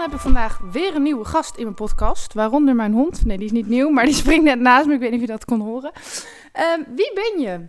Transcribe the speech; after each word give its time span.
Dan 0.00 0.08
heb 0.08 0.18
ik 0.18 0.24
vandaag 0.24 0.58
weer 0.58 0.94
een 0.94 1.02
nieuwe 1.02 1.24
gast 1.24 1.56
in 1.56 1.62
mijn 1.62 1.74
podcast. 1.74 2.34
Waaronder 2.34 2.74
mijn 2.74 2.92
hond. 2.92 3.24
Nee, 3.24 3.36
die 3.36 3.46
is 3.46 3.52
niet 3.52 3.68
nieuw, 3.68 3.88
maar 3.90 4.04
die 4.04 4.14
springt 4.14 4.44
net 4.44 4.60
naast 4.60 4.86
me. 4.86 4.94
Ik 4.94 5.00
weet 5.00 5.10
niet 5.10 5.20
of 5.20 5.26
je 5.26 5.32
dat 5.32 5.44
kon 5.44 5.60
horen. 5.60 5.92
Ehm, 6.52 6.80
wie 6.96 7.12
ben 7.14 7.40
je? 7.40 7.66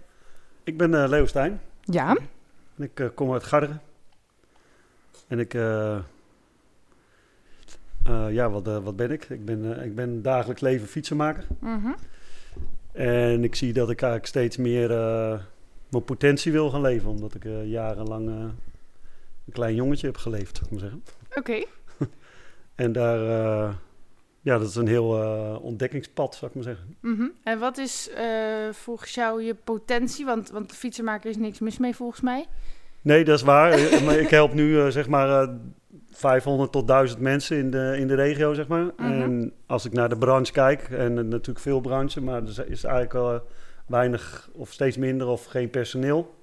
Ik 0.63 0.77
ben 0.77 0.93
eh 0.93 1.09
Leo 1.09 1.25
Stijn. 1.25 1.61
Ja. 1.81 2.17
En 2.77 2.83
ik 2.83 2.99
eh, 2.99 3.07
kom 3.13 3.33
uit 3.33 3.43
Garderen. 3.43 3.81
En 5.27 5.39
ik... 5.39 5.53
eh, 5.53 5.97
ja, 8.29 8.49
wat, 8.49 8.65
wat 8.65 8.95
ben 8.95 9.11
ik? 9.11 9.29
Ik 9.29 9.45
ben, 9.45 9.83
ik 9.83 9.95
ben 9.95 10.21
dagelijks 10.21 10.61
leven 10.61 10.87
fietsenmaker. 10.87 11.47
Mhm. 11.59 11.91
En 12.91 13.43
ik 13.43 13.55
zie 13.55 13.73
dat 13.73 13.89
ik 13.89 14.01
eigenlijk 14.01 14.31
steeds 14.31 14.57
meer 14.57 14.89
mijn 15.89 16.03
potentie 16.05 16.51
wil 16.51 16.69
gaan 16.69 16.81
leven. 16.81 17.09
Omdat 17.09 17.35
ik 17.35 17.43
jarenlang 17.63 18.27
een 18.27 19.53
klein 19.53 19.75
jongetje 19.75 20.07
heb 20.07 20.17
geleefd, 20.17 20.61
ik 20.61 20.71
maar 20.71 20.79
zeggen. 20.79 21.03
Oké. 21.35 21.63
En 22.75 22.91
daar... 22.91 23.21
eh, 23.27 23.73
ja, 24.43 24.57
dat 24.57 24.67
is 24.67 24.75
een 24.75 24.87
heel 24.87 25.21
eh, 25.21 25.63
ontdekkingspad, 25.63 26.35
zou 26.35 26.51
ik 26.51 26.55
maar 26.55 26.75
zeggen. 26.75 26.95
Mhm. 26.99 27.27
En 27.43 27.59
wat 27.59 27.77
is 27.77 28.09
eh, 28.09 28.69
volgens 28.71 29.13
jou 29.13 29.43
je 29.43 29.55
potentie? 29.55 30.25
Want, 30.25 30.49
want 30.49 30.71
fietsenmaker 30.71 31.29
is 31.29 31.37
niks 31.37 31.59
mis 31.59 31.77
mee 31.77 31.95
volgens 31.95 32.21
mij. 32.21 32.45
Nee, 33.01 33.23
dat 33.23 33.37
is 33.37 33.43
waar. 33.43 33.79
Maar 34.05 34.19
ik 34.19 34.29
help 34.29 34.53
nu 34.53 34.91
zeg 34.91 35.07
maar 35.07 35.41
eh, 35.41 35.49
500 36.11 36.71
tot 36.71 36.87
1000 36.87 37.19
mensen 37.19 37.57
in 37.57 37.71
de, 37.71 37.95
in 37.97 38.07
de 38.07 38.15
regio, 38.15 38.53
zeg 38.53 38.67
maar. 38.67 38.85
Mhm. 38.97 39.21
En 39.21 39.53
als 39.65 39.85
ik 39.85 39.93
naar 39.93 40.09
de 40.09 40.17
branche 40.17 40.51
kijk, 40.51 40.81
en 40.89 41.13
natuurlijk 41.13 41.59
veel 41.59 41.81
branches, 41.81 42.23
maar 42.23 42.41
er 42.43 42.69
is 42.69 42.83
eigenlijk 42.83 43.13
wel 43.13 43.41
weinig 43.87 44.49
of 44.53 44.71
steeds 44.71 44.97
minder 44.97 45.27
of 45.27 45.45
geen 45.45 45.69
personeel. 45.69 46.35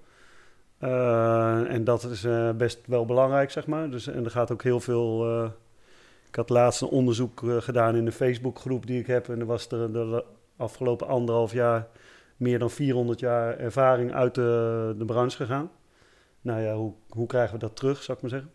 En 0.79 1.85
dat 1.85 2.05
is 2.05 2.27
best 2.57 2.79
wel 2.87 3.05
belangrijk, 3.05 3.51
zeg 3.51 3.67
maar. 3.67 3.91
Dus, 3.91 4.07
en 4.07 4.25
er 4.25 4.31
gaat 4.31 4.53
ook 4.53 4.63
heel 4.63 4.81
veel... 4.81 5.53
ik 6.29 6.35
had 6.35 6.49
laatst 6.49 6.83
een 6.83 6.89
onderzoek 6.89 7.43
eh, 7.43 7.57
gedaan 7.57 7.97
in 7.97 8.07
een 8.07 8.13
Facebookgroep 8.13 8.87
die 8.87 9.01
ik 9.01 9.07
heb. 9.07 9.29
En 9.29 9.41
er 9.41 9.47
was 9.47 9.69
er 9.71 9.93
de 9.93 10.25
afgelopen 10.57 11.07
anderhalf 11.07 11.53
jaar 11.53 11.89
meer 12.37 12.59
dan 12.59 12.71
400 12.71 13.21
jaar 13.21 13.59
ervaring 13.59 14.13
uit 14.13 14.35
de, 14.35 14.95
de 14.99 15.05
branche 15.05 15.37
gegaan. 15.37 15.71
Nou 16.41 16.61
ja, 16.61 16.75
hoe, 16.75 16.93
hoe 17.09 17.27
krijgen 17.27 17.53
we 17.53 17.59
dat 17.59 17.77
terug, 17.77 18.03
zou 18.03 18.17
ik 18.17 18.23
maar 18.23 18.33
zeggen? 18.33 18.51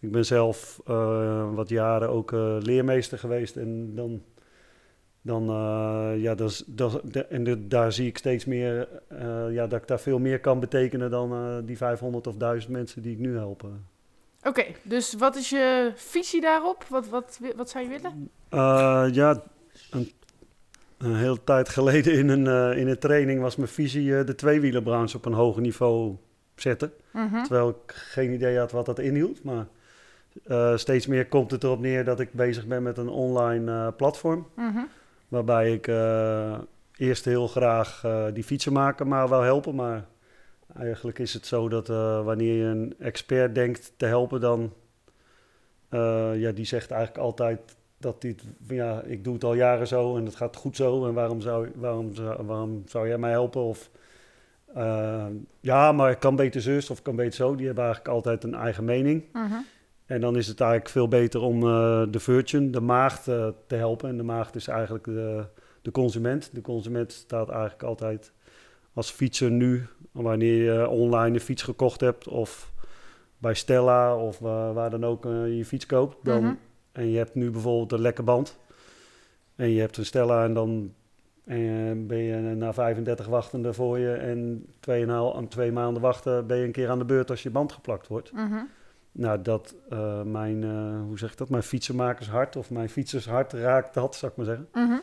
Ik 0.00 0.12
ben 0.12 0.24
zelf 0.24 0.80
eh, 0.86 1.54
wat 1.54 1.68
jaren 1.68 2.08
ook 2.10 2.32
eh, 2.32 2.56
leermeester 2.60 3.18
geweest. 3.18 3.56
En 3.56 3.94
dan, 3.94 4.22
dan 5.22 5.44
ja, 6.18 6.34
dat 6.34 6.64
dat, 6.66 7.00
en 7.28 7.68
daar 7.68 7.92
zie 7.92 8.06
ik 8.06 8.18
steeds 8.18 8.44
meer, 8.44 8.88
ja, 9.50 9.66
dat 9.66 9.80
ik 9.80 9.88
daar 9.88 10.00
veel 10.00 10.18
meer 10.18 10.40
kan 10.40 10.60
betekenen 10.60 11.10
dan 11.10 11.62
die 11.64 11.76
500 11.76 12.26
of 12.26 12.36
1000 12.36 12.72
mensen 12.72 13.02
die 13.02 13.12
ik 13.12 13.18
nu 13.18 13.36
help. 13.36 13.64
Oké, 14.46 14.60
okay, 14.60 14.76
dus 14.82 15.14
wat 15.14 15.36
is 15.36 15.50
je 15.50 15.92
visie 15.94 16.40
daarop? 16.40 16.84
Wat, 16.88 17.08
wat, 17.08 17.40
wat 17.56 17.70
zou 17.70 17.84
je 17.84 17.90
willen? 17.90 18.30
Uh, 18.50 19.06
ja, 19.12 19.42
een, 19.90 20.12
een 20.98 21.16
hele 21.16 21.44
tijd 21.44 21.68
geleden 21.68 22.12
in 22.12 22.28
een, 22.28 22.76
in 22.76 22.88
een 22.88 22.98
training 22.98 23.40
was 23.40 23.56
mijn 23.56 23.68
visie 23.68 24.24
de 24.24 24.34
tweewielenbranche 24.34 25.16
op 25.16 25.24
een 25.24 25.32
hoger 25.32 25.62
niveau 25.62 26.16
zetten. 26.54 26.92
Mhm. 27.10 27.24
Uh 27.24 27.32
-huh. 27.32 27.42
Terwijl 27.42 27.68
ik 27.68 27.92
geen 27.92 28.32
idee 28.32 28.58
had 28.58 28.72
wat 28.72 28.86
dat 28.86 28.98
inhield. 28.98 29.42
Maar 29.42 29.66
uh, 30.46 30.76
steeds 30.76 31.06
meer 31.06 31.26
komt 31.26 31.50
het 31.50 31.64
erop 31.64 31.80
neer 31.80 32.04
dat 32.04 32.20
ik 32.20 32.32
bezig 32.32 32.66
ben 32.66 32.82
met 32.82 32.98
een 32.98 33.08
online 33.08 33.72
uh, 33.72 33.88
platform. 33.96 34.46
Mhm. 34.54 34.66
Uh 34.66 34.74
-huh. 34.74 34.84
Waarbij 35.28 35.72
ik 35.72 35.86
uh, 35.86 36.58
eerst 36.96 37.24
heel 37.24 37.48
graag 37.48 38.04
die 38.32 38.44
fietsenmaker 38.44 39.06
maar 39.06 39.28
wil 39.28 39.40
helpen. 39.40 39.74
Maar 39.74 40.04
eigenlijk 40.78 41.18
is 41.18 41.34
het 41.34 41.46
zo 41.46 41.68
dat 41.68 41.88
wanneer 42.24 42.54
je 42.54 42.64
een 42.64 42.94
expert 42.98 43.54
denkt 43.54 43.92
te 43.96 44.06
helpen, 44.06 44.40
dan 44.40 44.72
ja, 46.34 46.52
die 46.52 46.64
zegt 46.64 46.90
eigenlijk 46.90 47.24
altijd 47.24 47.76
dat 47.98 48.20
dit, 48.20 48.42
ja, 48.68 49.02
ik 49.02 49.24
doe 49.24 49.34
het 49.34 49.44
al 49.44 49.54
jaren 49.54 49.86
zo 49.86 50.16
en 50.16 50.24
het 50.24 50.36
gaat 50.36 50.56
goed 50.56 50.76
zo. 50.76 51.06
En 51.06 51.14
waarom 51.14 51.40
zou, 51.40 51.68
waarom, 51.74 52.12
waarom 52.46 52.82
zou 52.86 53.08
jij 53.08 53.18
mij 53.18 53.30
helpen? 53.30 53.62
Of 53.62 53.90
uh, 54.76 55.26
ja, 55.60 55.92
maar 55.92 56.10
ik 56.10 56.18
kan 56.18 56.36
beter 56.36 56.60
zus 56.60 56.90
of 56.90 56.98
ik 56.98 57.04
kan 57.04 57.16
beter 57.16 57.32
zo. 57.34 57.54
Die 57.54 57.66
hebben 57.66 57.84
eigenlijk 57.84 58.14
altijd 58.14 58.44
een 58.44 58.54
eigen 58.54 58.84
mening. 58.84 59.24
Uh 59.32 59.50
-huh. 59.50 59.58
En 60.06 60.20
dan 60.20 60.36
is 60.36 60.46
het 60.46 60.60
eigenlijk 60.60 60.90
veel 60.90 61.08
beter 61.08 61.40
om 61.40 61.62
uh, 61.62 62.02
de 62.10 62.20
virgin, 62.20 62.70
de 62.70 62.80
maagd, 62.80 63.28
uh, 63.28 63.48
te 63.66 63.74
helpen. 63.74 64.08
En 64.08 64.16
de 64.16 64.22
maagd 64.22 64.54
is 64.54 64.68
eigenlijk 64.68 65.04
de, 65.04 65.44
de 65.82 65.90
consument. 65.90 66.50
De 66.52 66.60
consument 66.60 67.12
staat 67.12 67.48
eigenlijk 67.48 67.82
altijd 67.82 68.32
als 68.96 69.10
fietser 69.10 69.50
nu, 69.50 69.86
wanneer 70.12 70.72
je 70.72 70.88
online 70.88 71.34
een 71.34 71.40
fiets 71.40 71.62
gekocht 71.62 72.00
hebt 72.00 72.28
of 72.28 72.72
bij 73.38 73.54
Stella 73.54 74.16
of 74.16 74.38
waar 74.38 74.90
dan 74.90 75.04
ook 75.04 75.24
je 75.24 75.64
fiets 75.64 75.86
koopt. 75.86 76.16
Dan, 76.22 76.36
Mhm. 76.36 76.44
uh 76.44 76.50
-huh. 76.50 76.60
En 76.92 77.10
je 77.10 77.16
hebt 77.16 77.34
nu 77.34 77.50
bijvoorbeeld 77.50 77.92
een 77.92 78.00
lekke 78.00 78.22
band. 78.22 78.58
En 79.56 79.70
je 79.70 79.80
hebt 79.80 79.96
een 79.96 80.04
Stella 80.06 80.44
en 80.44 80.54
dan 80.54 80.94
en 81.44 82.06
ben 82.06 82.18
je 82.18 82.36
na 82.36 82.72
35 82.72 83.26
wachtende 83.26 83.72
voor 83.72 83.98
je 83.98 84.12
en 84.12 84.66
twee, 84.80 85.06
twee 85.48 85.72
maanden 85.72 86.02
wachten 86.02 86.46
ben 86.46 86.56
je 86.56 86.64
een 86.64 86.72
keer 86.72 86.88
aan 86.90 86.98
de 86.98 87.04
beurt 87.04 87.30
als 87.30 87.42
je 87.42 87.50
band 87.50 87.72
geplakt 87.72 88.06
wordt. 88.06 88.30
-huh. 88.34 88.60
Nou, 89.12 89.42
dat 89.42 89.74
uh, 89.92 90.22
mijn, 90.22 90.64
hoe 91.00 91.18
zeg 91.18 91.30
ik 91.30 91.36
dat, 91.38 91.48
mijn 91.48 91.62
fietsenmakershart 91.62 92.56
of 92.56 92.70
mijn 92.70 92.88
fietsershart 92.88 93.52
raakt 93.52 93.94
dat, 93.94 94.14
zou 94.14 94.30
ik 94.30 94.36
maar 94.36 94.46
zeggen. 94.46 94.68
-huh. 94.72 94.98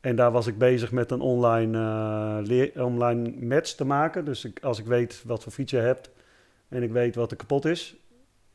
En 0.00 0.16
daar 0.16 0.30
was 0.30 0.46
ik 0.46 0.58
bezig 0.58 0.92
met 0.92 1.10
een 1.10 1.20
online, 1.20 2.42
leer, 2.42 2.84
online 2.84 3.46
match 3.46 3.72
te 3.72 3.84
maken. 3.84 4.24
Dus 4.24 4.44
ik, 4.44 4.58
als 4.62 4.78
ik 4.78 4.86
weet 4.86 5.22
wat 5.26 5.42
voor 5.42 5.52
fiets 5.52 5.70
je 5.70 5.78
hebt 5.78 6.10
en 6.68 6.82
ik 6.82 6.92
weet 6.92 7.14
wat 7.14 7.30
er 7.30 7.36
kapot 7.36 7.64
is, 7.64 7.96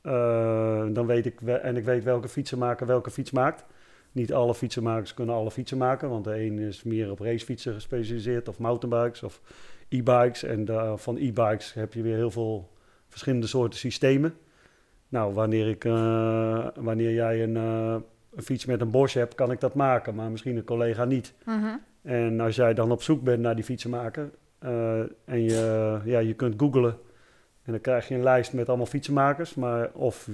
eh, 0.01 0.85
dan 0.89 1.05
weet 1.05 1.25
ik, 1.25 1.41
en 1.41 1.77
ik 1.77 1.83
weet 1.83 2.03
welke 2.03 2.27
fietsenmaker 2.27 2.87
welke 2.87 3.11
fiets 3.11 3.31
maakt. 3.31 3.65
Niet 4.11 4.33
alle 4.33 4.55
fietsenmakers 4.55 5.13
kunnen 5.13 5.35
alle 5.35 5.51
fietsen 5.51 5.77
maken, 5.77 6.09
want 6.09 6.23
de 6.23 6.39
een 6.39 6.59
is 6.59 6.83
meer 6.83 7.11
op 7.11 7.19
racefietsen 7.19 7.73
gespecialiseerd 7.73 8.47
of 8.47 8.59
mountainbikes 8.59 9.23
of 9.23 9.41
e-bikes. 9.89 10.43
En 10.43 10.67
van 10.99 11.17
e-bikes 11.17 11.73
heb 11.73 11.93
je 11.93 12.01
weer 12.01 12.15
heel 12.15 12.31
veel 12.31 12.69
verschillende 13.07 13.47
soorten 13.47 13.79
systemen. 13.79 14.35
Nou, 15.09 15.33
wanneer, 15.33 15.67
ik, 15.67 15.83
uh, 15.83 16.67
wanneer 16.75 17.13
jij 17.13 17.43
een, 17.43 17.57
een, 18.35 18.43
fiets 18.43 18.65
met 18.65 18.81
een 18.81 18.91
Bosch 18.91 19.15
hebt, 19.15 19.35
kan 19.35 19.51
ik 19.51 19.59
dat 19.59 19.73
maken, 19.73 20.15
maar 20.15 20.31
misschien 20.31 20.57
een 20.57 20.63
collega 20.63 21.05
niet. 21.05 21.33
-huh. 21.43 21.73
En 22.01 22.39
als 22.39 22.55
jij 22.55 22.73
dan 22.73 22.91
op 22.91 23.03
zoek 23.03 23.23
bent 23.23 23.39
naar 23.39 23.55
die 23.55 23.63
fietsenmaker 23.63 24.29
uh, 24.63 24.99
en 25.25 25.41
je, 25.41 25.99
ja, 26.03 26.19
je 26.19 26.33
kunt 26.33 26.53
googlen 26.57 26.97
en 27.63 27.71
dan 27.71 27.81
krijg 27.81 28.07
je 28.07 28.15
een 28.15 28.23
lijst 28.23 28.53
met 28.53 28.67
allemaal 28.67 28.85
fietsenmakers, 28.85 29.55
maar 29.55 29.89
of, 29.93 30.29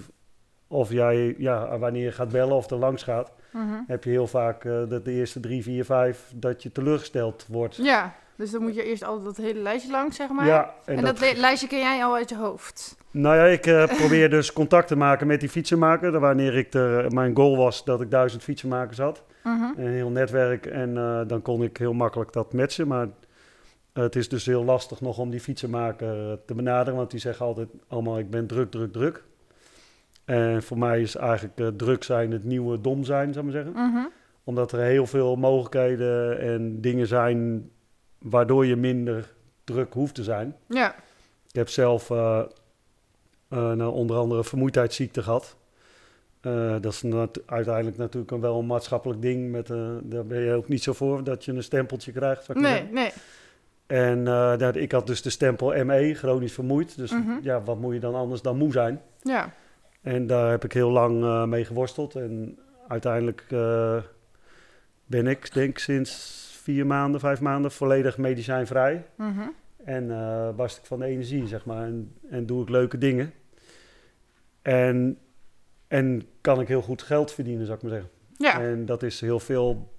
of 0.68 0.92
jij, 0.92 1.36
ja, 1.38 1.78
wanneer 1.78 2.04
je 2.04 2.12
gaat 2.12 2.32
bellen 2.32 2.56
of 2.56 2.70
er 2.70 2.78
langs 2.78 3.04
gaat, 3.04 3.32
-huh. 3.52 3.62
heb 3.88 4.04
je 4.04 4.10
heel 4.10 4.28
vaak 4.28 4.64
uh, 4.64 4.90
dat 4.90 5.06
de 5.06 5.12
eerste 5.12 5.40
drie, 5.40 5.64
vier, 5.64 5.86
vijf 5.86 6.34
dat 6.36 6.64
je 6.64 6.72
teleurgesteld 6.72 7.46
wordt. 7.48 7.76
Ja, 7.76 8.16
dus 8.40 8.52
dan 8.52 8.62
moet 8.62 8.76
je 8.76 8.84
eerst 8.84 9.04
altijd 9.04 9.26
dat 9.26 9.38
hele 9.38 9.60
lijstje 9.60 9.92
langs, 9.92 10.16
zeg 10.16 10.30
maar. 10.30 10.46
Ja, 10.46 10.74
en, 10.86 10.98
en 10.98 11.04
dat, 11.04 11.20
dat 11.20 11.38
lijstje 11.38 11.68
ken 11.68 11.80
jij 11.80 12.04
al 12.04 12.16
uit 12.16 12.30
je 12.30 12.36
hoofd? 12.36 12.98
Nou 13.12 13.36
ja, 13.36 13.44
ik 13.44 13.66
uh, 13.66 13.86
probeer 13.98 14.30
dus 14.30 14.54
contact 14.54 14.88
te 14.88 14.96
maken 14.96 15.28
met 15.28 15.40
die 15.40 15.50
fietsenmaker. 15.50 16.20
Wanneer 16.20 16.58
ik 16.58 16.74
er, 16.74 17.14
mijn 17.14 17.36
goal 17.36 17.58
was 17.58 17.86
dat 17.86 18.02
ik 18.02 18.12
duizend 18.12 18.44
fietsenmakers 18.44 18.98
had. 18.98 19.24
Uh 19.44 19.62
-huh. 19.62 19.86
Een 19.86 19.92
heel 19.92 20.10
netwerk. 20.10 20.66
En 20.66 20.90
uh, 20.90 21.22
dan 21.28 21.42
kon 21.42 21.64
ik 21.64 21.78
heel 21.78 21.94
makkelijk 21.94 22.34
dat 22.34 22.54
matchen. 22.54 22.88
Maar 22.88 23.08
het 23.94 24.16
is 24.16 24.30
dus 24.30 24.46
heel 24.46 24.64
lastig 24.64 25.02
nog 25.02 25.18
om 25.18 25.30
die 25.30 25.40
fietsenmaker 25.40 26.40
te 26.46 26.54
benaderen. 26.54 26.96
Want 26.96 27.12
die 27.12 27.20
zeggen 27.20 27.46
altijd 27.46 27.70
allemaal 27.88 28.20
ik 28.20 28.30
ben 28.30 28.48
druk, 28.48 28.72
druk, 28.72 28.92
druk. 28.92 29.24
En 30.26 30.64
voor 30.64 30.78
mij 30.78 31.02
is 31.02 31.16
eigenlijk 31.16 31.78
druk 31.78 32.04
zijn 32.04 32.32
het 32.32 32.44
nieuwe 32.44 32.82
dom 32.82 33.04
zijn, 33.04 33.34
zou 33.34 33.48
ik 33.48 33.54
maar 33.54 33.64
zeggen. 33.64 33.94
-huh. 33.94 34.06
Omdat 34.44 34.72
er 34.72 34.80
heel 34.80 35.06
veel 35.06 35.36
mogelijkheden 35.36 36.40
en 36.40 36.82
dingen 36.82 37.08
zijn 37.08 37.70
waardoor 38.20 38.66
je 38.66 38.76
minder 38.76 39.34
druk 39.64 39.94
hoeft 39.94 40.16
te 40.16 40.24
zijn. 40.24 40.56
Ja. 40.68 40.96
Ik 41.48 41.56
heb 41.56 41.70
zelf 41.70 42.10
uh, 42.10 42.42
uh, 43.50 43.72
nou, 43.72 43.94
onder 43.94 44.18
andere 44.18 44.44
vermoeidheidsziekte 44.44 45.24
gehad. 45.24 45.58
Uh, 46.42 46.76
dat 46.82 46.94
is 46.94 47.02
nat 47.02 47.40
uiteindelijk 47.46 47.98
natuurlijk 47.98 48.32
een 48.32 48.42
wel 48.42 48.60
een 48.60 48.66
maatschappelijk 48.66 49.22
ding. 49.22 49.52
Met, 49.52 49.68
daar 50.04 50.26
ben 50.26 50.40
je 50.42 50.54
ook 50.54 50.68
niet 50.68 50.84
zo 50.84 50.94
voor 50.94 51.24
dat 51.24 51.46
je 51.46 51.52
een 51.52 51.64
stempeltje 51.64 52.12
krijgt. 52.12 52.48
Nee, 52.54 52.64
zeggen. 52.64 52.94
nee. 52.94 53.12
En 53.88 54.24
dat, 54.58 54.76
ik 54.76 54.92
had 54.92 55.08
dus 55.08 55.22
de 55.22 55.30
stempel 55.30 55.86
ME, 55.86 56.14
chronisch 56.14 56.54
vermoeid. 56.54 56.98
Dus 56.98 57.12
Mhm. 57.12 57.32
ja, 57.42 57.62
wat 57.62 57.80
moet 57.80 57.94
je 57.94 58.00
dan 58.00 58.16
anders 58.16 58.42
dan 58.42 58.58
moe 58.58 58.72
zijn? 58.72 59.02
Ja. 59.22 59.54
En 60.02 60.28
daar 60.28 60.50
heb 60.50 60.64
ik 60.64 60.74
heel 60.74 60.90
lang 60.90 61.46
mee 61.46 61.66
geworsteld. 61.66 62.16
En 62.16 62.60
uiteindelijk 62.88 63.46
ben 65.06 65.28
ik 65.28 65.54
denk 65.54 65.78
sinds 65.78 66.49
vier 66.60 66.86
maanden, 66.86 67.20
vijf 67.20 67.42
maanden 67.42 67.72
volledig 67.72 68.18
medicijnvrij. 68.18 69.06
Mhm. 69.16 69.40
En 69.84 70.12
eh 70.12 70.50
barst 70.56 70.78
ik 70.78 70.86
van 70.86 71.00
de 71.00 71.06
energie, 71.06 71.48
zeg 71.48 71.66
maar. 71.66 71.84
En, 71.84 72.12
en 72.30 72.46
doe 72.46 72.62
ik 72.62 72.70
leuke 72.70 72.98
dingen. 72.98 73.32
En, 74.62 75.18
en 75.88 76.22
kan 76.42 76.62
ik 76.62 76.68
heel 76.68 76.82
goed 76.82 77.02
geld 77.02 77.32
verdienen, 77.32 77.66
zou 77.66 77.78
ik 77.78 77.84
maar 77.84 77.92
zeggen. 77.92 78.10
Ja. 78.38 78.62
En 78.62 78.86
dat 78.86 79.04
is 79.04 79.22
heel 79.22 79.40
veel. 79.40 79.98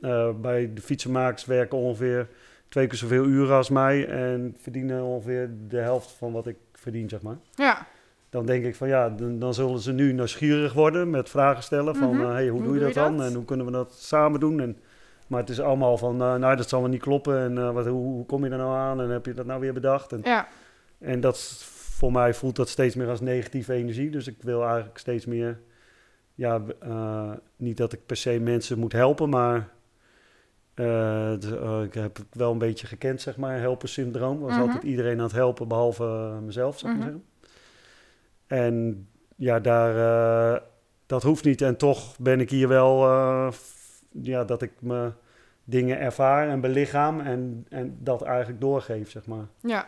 eh, 0.00 0.28
bij 0.40 0.70
de 0.74 0.80
fietsenmakers 0.80 1.44
werken 1.44 1.78
ongeveer 1.78 2.28
twee 2.68 2.86
keer 2.86 2.98
zoveel 2.98 3.24
uren 3.24 3.56
als 3.56 3.68
mij. 3.70 4.06
En 4.08 4.56
verdienen 4.60 5.02
ongeveer 5.02 5.50
de 5.68 5.76
helft 5.78 6.10
van 6.10 6.32
wat 6.32 6.46
ik 6.46 6.56
verdien, 6.72 7.08
zeg 7.08 7.22
maar. 7.22 7.36
Ja. 7.54 7.86
Dan 8.30 8.46
denk 8.46 8.64
ik 8.64 8.74
van 8.74 8.88
ja, 8.88 9.10
dan, 9.10 9.38
dan 9.38 9.54
zullen 9.54 9.78
ze 9.78 9.92
nu 9.92 10.12
nieuwsgierig 10.12 10.72
worden 10.72 11.10
met 11.10 11.28
vragen 11.28 11.62
stellen. 11.62 11.96
Van 11.96 12.10
Mhm. 12.10 12.20
eh, 12.20 12.32
hey, 12.32 12.48
hoe, 12.48 12.62
doe 12.62 12.74
je 12.74 12.80
dat 12.80 12.94
dan? 12.94 13.22
En 13.22 13.34
hoe 13.34 13.44
kunnen 13.44 13.66
we 13.66 13.72
dat 13.72 13.92
samen 13.94 14.40
doen? 14.40 14.60
En, 14.60 14.76
maar 15.32 15.40
het 15.40 15.50
is 15.50 15.60
allemaal 15.60 15.96
van, 15.98 16.22
eh, 16.22 16.34
nou 16.34 16.56
dat 16.56 16.68
zal 16.68 16.80
wel 16.80 16.88
niet 16.90 17.00
kloppen. 17.00 17.38
En 17.38 17.58
eh, 17.58 17.72
wat, 17.72 17.86
hoe, 17.86 18.02
hoe 18.12 18.26
kom 18.26 18.44
je 18.44 18.50
er 18.50 18.56
nou 18.58 18.74
aan? 18.76 19.00
En 19.00 19.10
heb 19.10 19.26
je 19.26 19.34
dat 19.34 19.46
nou 19.46 19.60
weer 19.60 19.72
bedacht? 19.72 20.12
En, 20.12 20.20
Ja. 20.24 20.48
en 20.98 21.20
dat 21.20 21.40
voor 21.68 22.12
mij 22.12 22.34
voelt 22.34 22.56
dat 22.56 22.68
steeds 22.68 22.94
meer 22.94 23.08
als 23.08 23.20
negatieve 23.20 23.72
energie. 23.72 24.10
Dus 24.10 24.26
ik 24.26 24.42
wil 24.42 24.64
eigenlijk 24.64 24.98
steeds 24.98 25.26
meer, 25.26 25.60
ja, 26.34 26.62
eh, 26.80 27.30
niet 27.56 27.76
dat 27.76 27.92
ik 27.92 28.06
per 28.06 28.16
se 28.16 28.38
mensen 28.40 28.78
moet 28.78 28.92
helpen, 28.92 29.28
maar 29.28 29.68
ik 31.84 31.94
heb 31.94 32.16
het 32.16 32.26
wel 32.32 32.52
een 32.52 32.58
beetje 32.58 32.86
gekend, 32.86 33.20
zeg 33.20 33.36
maar, 33.36 33.58
helpersyndroom. 33.58 34.40
Was 34.40 34.50
Mhm. 34.52 34.60
altijd 34.60 34.82
iedereen 34.82 35.18
aan 35.18 35.24
het 35.24 35.32
helpen, 35.32 35.68
behalve 35.68 36.04
eh, 36.04 36.38
mezelf, 36.38 36.78
zou 36.78 36.92
ik 36.92 36.98
maar 36.98 37.08
Mhm. 37.08 37.18
zeggen. 37.18 37.30
En 38.46 39.06
ja, 39.36 39.60
daar, 39.60 40.62
dat 41.06 41.22
hoeft 41.22 41.44
niet. 41.44 41.60
En 41.62 41.76
toch 41.76 42.18
ben 42.18 42.40
ik 42.40 42.50
hier 42.50 42.68
wel, 42.68 43.06
ja, 44.10 44.44
dat 44.44 44.62
ik 44.62 44.72
me 44.80 45.10
dingen 45.64 45.98
ervaar 46.00 46.48
en 46.48 46.60
belichaam 46.60 47.20
en, 47.20 47.66
en 47.68 47.96
dat 48.00 48.22
eigenlijk 48.22 48.60
doorgeef, 48.60 49.10
zeg 49.10 49.26
maar. 49.26 49.46
Ja. 49.60 49.86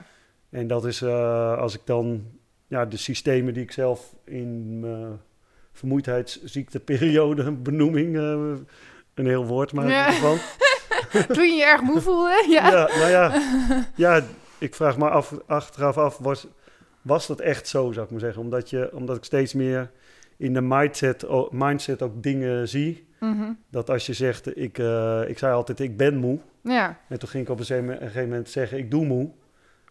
En 0.50 0.66
dat 0.66 0.84
is 0.84 1.02
eh, 1.02 1.58
als 1.58 1.74
ik 1.74 1.80
dan 1.84 2.24
ja, 2.66 2.84
de 2.86 2.96
systemen 2.96 3.54
die 3.54 3.62
ik 3.62 3.72
zelf 3.72 4.14
in 4.24 4.80
mijn 4.80 5.20
vermoeidheidsziekteperiode, 5.72 7.52
benoeming, 7.68 8.16
eh, 8.16 8.52
een 9.14 9.26
heel 9.26 9.46
woord 9.46 9.72
maar 9.72 9.88
Ja. 9.88 10.06
ervan. 10.06 10.36
Toen 11.34 11.44
je 11.48 11.54
je 11.54 11.64
erg 11.64 11.80
moe 11.80 12.00
voelde. 12.00 12.44
Ja. 12.50 12.70
Ja. 12.70 12.88
nou 12.98 13.10
ja, 13.10 13.32
ja, 13.94 14.22
ik 14.58 14.74
vraag 14.74 14.98
me 14.98 15.08
af, 15.08 15.34
achteraf 15.46 15.98
af, 15.98 16.18
was, 16.18 16.46
was 17.02 17.26
dat 17.26 17.40
echt 17.40 17.68
zo, 17.68 17.92
zou 17.92 18.04
ik 18.04 18.10
maar 18.10 18.20
zeggen? 18.20 18.42
Omdat, 18.42 18.70
je, 18.70 18.90
omdat 18.94 19.16
ik 19.16 19.24
steeds 19.24 19.54
meer 19.54 19.90
in 20.36 20.54
de 20.54 20.60
mindset, 20.60 21.26
mindset 21.50 22.02
ook 22.02 22.22
dingen 22.22 22.68
zie. 22.68 23.08
Mhm. 23.24 23.52
Dat 23.70 23.90
als 23.90 24.06
je 24.06 24.12
zegt, 24.12 24.56
ik, 24.56 24.78
eh, 24.78 25.22
ik 25.28 25.38
zei 25.38 25.54
altijd, 25.54 25.80
ik 25.80 25.96
ben 25.96 26.16
moe. 26.16 26.38
Ja. 26.62 26.98
En 27.08 27.18
toen 27.18 27.28
ging 27.28 27.44
ik 27.44 27.50
op 27.50 27.58
een 27.58 27.64
gegeven 27.64 28.28
moment- 28.28 28.48
zeggen, 28.48 28.78
ik 28.78 28.90
doe 28.90 29.06
moe. 29.06 29.30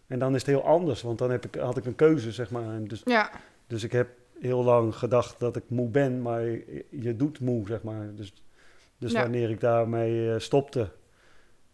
En 0.07 0.19
dan 0.19 0.35
is 0.35 0.41
het 0.41 0.49
heel 0.49 0.63
anders, 0.65 1.01
want 1.01 1.17
dan 1.17 1.31
heb 1.31 1.45
ik, 1.45 1.55
had 1.55 1.77
ik 1.77 1.85
een 1.85 1.95
keuze, 1.95 2.31
zeg 2.31 2.51
maar. 2.51 2.63
En 2.73 2.87
dus, 2.87 3.01
Ja. 3.05 3.29
dus 3.67 3.83
ik 3.83 3.91
heb 3.91 4.07
heel 4.39 4.63
lang 4.63 4.95
gedacht 4.95 5.39
dat 5.39 5.55
ik 5.55 5.63
moe 5.67 5.89
ben, 5.89 6.21
maar 6.21 6.41
je, 6.41 6.85
je 6.89 7.15
doet 7.15 7.39
moe, 7.39 7.67
zeg 7.67 7.83
maar. 7.83 8.09
Dus, 8.15 8.33
dus 8.97 9.11
Ja. 9.11 9.21
wanneer 9.21 9.49
ik 9.49 9.59
daarmee 9.59 10.31
eh, 10.33 10.39
stopte, 10.39 10.89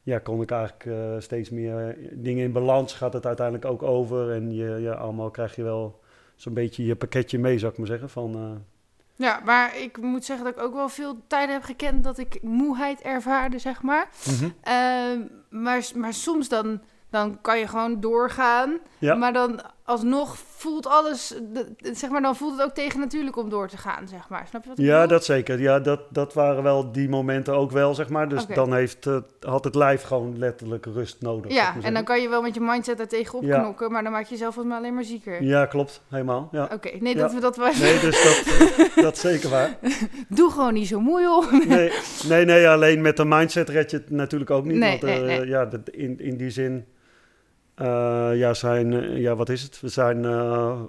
ja, 0.03 0.19
kon 0.19 0.41
ik 0.41 0.51
eigenlijk 0.51 0.85
eh, 0.85 1.19
steeds 1.19 1.49
meer 1.49 1.97
dingen 2.13 2.43
in 2.43 2.51
balans 2.51 2.93
gaat 2.93 3.13
het 3.13 3.25
uiteindelijk 3.25 3.65
ook 3.65 3.83
over. 3.83 4.31
En 4.31 4.51
je, 4.53 4.77
ja, 4.81 4.93
allemaal 4.93 5.29
krijg 5.31 5.55
je 5.55 5.63
wel 5.63 5.99
zo'n 6.35 6.53
beetje 6.53 6.85
je 6.85 6.95
pakketje 6.95 7.39
mee, 7.39 7.59
zou 7.59 7.71
ik 7.71 7.77
maar 7.77 7.87
zeggen. 7.87 8.09
Van, 8.09 8.63
Ja, 9.19 9.41
maar 9.45 9.77
ik 9.77 10.01
moet 10.01 10.25
zeggen 10.25 10.45
dat 10.45 10.55
ik 10.55 10.61
ook 10.61 10.73
wel 10.73 10.89
veel 10.89 11.23
tijden 11.27 11.55
heb 11.55 11.63
gekend 11.63 12.03
dat 12.03 12.17
ik 12.17 12.41
moeheid 12.41 13.01
ervaarde, 13.01 13.59
zeg 13.59 13.81
maar. 13.81 14.09
Ehm, 14.61 15.21
maar, 15.49 15.89
maar 15.95 16.13
soms 16.13 16.49
dan, 16.49 16.81
dan 17.09 17.41
kan 17.41 17.59
je 17.59 17.67
gewoon 17.67 17.99
doorgaan. 17.99 18.77
Ja. 18.97 19.15
Maar 19.15 19.33
dan 19.33 19.61
alsnog 19.89 20.37
voelt 20.37 20.87
alles, 20.87 21.35
zeg 21.81 22.09
maar, 22.09 22.21
dan 22.21 22.35
voelt 22.35 22.51
het 22.57 22.61
ook 22.61 22.73
tegen 22.73 22.99
natuurlijk 22.99 23.37
om 23.37 23.49
door 23.49 23.67
te 23.67 23.77
gaan, 23.77 24.07
zeg 24.07 24.29
maar. 24.29 24.45
Snap 24.49 24.63
je 24.63 24.69
wat 24.69 24.79
ik 24.79 24.85
Ja, 24.85 24.93
bedoel? 25.01 25.07
dat 25.17 25.25
zeker. 25.25 25.59
Ja, 25.59 25.79
dat, 25.79 25.99
dat 26.09 26.33
waren 26.33 26.63
wel 26.63 26.91
die 26.91 27.09
momenten 27.09 27.53
ook 27.55 27.71
wel, 27.71 27.95
zeg 27.95 28.09
maar. 28.09 28.29
Dus 28.29 28.45
dan 28.45 28.73
heeft, 28.73 29.05
eh, 29.07 29.17
had 29.39 29.63
het 29.63 29.75
lijf 29.75 30.01
gewoon 30.03 30.37
letterlijk 30.37 30.85
rust 30.85 31.15
nodig. 31.21 31.51
Ja, 31.51 31.73
en 31.81 31.93
dan 31.93 32.03
kan 32.03 32.21
je 32.21 32.29
wel 32.29 32.41
met 32.41 32.53
je 32.53 32.61
mindset 32.61 32.97
daar 32.97 33.07
tegenop 33.07 33.43
Ja. 33.43 33.59
knokken, 33.59 33.91
maar 33.91 34.03
dan 34.03 34.11
maak 34.11 34.23
je 34.23 34.29
jezelf 34.29 34.53
volgens 34.53 34.73
mij 34.73 34.83
alleen 34.83 34.95
maar 34.95 35.03
zieker. 35.03 35.43
Ja, 35.43 35.65
klopt. 35.65 36.01
Helemaal. 36.09 36.49
Ja. 36.51 36.69
Oké, 36.73 36.89
nee, 36.99 37.15
Ja. 37.15 37.21
dat 37.21 37.33
we 37.33 37.39
dat 37.39 37.57
wel. 37.57 37.71
Nee, 37.79 37.99
dus 37.99 38.23
dat, 38.23 38.89
dat 39.03 39.13
is 39.15 39.21
zeker 39.21 39.49
waar. 39.49 39.77
Doe 40.29 40.51
gewoon 40.51 40.73
niet 40.73 40.87
zo 40.87 40.99
moe, 40.99 41.21
joh. 41.21 41.51
Nee, 41.67 41.91
nee, 42.27 42.45
nee, 42.45 42.69
alleen 42.69 43.01
met 43.01 43.17
de 43.17 43.25
mindset 43.25 43.69
red 43.69 43.91
je 43.91 43.97
het 43.97 44.09
natuurlijk 44.09 44.51
ook 44.51 44.65
niet. 44.65 44.77
Nee, 44.77 44.89
want 44.89 45.01
nee, 45.01 45.19
eh, 45.21 45.37
nee. 45.37 45.47
Ja, 45.47 45.69
in, 45.91 46.19
in 46.19 46.37
die 46.37 46.49
zin, 46.49 46.85
ja, 48.37 48.53
zijn, 48.53 48.93
eh, 48.93 49.17
ja, 49.17 49.35
wat 49.35 49.49
is 49.49 49.61
het? 49.63 49.79
We 49.81 49.87
zijn 49.87 50.25
eh, 50.25 50.81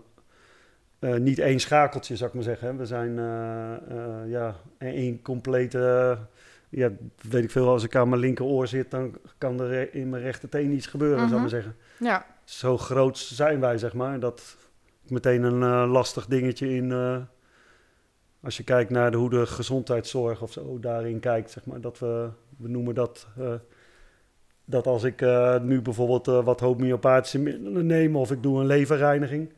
eh, 0.98 1.14
niet 1.14 1.38
één 1.38 1.60
schakeltje, 1.60 2.16
zou 2.16 2.28
ik 2.28 2.34
maar 2.34 2.44
zeggen. 2.44 2.68
hè. 2.68 2.76
We 2.76 2.86
zijn 2.86 3.18
eh, 3.18 3.72
eh, 3.74 4.30
ja, 4.30 4.56
één 4.78 5.22
complete, 5.22 6.18
ja, 6.68 6.90
weet 7.28 7.44
ik 7.44 7.50
veel, 7.50 7.68
als 7.68 7.84
ik 7.84 7.96
aan 7.96 8.08
mijn 8.08 8.20
linkeroor 8.20 8.66
zit, 8.66 8.90
dan 8.90 9.14
kan 9.38 9.60
er 9.60 9.94
in 9.94 10.08
mijn 10.10 10.22
rechterteen 10.22 10.72
iets 10.72 10.86
gebeuren, 10.86 11.18
zou 11.18 11.30
ik 11.30 11.32
Mhm. 11.32 11.40
maar 11.40 11.50
zeggen. 11.50 11.76
Ja, 11.98 12.26
Zo 12.44 12.78
groot 12.78 13.18
zijn 13.18 13.60
wij, 13.60 13.78
zeg 13.78 13.92
maar. 13.94 14.20
Dat 14.20 14.56
meteen 15.08 15.42
een 15.42 15.62
eh, 15.62 15.90
lastig 15.92 16.26
dingetje 16.26 16.74
in. 16.74 16.92
eh, 16.92 17.16
als 18.42 18.56
je 18.56 18.64
kijkt 18.64 18.90
naar 18.90 19.10
de, 19.10 19.16
hoe 19.16 19.30
de 19.30 19.46
gezondheidszorg 19.46 20.42
of 20.42 20.52
zo 20.52 20.78
daarin 20.80 21.20
kijkt, 21.20 21.50
zeg 21.50 21.64
maar. 21.66 21.80
Dat 21.80 21.98
we, 21.98 22.28
we 22.56 22.68
noemen 22.68 22.94
dat. 22.94 23.26
eh, 23.38 23.52
dat 24.70 24.86
als 24.86 25.02
ik 25.02 25.20
eh, 25.20 25.60
nu 25.60 25.82
bijvoorbeeld 25.82 26.28
eh, 26.28 26.44
wat 26.44 26.60
homeopathische 26.60 27.38
middelen 27.38 27.86
neem 27.86 28.16
of 28.16 28.30
ik 28.30 28.42
doe 28.42 28.60
een 28.60 28.66
leverreiniging. 28.66 29.52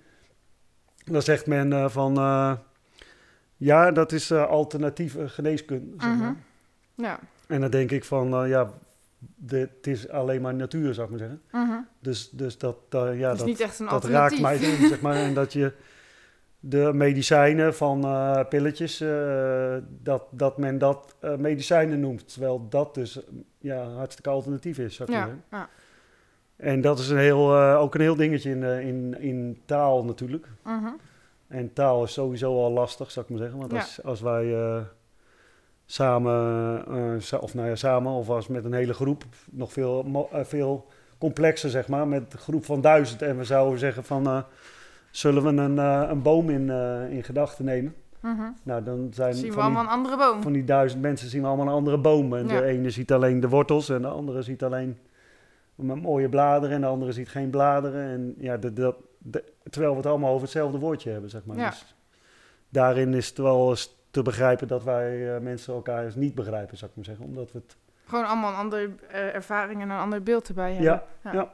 Dan 1.05 1.23
zegt 1.23 1.47
men 1.47 1.73
eh, 1.73 1.89
van. 1.89 2.15
ja, 3.57 3.91
dat 3.91 4.13
is 4.13 4.33
alternatieve 4.33 5.29
geneeskunde. 5.29 5.95
Zeg 5.99 6.19
maar. 6.19 6.37
Mhm. 6.95 7.05
ja. 7.05 7.19
En 7.47 7.61
dan 7.61 7.71
denk 7.71 7.91
ik 7.91 8.05
van. 8.05 8.49
ja, 8.49 8.71
het 9.47 9.87
is 9.87 10.09
alleen 10.09 10.41
maar 10.43 10.55
natuur, 10.55 10.95
zou 10.95 11.05
ik 11.05 11.11
maar 11.11 11.29
zeggen. 11.29 11.43
Mhm. 11.51 11.81
Dus, 11.99 12.31
dus 12.31 12.59
dat, 12.59 12.77
ja, 12.91 13.35
dat 13.35 13.57
dat, 13.59 13.91
dat 13.91 14.05
raakt 14.05 14.41
mij, 14.41 14.59
dan, 14.59 14.89
zeg 14.89 15.01
maar. 15.01 15.15
En 15.15 15.35
dat 15.35 15.53
je 15.53 15.73
de 16.65 16.91
medicijnen 16.95 17.75
van 17.75 18.05
eh, 18.05 18.41
pilletjes, 18.49 19.01
eh, 19.01 19.77
dat, 19.89 20.23
dat 20.31 20.59
men 20.59 20.79
dat 20.79 21.15
eh, 21.21 21.37
medicijnen 21.37 22.01
noemt. 22.01 22.33
Terwijl 22.33 22.69
dat 22.69 22.95
dus 22.95 23.21
ja, 23.59 23.85
hartstikke 23.85 24.31
alternatief 24.31 24.79
is, 24.79 24.95
zou 24.95 25.13
ja, 25.13 25.29
ja. 25.51 25.69
En 26.57 26.81
dat 26.81 26.99
is 26.99 27.09
een 27.09 27.19
heel, 27.19 27.57
ook 27.57 27.95
een 27.95 28.01
heel 28.01 28.17
dingetje 28.17 28.51
in, 28.51 28.63
in, 28.63 29.21
in 29.21 29.61
taal 29.65 30.05
natuurlijk. 30.05 30.47
Mhm. 30.65 30.89
En 31.49 31.73
taal 31.73 32.05
is 32.05 32.13
sowieso 32.13 32.65
al 32.65 32.71
lastig, 32.71 33.11
zou 33.11 33.25
ik 33.25 33.31
maar 33.31 33.41
zeggen. 33.41 33.59
Want 33.59 33.73
Ja. 33.73 33.79
als, 33.79 34.03
als 34.03 34.21
wij 34.21 34.55
samen, 35.87 37.23
sa- 37.23 37.37
of 37.37 37.55
nou 37.55 37.69
ja, 37.69 37.75
samen, 37.75 38.13
of 38.13 38.29
als 38.29 38.49
met 38.49 38.65
een 38.65 38.73
hele 38.73 38.95
groep, 38.95 39.25
nog 39.51 39.73
veel, 39.73 40.29
veel 40.33 40.87
complexer, 41.19 41.71
zeg 41.71 41.89
maar, 41.89 42.09
met 42.09 42.33
een 42.33 42.39
groep 42.39 42.65
van 42.65 42.81
duizend. 42.81 43.23
En 43.23 43.39
we 43.39 43.45
zouden 43.45 43.79
zeggen 43.79 44.05
van, 44.05 44.45
zullen 45.13 45.43
we 45.43 45.63
een, 45.63 45.79
eh, 45.79 46.09
een 46.11 46.23
boom 46.23 46.51
in, 46.51 46.71
eh, 46.71 47.11
in 47.11 47.25
gedachten 47.25 47.65
nemen? 47.65 47.95
Mhm. 48.21 48.43
Nou, 48.63 48.83
dan 48.83 49.09
zijn 49.13 49.35
Zien 49.35 49.47
we 49.47 49.53
van, 49.53 49.63
allemaal 49.63 49.83
die, 49.83 49.91
een 49.93 49.97
andere 49.97 50.17
boom. 50.17 50.43
van 50.43 50.53
die 50.53 50.65
duizend 50.65 51.03
mensen 51.03 51.29
zien 51.29 51.41
we 51.43 51.47
allemaal 51.47 51.67
een 51.67 51.73
andere 51.73 51.99
boom. 51.99 52.35
En 52.35 52.49
Ja. 52.49 52.61
de 52.61 52.65
ene 52.67 52.91
ziet 52.91 53.13
alleen 53.13 53.41
de 53.41 53.49
wortels 53.49 53.89
en 53.89 54.03
de 54.03 54.09
andere 54.09 54.43
ziet 54.43 54.63
alleen 54.63 54.99
mooie 55.75 56.29
bladeren 56.29 56.75
en 56.75 56.81
de 56.81 56.87
andere 56.87 57.13
ziet 57.13 57.29
geen 57.29 57.51
bladeren. 57.51 58.03
En 58.03 58.35
ja, 58.39 58.57
de, 58.57 58.95
terwijl 59.71 59.93
we 59.93 59.97
het 59.99 60.07
allemaal 60.07 60.31
over 60.31 60.43
hetzelfde 60.43 60.79
woordje 60.79 61.11
hebben, 61.11 61.31
zeg 61.31 61.45
maar. 61.45 61.57
Ja. 61.57 61.69
Dus 61.69 61.95
daarin 62.69 63.15
is 63.15 63.29
het 63.29 63.39
wel 63.39 63.71
eens 63.71 63.97
te 64.11 64.23
begrijpen 64.23 64.69
dat 64.69 64.85
wij 64.85 65.35
eh, 65.35 65.41
mensen 65.41 65.75
elkaar 65.75 66.05
eens 66.05 66.15
niet 66.15 66.35
begrijpen, 66.35 66.77
zou 66.77 66.91
ik 66.91 66.97
maar 66.97 67.05
zeggen. 67.07 67.25
Omdat 67.25 67.53
we 67.53 67.59
het... 67.59 67.77
Gewoon 68.07 68.27
allemaal 68.27 68.51
een 68.51 68.57
andere 68.57 68.91
eh, 69.11 69.35
ervaring 69.35 69.81
en 69.83 69.91
een 69.91 69.99
ander 69.99 70.23
beeld 70.23 70.49
erbij 70.49 70.73
hebben. 70.73 71.03
Ja, 71.23 71.33
ja. 71.33 71.53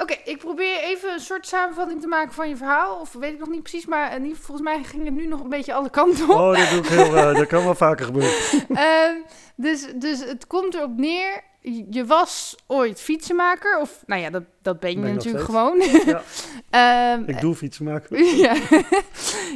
Oké, 0.00 0.16
ik 0.24 0.38
probeer 0.38 0.78
even 0.82 1.12
een 1.12 1.20
soort 1.20 1.46
samenvatting 1.46 2.00
te 2.00 2.06
maken 2.06 2.32
van 2.32 2.48
je 2.48 2.56
verhaal. 2.56 3.00
Of 3.00 3.12
weet 3.12 3.32
ik 3.32 3.38
nog 3.38 3.48
niet 3.48 3.62
precies, 3.62 3.86
maar 3.86 4.14
in 4.14 4.22
ieder 4.22 4.36
geval, 4.36 4.44
volgens 4.56 4.68
mij 4.68 4.84
ging 4.84 5.04
het 5.04 5.14
nu 5.14 5.26
nog 5.26 5.40
een 5.40 5.48
beetje 5.48 5.74
alle 5.74 5.90
kanten 5.90 6.24
op. 6.30 6.36
Oh, 6.36 6.56
dat 6.56 6.70
doe 6.70 6.78
ik 6.78 6.86
heel... 6.86 7.16
eh, 7.16 7.34
dat 7.34 7.46
kan 7.46 7.64
wel 7.64 7.74
vaker 7.74 8.04
gebeuren. 8.04 8.32
Ehm, 8.74 9.14
dus, 9.56 9.86
dus 9.94 10.24
het 10.24 10.46
komt 10.46 10.74
erop 10.74 10.96
neer, 10.96 11.44
je 11.90 12.06
was 12.06 12.56
ooit 12.66 13.00
fietsenmaker. 13.00 13.78
Of, 13.80 14.02
nou 14.06 14.20
ja, 14.20 14.30
dat, 14.30 14.42
dat 14.62 14.80
ben 14.80 14.90
je 14.90 14.98
Ben 15.00 15.14
natuurlijk 15.14 15.44
gewoon. 15.44 15.82
Ja. 16.04 16.22
Ehm, 17.14 17.22
Ik 17.26 17.40
doe 17.40 17.54
fietsen 17.54 17.84
maken. 17.84 18.24
ja. 18.36 18.54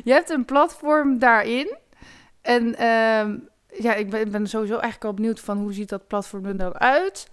je 0.05 0.13
hebt 0.13 0.31
een 0.31 0.45
platform 0.45 1.19
daarin. 1.19 1.77
En 2.43 2.75
ehm, 2.77 3.37
ja, 3.83 3.95
ik 3.95 4.11
ben, 4.11 4.31
ben 4.31 4.47
sowieso 4.47 4.73
eigenlijk 4.75 5.05
al 5.05 5.15
benieuwd 5.15 5.41
van 5.41 5.59
hoe 5.59 5.73
ziet 5.73 5.89
dat 5.89 6.07
platform 6.07 6.45
er 6.45 6.57
dan 6.57 6.79
uit. 6.79 7.29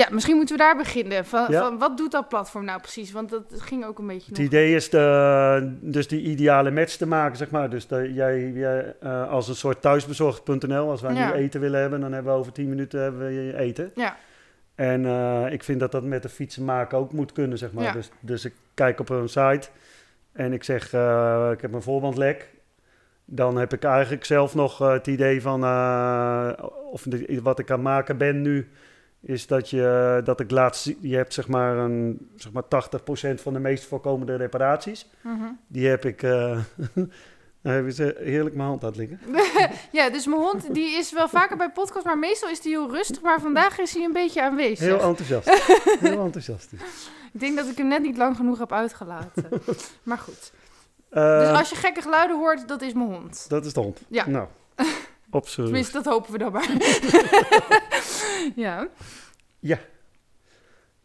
Ja, 0.00 0.08
misschien 0.10 0.36
moeten 0.36 0.56
we 0.56 0.62
daar 0.62 0.76
beginnen. 0.76 1.24
Van, 1.24 1.46
Ja. 1.48 1.60
van, 1.60 1.78
wat 1.78 1.96
doet 1.96 2.10
dat 2.10 2.28
platform 2.28 2.64
nou 2.64 2.80
precies? 2.80 3.12
Want 3.12 3.30
dat 3.30 3.44
ging 3.56 3.84
ook 3.84 3.98
een 3.98 4.06
beetje 4.06 4.28
Het 4.28 4.36
nog... 4.38 4.46
idee 4.46 4.74
is 4.74 4.90
de, 4.90 5.76
dus 5.80 6.08
die 6.08 6.22
ideale 6.22 6.70
match 6.70 6.96
te 6.96 7.06
maken, 7.06 7.36
zeg 7.36 7.50
maar. 7.50 7.70
Dus 7.70 7.86
jij, 7.88 8.50
jij 8.54 8.94
eh, 9.00 9.30
als 9.30 9.48
een 9.48 9.54
soort 9.54 9.80
thuisbezorgd.nl, 9.80 10.90
als 10.90 11.00
wij 11.00 11.14
Ja. 11.14 11.26
nu 11.26 11.32
eten 11.32 11.60
willen 11.60 11.80
hebben, 11.80 12.00
dan 12.00 12.12
hebben 12.12 12.32
we 12.32 12.38
over 12.38 12.52
10 12.52 12.68
minuten 12.68 13.00
hebben 13.02 13.20
we 13.20 13.56
eten. 13.56 13.90
Ja, 13.94 14.16
En 14.74 15.04
eh, 15.06 15.52
ik 15.52 15.64
vind 15.64 15.80
dat 15.80 15.92
dat 15.92 16.04
met 16.04 16.22
de 16.22 16.28
fietsen 16.28 16.64
maken 16.64 16.98
ook 16.98 17.12
moet 17.12 17.32
kunnen, 17.32 17.58
zeg 17.58 17.72
maar. 17.72 17.84
Ja. 17.84 17.92
Dus, 17.92 18.10
dus 18.20 18.44
ik 18.44 18.54
kijk 18.74 19.00
op 19.00 19.08
een 19.08 19.28
site 19.28 19.68
en 20.32 20.52
ik 20.52 20.64
zeg, 20.64 20.92
eh, 20.92 21.48
ik 21.52 21.60
heb 21.60 21.72
een 21.72 21.82
voorbandlek. 21.82 22.48
Dan 23.24 23.56
heb 23.56 23.72
ik 23.72 23.84
eigenlijk 23.84 24.24
zelf 24.24 24.54
nog 24.54 24.78
het 24.78 25.06
idee 25.06 25.42
van, 25.42 25.60
of 26.90 27.02
de- 27.02 27.40
wat 27.42 27.58
ik 27.58 27.70
aan 27.70 27.76
het 27.76 27.84
maken 27.86 28.16
ben 28.16 28.42
nu, 28.42 28.68
is 29.20 29.46
dat, 29.46 29.70
je, 29.70 30.20
dat 30.24 30.40
ik 30.40 30.50
laat 30.50 30.76
zien, 30.76 30.98
je 31.00 31.16
hebt 31.16 31.34
zeg 31.34 31.48
maar, 31.48 31.76
een, 31.76 32.30
zeg 32.36 32.52
maar 32.52 32.64
80% 32.64 33.34
van 33.34 33.52
de 33.52 33.58
meest 33.58 33.84
voorkomende 33.84 34.36
reparaties. 34.36 35.06
mhm. 35.20 35.44
Die 35.66 35.88
heb 35.88 36.04
ik, 36.04 36.22
nou 37.62 37.88
heb 37.92 38.16
heerlijk 38.18 38.54
mijn 38.54 38.68
hand 38.68 38.82
aan 38.84 38.88
het 38.88 38.98
liggen. 38.98 39.20
ja, 39.98 40.10
dus 40.10 40.26
mijn 40.26 40.40
hond 40.40 40.74
die 40.74 40.96
is 40.98 41.12
wel 41.12 41.28
vaker 41.28 41.56
bij 41.56 41.70
podcast, 41.70 42.04
maar 42.04 42.18
meestal 42.18 42.48
is 42.48 42.62
hij 42.62 42.72
heel 42.72 42.90
rustig. 42.90 43.22
Maar 43.22 43.40
vandaag 43.40 43.78
is 43.78 43.94
hij 43.94 44.04
een 44.04 44.12
beetje 44.12 44.42
aanwezig. 44.42 44.78
Heel 44.78 45.00
enthousiast. 45.00 45.48
Heel 46.00 46.24
enthousiast. 46.24 46.72
Ik 47.32 47.40
denk 47.40 47.56
dat 47.56 47.66
ik 47.68 47.76
hem 47.76 47.88
net 47.88 48.02
niet 48.02 48.16
lang 48.16 48.36
genoeg 48.36 48.58
heb 48.58 48.72
uitgelaten. 48.72 49.48
maar 50.02 50.18
goed. 50.18 50.52
Eh, 51.10 51.38
Dus 51.38 51.58
als 51.58 51.70
je 51.70 51.76
gekke 51.76 52.02
geluiden 52.02 52.36
hoort, 52.38 52.68
dat 52.68 52.82
is 52.82 52.92
mijn 52.92 53.08
hond. 53.08 53.44
Dat 53.48 53.64
is 53.66 53.72
de 53.72 53.80
hond. 53.80 54.00
Ja. 54.08 54.28
Nou, 54.28 54.48
z'n 55.48 55.62
Tenminste, 55.62 55.92
dat 55.92 56.04
hopen 56.04 56.32
we 56.32 56.38
dan 56.38 56.52
maar. 56.52 56.70
ja. 59.58 59.78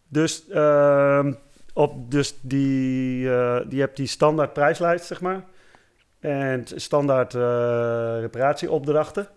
Dus, 0.08 0.48
ehm, 0.50 1.34
op, 1.74 2.12
dus 2.12 2.36
die, 2.42 3.30
eh, 3.30 3.60
die 3.68 3.80
hebt 3.80 3.98
die 3.98 4.08
standaard 4.08 4.54
prijslijst, 4.54 5.06
zeg 5.06 5.22
maar. 5.22 5.44
En 6.20 6.64
standaard 6.76 7.34
eh 7.34 8.18
reparatieopdrachten. 8.20 9.28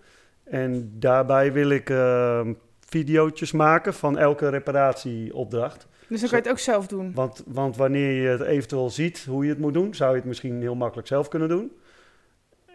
En 0.44 0.92
daarbij 0.98 1.52
wil 1.52 1.70
ik 1.70 1.90
ehm 1.90 2.52
videootjes 2.88 3.52
maken 3.52 3.94
van 3.94 4.18
elke 4.18 4.48
reparatieopdracht. 4.48 5.86
Dus 6.08 6.20
dan 6.20 6.28
kan 6.28 6.38
je 6.38 6.44
het 6.44 6.52
ook 6.52 6.58
zelf 6.58 6.86
doen. 6.86 7.12
Want, 7.14 7.42
want 7.46 7.76
wanneer 7.76 8.22
je 8.22 8.28
het 8.28 8.40
eventueel 8.40 8.90
ziet 8.90 9.24
hoe 9.24 9.44
je 9.44 9.50
het 9.50 9.58
moet 9.58 9.74
doen, 9.74 9.94
zou 9.94 10.10
je 10.10 10.16
het 10.16 10.24
misschien 10.24 10.60
heel 10.60 10.74
makkelijk 10.74 11.08
zelf 11.08 11.28
kunnen 11.28 11.48
doen. 11.48 11.72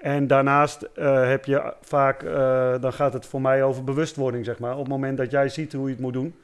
En 0.04 0.28
daarnaast 0.28 0.82
eh, 0.82 1.28
heb 1.28 1.46
je 1.46 1.74
vaak, 1.82 2.24
eh, 2.24 2.74
dan 2.82 2.94
gaat 2.94 3.14
het 3.14 3.26
voor 3.26 3.42
mij 3.42 3.64
over 3.64 3.84
bewustwording, 3.84 4.46
zeg 4.46 4.60
maar. 4.60 4.72
Op 4.74 4.80
het 4.80 4.88
moment 4.88 5.18
dat 5.18 5.32
jij 5.32 5.50
ziet 5.50 5.74
hoe 5.74 5.86
je 5.86 5.92
het 5.94 6.02
moet 6.02 6.14
doen, 6.14 6.36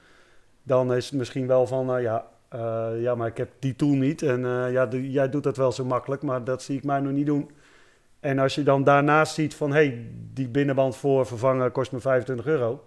dan 0.63 0.93
is 0.93 1.05
het 1.05 1.17
misschien 1.17 1.47
wel 1.47 1.67
van, 1.67 1.95
eh, 1.95 2.01
ja, 2.01 2.25
ja, 2.97 3.15
maar 3.15 3.27
ik 3.27 3.37
heb 3.37 3.49
die 3.59 3.75
tool 3.75 3.93
niet. 3.95 4.21
En 4.21 4.41
ja, 4.71 4.85
de- 4.85 5.11
jij 5.11 5.29
doet 5.29 5.43
dat 5.43 5.57
wel 5.57 5.71
zo 5.71 5.85
makkelijk, 5.85 6.21
maar 6.21 6.43
dat 6.43 6.63
zie 6.63 6.77
ik 6.77 6.83
mij 6.83 6.99
nog 6.99 7.11
niet 7.11 7.25
doen. 7.25 7.51
En 8.19 8.39
als 8.39 8.55
je 8.55 8.63
dan 8.63 8.83
daarnaast 8.83 9.33
ziet 9.33 9.55
van, 9.55 9.69
hé, 9.71 9.75
hey, 9.85 10.05
die 10.33 10.47
binnenband 10.47 10.95
voor 10.97 11.25
vervangen 11.25 11.71
kost 11.71 11.91
me 11.91 11.99
25 11.99 12.45
euro. 12.45 12.83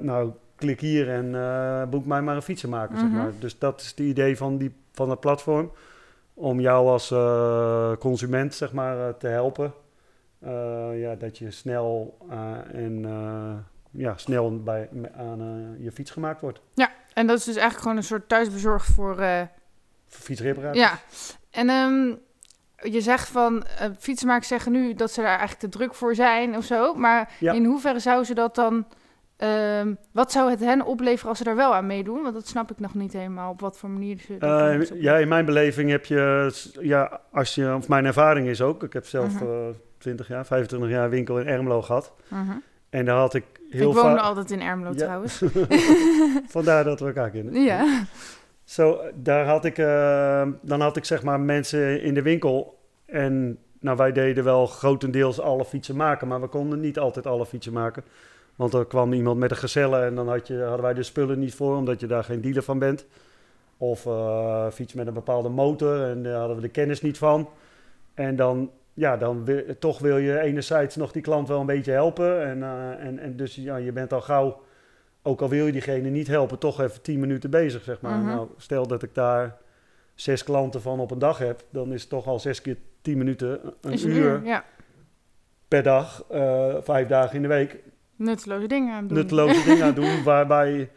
Nou, 0.00 0.30
klik 0.56 0.80
hier 0.80 1.10
en 1.10 1.90
boek 1.90 2.06
mij 2.06 2.22
maar 2.22 2.36
een 2.36 2.42
fietsenmaker, 2.42 2.94
Mhm. 2.96 3.04
zeg 3.04 3.10
maar. 3.14 3.30
Dus 3.38 3.58
dat 3.58 3.80
is 3.80 3.88
het 3.88 3.98
idee 3.98 4.36
van, 4.36 4.58
die, 4.58 4.72
van 4.92 5.10
het 5.10 5.20
platform. 5.20 5.70
Om 6.40 6.60
jou 6.60 6.88
als 6.88 7.10
eh, 7.10 7.92
consument, 7.98 8.54
zeg 8.54 8.72
maar, 8.72 9.08
eh, 9.08 9.14
te 9.14 9.26
helpen. 9.26 9.74
Eh, 10.40 11.00
ja, 11.00 11.14
dat 11.14 11.38
je 11.38 11.50
snel 11.50 12.18
en 12.72 13.06
ja, 13.90 14.16
snel 14.16 14.62
bij, 14.62 14.88
aan 15.16 15.76
je 15.78 15.92
fiets 15.92 16.10
gemaakt 16.10 16.40
wordt. 16.40 16.60
En 17.14 17.26
dat 17.26 17.38
is 17.38 17.44
dus 17.44 17.54
eigenlijk 17.54 17.82
gewoon 17.82 17.96
een 17.96 18.02
soort 18.02 18.28
thuisbezorgd 18.28 18.86
voor... 18.86 19.14
Voor 20.06 20.22
fietsreparatie. 20.22 20.80
ja. 20.80 20.98
En 21.50 21.68
ehm, 21.68 22.14
je 22.92 23.00
zegt 23.00 23.28
van... 23.28 23.64
eh 23.78 23.90
fietsenmakers 23.98 24.48
zeggen 24.48 24.72
nu 24.72 24.94
dat 24.94 25.10
ze 25.12 25.20
daar 25.20 25.38
eigenlijk 25.38 25.60
te 25.60 25.68
druk 25.68 25.94
voor 25.94 26.14
zijn 26.14 26.56
of 26.56 26.64
zo. 26.64 26.94
Maar 26.94 27.32
Ja. 27.40 27.52
in 27.52 27.64
hoeverre 27.64 27.98
zou 27.98 28.24
ze 28.24 28.34
dat 28.34 28.54
dan... 28.54 28.86
ehm, 29.38 29.94
wat 30.12 30.32
zou 30.32 30.50
het 30.50 30.60
hen 30.60 30.84
opleveren 30.84 31.28
als 31.28 31.38
ze 31.38 31.44
daar 31.44 31.56
wel 31.56 31.74
aan 31.74 31.86
meedoen? 31.86 32.22
Want 32.22 32.34
dat 32.34 32.46
snap 32.46 32.70
ik 32.70 32.78
nog 32.80 32.94
niet 32.94 33.12
helemaal. 33.12 33.50
Op 33.50 33.60
wat 33.60 33.78
voor 33.78 33.90
manier 33.90 34.18
ze... 34.18 34.36
Eh, 34.38 35.00
ja, 35.00 35.16
in 35.16 35.28
mijn 35.28 35.44
beleving 35.44 35.90
heb 35.90 36.04
je, 36.04 36.50
ja, 36.80 37.20
als 37.32 37.54
je, 37.54 37.74
of 37.74 37.88
mijn 37.88 38.04
ervaring 38.04 38.48
is 38.48 38.60
ook, 38.62 38.82
ik 38.82 38.92
heb 38.92 39.06
zelf 39.06 39.34
Mhm. 39.34 39.44
eh 39.44 39.66
20 39.98 40.28
jaar, 40.28 40.46
25 40.46 40.90
jaar 40.90 41.10
winkel 41.10 41.38
in 41.40 41.46
Ermelo 41.46 41.82
gehad. 41.82 42.12
Mhm. 42.28 42.50
En 42.90 43.04
daar 43.04 43.16
had 43.16 43.34
ik 43.34 43.44
heel 43.70 43.90
Ik 43.90 43.96
woonde 43.96 44.20
altijd 44.20 44.50
in 44.50 44.60
Ermelo 44.62 44.90
Ja. 44.90 44.96
trouwens. 44.96 45.42
vandaar 46.56 46.84
dat 46.84 47.00
we 47.00 47.06
elkaar 47.06 47.30
kennen. 47.30 47.54
ja. 47.62 48.04
Zo, 48.64 49.00
daar 49.14 49.46
had 49.46 49.64
ik, 49.64 49.78
eh, 49.78 50.46
dan 50.62 50.80
had 50.80 50.96
ik 50.96 51.04
zeg 51.04 51.22
maar 51.22 51.40
mensen 51.40 52.02
in 52.02 52.14
de 52.14 52.22
winkel. 52.22 52.78
En 53.06 53.58
nou, 53.80 53.96
wij 53.96 54.12
deden 54.12 54.44
wel 54.44 54.66
grotendeels 54.66 55.40
alle 55.40 55.64
fietsen 55.64 55.96
maken, 55.96 56.28
maar 56.28 56.40
we 56.40 56.46
konden 56.48 56.80
niet 56.80 56.98
altijd 56.98 57.26
alle 57.26 57.46
fietsen 57.46 57.72
maken. 57.72 58.04
Want 58.58 58.74
er 58.74 58.86
kwam 58.86 59.12
iemand 59.12 59.38
met 59.38 59.50
een 59.50 59.56
gezelle 59.56 60.00
en 60.00 60.14
dan 60.14 60.28
had 60.28 60.46
je, 60.46 60.60
hadden 60.60 60.82
wij 60.82 60.94
de 60.94 61.02
spullen 61.02 61.38
niet 61.38 61.54
voor, 61.54 61.76
omdat 61.76 62.00
je 62.00 62.06
daar 62.06 62.24
geen 62.24 62.40
dealer 62.40 62.62
van 62.62 62.78
bent. 62.78 63.06
Of 63.76 64.06
eh 64.06 64.66
fiets 64.70 64.92
met 64.94 65.06
een 65.06 65.14
bepaalde 65.14 65.48
motor 65.48 66.02
en 66.04 66.22
daar 66.22 66.38
hadden 66.38 66.56
we 66.56 66.62
de 66.62 66.68
kennis 66.68 67.02
niet 67.02 67.18
van. 67.18 67.48
En 68.14 68.36
dan, 68.36 68.70
ja, 68.94 69.16
dan 69.16 69.44
wil, 69.44 69.62
toch 69.78 69.98
wil 69.98 70.16
je 70.16 70.40
enerzijds 70.40 70.96
nog 70.96 71.12
die 71.12 71.22
klant 71.22 71.48
wel 71.48 71.60
een 71.60 71.66
beetje 71.66 71.92
helpen. 71.92 72.42
En, 72.46 72.62
eh, 72.62 73.06
en, 73.06 73.18
en 73.18 73.36
dus 73.36 73.54
ja, 73.54 73.76
je 73.76 73.92
bent 73.92 74.12
al 74.12 74.20
gauw, 74.20 74.62
ook 75.22 75.40
al 75.40 75.48
wil 75.48 75.66
je 75.66 75.72
diegene 75.72 76.08
niet 76.08 76.26
helpen, 76.26 76.58
toch 76.58 76.80
even 76.80 77.02
10 77.02 77.20
minuten 77.20 77.50
bezig, 77.50 77.82
zeg 77.82 78.00
maar. 78.00 78.18
Mhm. 78.18 78.26
Nou, 78.26 78.48
stel 78.56 78.86
dat 78.86 79.02
ik 79.02 79.14
daar 79.14 79.56
zes 80.14 80.44
klanten 80.44 80.82
van 80.82 81.00
op 81.00 81.10
een 81.10 81.18
dag 81.18 81.38
heb, 81.38 81.64
dan 81.70 81.92
is 81.92 82.00
het 82.00 82.10
toch 82.10 82.26
al 82.26 82.38
zes 82.40 82.62
keer 82.62 82.76
10 83.02 83.18
minuten, 83.18 83.60
een, 83.80 84.08
uur, 84.08 84.40
Ja. 84.44 84.64
per 85.68 85.82
dag, 85.82 86.24
eh, 86.30 86.74
vijf 86.80 87.08
dagen 87.08 87.36
in 87.36 87.42
de 87.42 87.48
week, 87.48 87.78
Nutteloze 88.18 88.66
dingen 88.66 88.94
aan 88.94 89.06
doen. 89.06 89.16
nutteloze 89.16 89.64
dingen 89.64 89.84
aan 89.84 89.94
doen. 89.94 90.22
Waarbij, 90.32 90.90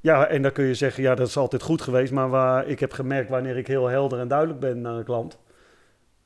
ja, 0.00 0.26
en 0.26 0.42
dan 0.42 0.52
kun 0.52 0.64
je 0.64 0.74
zeggen, 0.74 1.02
ja, 1.02 1.14
dat 1.14 1.26
is 1.28 1.36
altijd 1.36 1.62
goed 1.62 1.82
geweest. 1.82 2.12
Maar 2.12 2.28
waar 2.28 2.66
ik 2.66 2.80
heb 2.80 2.92
gemerkt 2.92 3.30
wanneer 3.30 3.56
ik 3.56 3.66
heel 3.66 3.86
helder 3.86 4.18
en 4.18 4.28
duidelijk 4.28 4.60
ben 4.60 4.80
naar 4.80 4.94
een 4.94 5.04
klant. 5.04 5.38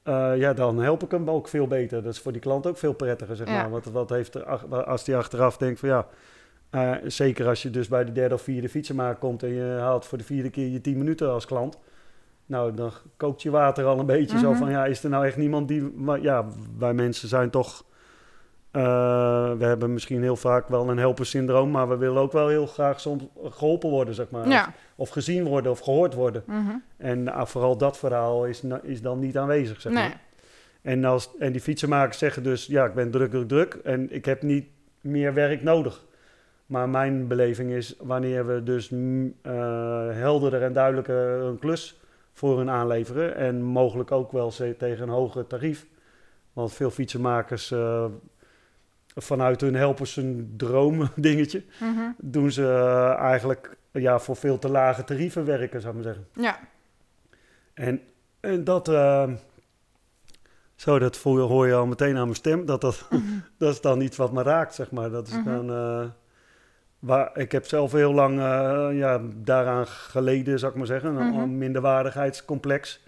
eh, 0.03 0.33
ja, 0.37 0.53
dan 0.53 0.79
help 0.79 1.03
ik 1.03 1.11
hem 1.11 1.31
ook 1.31 1.49
veel 1.49 1.67
beter. 1.67 2.03
Dat 2.03 2.13
is 2.13 2.21
voor 2.21 2.33
die 2.33 2.41
klant 2.41 2.67
ook 2.67 2.77
veel 2.77 2.93
prettiger, 2.93 3.37
zeg 3.37 3.47
Ja. 3.49 3.53
maar. 3.61 3.71
Want 3.71 3.85
wat 3.85 4.11
heeft 4.11 4.35
er, 4.35 4.45
als 4.85 5.05
die 5.05 5.17
achteraf 5.17 5.57
denkt 5.57 5.81
van 5.81 5.89
ja, 5.89 6.07
eh, 6.71 6.93
zeker 7.07 7.47
als 7.49 7.63
je 7.63 7.71
dus 7.71 7.89
bij 7.89 8.05
de 8.05 8.13
derde 8.13 8.35
of 8.35 8.43
vierde 8.43 8.69
fietsenmaker 8.69 9.19
komt 9.19 9.43
en 9.43 9.49
je 9.55 9.77
haalt 9.81 10.07
voor 10.07 10.19
de 10.19 10.25
vierde 10.25 10.51
keer 10.51 10.69
je 10.69 10.81
10 10.81 10.99
minuten 10.99 11.31
als 11.31 11.47
klant. 11.47 11.79
Nou, 12.47 12.75
dan 12.75 12.91
kookt 13.17 13.43
je 13.43 13.51
water 13.51 13.85
al 13.85 13.99
een 13.99 14.07
beetje 14.07 14.39
zo 14.39 14.51
Mhm. 14.51 14.59
van 14.59 14.71
ja, 14.71 14.85
is 14.85 15.05
er 15.05 15.11
nou 15.11 15.27
echt 15.27 15.37
niemand 15.37 15.69
die, 15.69 15.83
maar 15.83 16.21
ja, 16.21 16.47
wij 16.79 16.95
mensen 16.95 17.29
zijn 17.29 17.51
toch 17.51 17.85
eh, 18.73 19.53
we 19.59 19.65
hebben 19.65 19.93
misschien 19.93 20.23
heel 20.23 20.37
vaak 20.37 20.69
wel 20.69 20.89
een 20.89 20.99
helpersyndroom, 20.99 21.71
maar 21.71 21.89
we 21.89 21.97
willen 21.97 22.23
ook 22.23 22.33
wel 22.33 22.49
heel 22.49 22.67
graag 22.67 23.01
soms 23.01 23.25
geholpen 23.45 23.91
worden, 23.91 24.15
zeg 24.15 24.31
maar. 24.31 24.49
Ja. 24.49 24.73
Of 24.97 25.09
gezien 25.09 25.45
worden 25.45 25.71
of 25.71 25.81
gehoord 25.81 26.15
worden. 26.15 26.43
Mhm. 26.47 26.77
En 26.97 27.29
ah, 27.29 27.47
vooral 27.47 27.77
dat 27.77 27.99
verhaal 27.99 28.47
is, 28.47 28.63
is 28.83 29.03
dan 29.03 29.19
niet 29.19 29.39
aanwezig, 29.39 29.81
zeg 29.81 29.93
Nee. 29.93 30.03
maar. 30.03 30.21
En, 30.83 31.05
als, 31.05 31.31
en 31.39 31.53
die 31.53 31.61
fietsenmakers 31.61 32.19
zeggen 32.19 32.43
dus, 32.43 32.67
ja, 32.67 32.85
ik 32.85 32.95
ben 32.95 33.11
druk, 33.11 33.31
druk, 33.31 33.49
druk 33.49 33.75
en 33.75 34.13
ik 34.15 34.25
heb 34.25 34.43
niet 34.43 34.67
meer 35.01 35.35
werk 35.35 35.63
nodig. 35.63 36.05
Maar 36.67 36.89
mijn 36.89 37.27
beleving 37.27 37.71
is, 37.71 37.95
wanneer 37.99 38.47
we 38.47 38.63
dus 38.63 38.89
mm, 38.89 39.35
eh, 39.43 39.53
helderder 40.11 40.63
en 40.63 40.73
duidelijker 40.73 41.41
een 41.41 41.59
klus 41.59 42.01
voor 42.33 42.59
hun 42.59 42.71
aanleveren 42.71 43.37
en 43.37 43.63
mogelijk 43.63 44.13
ook 44.13 44.33
wel 44.33 44.51
tegen 44.51 45.03
een 45.03 45.09
hoger 45.09 45.47
tarief. 45.47 45.87
Want 46.53 46.73
veel 46.73 46.91
fietsenmakers 46.91 47.71
eh, 47.71 48.05
vanuit 49.17 49.61
hun 49.61 49.75
helpers 49.75 50.17
een 50.17 50.55
droom 50.57 51.09
dingetje, 51.17 51.63
Mhm. 51.81 52.01
doen 52.21 52.51
ze 52.51 52.63
eh, 52.65 53.19
eigenlijk 53.19 53.77
ja, 53.93 54.19
voor 54.19 54.37
veel 54.37 54.59
te 54.59 54.69
lage 54.71 55.05
tarieven 55.05 55.45
werken, 55.45 55.81
zou 55.81 55.97
ik 55.99 56.05
maar 56.05 56.15
zeggen. 56.15 56.29
Ja. 56.43 56.59
En, 57.75 58.01
en 58.41 58.65
dat, 58.65 58.89
eh, 58.89 59.31
zo, 60.75 60.99
dat 60.99 61.17
voel 61.17 61.37
je, 61.37 61.43
hoor 61.43 61.67
je 61.67 61.75
al 61.75 61.87
meteen 61.87 62.17
aan 62.17 62.23
mijn 62.25 62.35
stem, 62.35 62.67
dat, 62.67 62.81
dat, 62.81 63.09
dat 63.59 63.73
is 63.73 63.81
dan 63.81 64.01
iets 64.01 64.17
wat 64.17 64.33
me 64.33 64.43
raakt, 64.43 64.75
zeg 64.75 64.91
maar. 64.91 65.11
Dat 65.11 65.27
is 65.29 65.35
Mhm. 65.35 65.45
dan, 65.45 65.71
eh, 65.71 66.05
waar, 66.99 67.31
ik 67.39 67.53
heb 67.53 67.67
zelf 67.67 67.93
heel 67.93 68.13
lang 68.13 68.39
ja, 68.97 69.21
daaraan 69.35 69.87
geleden, 69.87 70.59
zou 70.59 70.73
ik 70.73 70.79
maar 70.79 70.87
zeggen, 70.87 71.15
een, 71.15 71.27
Mhm. 71.35 71.59
minderwaardigheidscomplex. 71.59 73.03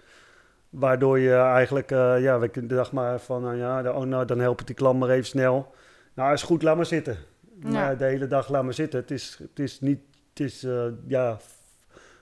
Waardoor 0.69 1.19
je 1.19 1.33
eigenlijk, 1.35 1.91
eh, 1.91 2.21
ja, 2.21 2.41
ik 2.41 2.69
dacht 2.69 2.91
maar 2.91 3.19
van, 3.19 3.41
nou 3.41 3.55
ja, 3.57 3.91
oh, 3.91 4.03
nou, 4.03 4.25
dan 4.25 4.39
help 4.39 4.59
ik 4.61 4.67
die 4.67 4.75
klant 4.75 4.99
maar 4.99 5.09
even 5.09 5.25
snel. 5.25 5.73
Nou, 6.15 6.33
is 6.33 6.43
goed, 6.43 6.61
laat 6.63 6.75
maar 6.75 6.85
zitten. 6.85 7.17
Ja. 7.59 7.69
Maar 7.69 7.97
de 7.97 8.05
hele 8.05 8.27
dag 8.27 8.49
laat 8.49 8.63
maar 8.63 8.73
zitten. 8.73 8.99
Het 8.99 9.11
is, 9.11 9.37
het 9.41 9.59
is 9.59 9.81
niet, 9.81 9.99
het 10.29 10.39
is, 10.39 10.63
eh, 10.63 10.85
ja, 11.07 11.37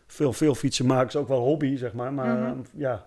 veel, 0.08 0.34
veel 0.34 0.56
fietsenmakers 0.56 1.16
ook 1.16 1.28
wel 1.28 1.40
hobby, 1.40 1.78
zeg 1.78 1.94
maar. 1.94 2.14
Maar 2.14 2.38
Mhm. 2.38 2.44
eh, 2.48 2.56
ja, 2.74 3.06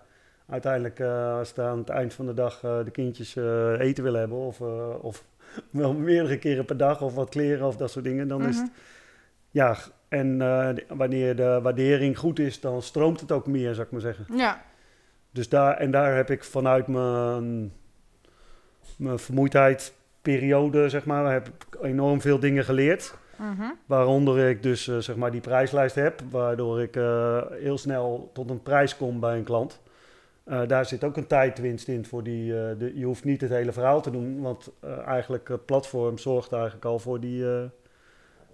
uiteindelijk 0.48 0.98
eh, 1.00 1.36
als 1.38 1.48
ze 1.54 1.62
aan 1.62 1.78
het 1.78 1.88
eind 1.88 2.14
van 2.14 2.26
de 2.26 2.34
dag 2.34 2.62
eh, 2.64 2.84
de 2.84 2.90
kindjes 2.90 3.36
eten 3.78 4.04
willen 4.04 4.20
hebben... 4.20 4.38
Of, 4.38 4.60
of 5.00 5.24
wel 5.70 5.92
meerdere 5.94 6.38
keren 6.38 6.64
per 6.64 6.76
dag 6.76 7.02
of 7.02 7.14
wat 7.14 7.28
kleren 7.28 7.66
of 7.66 7.76
dat 7.76 7.90
soort 7.90 8.04
dingen... 8.04 8.28
dan 8.28 8.46
is 8.46 8.54
Mhm. 8.56 8.64
het, 8.64 8.72
ja, 9.50 9.76
en 10.08 10.38
wanneer 10.88 11.36
de 11.36 11.60
waardering 11.62 12.18
goed 12.18 12.38
is, 12.38 12.60
dan 12.60 12.82
stroomt 12.82 13.20
het 13.20 13.32
ook 13.32 13.46
meer, 13.46 13.74
zou 13.74 13.86
ik 13.86 13.92
maar 13.92 14.00
zeggen. 14.00 14.36
Ja. 14.36 14.62
Dus 15.30 15.48
daar, 15.48 15.76
en 15.76 15.90
daar 15.90 16.16
heb 16.16 16.30
ik 16.30 16.44
vanuit 16.44 16.86
mijn, 16.86 17.72
mijn 18.98 19.18
vermoeidheid 19.18 19.94
periode, 20.32 20.88
zeg 20.88 21.04
maar, 21.04 21.32
heb 21.32 21.48
ik 21.48 21.82
enorm 21.82 22.20
veel 22.20 22.38
dingen 22.38 22.64
geleerd. 22.64 23.14
Mhm. 23.36 23.70
Waaronder 23.86 24.48
ik 24.48 24.62
dus 24.62 24.88
eh, 24.88 24.98
zeg 24.98 25.16
maar 25.16 25.30
die 25.30 25.40
prijslijst 25.40 25.94
heb, 25.94 26.20
waardoor 26.30 26.82
ik 26.82 26.96
eh, 26.96 27.42
heel 27.50 27.78
snel 27.78 28.30
tot 28.32 28.50
een 28.50 28.62
prijs 28.62 28.96
kom 28.96 29.20
bij 29.20 29.36
een 29.36 29.44
klant. 29.44 29.80
Eh, 30.44 30.60
daar 30.66 30.86
zit 30.86 31.04
ook 31.04 31.16
een 31.16 31.26
tijdwinst 31.26 31.88
in 31.88 32.04
voor 32.06 32.22
die. 32.22 32.48
de, 32.52 32.92
je 32.94 33.04
hoeft 33.04 33.24
niet 33.24 33.40
het 33.40 33.50
hele 33.50 33.72
verhaal 33.72 34.00
te 34.02 34.10
doen, 34.10 34.40
want 34.40 34.70
eigenlijk 35.06 35.48
het 35.48 35.66
platform 35.66 36.18
zorgt 36.18 36.52
eigenlijk 36.52 36.84
al 36.84 36.98
voor 36.98 37.20
die. 37.20 37.44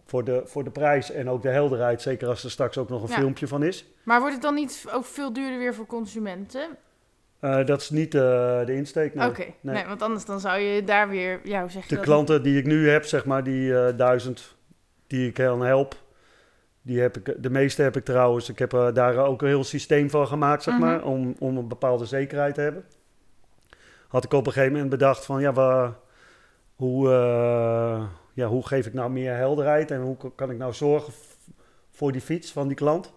voor 0.04 0.24
de, 0.24 0.42
voor 0.44 0.64
de 0.64 0.70
prijs 0.70 1.10
en 1.10 1.28
ook 1.28 1.42
de 1.42 1.48
helderheid, 1.48 2.02
zeker 2.02 2.28
als 2.28 2.44
er 2.44 2.50
straks 2.50 2.78
ook 2.78 2.88
nog 2.88 3.02
een 3.02 3.08
Ja. 3.08 3.14
filmpje 3.14 3.46
van 3.46 3.62
is. 3.62 3.86
Maar 4.02 4.18
wordt 4.18 4.34
het 4.34 4.42
dan 4.42 4.54
niet 4.54 4.84
ook 4.92 5.04
veel 5.04 5.32
duurder 5.32 5.58
weer 5.58 5.74
voor 5.74 5.86
consumenten? 5.86 6.68
Eh, 7.42 7.64
dat 7.66 7.80
is 7.80 7.90
niet 7.90 8.14
eh, 8.14 8.20
de 8.64 8.74
insteek. 8.74 9.14
nee. 9.14 9.28
Oké, 9.28 9.44
nee. 9.60 9.74
nee. 9.74 9.86
want 9.86 10.02
anders 10.02 10.24
dan 10.24 10.40
zou 10.40 10.58
je 10.60 10.84
daar 10.84 11.08
weer, 11.08 11.40
ja, 11.44 11.60
hoe 11.60 11.70
zeg 11.70 11.82
je 11.82 11.88
De 11.88 11.94
dat? 11.94 12.04
klanten 12.04 12.42
die 12.42 12.58
ik 12.58 12.66
nu 12.66 12.88
heb, 12.88 13.04
zeg 13.04 13.24
maar, 13.24 13.44
die 13.44 13.78
eh, 13.78 13.96
duizend 13.96 14.56
die 15.06 15.26
ik 15.26 15.34
kan 15.34 15.60
help, 15.62 15.94
die 16.82 17.00
heb 17.00 17.16
ik, 17.16 17.42
de 17.42 17.50
meeste 17.50 17.82
heb 17.82 17.96
ik 17.96 18.04
trouwens. 18.04 18.48
Ik 18.48 18.58
heb 18.58 18.70
daar 18.94 19.16
ook 19.16 19.42
een 19.42 19.48
heel 19.48 19.64
systeem 19.64 20.10
van 20.10 20.26
gemaakt, 20.26 20.62
zeg 20.62 20.74
Mhm. 20.74 20.82
maar, 20.82 21.02
om, 21.04 21.34
om 21.38 21.56
een 21.56 21.68
bepaalde 21.68 22.04
zekerheid 22.04 22.54
te 22.54 22.60
hebben. 22.60 22.84
Had 24.08 24.24
ik 24.24 24.32
op 24.32 24.46
een 24.46 24.52
gegeven 24.52 24.72
moment 24.72 24.90
bedacht 24.90 25.24
van, 25.24 25.40
ja, 25.40 25.94
hoe, 26.74 27.08
ja, 28.34 28.46
hoe 28.46 28.66
geef 28.66 28.86
ik 28.86 28.94
nou 28.94 29.10
meer 29.10 29.34
helderheid 29.34 29.90
en 29.90 30.00
hoe 30.00 30.16
kan 30.34 30.50
ik 30.50 30.58
nou 30.58 30.72
zorgen 30.72 31.12
voor 31.90 32.12
die 32.12 32.20
fiets 32.20 32.52
van 32.52 32.66
die 32.68 32.76
klant? 32.76 33.12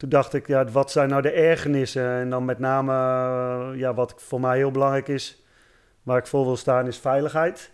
Toen 0.00 0.08
dacht 0.08 0.34
ik, 0.34 0.46
ja, 0.46 0.64
wat 0.64 0.90
zijn 0.90 1.08
nou 1.08 1.22
de 1.22 1.30
ergernissen? 1.30 2.10
En 2.10 2.30
dan 2.30 2.44
met 2.44 2.58
name, 2.58 2.92
eh, 2.92 3.78
ja, 3.78 3.94
wat 3.94 4.14
voor 4.16 4.40
mij 4.40 4.56
heel 4.56 4.70
belangrijk 4.70 5.08
is, 5.08 5.44
waar 6.02 6.18
ik 6.18 6.26
voor 6.26 6.44
wil 6.44 6.56
staan, 6.56 6.86
is 6.86 6.98
veiligheid. 6.98 7.70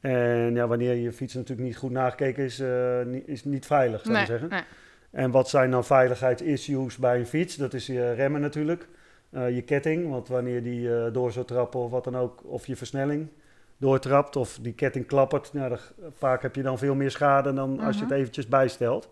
En 0.00 0.54
ja, 0.54 0.66
wanneer 0.66 0.94
je 0.94 1.12
fiets 1.12 1.34
natuurlijk 1.34 1.68
niet 1.68 1.76
goed 1.76 1.90
nagekeken 1.90 2.44
is, 2.44 2.60
eh, 2.60 3.00
niet, 3.04 3.28
is 3.28 3.44
niet 3.44 3.66
veilig, 3.66 4.00
zou 4.00 4.12
nee, 4.12 4.22
ik 4.22 4.28
zeggen. 4.28 4.48
nee. 4.48 4.62
En 5.10 5.30
wat 5.30 5.48
zijn 5.48 5.70
dan 5.70 5.84
veiligheidsissues 5.84 6.96
bij 6.96 7.18
een 7.18 7.26
fiets? 7.26 7.56
Dat 7.56 7.74
is 7.74 7.86
je 7.86 8.12
remmen 8.12 8.40
natuurlijk. 8.40 8.88
Eh, 9.30 9.54
je 9.54 9.62
ketting, 9.62 10.10
want 10.10 10.28
wanneer 10.28 10.62
die 10.62 10.96
eh, 10.96 11.12
door 11.12 11.32
zou 11.32 11.46
trappen 11.46 11.80
of 11.80 11.90
wat 11.90 12.04
dan 12.04 12.16
ook, 12.16 12.40
of 12.44 12.66
je 12.66 12.76
versnelling 12.76 13.28
doortrapt 13.76 14.36
of 14.36 14.58
die 14.62 14.72
ketting 14.74 15.06
klappert, 15.06 15.52
nou, 15.52 15.68
dan, 15.68 15.78
vaak 16.18 16.42
heb 16.42 16.54
je 16.54 16.62
dan 16.62 16.78
veel 16.78 16.94
meer 16.94 17.10
schade 17.10 17.52
dan 17.52 17.80
als 17.80 17.94
je 17.94 18.00
het 18.00 18.10
Mhm. 18.10 18.18
eventjes 18.18 18.48
bijstelt. 18.48 19.10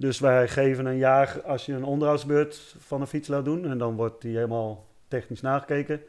Dus 0.00 0.18
wij 0.18 0.48
geven 0.48 0.86
een 0.86 0.96
jaar 0.96 1.42
als 1.42 1.66
je 1.66 1.72
een 1.72 1.84
onderhoudsbeurt 1.84 2.76
van 2.78 3.00
een 3.00 3.06
fiets 3.06 3.28
laat 3.28 3.44
doen 3.44 3.64
en 3.64 3.78
dan 3.78 3.96
wordt 3.96 4.22
die 4.22 4.34
helemaal 4.34 4.86
technisch 5.08 5.40
nagekeken. 5.40 6.00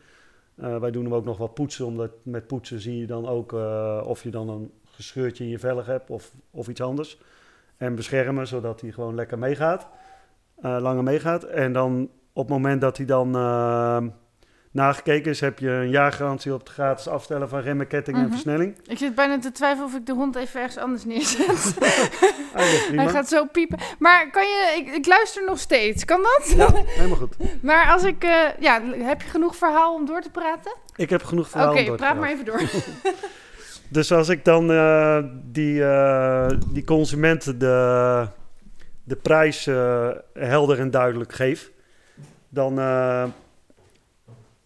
Eh, 0.55 0.79
wij 0.79 0.91
doen 0.91 1.03
hem 1.03 1.13
ook 1.13 1.25
nog 1.25 1.37
wat 1.37 1.53
poetsen, 1.53 1.85
omdat 1.85 2.11
met 2.23 2.47
poetsen 2.47 2.79
zie 2.79 2.97
je 2.97 3.05
dan 3.05 3.27
ook 3.27 3.53
eh, 3.53 4.03
of 4.05 4.23
je 4.23 4.29
dan 4.29 4.49
een 4.49 4.71
gescheurtje 4.83 5.43
in 5.43 5.49
je 5.49 5.59
velg 5.59 5.85
hebt 5.85 6.09
of, 6.09 6.31
of 6.51 6.67
iets 6.67 6.81
anders. 6.81 7.21
En 7.77 7.95
beschermen, 7.95 8.47
zodat 8.47 8.81
hij 8.81 8.91
gewoon 8.91 9.15
lekker 9.15 9.39
meegaat, 9.39 9.87
eh, 10.61 10.77
langer 10.79 11.03
meegaat. 11.03 11.43
En 11.43 11.73
dan 11.73 12.09
op 12.33 12.43
het 12.47 12.57
moment 12.57 12.81
dat 12.81 12.97
hij 12.97 13.05
dan 13.05 13.31
nagekeken 14.79 15.31
is, 15.31 15.39
heb 15.39 15.59
je 15.59 15.69
een 15.69 15.89
jaargarantie 15.89 16.53
op 16.53 16.59
het 16.59 16.69
gratis 16.69 17.07
afstellen 17.07 17.49
van 17.49 17.59
remmen, 17.59 17.87
ketting 17.87 18.17
en 18.17 18.23
Mhm. 18.23 18.31
versnelling. 18.31 18.75
Ik 18.87 18.97
zit 18.97 19.15
bijna 19.15 19.39
te 19.39 19.51
twijfelen 19.51 19.85
of 19.87 19.95
ik 19.95 20.05
de 20.05 20.13
hond 20.13 20.35
even 20.35 20.59
ergens 20.59 20.77
anders 20.77 21.05
neerzet. 21.05 21.73
Ah. 22.53 22.65
Hij 22.95 23.07
gaat 23.09 23.27
zo 23.29 23.45
piepen. 23.45 23.77
Maar 23.99 24.29
kan 24.31 24.43
je, 24.43 24.75
ik, 24.77 24.95
ik 24.95 25.05
luister 25.07 25.45
nog 25.45 25.59
steeds, 25.59 26.05
kan 26.05 26.21
dat? 26.21 26.53
Ja, 26.57 26.69
helemaal 26.85 27.17
goed. 27.17 27.35
Maar 27.61 27.91
als 27.91 28.03
ik, 28.03 28.23
eh, 28.23 28.45
ja, 28.59 28.81
heb 28.91 29.21
je 29.21 29.29
genoeg 29.29 29.55
verhaal 29.55 29.93
om 29.93 30.05
door 30.05 30.21
te 30.21 30.29
praten? 30.29 30.75
Ik 30.95 31.09
heb 31.09 31.23
genoeg 31.23 31.43
Oké, 31.45 31.51
verhaal 31.51 31.69
om 31.69 31.85
door 31.85 31.97
te 31.97 32.03
praat 32.03 32.17
praten. 32.17 32.19
maar 32.19 32.29
even 32.29 32.45
door. 32.45 32.61
Dus 33.91 34.11
als 34.11 34.29
ik 34.29 34.45
dan 34.45 34.71
eh, 34.71 35.17
die, 35.43 35.83
eh, 35.83 36.47
die 36.67 36.83
consument 36.83 37.59
de, 37.59 38.27
de 39.03 39.15
prijs 39.15 39.65
helder 40.33 40.79
en 40.79 40.91
duidelijk 40.91 41.33
geef, 41.33 41.71
dan 42.49 42.79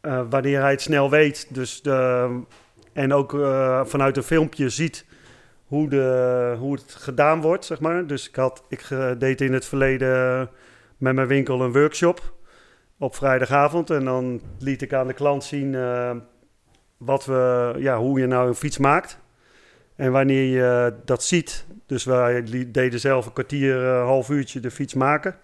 eh, 0.04 0.22
wanneer 0.30 0.62
hij 0.62 0.72
het 0.72 0.82
snel 0.82 1.10
weet, 1.10 1.48
dus 1.50 1.82
de, 1.82 2.30
en 2.94 3.13
ook 3.13 3.34
eh, 3.34 3.86
vanuit 3.86 4.18
een 4.18 4.24
filmpje 4.24 4.70
ziet 4.70 5.06
hoe, 5.66 5.89
de, 5.89 6.56
hoe 6.60 6.74
het 6.74 6.96
gedaan 6.98 7.42
wordt, 7.42 7.66
zeg 7.66 7.80
maar. 7.80 8.08
Dus 8.08 8.28
ik, 8.28 8.36
had, 8.36 8.63
ik 8.70 8.82
eh, 8.89 9.12
deed 9.18 9.42
in 9.42 9.54
het 9.54 9.66
verleden 9.66 10.50
met 10.98 11.16
mijn 11.16 11.28
winkel 11.28 11.62
een 11.62 11.72
workshop 11.72 12.34
op 12.98 13.16
vrijdagavond 13.16 13.89
en 13.89 14.06
dan 14.06 14.42
liet 14.60 14.82
ik 14.82 14.94
aan 14.94 15.08
de 15.08 15.13
klant 15.13 15.44
zien 15.44 15.72
wat 16.98 17.26
we, 17.26 17.74
ja, 17.78 17.98
hoe 17.98 18.20
je 18.20 18.28
nou 18.28 18.48
een 18.48 18.56
fiets 18.56 18.78
maakt. 18.78 19.20
En 19.96 20.12
wanneer 20.12 20.44
je 20.44 20.94
dat 21.06 21.24
ziet, 21.24 21.66
dus 21.86 22.04
wij 22.04 22.44
deden 22.72 23.00
zelf 23.00 23.26
een 23.26 23.34
kwartier, 23.34 23.86
half 23.86 24.30
uurtje 24.30 24.60
de 24.60 24.72
fiets 24.72 24.94
maken. 24.94 25.36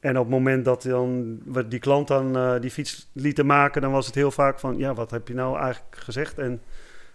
En 0.00 0.18
op 0.18 0.24
het 0.24 0.32
moment 0.32 0.64
dat 0.64 0.82
dan 0.82 1.38
die 1.68 1.78
klant 1.78 2.08
dan 2.08 2.36
eh, 2.36 2.60
die 2.60 2.70
fiets 2.70 3.10
lieten 3.12 3.46
maken, 3.46 3.82
dan 3.82 3.90
was 3.92 4.06
het 4.06 4.14
heel 4.14 4.30
vaak 4.30 4.58
van, 4.58 4.78
ja, 4.78 4.94
wat 4.94 5.10
heb 5.10 5.28
je 5.28 5.34
nou 5.34 5.58
eigenlijk 5.58 5.96
gezegd? 5.96 6.38
En 6.38 6.62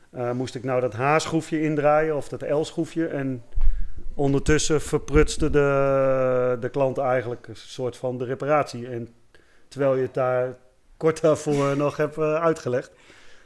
eh, 0.09 0.31
moest 0.31 0.55
ik 0.55 0.63
nou 0.63 0.81
dat 0.81 0.93
H-schroefje 0.93 1.61
indraaien 1.61 2.15
of 2.15 2.27
dat 2.27 2.49
L-schroefje? 2.49 3.07
En 3.07 3.43
ondertussen 4.13 4.81
verprutste 4.81 5.49
de, 5.49 6.57
de 6.59 6.69
klant 6.69 6.97
eigenlijk 6.97 7.47
een 7.47 7.55
soort 7.55 7.97
van 7.97 8.17
de 8.17 8.25
reparatie. 8.25 8.87
En 8.87 9.07
terwijl 9.67 9.95
je 9.95 10.01
het 10.01 10.13
daar 10.13 10.55
kort 10.97 11.21
daarvoor 11.21 11.77
nog 11.77 11.97
hebt 11.97 12.17
eh, 12.17 12.33
uitgelegd. 12.33 12.91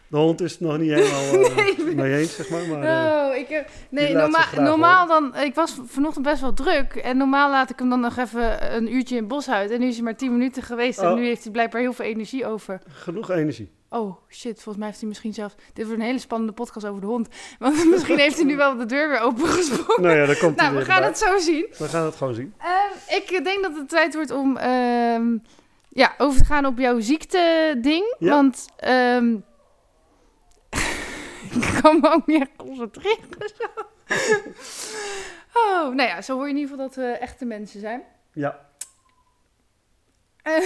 De 0.08 0.18
hond 0.18 0.42
is 0.42 0.60
nog 0.60 0.78
niet 0.78 0.92
helemaal 0.92 1.50
Nee. 1.86 1.96
mee 1.96 2.18
eens, 2.20 2.36
zeg 2.36 2.50
maar. 2.50 2.68
maar 2.68 2.84
eh, 2.84 3.28
Oh, 3.30 3.36
ik, 3.36 3.48
heb- 3.50 3.70
nee, 3.90 4.14
norma- 4.14 4.46
normaal 4.60 5.08
dan... 5.08 5.36
Ik 5.36 5.56
was 5.56 5.78
vanochtend 5.86 6.26
best 6.26 6.42
wel 6.42 6.54
druk. 6.54 6.96
En 6.96 7.18
normaal 7.18 7.50
laat 7.50 7.70
ik 7.70 7.80
hem 7.80 7.90
dan 7.90 8.00
nog 8.00 8.18
even 8.18 8.76
een 8.76 8.94
uurtje 8.96 9.16
in 9.16 9.22
het 9.22 9.30
bos 9.32 9.50
uit. 9.50 9.72
En 9.72 9.80
nu 9.80 9.88
is 9.88 9.96
hij 9.96 10.04
maar 10.04 10.16
tien 10.16 10.32
minuten 10.32 10.64
geweest. 10.64 11.00
En 11.00 11.10
Oh. 11.10 11.16
nu 11.16 11.26
heeft 11.26 11.44
hij 11.44 11.52
blijkbaar 11.52 11.82
heel 11.82 11.94
veel 11.94 12.06
energie 12.06 12.46
over. 12.46 12.82
genoeg 12.90 13.30
energie. 13.32 13.70
Oh, 13.90 14.16
shit. 14.30 14.54
Volgens 14.54 14.78
mij 14.78 14.88
heeft 14.88 15.00
hij 15.00 15.08
misschien 15.08 15.34
zelf... 15.34 15.56
Dit 15.74 15.86
wordt 15.86 16.00
een 16.02 16.06
hele 16.08 16.20
spannende 16.20 16.54
podcast 16.54 16.86
over 16.86 17.02
de 17.02 17.08
hond. 17.08 17.28
Want 17.60 17.86
misschien 17.92 18.18
heeft 18.18 18.36
hij 18.36 18.46
nu 18.46 18.56
wel 18.56 18.78
de 18.78 18.86
deur 18.86 19.10
weer 19.10 19.20
opengesprongen. 19.20 20.02
Nou 20.02 20.16
ja, 20.18 20.26
dan 20.26 20.38
komt 20.38 20.56
Nou, 20.56 20.76
we 20.76 20.86
gaan 20.86 21.04
het 21.04 21.18
zo 21.18 21.38
zien. 21.38 21.66
We 21.78 21.88
gaan 21.88 22.06
het 22.06 22.16
gewoon 22.16 22.34
zien. 22.34 22.54
Ehm, 22.58 23.16
ik 23.18 23.44
denk 23.44 23.64
dat 23.64 23.76
het 23.78 23.90
tijd 23.90 24.16
wordt 24.16 24.32
om 24.32 24.58
ehm, 24.58 25.38
ja, 25.90 26.14
over 26.18 26.40
te 26.40 26.46
gaan 26.46 26.66
op 26.66 26.78
jouw 26.80 27.00
ziekte-ding. 27.00 28.16
Ja. 28.20 28.30
Want 28.30 28.66
ehm, 28.78 29.36
ik 31.62 31.80
kan 31.82 32.00
me 32.00 32.10
ook 32.10 32.28
niet 32.28 32.42
echt 32.42 32.52
concentreren. 32.58 33.50
Zo. 33.58 33.66
oh, 35.60 35.82
nou 35.96 36.10
ja, 36.10 36.22
zo 36.22 36.34
hoor 36.36 36.44
je 36.44 36.50
in 36.54 36.58
ieder 36.60 36.70
geval 36.72 36.88
dat 36.88 36.96
we 36.96 37.04
echte 37.12 37.46
mensen 37.46 37.80
zijn. 37.80 38.02
Ja, 38.34 38.60
Ehm, 40.42 40.64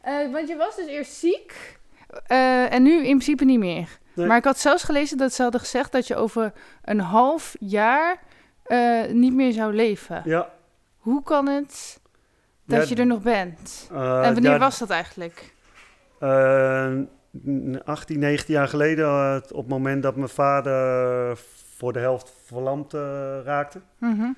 eh, 0.00 0.32
want 0.32 0.48
je 0.48 0.56
was 0.56 0.76
dus 0.76 0.86
eerst 0.86 1.12
ziek 1.12 1.78
eh, 2.26 2.72
en 2.72 2.82
nu 2.82 2.92
in 2.96 3.02
principe 3.02 3.44
niet 3.44 3.58
meer. 3.58 3.98
Nee. 4.12 4.26
Maar 4.26 4.36
ik 4.36 4.44
had 4.44 4.58
zelfs 4.58 4.82
gelezen 4.82 5.16
dat 5.16 5.32
ze 5.32 5.42
hadden 5.42 5.60
gezegd 5.60 5.92
dat 5.92 6.06
je 6.06 6.16
over 6.16 6.52
een 6.82 7.00
half 7.00 7.54
jaar 7.58 8.22
eh, 8.64 9.04
niet 9.06 9.34
meer 9.34 9.52
zou 9.52 9.74
leven. 9.74 10.22
ja. 10.24 10.52
Hoe 10.98 11.22
kan 11.22 11.46
het 11.48 12.00
dat 12.66 12.88
Ja, 12.88 12.94
je 12.94 13.00
er 13.00 13.06
nog 13.06 13.22
bent? 13.22 13.86
en 13.90 14.32
wanneer 14.34 14.50
ja, 14.50 14.58
was 14.58 14.78
dat 14.78 14.90
eigenlijk? 14.90 15.54
Eh, 17.46 17.80
18, 17.84 18.18
19 18.18 18.54
jaar 18.54 18.68
geleden, 18.68 19.04
eh, 19.06 19.36
op 19.50 19.56
het 19.56 19.68
moment 19.68 20.02
dat 20.02 20.16
mijn 20.16 20.28
vader 20.28 21.36
voor 21.76 21.92
de 21.92 21.98
helft 21.98 22.32
verlamd 22.44 22.94
eh, 22.94 23.00
raakte, 23.44 23.80
Mhm. 23.98 24.32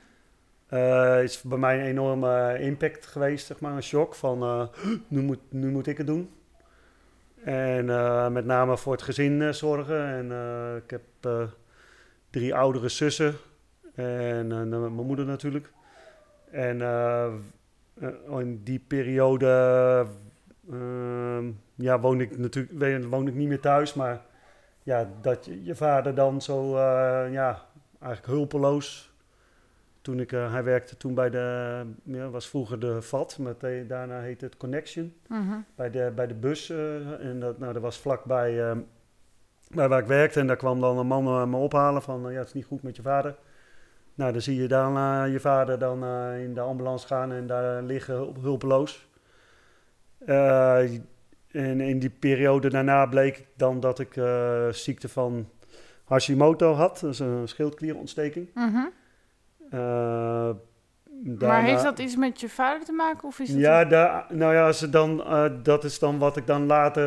eh, 0.66 1.22
is 1.22 1.42
bij 1.42 1.58
mij 1.58 1.78
een 1.80 1.86
enorme 1.86 2.58
impact 2.60 3.06
geweest, 3.06 3.46
zeg 3.46 3.60
maar, 3.60 3.72
een 3.72 3.82
shock 3.82 4.14
van 4.14 4.68
nu, 5.08 5.22
moet, 5.22 5.40
nu 5.48 5.70
moet 5.70 5.86
ik 5.86 5.98
het 5.98 6.06
doen. 6.06 6.30
En 7.44 7.84
met 8.32 8.44
name 8.44 8.76
voor 8.76 8.92
het 8.92 9.02
gezin 9.02 9.54
zorgen. 9.54 10.04
En 10.06 10.26
ik 10.84 10.90
heb 10.90 11.02
drie 12.30 12.54
oudere 12.54 12.88
zussen 12.88 13.34
en 13.94 14.52
eh, 14.52 14.62
mijn 14.64 14.92
moeder 14.92 15.24
natuurlijk. 15.24 15.72
En 16.50 16.80
in 18.40 18.60
die 18.64 18.78
periode 18.86 19.46
eh, 20.72 21.44
ja, 21.74 22.00
woonde 22.00 22.24
ik 22.24 22.38
natuurlijk 22.38 23.04
woonde 23.08 23.30
ik 23.30 23.36
niet 23.36 23.48
meer 23.48 23.60
thuis, 23.60 23.94
maar 23.94 24.20
ja, 24.82 25.08
dat 25.20 25.44
je, 25.44 25.64
je 25.64 25.74
vader 25.74 26.14
dan 26.14 26.40
zo 26.42 26.76
eh, 26.76 27.32
ja, 27.32 27.62
eigenlijk 28.00 28.26
hulpeloos 28.32 29.14
toen 30.00 30.20
ik, 30.20 30.32
eh, 30.32 30.52
hij 30.52 30.64
werkte 30.64 30.96
toen 30.96 31.14
bij 31.14 31.30
de, 31.30 31.80
ja, 32.02 32.28
was 32.28 32.48
vroeger 32.48 32.80
de 32.80 33.02
VAT, 33.02 33.38
met, 33.38 33.62
eh, 33.62 33.88
daarna 33.88 34.20
heette 34.20 34.44
het 34.44 34.56
Connection, 34.56 35.14
Mhm. 35.28 35.58
bij 35.74 35.90
de, 35.90 36.12
bij 36.14 36.26
de 36.26 36.34
bus. 36.34 36.70
en 37.20 37.40
dat, 37.40 37.58
nou, 37.58 37.72
dat 37.72 37.82
was 37.82 37.98
vlakbij 37.98 38.70
eh, 38.70 38.76
bij 39.74 39.88
waar 39.88 40.00
ik 40.00 40.06
werkte 40.06 40.40
en 40.40 40.46
daar 40.46 40.56
kwam 40.56 40.80
dan 40.80 40.98
een 40.98 41.06
man 41.06 41.50
me 41.50 41.56
ophalen 41.56 42.02
van, 42.02 42.20
ja, 42.32 42.38
het 42.38 42.46
is 42.46 42.52
niet 42.52 42.64
goed 42.64 42.82
met 42.82 42.96
je 42.96 43.02
vader. 43.02 43.36
Nou, 44.14 44.32
dan 44.32 44.40
zie 44.40 44.56
je 44.62 44.68
eh, 44.96 45.24
je 45.32 45.40
vader 45.40 45.78
dan 45.78 46.04
in 46.34 46.54
de 46.54 46.60
ambulance 46.60 47.06
gaan 47.06 47.32
en 47.32 47.46
daar 47.46 47.82
liggen 47.82 48.14
hulp- 48.14 48.40
hulpeloos. 48.42 49.08
Eh, 50.18 50.78
en 51.52 51.80
in 51.80 51.98
die 51.98 52.10
periode 52.10 52.68
daarna 52.70 53.06
bleek 53.06 53.46
dan 53.56 53.80
dat 53.80 53.98
ik 53.98 54.16
eh, 54.16 54.68
ziekte 54.70 55.08
van 55.08 55.48
Hashimoto 56.04 56.72
had. 56.72 56.98
Dat 57.00 57.12
is 57.12 57.18
een 57.18 57.48
schildklierontsteking. 57.48 58.48
Mhm. 58.54 58.76
Eh, 59.70 59.78
Maar 59.80 60.54
daarna- 61.38 61.60
heeft 61.68 61.82
dat 61.82 61.98
iets 61.98 62.16
met 62.16 62.40
je 62.40 62.48
vader 62.48 62.84
te 62.86 62.92
maken? 62.92 63.28
Of 63.28 63.38
is 63.38 63.52
Ja, 63.52 63.84
daar, 63.84 64.26
nou 64.30 64.54
ja, 64.54 64.86
dan, 64.90 65.24
dat 65.62 65.84
is 65.84 65.98
dan 65.98 66.18
wat 66.18 66.36
ik 66.36 66.46
dan 66.46 66.66
later... 66.66 67.04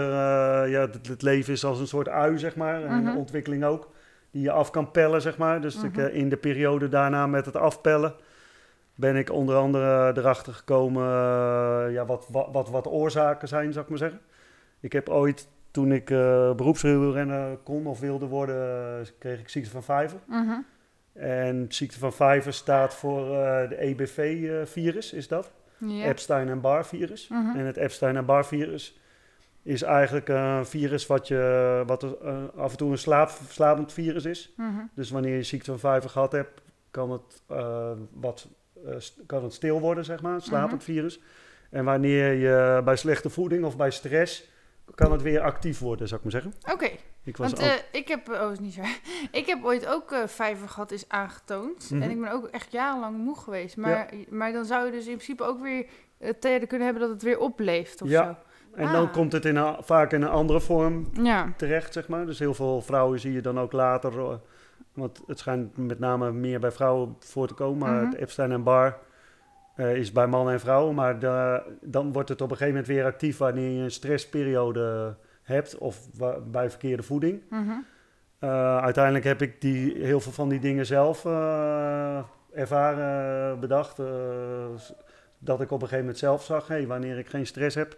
ja, 0.69 0.79
het, 0.81 1.07
het 1.07 1.21
leven 1.21 1.53
is 1.53 1.63
als 1.65 1.79
een 1.79 1.87
soort 1.87 2.07
ui, 2.09 2.37
zeg 2.37 2.55
maar. 2.55 2.83
En 2.83 3.01
Mhm. 3.03 3.11
de 3.11 3.17
ontwikkeling 3.17 3.63
ook. 3.63 3.89
Die 4.31 4.41
je 4.41 4.51
af 4.51 4.69
kan 4.71 4.91
pellen, 4.91 5.21
zeg 5.21 5.37
maar. 5.37 5.61
Dus 5.61 5.83
ik, 5.83 5.91
Mhm. 5.95 5.99
eh, 6.05 6.15
in 6.15 6.29
de 6.29 6.37
periode 6.37 6.89
daarna 6.89 7.27
met 7.27 7.45
het 7.45 7.55
afpellen... 7.55 8.13
ben 8.99 9.15
ik 9.15 9.31
onder 9.31 9.55
andere 9.55 10.17
erachter 10.17 10.53
gekomen... 10.53 11.03
eh, 11.03 11.93
ja, 11.93 12.05
wat, 12.05 12.27
wat, 12.31 12.49
wat, 12.51 12.69
wat 12.69 12.87
oorzaken 12.87 13.47
zijn, 13.47 13.71
zou 13.71 13.83
ik 13.83 13.89
maar 13.89 13.99
zeggen. 13.99 14.19
Ik 14.79 14.91
heb 14.93 15.09
ooit, 15.09 15.47
toen 15.71 15.91
ik 15.91 16.05
beroepswielrenner 16.55 17.57
kon 17.57 17.87
of 17.87 17.99
wilde 17.99 18.25
worden... 18.25 18.99
eh, 18.99 19.07
kreeg 19.19 19.39
ik 19.39 19.49
ziekte 19.49 19.69
van 19.69 19.83
vijver. 19.83 20.19
Mhm. 20.27 20.59
En 21.13 21.65
ziekte 21.69 21.99
van 21.99 22.13
vijver 22.13 22.53
staat 22.53 22.95
voor 22.95 23.35
eh, 23.35 23.69
de 23.69 23.81
EBV-virus, 23.81 25.13
is 25.13 25.27
dat? 25.27 25.51
Ja. 25.77 26.05
Epstein- 26.05 26.49
en 26.49 26.61
Barr-virus. 26.61 27.27
Mhm. 27.27 27.57
En 27.57 27.65
het 27.65 27.77
Epstein- 27.77 28.17
en 28.17 28.25
Barr-virus 28.25 28.99
is 29.63 29.81
eigenlijk 29.81 30.27
een 30.27 30.65
virus 30.65 31.07
wat, 31.07 31.27
je, 31.27 31.83
wat 31.85 32.03
er, 32.03 32.15
af 32.55 32.71
en 32.71 32.77
toe 32.77 32.91
een 32.91 32.97
slaap, 32.97 33.29
slapend 33.49 33.93
virus 33.93 34.25
is. 34.25 34.53
Mhm. 34.57 34.79
Dus 34.93 35.09
wanneer 35.09 35.35
je 35.35 35.43
ziekte 35.43 35.71
van 35.71 35.79
vijver 35.79 36.09
gehad 36.09 36.31
hebt, 36.31 36.61
kan 36.91 37.11
het, 37.11 37.43
wat, 38.11 38.47
kan 39.25 39.43
het 39.43 39.53
stil 39.53 39.79
worden, 39.79 40.05
zeg 40.05 40.21
maar, 40.21 40.33
een 40.33 40.41
slapend 40.41 40.83
virus. 40.83 41.19
En 41.69 41.85
wanneer 41.85 42.33
je 42.33 42.81
bij 42.83 42.95
slechte 42.95 43.29
voeding 43.29 43.65
of 43.65 43.77
bij 43.77 43.91
stress, 43.91 44.49
kan 44.95 45.11
het 45.11 45.21
weer 45.21 45.41
actief 45.41 45.79
worden, 45.79 46.07
zou 46.07 46.21
ik 46.23 46.31
maar 46.31 46.41
zeggen. 46.41 46.61
Oké, 46.73 46.89
Ik 47.23 47.37
was 47.37 47.51
want 47.51 47.63
eh, 47.63 47.73
ik 47.91 48.07
heb... 48.07 48.29
Oh, 48.29 48.51
is 48.51 48.59
niet 48.59 48.73
zo. 48.73 48.81
ik 49.39 49.45
heb 49.45 49.63
ooit 49.63 49.87
ook 49.87 50.11
eh 50.11 50.27
vijver 50.27 50.69
gehad, 50.69 50.91
is 50.91 51.09
aangetoond. 51.09 51.89
Mhm. 51.91 52.01
En 52.01 52.09
ik 52.09 52.21
ben 52.21 52.31
ook 52.31 52.47
echt 52.47 52.71
jarenlang 52.71 53.17
moe 53.17 53.37
geweest. 53.37 53.77
Maar, 53.77 54.09
maar 54.29 54.51
dan 54.51 54.65
zou 54.65 54.85
je 54.85 54.91
dus 54.91 55.07
in 55.07 55.13
principe 55.13 55.43
ook 55.43 55.61
weer 55.61 55.85
uh, 56.19 56.29
tijden 56.39 56.67
kunnen 56.67 56.87
hebben 56.87 57.03
dat 57.03 57.13
het 57.13 57.23
weer 57.23 57.39
opleeft 57.39 58.01
of 58.01 58.09
Ja. 58.09 58.39
en 58.73 58.91
dan 58.91 59.07
ah. 59.07 59.13
komt 59.13 59.31
het 59.31 59.45
in 59.45 59.55
een, 59.55 59.75
vaak 59.83 60.11
in 60.11 60.21
een 60.21 60.29
andere 60.29 60.61
vorm 60.61 61.09
zo. 61.15 61.23
Ja. 61.23 61.53
terecht, 61.57 61.93
zeg 61.93 62.07
maar. 62.07 62.25
Dus 62.25 62.39
heel 62.39 62.53
veel 62.53 62.81
vrouwen 62.81 63.19
zie 63.19 63.33
je 63.33 63.41
dan 63.41 63.59
ook 63.59 63.71
later, 63.71 64.19
eh, 64.19 64.33
want 64.99 65.21
het 65.27 65.39
schijnt 65.39 65.77
met 65.77 65.99
name 65.99 66.31
meer 66.31 66.59
bij 66.59 66.71
vrouwen 66.71 67.15
voor 67.19 67.47
te 67.47 67.53
komen, 67.53 67.77
maar 67.77 67.95
Mhm. 68.01 68.05
het 68.11 68.15
Epstein 68.19 68.51
en 68.51 68.63
Barr 68.63 68.97
eh, 69.75 69.95
is 69.95 70.11
bij 70.11 70.27
mannen 70.27 70.53
en 70.53 70.59
vrouwen, 70.59 70.95
maar 70.95 71.19
de- 71.19 71.61
dan 71.81 72.11
wordt 72.13 72.29
het 72.29 72.41
op 72.41 72.51
een 72.51 72.57
gegeven 72.57 72.79
moment 72.79 72.93
weer 72.95 73.05
actief 73.05 73.37
wanneer 73.37 73.69
je 73.71 73.83
een 73.83 73.91
stressperiode 73.91 75.15
hebt 75.43 75.77
of 75.77 76.09
bij 76.51 76.69
verkeerde 76.69 77.03
voeding. 77.03 77.41
Mhm. 77.49 77.71
Eh, 78.39 78.77
uiteindelijk 78.77 79.25
heb 79.25 79.41
ik 79.41 79.61
die, 79.61 80.03
heel 80.05 80.19
veel 80.19 80.31
van 80.31 80.49
die 80.49 80.59
dingen 80.59 80.85
zelf 80.85 81.25
eh, 81.25 82.19
ervaren, 82.53 83.59
bedacht. 83.59 83.97
dat 85.41 85.61
ik 85.61 85.71
op 85.71 85.81
een 85.81 85.87
gegeven 85.87 85.99
moment 85.99 86.17
zelf 86.17 86.43
zag, 86.43 86.67
hey, 86.67 86.87
wanneer 86.87 87.17
ik 87.17 87.27
geen 87.27 87.45
stress 87.45 87.75
heb, 87.75 87.97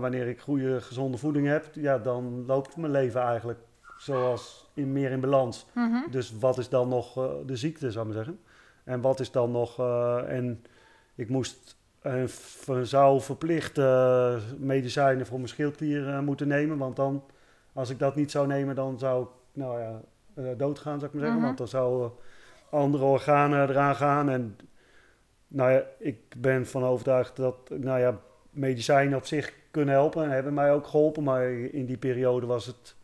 wanneer 0.00 0.26
ik 0.28 0.40
goede, 0.40 0.80
gezonde 0.80 1.16
voeding 1.18 1.46
heb, 1.46 1.64
ja, 1.72 1.98
dan 1.98 2.44
loopt 2.46 2.76
mijn 2.76 2.92
leven 2.92 3.20
eigenlijk 3.20 3.58
zoals 4.02 4.70
in, 4.74 4.92
meer 4.92 5.10
in 5.10 5.20
balans. 5.20 5.66
Mhm. 5.74 6.10
Dus 6.10 6.38
wat 6.38 6.58
is 6.58 6.68
dan 6.68 6.88
nog 6.88 7.16
eh, 7.16 7.30
de 7.46 7.56
ziekte, 7.56 7.90
zou 7.90 8.08
ik 8.08 8.14
maar 8.14 8.24
zeggen? 8.24 8.42
En 8.84 9.00
wat 9.00 9.20
is 9.20 9.30
dan 9.30 9.50
nog... 9.50 9.78
eh, 9.78 10.36
en 10.36 10.64
ik 11.14 11.28
moest... 11.28 11.76
zou 12.82 13.20
verplicht 13.20 13.76
medicijnen 14.58 15.26
voor 15.26 15.36
mijn 15.36 15.48
schildklier 15.48 16.08
eh, 16.08 16.20
moeten 16.20 16.48
nemen. 16.48 16.78
Want 16.78 16.96
dan, 16.96 17.24
als 17.72 17.90
ik 17.90 17.98
dat 17.98 18.16
niet 18.16 18.30
zou 18.30 18.46
nemen, 18.46 18.74
dan 18.74 18.98
zou 18.98 19.22
ik 19.22 19.28
nou 19.52 19.80
ja, 19.80 20.00
doodgaan, 20.54 20.98
zou 20.98 21.04
ik 21.04 21.12
maar 21.12 21.22
zeggen. 21.22 21.38
Mhm. 21.38 21.46
Want 21.46 21.58
dan 21.58 21.68
zouden 21.68 22.12
andere 22.70 23.04
organen 23.04 23.68
eraan 23.68 23.96
gaan. 23.96 24.28
En 24.28 24.56
nou 25.48 25.72
ja, 25.72 25.82
ik 25.98 26.34
ben 26.36 26.66
van 26.66 26.84
overtuigd 26.84 27.36
dat 27.36 27.70
nou 27.70 28.00
ja, 28.00 28.18
medicijnen 28.50 29.18
op 29.18 29.26
zich 29.26 29.52
kunnen 29.70 29.94
helpen. 29.94 30.24
En 30.24 30.30
hebben 30.30 30.54
mij 30.54 30.72
ook 30.72 30.86
geholpen. 30.86 31.22
Maar 31.22 31.50
in 31.52 31.86
die 31.86 31.96
periode 31.96 32.46
was 32.46 32.66
het... 32.66 32.96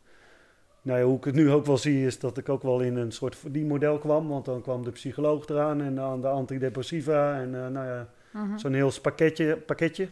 Nou 0.89 1.01
ja, 1.01 1.07
hoe 1.07 1.17
ik 1.17 1.25
het 1.25 1.35
nu 1.35 1.51
ook 1.53 1.67
wel 1.67 1.77
zie, 1.79 2.07
is 2.07 2.19
dat 2.19 2.39
ik 2.39 2.49
ook 2.49 2.63
wel 2.63 2.81
in 2.81 2.97
een 2.97 3.13
soort 3.13 3.37
verdienmodel 3.37 3.99
kwam. 3.99 4.29
Want 4.29 4.45
dan 4.45 4.63
kwam 4.63 4.85
de 4.85 4.91
psycholoog 4.91 5.49
eraan 5.49 5.83
en 5.83 5.95
dan 5.95 6.21
de 6.21 6.29
antidepressiva. 6.29 7.41
En 7.41 7.55
eh, 7.65 7.67
nou 7.71 7.87
ja, 7.87 8.09
Mhm. 8.31 8.59
zo'n 8.59 8.73
heel 8.73 8.93
pakketje. 9.03 9.57
pakketje. 9.57 10.09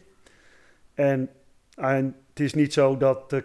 En, 0.95 1.29
en 1.75 2.17
het 2.29 2.41
is 2.41 2.55
niet 2.55 2.73
zo 2.73 2.97
dat 2.97 3.33
ik, 3.33 3.45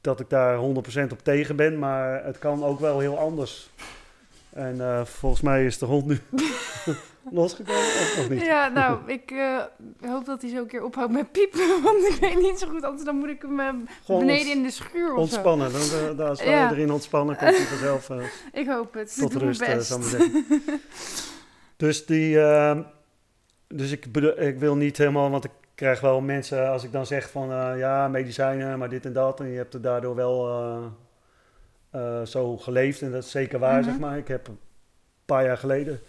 dat 0.00 0.20
ik 0.20 0.30
daar 0.30 0.58
100% 0.58 1.12
op 1.12 1.18
tegen 1.22 1.56
ben, 1.56 1.78
maar 1.78 2.24
het 2.24 2.38
kan 2.38 2.64
ook 2.64 2.80
wel 2.80 2.98
heel 2.98 3.18
anders. 3.18 3.70
En 4.52 4.80
eh, 4.80 5.04
volgens 5.04 5.42
mij 5.42 5.64
is 5.64 5.78
de 5.78 5.86
hond 5.86 6.06
nu 6.06 6.18
losgekomen, 7.30 7.80
of, 7.82 8.16
of 8.18 8.28
niet? 8.28 8.42
Ja, 8.44 8.68
nou, 8.68 8.98
ik 9.06 9.30
eh, 9.30 9.62
hoop 10.00 10.24
dat 10.24 10.42
hij 10.42 10.50
zo 10.50 10.56
een 10.56 10.66
keer 10.66 10.84
ophoudt 10.84 11.12
met 11.12 11.32
piepen, 11.32 11.82
want 11.82 12.04
ik 12.08 12.16
weet 12.20 12.40
niet 12.40 12.58
zo 12.58 12.68
goed, 12.68 12.82
anders 12.82 13.04
dan 13.04 13.16
moet 13.16 13.28
ik 13.28 13.42
hem 13.42 13.60
eh, 13.60 13.72
beneden 14.06 14.52
in 14.52 14.62
de 14.62 14.70
schuur 14.70 15.12
of 15.12 15.18
ontspannen. 15.18 15.72
Dan, 15.72 15.80
eh, 15.80 16.16
daar, 16.16 16.36
wij 16.44 16.46
Ja. 16.46 16.70
erin 16.70 16.92
ontspannen, 16.92 17.36
komt 17.36 17.56
hij 17.56 17.66
vanzelf 17.66 18.08
Ik 18.52 18.66
hoop 18.68 18.94
het. 18.94 19.16
tot 19.18 19.34
ik 19.34 19.40
rust, 19.40 19.86
zal 19.86 19.98
ik 19.98 20.04
zeggen. 20.04 20.44
dus 21.76 22.06
die, 22.06 22.40
ehm, 22.40 22.82
dus 23.68 23.90
ik, 23.90 24.06
ik 24.36 24.58
wil 24.58 24.76
niet 24.76 24.96
helemaal, 24.98 25.30
want 25.30 25.44
ik 25.44 25.50
krijg 25.74 26.00
wel 26.00 26.20
mensen 26.20 26.68
als 26.70 26.84
ik 26.84 26.92
dan 26.92 27.06
zeg 27.06 27.30
van 27.30 27.48
ja, 27.78 28.08
medicijnen, 28.08 28.78
maar 28.78 28.88
dit 28.88 29.04
en 29.04 29.12
dat. 29.12 29.40
En 29.40 29.46
je 29.50 29.56
hebt 29.56 29.74
er 29.74 29.80
daardoor 29.80 30.14
wel 30.14 30.48
zo 32.24 32.56
geleefd 32.56 33.02
en 33.02 33.10
dat 33.12 33.24
is 33.24 33.30
zeker 33.30 33.58
waar, 33.58 33.80
Mhm. 33.80 33.88
zeg 33.90 33.98
maar. 33.98 34.16
Ik 34.18 34.28
heb 34.28 34.48
een 34.48 34.58
paar 35.24 35.44
jaar 35.44 35.56
geleden, 35.58 36.00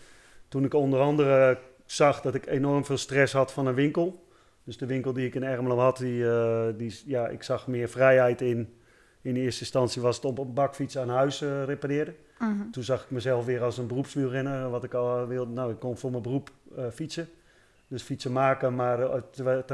toen 0.48 0.64
ik 0.64 0.74
onder 0.74 1.00
andere 1.00 1.60
zag 1.86 2.22
dat 2.22 2.36
ik 2.36 2.46
enorm 2.46 2.86
veel 2.86 2.98
stress 2.98 3.34
had 3.34 3.54
van 3.54 3.68
een 3.68 3.74
winkel. 3.74 4.26
Dus 4.64 4.78
de 4.78 4.86
winkel 4.86 5.14
die 5.14 5.26
ik 5.26 5.36
in 5.36 5.44
Ermelo 5.44 5.78
had, 5.78 5.98
die, 5.98 6.30
eh, 6.30 6.68
die, 6.78 7.02
ja, 7.06 7.28
ik 7.28 7.44
zag 7.44 7.68
meer 7.68 7.90
vrijheid 7.90 8.42
in. 8.42 8.74
In 9.22 9.36
eerste 9.36 9.62
instantie 9.62 10.02
was 10.02 10.16
het 10.16 10.26
op 10.26 10.38
een 10.38 10.54
bakfiets 10.54 10.98
aan 10.98 11.10
huis 11.10 11.42
eh, 11.42 11.64
repareren. 11.64 12.16
Mhm. 12.40 12.70
Toen 12.72 12.84
zag 12.84 13.04
ik 13.04 13.10
mezelf 13.10 13.46
weer 13.46 13.64
als 13.64 13.78
een 13.78 13.88
beroepswielrenner, 13.88 14.70
wat 14.70 14.84
ik 14.84 14.94
al 14.94 15.28
wilde. 15.28 15.52
Nou, 15.52 15.72
ik 15.72 15.80
kon 15.80 15.98
voor 15.98 16.12
mijn 16.12 16.24
beroep 16.24 16.52
eh, 16.76 16.86
fietsen. 16.94 17.30
Dus 17.88 18.04
fietsen 18.04 18.32
maken, 18.32 18.76
maar 18.76 19.24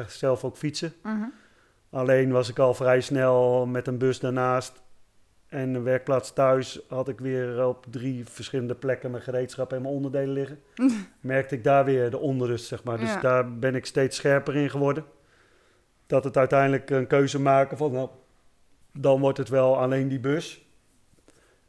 zelf 0.08 0.44
ook 0.44 0.58
fietsen. 0.58 0.94
Mhm. 1.04 1.24
Alleen 1.90 2.32
was 2.32 2.50
ik 2.50 2.60
al 2.60 2.74
vrij 2.74 3.02
snel 3.02 3.66
met 3.66 3.88
een 3.88 3.98
bus 3.98 4.20
daarnaast 4.20 4.83
en 5.54 5.74
een 5.74 5.84
werkplaats 5.84 6.34
thuis. 6.34 6.80
Had 6.88 7.08
ik 7.08 7.20
weer 7.20 7.66
op 7.68 7.86
drie 7.89 8.26
verschillende 8.26 8.76
plekken 8.76 9.12
mijn 9.12 9.24
gereedschap 9.24 9.74
en 9.74 9.82
mijn 9.82 9.94
onderdelen 9.94 10.34
liggen. 10.34 10.60
Merkte 11.20 11.56
ik 11.56 11.63
daar 11.63 11.86
weer 11.86 12.10
de 12.10 12.18
onrust, 12.18 12.66
zeg 12.66 12.84
maar. 12.84 12.98
Dus 13.00 13.13
Ja. 13.13 13.20
daar 13.20 13.58
ben 13.58 13.76
ik 13.76 13.86
steeds 13.86 14.18
scherper 14.18 14.56
in 14.56 14.70
geworden. 14.70 15.06
Dat 16.08 16.24
het 16.24 16.38
uiteindelijk 16.38 16.89
een 16.89 17.08
keuze 17.08 17.39
maken 17.42 17.78
van, 17.78 17.92
nou, 17.92 18.10
dan 18.92 19.20
wordt 19.20 19.38
het 19.38 19.50
wel 19.50 19.78
alleen 19.78 20.08
die 20.08 20.20
bus. 20.20 20.66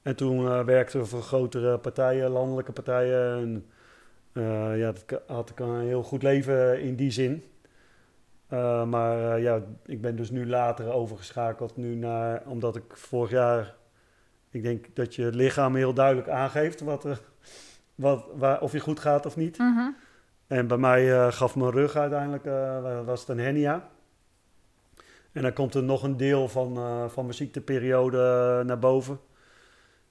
En 0.03 0.17
toen 0.17 0.47
eh, 0.47 0.65
werkten 0.65 1.01
we 1.01 1.07
voor 1.07 1.23
grotere 1.23 1.79
partijen, 1.79 2.31
landelijke 2.31 2.73
partijen. 2.73 3.37
En 3.41 3.67
eh, 4.33 4.79
ja, 4.79 4.93
dat 4.93 5.23
had 5.27 5.51
ik 5.51 5.61
een 5.61 5.81
heel 5.81 6.03
goed 6.03 6.23
leven 6.23 6.81
in 6.81 6.97
die 6.97 7.11
zin. 7.11 7.43
Eh, 8.55 8.85
maar 8.85 9.35
eh, 9.35 9.43
ja, 9.43 9.61
ik 9.87 10.01
ben 10.01 10.17
dus 10.17 10.31
nu 10.31 10.47
later 10.47 10.93
overgeschakeld 10.93 11.77
nu 11.77 11.95
naar, 11.95 12.43
omdat 12.47 12.77
ik 12.77 12.85
vorig 12.89 13.31
jaar, 13.31 13.75
ik 14.51 14.63
denk 14.63 14.87
dat 14.95 15.15
je 15.15 15.31
lichaam 15.33 15.75
heel 15.75 15.95
duidelijk 15.95 16.29
aangeeft 16.29 16.81
wat, 16.81 17.05
er- 17.05 17.21
wat, 17.95 18.27
waar, 18.35 18.61
of 18.61 18.73
je 18.73 18.81
goed 18.81 19.01
gaat 19.01 19.27
of 19.27 19.37
niet. 19.37 19.59
Mhm. 19.59 19.91
En 20.47 20.67
bij 20.67 20.77
mij 20.77 21.13
eh, 21.13 21.33
gaf 21.33 21.57
mijn 21.57 21.71
rug 21.71 21.97
uiteindelijk, 21.97 22.45
was 23.07 23.21
het 23.21 23.29
een 23.29 23.39
hernia. 23.39 23.89
En 25.33 25.43
dan 25.43 25.53
komt 25.53 25.75
er 25.75 25.83
nog 25.83 26.03
een 26.03 26.17
deel 26.17 26.49
van, 26.49 26.75
van 27.11 27.25
mijn 27.25 27.37
ziekteperiode 27.37 28.63
naar 28.67 28.79
boven. 28.79 29.21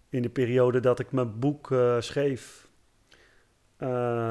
In 0.10 0.22
de 0.22 0.30
periode 0.30 0.80
dat 0.80 1.00
ik 1.00 1.12
mijn 1.12 1.40
boek 1.40 1.76
schreef, 2.00 2.68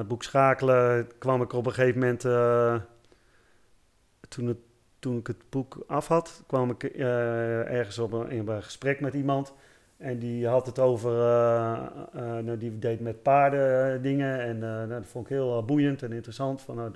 boek 0.06 0.22
Schakelen, 0.22 1.08
kwam 1.18 1.42
ik 1.42 1.52
op 1.52 1.66
een 1.66 1.72
gegeven 1.72 2.00
moment, 2.00 2.24
toen, 4.32 4.46
het, 4.46 4.56
toen 4.98 5.16
ik 5.18 5.26
het 5.26 5.42
boek 5.48 5.84
af 5.86 6.06
had, 6.08 6.42
kwam 6.46 6.70
ik 6.70 6.82
eh, 6.84 7.72
ergens 7.72 7.98
op 7.98 8.12
een, 8.12 8.30
in 8.30 8.48
een 8.48 8.62
gesprek 8.62 9.00
met 9.00 9.14
iemand. 9.14 9.52
En 9.96 10.18
die 10.18 10.46
had 10.46 10.66
het 10.66 10.78
over, 10.78 11.12
eh, 11.12 11.72
eh, 12.12 12.44
nou, 12.44 12.58
die 12.58 12.78
deed 12.78 13.00
met 13.00 13.22
paarden 13.22 14.02
dingen. 14.02 14.40
En 14.40 14.58
nou, 14.58 14.88
dat 14.88 15.06
vond 15.06 15.24
ik 15.24 15.30
heel 15.32 15.64
boeiend 15.64 16.02
en 16.02 16.12
interessant. 16.12 16.60
Van, 16.62 16.76
nou, 16.76 16.90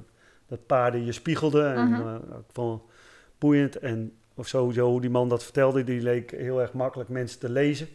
dat 0.47 0.67
paarden 0.67 1.05
je 1.05 1.13
spiegelden. 1.13 1.75
En 1.75 1.89
Mhm. 1.91 2.15
ik 2.15 2.45
vond 2.53 2.81
het 2.83 2.91
boeiend. 3.39 3.79
En 3.79 4.13
of 4.35 4.47
sowieso 4.49 4.89
hoe 4.91 5.01
die 5.01 5.11
man 5.11 5.29
dat 5.29 5.45
vertelde, 5.45 5.85
die 5.85 6.01
leek 6.03 6.31
heel 6.31 6.61
erg 6.61 6.73
makkelijk 6.73 7.09
mensen 7.09 7.41
te 7.41 7.51
lezen. 7.51 7.89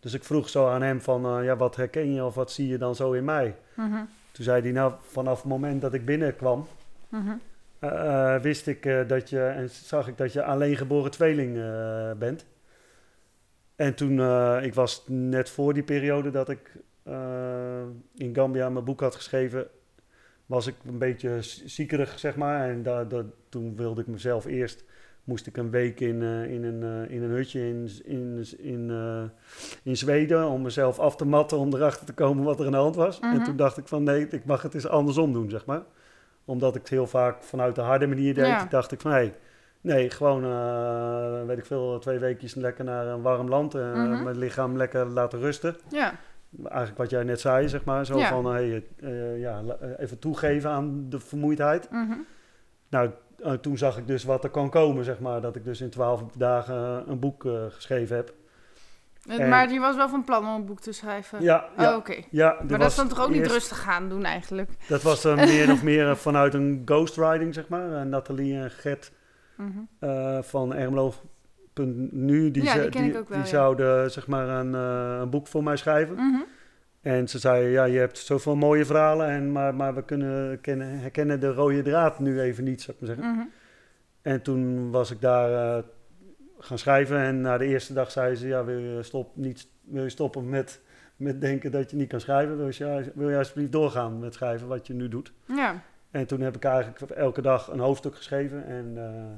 Dus 0.00 0.14
ik 0.14 0.24
vroeg 0.24 0.48
zo 0.48 0.68
aan 0.68 0.82
hem 0.82 1.00
van, 1.00 1.44
ja, 1.44 1.56
wat 1.56 1.76
herken 1.76 2.12
je 2.14 2.24
of 2.24 2.34
wat 2.34 2.50
zie 2.52 2.68
je 2.68 2.78
dan 2.78 2.94
zo 2.94 3.12
in 3.12 3.24
mij? 3.24 3.56
Mhm. 3.74 4.04
Toen 4.32 4.44
zei 4.44 4.62
hij, 4.62 4.70
nou, 4.72 4.92
vanaf 5.00 5.36
het 5.36 5.46
moment 5.50 5.80
dat 5.80 5.94
ik 5.94 6.04
binnenkwam, 6.04 6.66
Mhm. 7.08 7.32
Eh, 7.78 8.36
wist 8.40 8.66
ik 8.66 8.86
eh, 8.86 9.08
dat 9.08 9.30
je, 9.30 9.40
en 9.40 9.70
zag 9.70 10.08
ik 10.08 10.16
dat 10.18 10.32
je 10.32 10.42
alleengeboren 10.44 11.10
tweeling 11.10 11.56
eh, 11.58 12.10
bent. 12.18 12.46
En 13.76 13.94
toen, 13.94 14.20
eh, 14.20 14.58
ik 14.62 14.74
was 14.74 15.04
net 15.08 15.50
voor 15.50 15.74
die 15.74 15.82
periode 15.82 16.30
dat 16.30 16.48
ik 16.48 16.72
eh, 17.02 17.82
in 18.14 18.34
Gambia 18.34 18.68
mijn 18.70 18.84
boek 18.84 19.00
had 19.00 19.14
geschreven, 19.14 19.66
was 20.46 20.66
ik 20.66 20.74
een 20.86 20.98
beetje 20.98 21.38
ziekerig, 21.64 22.18
zeg 22.18 22.36
maar. 22.36 22.68
En 22.68 22.82
da, 22.82 23.04
da- 23.04 23.24
toen 23.48 23.76
wilde 23.76 24.00
ik 24.00 24.06
mezelf 24.06 24.44
eerst, 24.44 24.84
moest 25.24 25.46
ik 25.46 25.56
een 25.56 25.70
week 25.70 26.00
in, 26.00 26.22
eh, 26.22 26.44
in, 26.52 26.64
een, 26.64 26.82
eh, 27.08 27.14
in 27.14 27.22
een 27.22 27.30
hutje 27.30 27.60
in, 27.68 27.88
in, 28.04 28.44
in, 28.58 28.90
eh, 28.90 29.22
in 29.82 29.96
Zweden 29.96 30.46
om 30.48 30.62
mezelf 30.62 30.98
af 30.98 31.16
te 31.16 31.24
matten, 31.26 31.58
om 31.58 31.74
erachter 31.74 32.06
te 32.06 32.12
komen 32.14 32.44
wat 32.44 32.60
er 32.60 32.66
aan 32.66 32.72
de 32.72 32.78
hand 32.78 32.96
was. 32.96 33.20
Mhm. 33.20 33.34
En 33.34 33.42
toen 33.44 33.56
dacht 33.56 33.76
ik 33.76 33.88
van 33.88 34.02
nee, 34.02 34.28
ik 34.28 34.44
mag 34.44 34.62
het 34.62 34.74
eens 34.74 34.88
andersom 34.88 35.32
doen, 35.32 35.50
zeg 35.50 35.66
maar. 35.66 35.82
Omdat 36.46 36.74
ik 36.74 36.80
het 36.80 36.90
heel 36.90 37.06
vaak 37.06 37.42
vanuit 37.42 37.74
de 37.74 37.80
harde 37.80 38.06
manier 38.06 38.34
deed, 38.34 38.46
Ja. 38.46 38.66
dacht 38.70 38.92
ik 38.92 39.00
van 39.00 39.10
hé, 39.12 39.32
nee, 39.80 40.10
gewoon, 40.10 40.44
eh, 40.44 41.46
weet 41.46 41.58
ik 41.58 41.66
veel, 41.66 41.98
twee 41.98 42.18
weekjes 42.18 42.54
lekker 42.54 42.84
naar 42.84 43.06
een 43.06 43.22
warm 43.22 43.48
land. 43.48 43.74
en 43.74 44.10
Mhm. 44.10 44.22
mijn 44.22 44.38
lichaam 44.38 44.76
lekker 44.76 45.06
laten 45.06 45.38
rusten. 45.38 45.76
Ja. 45.88 46.12
Eigenlijk 46.64 46.98
wat 46.98 47.10
jij 47.10 47.22
net 47.24 47.40
zei, 47.40 47.68
zeg 47.68 47.84
maar. 47.84 48.06
Zo 48.06 48.18
Ja. 48.18 48.28
van, 48.28 48.46
hey, 48.46 48.84
eh, 49.00 49.40
ja, 49.40 49.62
even 49.98 50.18
toegeven 50.18 50.70
aan 50.70 51.06
de 51.08 51.20
vermoeidheid. 51.20 51.90
Mhm. 51.90 52.12
Nou, 52.88 53.10
toen 53.60 53.78
zag 53.78 53.98
ik 53.98 54.06
dus 54.06 54.24
wat 54.24 54.44
er 54.44 54.50
kan 54.50 54.70
komen, 54.70 55.04
zeg 55.04 55.18
maar. 55.20 55.40
Dat 55.40 55.56
ik 55.56 55.64
dus 55.64 55.80
in 55.80 55.90
twaalf 55.90 56.22
dagen 56.38 57.10
een 57.10 57.18
boek 57.18 57.44
geschreven 57.68 58.16
heb. 58.16 58.32
En- 59.28 59.48
Maar 59.48 59.72
je 59.72 59.80
was 59.80 59.96
wel 59.96 60.08
van 60.08 60.24
plan 60.24 60.46
om 60.48 60.54
een 60.54 60.64
boek 60.66 60.80
te 60.80 60.92
schrijven? 60.92 61.42
Ja, 61.42 61.64
ja, 61.78 61.90
Oh, 61.90 61.96
oké. 61.96 62.14
ja. 62.30 62.56
Maar 62.58 62.66
dat 62.66 62.78
was 62.78 62.86
is 62.88 62.94
dan 62.96 63.08
toch 63.08 63.20
ook 63.20 63.28
niet 63.30 63.38
eerst- 63.38 63.52
rustig 63.52 63.82
gaan 63.82 64.08
doen 64.08 64.24
eigenlijk? 64.24 64.70
Dat 64.88 65.02
was 65.02 65.22
dan 65.22 65.34
meer 65.34 65.72
of 65.72 65.82
meer 65.92 66.08
eh, 66.08 66.14
vanuit 66.14 66.54
een 66.54 66.82
ghostwriting, 66.84 67.54
zeg 67.54 67.68
maar. 67.68 67.92
Eh, 67.96 68.02
Nathalie 68.02 68.54
en 68.58 68.70
Gert 68.70 69.12
Mhm. 69.56 69.70
eh, 69.98 70.38
van 70.42 70.74
Ermelo.nu, 71.74 72.50
die, 72.50 72.62
Ja, 72.62 72.72
die 72.72 73.12
wel, 73.12 73.24
die 73.24 73.36
ja. 73.36 73.44
zouden 73.44 74.10
zeg 74.10 74.26
maar 74.26 74.48
een, 74.48 74.74
eh, 74.74 75.18
een 75.20 75.30
boek 75.30 75.46
voor 75.46 75.62
mij 75.62 75.76
schrijven. 75.76 76.14
Mhm. 76.14 76.40
En 77.02 77.28
ze 77.28 77.38
zei, 77.38 77.66
ja, 77.68 77.84
je 77.84 77.98
hebt 77.98 78.18
zoveel 78.18 78.56
mooie 78.56 78.84
verhalen, 78.84 79.28
en, 79.28 79.52
maar, 79.52 79.74
maar 79.74 79.94
we 79.94 80.02
kunnen 80.04 80.60
kennen, 80.60 80.98
herkennen 80.98 81.40
de 81.40 81.52
rode 81.52 81.82
draad 81.82 82.18
nu 82.18 82.40
even 82.40 82.64
niet, 82.64 82.82
zou 82.82 82.96
ik 83.00 83.06
maar 83.06 83.16
zeggen. 83.16 83.34
Mhm. 83.34 83.46
En 84.22 84.42
toen 84.42 84.90
was 84.90 85.10
ik 85.10 85.20
daar 85.20 85.76
eh, 85.76 85.82
gaan 86.58 86.78
schrijven 86.78 87.18
en 87.18 87.40
na 87.40 87.58
de 87.58 87.64
eerste 87.64 87.92
dag 87.92 88.10
zei 88.10 88.34
ze, 88.34 88.46
ja, 88.46 88.64
wil 88.64 88.78
je, 88.78 89.02
stop, 89.02 89.36
niet, 89.36 89.68
wil 89.80 90.02
je 90.02 90.10
stoppen 90.10 90.48
met, 90.48 90.80
met 91.16 91.40
denken 91.40 91.70
dat 91.70 91.90
je 91.90 91.96
niet 91.96 92.08
kan 92.08 92.20
schrijven? 92.20 92.56
Wil 92.56 92.66
je, 92.70 93.12
wil 93.14 93.30
je 93.30 93.38
alsjeblieft 93.38 93.72
doorgaan 93.72 94.18
met 94.18 94.34
schrijven 94.34 94.68
wat 94.68 94.86
je 94.86 94.94
nu 94.94 95.08
doet? 95.08 95.32
Ja. 95.44 95.82
En 96.10 96.26
toen 96.26 96.40
heb 96.40 96.56
ik 96.56 96.64
eigenlijk 96.64 97.10
elke 97.10 97.42
dag 97.42 97.68
een 97.68 97.78
hoofdstuk 97.78 98.16
geschreven 98.16 98.66
en 98.66 98.92
eh, 98.96 99.36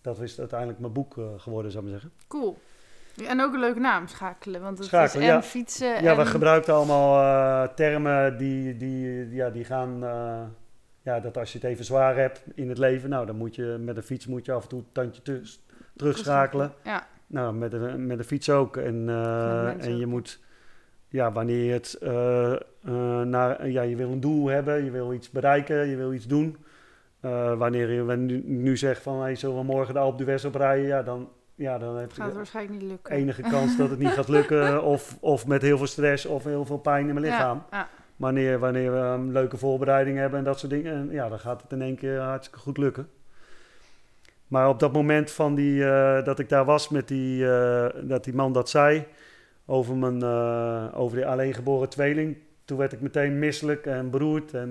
dat 0.00 0.20
is 0.20 0.38
uiteindelijk 0.38 0.78
mijn 0.78 0.92
boek 0.92 1.18
eh, 1.18 1.24
geworden, 1.36 1.70
zou 1.72 1.84
ik 1.84 1.90
maar 1.90 2.00
zeggen. 2.00 2.20
Cool. 2.28 2.58
En 3.26 3.40
ook 3.40 3.52
een 3.52 3.60
leuke 3.60 3.80
naam, 3.80 4.06
Schakelen. 4.06 4.60
Want 4.60 4.78
het 4.78 4.86
Schakelen, 4.86 5.22
is 5.22 5.28
en 5.28 5.34
ja. 5.34 5.42
fietsen 5.42 6.02
Ja, 6.02 6.10
en... 6.10 6.16
we 6.16 6.26
gebruikten 6.26 6.74
allemaal 6.74 7.22
eh, 7.22 7.74
termen 7.74 8.38
die, 8.38 8.76
die, 8.76 9.28
ja, 9.34 9.50
die 9.50 9.64
gaan... 9.64 9.98
ja, 11.02 11.20
dat 11.20 11.36
als 11.36 11.52
je 11.52 11.58
het 11.58 11.66
even 11.66 11.84
zwaar 11.84 12.16
hebt 12.16 12.42
in 12.54 12.68
het 12.68 12.78
leven... 12.78 13.10
Nou, 13.10 13.26
dan 13.26 13.36
moet 13.36 13.54
je 13.54 13.76
met 13.80 13.96
een 13.96 14.02
fiets 14.02 14.26
moet 14.26 14.44
je 14.44 14.52
af 14.52 14.62
en 14.62 14.68
toe 14.68 14.84
tandje 14.92 15.22
te- 15.22 15.56
terugschakelen. 16.00 16.72
Ja. 16.84 17.06
Nou, 17.26 17.54
met 17.54 17.72
een, 17.72 18.06
met 18.06 18.18
een 18.18 18.24
fiets 18.24 18.50
ook. 18.50 18.76
En, 18.76 19.08
eh, 19.08 19.84
en 19.84 19.98
je 19.98 20.06
moet... 20.06 20.40
Ja, 21.08 21.32
wanneer 21.32 21.64
je 21.64 21.72
het... 21.72 21.94
eh, 21.94 22.52
eh, 22.52 22.60
naar, 23.20 23.68
ja, 23.68 23.82
je 23.82 23.96
wil 23.96 24.10
een 24.10 24.20
doel 24.20 24.46
hebben, 24.48 24.84
je 24.84 24.90
wil 24.90 25.12
iets 25.12 25.30
bereiken, 25.30 25.86
je 25.88 25.96
wil 25.96 26.12
iets 26.12 26.26
doen. 26.26 26.56
Wanneer 27.56 27.90
je 27.90 28.16
nu, 28.16 28.42
nu 28.46 28.76
zegt 28.76 29.02
van... 29.02 29.20
Hey, 29.20 29.34
zullen 29.34 29.56
we 29.56 29.62
morgen 29.62 29.94
de 29.94 30.00
Alpe 30.00 30.24
d'Huez 30.24 30.44
oprijden? 30.44 30.86
Ja, 30.86 31.02
dan, 31.02 31.28
ja, 31.54 31.78
dan 31.78 31.96
heb 31.96 32.12
Gaat 32.12 32.26
het 32.26 32.36
waarschijnlijk 32.36 32.80
niet 32.80 32.90
lukken. 32.90 33.14
enige 33.14 33.42
kans 33.54 33.76
dat 33.76 33.90
het 33.90 33.98
niet 33.98 34.08
gaat 34.08 34.28
lukken. 34.28 34.82
Of, 34.82 35.16
of 35.20 35.46
met 35.46 35.62
heel 35.62 35.76
veel 35.78 35.86
stress 35.86 36.26
of 36.26 36.44
heel 36.44 36.64
veel 36.64 36.78
pijn 36.78 37.08
in 37.08 37.14
mijn 37.14 37.26
lichaam. 37.26 37.62
Ja, 37.70 37.78
ja. 37.78 37.88
Wanneer, 38.16 38.58
wanneer 38.58 38.92
we 38.92 38.98
een 38.98 39.32
leuke 39.32 39.56
voorbereiding 39.56 40.18
hebben 40.18 40.38
en 40.38 40.44
dat 40.44 40.58
soort 40.58 40.72
dingen. 40.72 40.94
En 40.94 41.10
ja, 41.10 41.28
dan 41.28 41.38
gaat 41.38 41.62
het 41.62 41.72
in 41.72 41.82
één 41.82 41.96
keer 41.96 42.18
hartstikke 42.18 42.58
goed 42.58 42.78
lukken. 42.78 43.08
Maar 44.50 44.68
op 44.68 44.78
dat 44.80 44.92
moment 44.92 45.30
van 45.30 45.54
die, 45.54 45.84
eh, 45.84 46.24
dat 46.24 46.38
ik 46.38 46.48
daar 46.48 46.64
was 46.64 46.88
met 46.88 47.08
die, 47.08 47.50
eh, 47.50 47.86
dat 48.02 48.24
die 48.24 48.34
man 48.34 48.52
dat 48.52 48.68
zei 48.68 49.06
over, 49.66 49.96
mijn, 49.96 50.22
eh, 50.22 51.00
over 51.00 51.16
die 51.16 51.26
alleengeboren 51.26 51.88
tweeling. 51.88 52.36
Toen 52.64 52.78
werd 52.78 52.92
ik 52.92 53.00
meteen 53.00 53.38
misselijk 53.38 53.86
en 53.86 54.10
beroerd. 54.10 54.54
En 54.54 54.70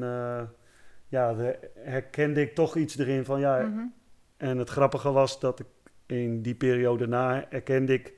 ja, 1.07 1.33
de, 1.33 1.59
herkende 1.75 2.41
ik 2.41 2.55
toch 2.55 2.75
iets 2.75 2.97
erin 2.97 3.25
van 3.25 3.39
ja, 3.39 3.57
Mhm. 3.59 3.79
en 4.37 4.57
het 4.57 4.69
grappige 4.69 5.11
was 5.11 5.39
dat 5.39 5.59
ik 5.59 5.67
in 6.05 6.41
die 6.41 6.55
periode 6.55 7.07
na 7.07 7.49
erkende 7.49 7.93
ik 7.93 8.13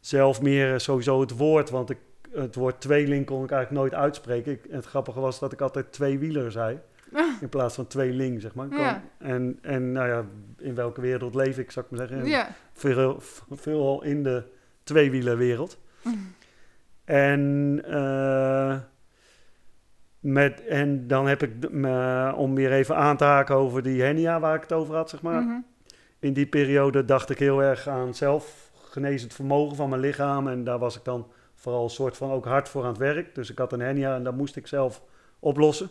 zelf 0.00 0.42
meer 0.42 0.80
sowieso 0.80 1.20
het 1.20 1.36
woord. 1.36 1.70
Want 1.70 1.90
ik, 1.90 1.98
het 2.32 2.54
woord 2.54 2.80
tweeling 2.80 3.26
kon 3.26 3.44
ik 3.44 3.50
eigenlijk 3.50 3.82
nooit 3.82 4.02
uitspreken. 4.02 4.52
Ik, 4.52 4.66
het 4.70 4.84
grappige 4.86 5.20
was 5.20 5.38
dat 5.38 5.52
ik 5.52 5.60
altijd 5.60 5.92
tweewieler 5.92 6.52
zei. 6.52 6.78
In 7.40 7.48
plaats 7.48 7.74
van 7.74 7.86
tweeling, 7.86 8.40
zeg 8.40 8.54
maar. 8.54 8.68
Ja. 8.70 9.02
En, 9.18 9.58
en 9.62 9.92
nou 9.92 10.08
ja, 10.08 10.24
in 10.58 10.74
welke 10.74 11.00
wereld 11.00 11.34
leef 11.34 11.58
ik, 11.58 11.70
zou 11.70 11.84
ik 11.84 11.98
maar 11.98 12.08
zeggen. 12.08 12.26
Ja. 12.28 12.48
Veel, 12.72 13.20
veel 13.50 14.02
in 14.02 14.22
de 14.22 14.42
tweewielerwereld. 14.82 15.78
En, 17.04 17.80
eh, 17.86 18.76
met, 20.20 20.64
en 20.66 21.06
dan 21.06 21.26
heb 21.26 21.42
ik, 21.42 21.70
me- 21.70 22.32
om 22.36 22.54
weer 22.54 22.72
even 22.72 22.96
aan 22.96 23.16
te 23.16 23.24
haken 23.24 23.54
over 23.54 23.82
die 23.82 24.02
hernia 24.02 24.40
waar 24.40 24.54
ik 24.54 24.62
het 24.62 24.72
over 24.72 24.94
had, 24.94 25.10
zeg 25.10 25.22
maar. 25.22 25.42
Mhm. 25.42 25.58
In 26.18 26.32
die 26.32 26.46
periode 26.46 27.04
dacht 27.04 27.30
ik 27.30 27.38
heel 27.38 27.62
erg 27.62 27.88
aan 27.88 28.14
zelfgenezend 28.14 29.34
vermogen 29.34 29.76
van 29.76 29.88
mijn 29.88 30.00
lichaam. 30.00 30.48
En 30.48 30.64
daar 30.64 30.78
was 30.78 30.96
ik 30.96 31.04
dan 31.04 31.26
vooral 31.54 31.82
een 31.84 31.90
soort 31.90 32.16
van 32.16 32.30
ook 32.30 32.44
hard 32.44 32.68
voor 32.68 32.82
aan 32.82 32.88
het 32.88 32.98
werk. 32.98 33.34
Dus 33.34 33.50
ik 33.50 33.58
had 33.58 33.72
een 33.72 33.80
hernia 33.80 34.14
en 34.14 34.22
dat 34.24 34.36
moest 34.36 34.56
ik 34.56 34.66
zelf 34.66 35.02
oplossen. 35.38 35.88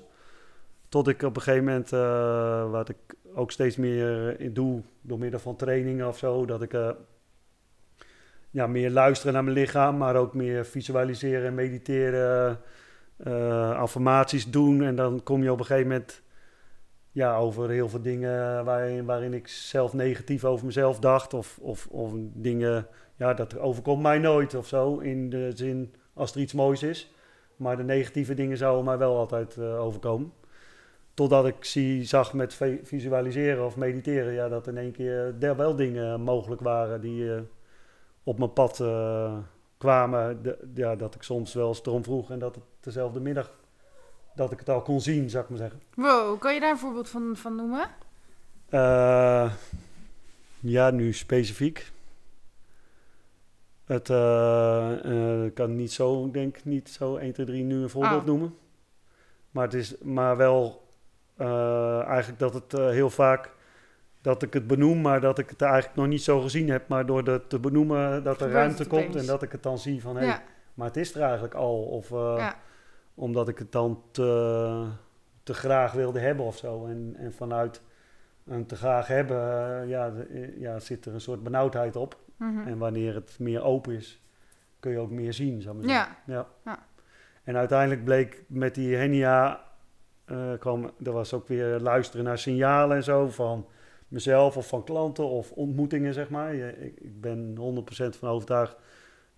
Tot 0.89 1.07
ik 1.07 1.21
op 1.21 1.35
een 1.35 1.41
gegeven 1.41 1.65
moment, 1.65 1.93
eh, 1.93 2.71
wat 2.71 2.89
ik 2.89 2.97
ook 3.33 3.51
steeds 3.51 3.75
meer 3.77 4.39
in 4.39 4.53
doe 4.53 4.81
door 5.01 5.19
middel 5.19 5.39
van 5.39 5.55
trainingen 5.55 6.07
of 6.07 6.17
zo, 6.17 6.45
dat 6.45 6.61
ik 6.61 6.73
eh, 6.73 6.89
ja, 8.49 8.67
meer 8.67 8.91
luisteren 8.91 9.33
naar 9.33 9.43
mijn 9.43 9.55
lichaam, 9.55 9.97
maar 9.97 10.15
ook 10.15 10.33
meer 10.33 10.65
visualiseren 10.65 11.47
en 11.47 11.53
mediteren, 11.53 12.59
eh, 13.17 13.71
affirmaties 13.71 14.51
doen. 14.51 14.83
En 14.83 14.95
dan 14.95 15.23
kom 15.23 15.43
je 15.43 15.51
op 15.51 15.59
een 15.59 15.65
gegeven 15.65 15.89
moment 15.89 16.21
ja, 17.11 17.37
over 17.37 17.69
heel 17.69 17.89
veel 17.89 18.01
dingen 18.01 18.65
waarin, 18.65 19.05
waarin 19.05 19.33
ik 19.33 19.47
zelf 19.47 19.93
negatief 19.93 20.45
over 20.45 20.65
mezelf 20.65 20.99
dacht. 20.99 21.33
Of, 21.33 21.57
of, 21.61 21.87
of 21.87 22.11
dingen, 22.17 22.87
ja, 23.15 23.33
dat 23.33 23.57
overkomt 23.57 24.01
mij 24.01 24.17
nooit 24.17 24.55
of 24.55 24.67
zo. 24.67 24.97
In 24.97 25.29
de 25.29 25.51
zin 25.55 25.93
als 26.13 26.31
er 26.31 26.41
iets 26.41 26.53
moois 26.53 26.83
is. 26.83 27.13
Maar 27.55 27.77
de 27.77 27.83
negatieve 27.83 28.33
dingen 28.33 28.57
zouden 28.57 28.85
mij 28.85 28.97
wel 28.97 29.17
altijd 29.17 29.57
eh, 29.57 29.79
overkomen. 29.79 30.31
Totdat 31.19 31.45
ik 31.45 31.65
zie, 31.65 32.03
zag 32.03 32.33
met 32.33 32.53
vi- 32.53 32.79
visualiseren 32.83 33.65
of 33.65 33.75
mediteren, 33.75 34.33
ja, 34.33 34.47
dat 34.49 34.67
in 34.67 34.77
één 34.77 34.91
keer 34.91 35.35
er 35.39 35.55
wel 35.55 35.75
dingen 35.75 36.21
mogelijk 36.21 36.61
waren 36.61 37.01
die 37.01 37.33
eh, 37.35 37.41
op 38.23 38.37
mijn 38.37 38.53
pad 38.53 38.79
eh, 38.79 39.37
kwamen. 39.77 40.43
De- 40.43 40.67
ja, 40.75 40.95
dat 40.95 41.15
ik 41.15 41.23
soms 41.23 41.53
wel 41.53 41.67
eens 41.67 41.81
erom 41.85 42.03
vroeg 42.03 42.31
en 42.31 42.39
dat 42.39 42.55
het 42.55 42.63
dezelfde 42.79 43.19
middag 43.19 43.51
dat 44.35 44.51
ik 44.51 44.59
het 44.59 44.69
al 44.69 44.81
kon 44.81 45.01
zien, 45.01 45.29
zou 45.29 45.43
ik 45.43 45.49
maar 45.49 45.57
zeggen. 45.59 45.79
Wow, 45.95 46.39
kan 46.39 46.53
je 46.53 46.59
daar 46.59 46.71
een 46.71 46.77
voorbeeld 46.77 47.09
van, 47.09 47.31
van 47.35 47.55
noemen? 47.55 47.87
Eh, 48.69 49.53
ja, 50.59 50.89
nu 50.91 51.13
specifiek. 51.13 51.91
Het 53.85 54.07
kan 55.53 55.75
niet 55.75 55.91
zo, 55.91 56.25
ik 56.25 56.33
denk 56.33 56.63
niet 56.63 56.89
zo 56.89 57.15
1, 57.15 57.33
2, 57.33 57.45
3 57.45 57.63
nu 57.63 57.81
een 57.81 57.89
voorbeeld 57.89 58.21
Oh. 58.21 58.27
noemen. 58.27 58.55
Maar 59.51 59.63
het 59.63 59.73
is 59.73 59.97
maar 60.01 60.37
wel 60.37 60.87
eh, 61.39 62.03
eigenlijk 62.07 62.39
dat 62.39 62.53
het 62.53 62.73
eh, 62.73 62.89
heel 62.89 63.09
vaak 63.09 63.51
dat 64.21 64.43
ik 64.43 64.53
het 64.53 64.67
benoem, 64.67 65.01
maar 65.01 65.21
dat 65.21 65.39
ik 65.39 65.49
het 65.49 65.61
eigenlijk 65.61 65.95
nog 65.95 66.07
niet 66.07 66.23
zo 66.23 66.39
gezien 66.41 66.69
heb. 66.69 66.87
Maar 66.87 67.05
door 67.05 67.23
het 67.23 67.49
te 67.49 67.59
benoemen 67.59 68.23
dat 68.23 68.41
er 68.41 68.51
ruimte 68.51 68.87
komt 68.87 69.15
en 69.15 69.25
dat 69.25 69.43
ik 69.43 69.51
het 69.51 69.63
dan 69.63 69.77
zie 69.77 70.01
van 70.01 70.17
hé, 70.17 70.25
ja. 70.25 70.41
maar 70.73 70.87
het 70.87 70.97
is 70.97 71.15
er 71.15 71.21
eigenlijk 71.21 71.53
al. 71.53 71.81
Of 71.83 72.11
eh, 72.11 72.35
ja. 72.37 72.55
omdat 73.15 73.47
ik 73.47 73.57
het 73.57 73.71
dan 73.71 74.01
te, 74.11 74.87
te 75.43 75.53
graag 75.53 75.91
wilde 75.91 76.19
hebben 76.19 76.45
of 76.45 76.57
zo. 76.57 76.85
En, 76.85 77.15
en 77.17 77.33
vanuit 77.33 77.81
een 78.45 78.65
te 78.65 78.75
graag 78.75 79.07
hebben, 79.07 79.37
eh, 79.37 79.89
ja, 79.89 80.11
eh, 80.29 80.59
ja, 80.59 80.79
zit 80.79 81.05
er 81.05 81.13
een 81.13 81.21
soort 81.21 81.43
benauwdheid 81.43 81.95
op. 81.95 82.17
Mhm. 82.37 82.67
En 82.67 82.77
wanneer 82.77 83.15
het 83.15 83.39
meer 83.39 83.63
open 83.63 83.93
is, 83.93 84.21
kun 84.79 84.91
je 84.91 84.97
ook 84.97 85.11
meer 85.11 85.33
zien, 85.33 85.61
zou 85.61 85.77
ik 85.77 85.85
maar 85.85 85.95
zeggen. 85.95 86.15
Ja. 86.25 86.47
Ja. 86.63 86.87
En 87.43 87.57
uiteindelijk 87.57 88.03
bleek 88.03 88.43
met 88.47 88.75
die 88.75 88.95
hernia, 88.95 89.63
kwam, 90.59 90.91
er 91.03 91.11
was 91.11 91.33
ook 91.33 91.47
weer 91.47 91.79
luisteren 91.79 92.25
naar 92.25 92.37
signalen 92.37 92.97
en 92.97 93.03
zo 93.03 93.27
van 93.27 93.65
mezelf 94.07 94.57
of 94.57 94.67
van 94.67 94.83
klanten 94.83 95.25
of 95.29 95.51
ontmoetingen, 95.51 96.13
zeg 96.13 96.29
maar. 96.29 96.53
Ik, 96.53 96.99
ik 96.99 97.21
ben 97.21 97.55
100% 97.57 98.17
van 98.17 98.29
overtuigd 98.29 98.75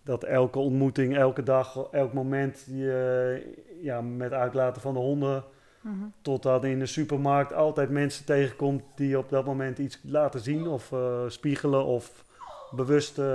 dat 0.03 0.23
elke 0.23 0.59
ontmoeting, 0.59 1.17
elke 1.17 1.43
dag, 1.43 1.87
elk 1.91 2.13
moment 2.13 2.65
je 2.67 3.55
ja, 3.81 4.01
met 4.01 4.31
uitlaten 4.31 4.81
van 4.81 4.93
de 4.93 4.99
honden 4.99 5.43
Mhm. 5.81 6.05
totdat 6.21 6.63
in 6.63 6.79
de 6.79 6.85
supermarkt 6.85 7.53
altijd 7.53 7.89
mensen 7.89 8.25
tegenkomt 8.25 8.83
die 8.95 9.17
op 9.17 9.29
dat 9.29 9.45
moment 9.45 9.77
iets 9.77 9.99
laten 10.03 10.39
zien 10.39 10.67
of 10.67 10.91
eh, 10.91 11.23
spiegelen 11.27 11.85
of 11.85 12.25
bewust 12.71 13.19
eh, 13.19 13.25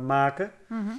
maken. 0.00 0.50
Mhm. 0.68 0.90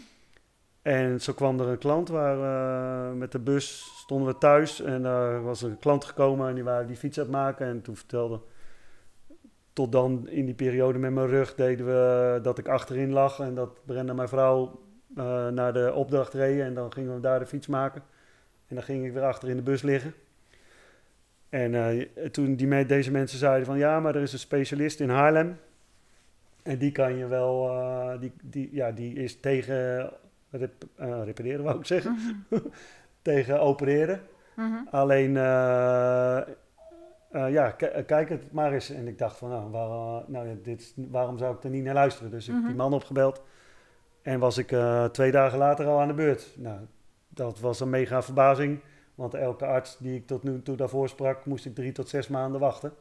En 0.88 1.22
zo 1.22 1.34
kwam 1.34 1.60
er 1.60 1.68
een 1.68 1.78
klant 1.78 2.10
waar 2.10 2.38
eh, 2.38 3.14
met 3.18 3.32
de 3.32 3.40
bus 3.40 3.92
stonden 3.98 4.28
we 4.28 4.38
thuis 4.38 4.82
en 4.82 5.02
daar 5.04 5.44
was 5.44 5.62
een 5.62 5.80
klant 5.80 6.06
gekomen 6.06 6.48
en 6.50 6.56
die 6.56 6.64
waren 6.64 6.88
die 6.88 6.96
fiets 6.96 7.18
aan 7.18 7.24
het 7.24 7.34
maken 7.34 7.68
en 7.68 7.82
toen 7.82 7.96
vertelde 7.96 8.40
tot 9.74 9.92
dan 9.92 10.28
in 10.30 10.46
die 10.46 10.54
periode 10.56 11.00
met 11.00 11.12
mijn 11.12 11.28
rug 11.28 11.56
deden 11.56 11.86
we 11.86 12.40
dat 12.42 12.58
ik 12.58 12.68
achterin 12.68 13.12
lag 13.12 13.40
en 13.40 13.56
dat 13.56 13.86
Brenda 13.86 14.14
mijn 14.14 14.28
vrouw 14.28 14.80
eh, 15.16 15.48
naar 15.48 15.74
de 15.74 15.94
opdracht 15.94 16.34
reed 16.34 16.60
en 16.60 16.74
dan 16.74 16.94
gingen 16.94 17.16
we 17.16 17.20
daar 17.22 17.40
de 17.40 17.46
fiets 17.46 17.68
maken. 17.68 18.04
En 18.68 18.76
dan 18.76 18.84
ging 18.84 19.06
ik 19.06 19.14
weer 19.14 19.24
achter 19.24 19.50
in 19.50 19.56
de 19.56 19.62
bus 19.62 19.82
liggen. 19.82 20.14
En 21.50 21.76
eh, 21.76 22.26
toen 22.32 22.56
die, 22.56 22.68
me- 22.68 22.86
deze 22.86 23.12
mensen 23.12 23.40
zeiden 23.40 23.66
van 23.66 23.78
ja, 23.78 24.00
maar 24.00 24.16
er 24.16 24.22
is 24.22 24.34
een 24.34 24.40
specialist 24.40 25.00
in 25.00 25.10
Haarlem. 25.10 25.58
En 26.64 26.78
die 26.78 26.92
kan 26.92 27.16
je 27.16 27.28
wel, 27.28 27.70
die, 28.20 28.32
die, 28.44 28.70
ja, 28.72 28.92
die 28.92 29.14
is 29.14 29.40
tegen 29.40 30.10
rep- 30.50 30.84
eh, 30.96 31.22
repareren 31.24 31.64
wou 31.70 31.80
ik 31.80 31.86
zeggen, 31.86 32.18
Mhm. 32.50 32.62
tegen 33.22 33.60
opereren. 33.62 34.22
Mhm. 34.56 34.74
Alleen, 34.92 35.38
eh, 35.38 36.38
eh, 36.38 36.46
ja, 37.32 37.72
kijk 38.06 38.30
het 38.30 38.52
maar 38.52 38.74
eens. 38.74 38.90
En 38.90 39.08
ik 39.08 39.18
dacht 39.18 39.38
van, 39.38 39.50
nou, 39.50 39.70
waar, 39.72 40.24
nou 40.28 40.62
dit, 40.64 40.94
waarom 41.10 41.38
zou 41.38 41.56
ik 41.56 41.64
er 41.64 41.70
niet 41.70 41.84
naar 41.84 41.94
luisteren? 41.94 42.32
Dus 42.32 42.44
ik 42.48 42.50
heb 42.52 42.58
Mhm. 42.60 42.68
die 42.68 42.78
man 42.78 42.94
opgebeld. 42.94 43.42
En 44.22 44.40
was 44.40 44.58
ik 44.58 44.76
twee 45.12 45.32
dagen 45.32 45.58
later 45.58 45.86
al 45.86 46.00
aan 46.00 46.08
de 46.08 46.14
beurt. 46.14 46.54
Nou, 46.58 46.80
dat 47.30 47.60
was 47.60 47.80
een 47.80 47.90
mega 47.90 48.22
verbazing. 48.22 48.80
Want 49.16 49.34
elke 49.34 49.66
arts 49.66 49.98
die 50.00 50.16
ik 50.16 50.28
tot 50.28 50.44
nu 50.44 50.62
toe 50.62 50.76
daarvoor 50.76 51.10
sprak, 51.10 51.46
moest 51.46 51.66
ik 51.66 51.76
drie 51.76 51.92
tot 51.92 52.10
zes 52.10 52.28
maanden 52.28 52.60
wachten. 52.60 52.94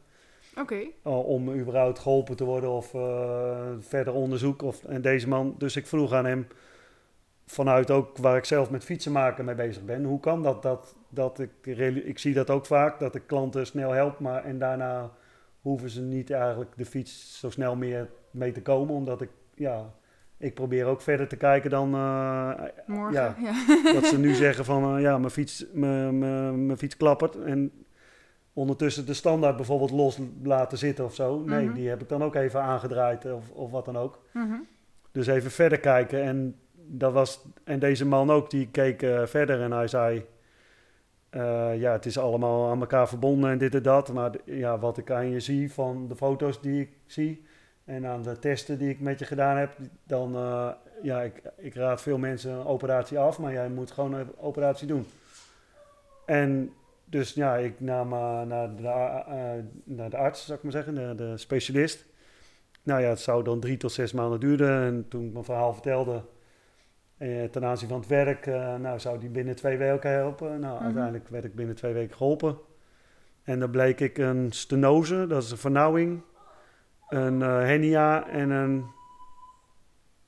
Oké. 0.59 0.77
om 1.03 1.51
überhaupt 1.53 1.99
geholpen 1.99 2.35
te 2.35 2.43
worden 2.43 2.69
of 2.69 2.89
verder 3.79 4.13
onderzoek. 4.13 4.61
Of, 4.61 4.83
en 4.83 5.01
deze 5.01 5.27
man, 5.27 5.55
dus 5.57 5.75
ik 5.75 5.87
vroeg 5.87 6.13
aan 6.13 6.25
hem, 6.25 6.47
vanuit 7.47 7.91
ook 7.91 8.17
waar 8.17 8.37
ik 8.37 8.45
zelf 8.45 8.69
met 8.69 8.83
fietsen 8.83 9.11
maken 9.11 9.45
mee 9.45 9.55
bezig 9.55 9.85
ben. 9.85 10.03
Hoe 10.03 10.19
kan 10.19 10.43
dat? 10.43 10.61
dat, 10.61 10.95
dat 11.09 11.39
ik, 11.39 11.65
ik 12.05 12.19
zie 12.19 12.33
dat 12.33 12.49
ook 12.49 12.65
vaak, 12.65 12.99
dat 12.99 13.15
ik 13.15 13.23
klanten 13.25 13.65
snel 13.65 13.91
help, 13.91 14.19
maar 14.19 14.43
en 14.43 14.59
daarna 14.59 15.11
hoeven 15.61 15.89
ze 15.89 16.01
niet 16.01 16.31
eigenlijk 16.31 16.71
de 16.75 16.85
fiets 16.85 17.39
zo 17.39 17.49
snel 17.49 17.75
meer 17.75 18.09
mee 18.31 18.51
te 18.51 18.61
komen. 18.61 18.95
Omdat 18.95 19.21
ik, 19.21 19.29
ja, 19.55 19.93
ik 20.37 20.53
probeer 20.53 20.85
ook 20.85 21.01
verder 21.01 21.27
te 21.27 21.35
kijken 21.35 21.69
dan 21.69 21.93
eh, 21.93 22.51
Morgen. 22.85 23.13
Ja. 23.13 23.35
Ja. 23.39 23.93
dat 23.93 24.05
ze 24.05 24.19
nu 24.19 24.33
zeggen 24.33 24.65
van 24.65 24.95
eh, 24.95 25.01
ja, 25.01 25.17
mijn 25.17 25.31
fiets, 25.31 25.65
mijn, 25.73 26.19
mijn, 26.19 26.65
mijn 26.65 26.77
fiets 26.77 26.97
klappert. 26.97 27.35
En 27.35 27.71
ondertussen 28.53 29.05
de 29.05 29.13
standaard 29.13 29.55
bijvoorbeeld 29.55 29.91
los 29.91 30.19
laten 30.43 30.77
zitten 30.77 31.05
of 31.05 31.15
zo. 31.15 31.39
Nee, 31.39 31.65
Mhm. 31.65 31.73
die 31.73 31.89
heb 31.89 32.01
ik 32.01 32.09
dan 32.09 32.23
ook 32.23 32.35
even 32.35 32.61
aangedraaid 32.61 33.25
of, 33.33 33.49
of 33.51 33.71
wat 33.71 33.85
dan 33.85 33.97
ook. 33.97 34.19
Mhm. 34.33 34.55
Dus 35.11 35.27
even 35.27 35.51
verder 35.51 35.79
kijken. 35.79 36.23
En, 36.23 36.55
dat 36.89 37.13
was, 37.13 37.45
en 37.63 37.79
deze 37.79 38.05
man 38.05 38.31
ook, 38.31 38.49
die 38.49 38.67
keek 38.71 39.01
eh, 39.01 39.25
verder 39.25 39.61
en 39.61 39.71
hij 39.71 39.87
zei... 39.87 40.25
eh, 41.29 41.79
ja, 41.79 41.91
het 41.91 42.05
is 42.05 42.17
allemaal 42.17 42.69
aan 42.69 42.79
elkaar 42.79 43.07
verbonden 43.07 43.49
en 43.49 43.57
dit 43.57 43.75
en 43.75 43.83
dat. 43.83 44.13
Maar 44.13 44.31
ja, 44.45 44.79
wat 44.79 44.97
ik 44.97 45.11
aan 45.11 45.29
je 45.29 45.39
zie 45.39 45.73
van 45.73 46.07
de 46.07 46.15
foto's 46.15 46.61
die 46.61 46.81
ik 46.81 46.89
zie... 47.05 47.45
en 47.85 48.05
aan 48.05 48.21
de 48.23 48.39
testen 48.39 48.77
die 48.77 48.89
ik 48.89 48.99
met 48.99 49.19
je 49.19 49.25
gedaan 49.25 49.57
heb... 49.57 49.77
dan, 50.03 50.35
eh, 50.35 50.69
ja, 51.01 51.21
ik, 51.21 51.41
ik 51.57 51.75
raad 51.75 52.01
veel 52.01 52.17
mensen 52.17 52.51
een 52.51 52.65
operatie 52.65 53.19
af... 53.19 53.39
maar 53.39 53.53
jij 53.53 53.69
moet 53.69 53.91
gewoon 53.91 54.13
een 54.13 54.37
operatie 54.37 54.87
doen. 54.87 55.05
En 56.25 56.73
dus 57.05 57.33
ja, 57.33 57.55
ik 57.55 57.79
nam 57.79 58.09
naar, 58.47 58.75
de, 58.75 59.63
naar 59.83 60.09
de 60.09 60.17
arts, 60.17 60.45
zou 60.45 60.57
ik 60.57 60.63
maar 60.63 60.71
zeggen, 60.71 60.95
de, 60.95 61.15
de 61.15 61.37
specialist... 61.37 62.05
Nou 62.83 63.01
ja, 63.01 63.09
het 63.09 63.19
zou 63.19 63.43
dan 63.43 63.59
drie 63.59 63.77
tot 63.77 63.91
zes 63.91 64.13
maanden 64.13 64.39
duren. 64.39 64.81
En 64.81 65.05
toen 65.07 65.25
ik 65.25 65.33
mijn 65.33 65.45
verhaal 65.45 65.73
vertelde 65.73 66.21
eh, 67.17 67.43
ten 67.43 67.65
aanzien 67.65 67.89
van 67.89 67.99
het 67.99 68.07
werk, 68.07 68.45
eh, 68.47 68.75
nou 68.75 68.99
zou 68.99 69.19
die 69.19 69.29
binnen 69.29 69.55
twee 69.55 69.77
weken 69.77 70.11
helpen. 70.11 70.59
Nou, 70.59 70.75
Mhm. 70.75 70.83
uiteindelijk 70.83 71.27
werd 71.27 71.43
ik 71.45 71.55
binnen 71.55 71.75
twee 71.75 71.93
weken 71.93 72.15
geholpen. 72.17 72.57
En 73.43 73.59
dan 73.59 73.69
bleek 73.71 73.99
ik 73.99 74.17
een 74.17 74.51
stenose, 74.51 75.27
dat 75.27 75.43
is 75.43 75.51
een 75.51 75.57
vernauwing, 75.57 76.21
een 77.09 77.41
eh 77.41 77.47
hernia 77.47 78.27
en 78.27 78.49
een 78.49 78.85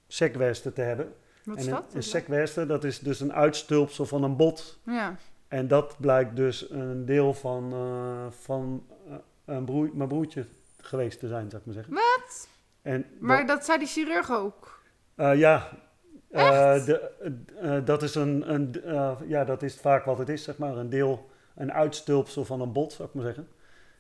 sekwerster 0.08 0.74
te 0.74 0.82
hebben. 0.82 1.14
Wat 1.44 1.56
en 1.56 1.62
is 1.62 1.68
een, 1.68 1.74
dat? 1.74 1.94
een 1.94 2.04
sekwerster, 2.04 2.68
dat 2.68 2.84
is 2.84 3.00
dus 3.00 3.20
een 3.20 3.34
uitstulpsel 3.34 4.06
van 4.06 4.24
een 4.24 4.36
bot. 4.36 4.80
Ja. 4.86 5.16
En 5.48 5.68
dat 5.68 5.96
blijkt 6.00 6.36
dus 6.36 6.70
een 6.70 7.06
deel 7.06 7.34
van, 7.34 7.74
van 8.42 8.86
een 9.46 9.66
broer, 9.66 9.90
mijn 9.94 10.10
broertje 10.10 10.46
geweest 10.82 11.20
te 11.20 11.28
zijn, 11.28 11.50
zou 11.50 11.62
ik 11.62 11.66
maar 11.66 11.76
zeggen. 11.76 11.94
Wat? 11.94 12.48
En 12.82 13.06
Maar 13.20 13.46
dat 13.46 13.66
zei 13.66 13.78
die 13.78 13.88
chirurg 13.88 14.32
ook. 14.32 14.82
Ja, 15.16 15.70
Eh, 16.32 16.86
de, 16.86 17.12
eh, 17.62 17.78
eh, 17.78 17.86
dat, 17.86 18.04
is 18.04 18.16
een, 18.16 18.54
een, 18.54 18.76
ja, 19.28 19.46
dat 19.46 19.64
is 19.64 19.76
vaak 19.76 20.06
wat 20.06 20.18
het 20.18 20.30
is, 20.30 20.44
zeg 20.44 20.58
maar. 20.58 20.78
Een 20.78 20.90
deel, 20.90 21.30
een 21.56 21.74
uitstulpsel 21.74 22.46
van 22.46 22.62
een 22.62 22.72
bot, 22.72 22.94
zou 22.94 23.08
ik 23.08 23.14
maar 23.14 23.24
zeggen. 23.26 23.48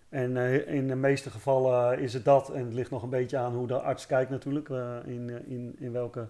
En 0.09 0.37
in 0.67 0.87
de 0.87 0.95
meeste 0.95 1.29
gevallen 1.29 1.99
is 1.99 2.13
het 2.13 2.25
dat. 2.25 2.49
En 2.49 2.65
het 2.65 2.73
ligt 2.73 2.91
nog 2.91 3.03
een 3.03 3.09
beetje 3.09 3.37
aan 3.37 3.53
hoe 3.53 3.67
de 3.67 3.79
arts 3.79 4.05
kijkt 4.05 4.29
natuurlijk. 4.31 4.69
in, 5.05 5.29
in, 5.47 5.75
in 5.79 5.91
welke 5.91 6.27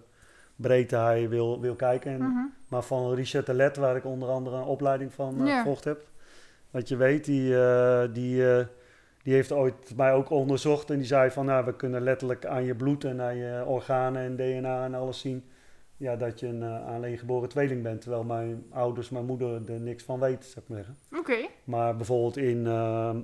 breedte 0.55 0.95
hij 0.95 1.29
wil, 1.29 1.59
wil 1.61 1.75
kijken. 1.75 2.11
En, 2.11 2.17
Mhm. 2.17 2.45
Maar 2.67 2.83
van 2.83 3.13
Richard 3.13 3.45
de 3.45 3.53
Let, 3.53 3.77
waar 3.77 3.95
ik 3.95 4.05
onder 4.05 4.29
andere 4.29 4.55
een 4.55 4.63
opleiding 4.63 5.13
van 5.13 5.45
Ja. 5.45 5.57
gevolgd 5.57 5.83
heb. 5.83 6.01
Wat 6.71 6.87
je 6.87 6.95
weet, 6.95 7.25
die, 7.25 7.61
eh, 7.61 8.01
die, 8.13 8.43
die 9.23 9.33
heeft 9.33 9.51
ooit 9.51 9.95
mij 9.95 10.13
ook 10.13 10.29
onderzocht. 10.29 10.89
En 10.89 10.97
die 10.97 11.05
zei 11.05 11.31
van, 11.31 11.45
nou, 11.45 11.65
we 11.65 11.75
kunnen 11.75 12.01
letterlijk 12.01 12.45
aan 12.45 12.63
je 12.63 12.75
bloed 12.75 13.03
en 13.03 13.21
aan 13.21 13.35
je 13.35 13.63
organen 13.65 14.21
en 14.21 14.35
DNA 14.35 14.85
en 14.85 14.93
alles 14.93 15.19
zien... 15.19 15.43
Ja, 15.99 16.15
dat 16.15 16.39
je 16.39 16.47
een 16.47 16.61
uh, 16.61 16.85
alleengeboren 16.87 17.49
tweeling 17.49 17.83
bent. 17.83 18.01
Terwijl 18.01 18.23
mijn 18.23 18.65
ouders, 18.69 19.09
mijn 19.09 19.25
moeder 19.25 19.71
er 19.71 19.79
niks 19.79 20.03
van 20.03 20.19
weet, 20.19 20.45
zou 20.45 20.65
ik 20.65 20.67
maar 20.67 20.77
zeggen. 20.77 20.95
Oké. 21.19 21.47
Maar 21.63 21.95
bijvoorbeeld 21.95 22.37
in, 22.37 22.65
uh, 22.65 23.15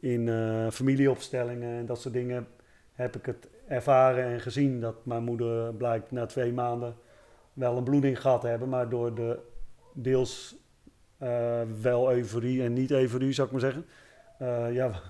in 0.00 0.26
uh, 0.26 0.70
familieopstellingen 0.70 1.78
en 1.78 1.86
dat 1.86 2.00
soort 2.00 2.14
dingen 2.14 2.46
heb 2.92 3.16
ik 3.16 3.26
het 3.26 3.48
ervaren 3.68 4.24
en 4.24 4.40
gezien 4.40 4.80
dat 4.80 5.06
mijn 5.06 5.22
moeder 5.22 5.74
blijkt 5.74 6.10
na 6.10 6.26
twee 6.26 6.52
maanden 6.52 6.94
wel 7.52 7.76
een 7.76 7.84
bloeding 7.84 8.20
gehad 8.20 8.40
te 8.40 8.46
hebben, 8.46 8.68
maar 8.68 8.88
door 8.88 9.14
de 9.14 9.38
deels 9.94 10.56
wel 11.82 12.12
euforie 12.12 12.62
en 12.62 12.72
niet 12.72 12.90
euforie, 12.90 13.32
zou 13.32 13.46
ik 13.46 13.52
maar 13.52 13.72
zeggen. 13.72 13.84
Ja, 14.74 15.00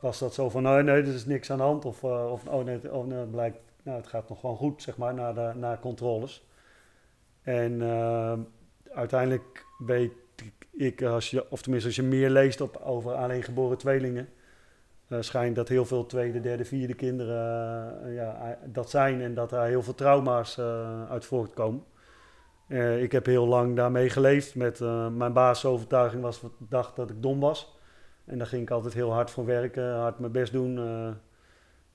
was 0.00 0.18
dat 0.18 0.34
zo 0.34 0.48
van, 0.48 0.62
nee, 0.62 0.82
nee, 0.82 0.94
er 0.94 1.14
is 1.14 1.26
niks 1.26 1.50
aan 1.50 1.56
de 1.56 1.62
hand. 1.62 1.84
Of, 1.84 2.04
of 2.04 2.46
oh 2.46 2.64
nee, 2.64 2.94
oh, 2.94 3.06
nee, 3.06 3.24
blijkt, 3.24 3.58
nou, 3.82 3.96
het 3.96 4.06
gaat 4.06 4.28
nog 4.28 4.40
gewoon 4.40 4.56
goed, 4.56 4.82
zeg 4.82 4.96
maar, 4.96 5.14
na, 5.14 5.32
de, 5.32 5.52
na 5.54 5.78
controles. 5.80 6.46
En 7.42 7.72
uh, 7.72 8.38
uiteindelijk 8.92 9.66
weet 9.78 10.12
ik, 10.70 11.02
als 11.02 11.30
je, 11.30 11.50
of 11.50 11.62
tenminste 11.62 11.88
als 11.88 11.96
je 11.96 12.02
meer 12.02 12.30
leest 12.30 12.60
op, 12.60 12.76
over 12.76 13.14
alleengeboren 13.14 13.78
tweelingen, 13.78 14.28
uh, 15.08 15.20
schijnt 15.20 15.56
dat 15.56 15.68
heel 15.68 15.84
veel 15.84 16.06
tweede, 16.06 16.40
derde, 16.40 16.64
vierde 16.64 16.94
kinderen 16.94 18.06
uh, 18.06 18.14
ja, 18.14 18.58
dat 18.64 18.90
zijn 18.90 19.20
en 19.20 19.34
dat 19.34 19.50
daar 19.50 19.66
heel 19.66 19.82
veel 19.82 19.94
trauma's 19.94 20.58
uit 21.08 21.24
voortkomen. 21.24 21.84
Ik 22.98 23.12
heb 23.12 23.26
heel 23.26 23.46
lang 23.46 23.76
daarmee 23.76 24.10
geleefd. 24.10 24.54
Met 24.54 24.80
mijn 25.12 25.32
basisovertuiging 25.32 26.22
was 26.22 26.42
dacht 26.58 26.96
dat 26.96 27.10
ik 27.10 27.22
dom 27.22 27.40
was. 27.40 27.78
En 28.24 28.38
daar 28.38 28.46
ging 28.46 28.62
ik 28.62 28.70
altijd 28.70 28.94
heel 28.94 29.12
hard 29.12 29.30
voor 29.30 29.44
werken, 29.44 29.94
hard 29.94 30.18
mijn 30.18 30.32
best 30.32 30.52
doen. 30.52 30.80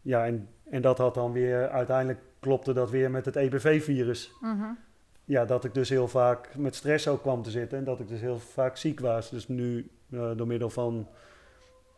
Ja, 0.02 0.26
en, 0.26 0.50
en 0.70 0.82
dat 0.82 0.98
had 0.98 1.14
dan 1.14 1.32
weer, 1.32 1.70
uiteindelijk 1.70 2.20
klopte 2.40 2.74
dat 2.74 2.90
weer 2.90 3.12
met 3.12 3.26
het 3.26 3.36
EBV-virus. 3.36 4.32
Mm-hmm. 4.42 4.78
Ja, 5.26 5.46
dat 5.46 5.64
ik 5.64 5.74
dus 5.74 5.90
heel 5.90 6.08
vaak 6.08 6.58
met 6.58 6.76
stress 6.76 7.08
ook 7.08 7.22
kwam 7.22 7.44
te 7.44 7.52
zitten 7.52 7.78
en 7.78 7.84
dat 7.84 8.00
ik 8.00 8.08
dus 8.08 8.22
heel 8.22 8.40
vaak 8.40 8.78
ziek 8.78 9.00
was. 9.00 9.30
Dus 9.30 9.48
nu 9.48 9.90
uh, 10.10 10.32
door 10.36 10.48
middel 10.48 10.70
van 10.70 11.08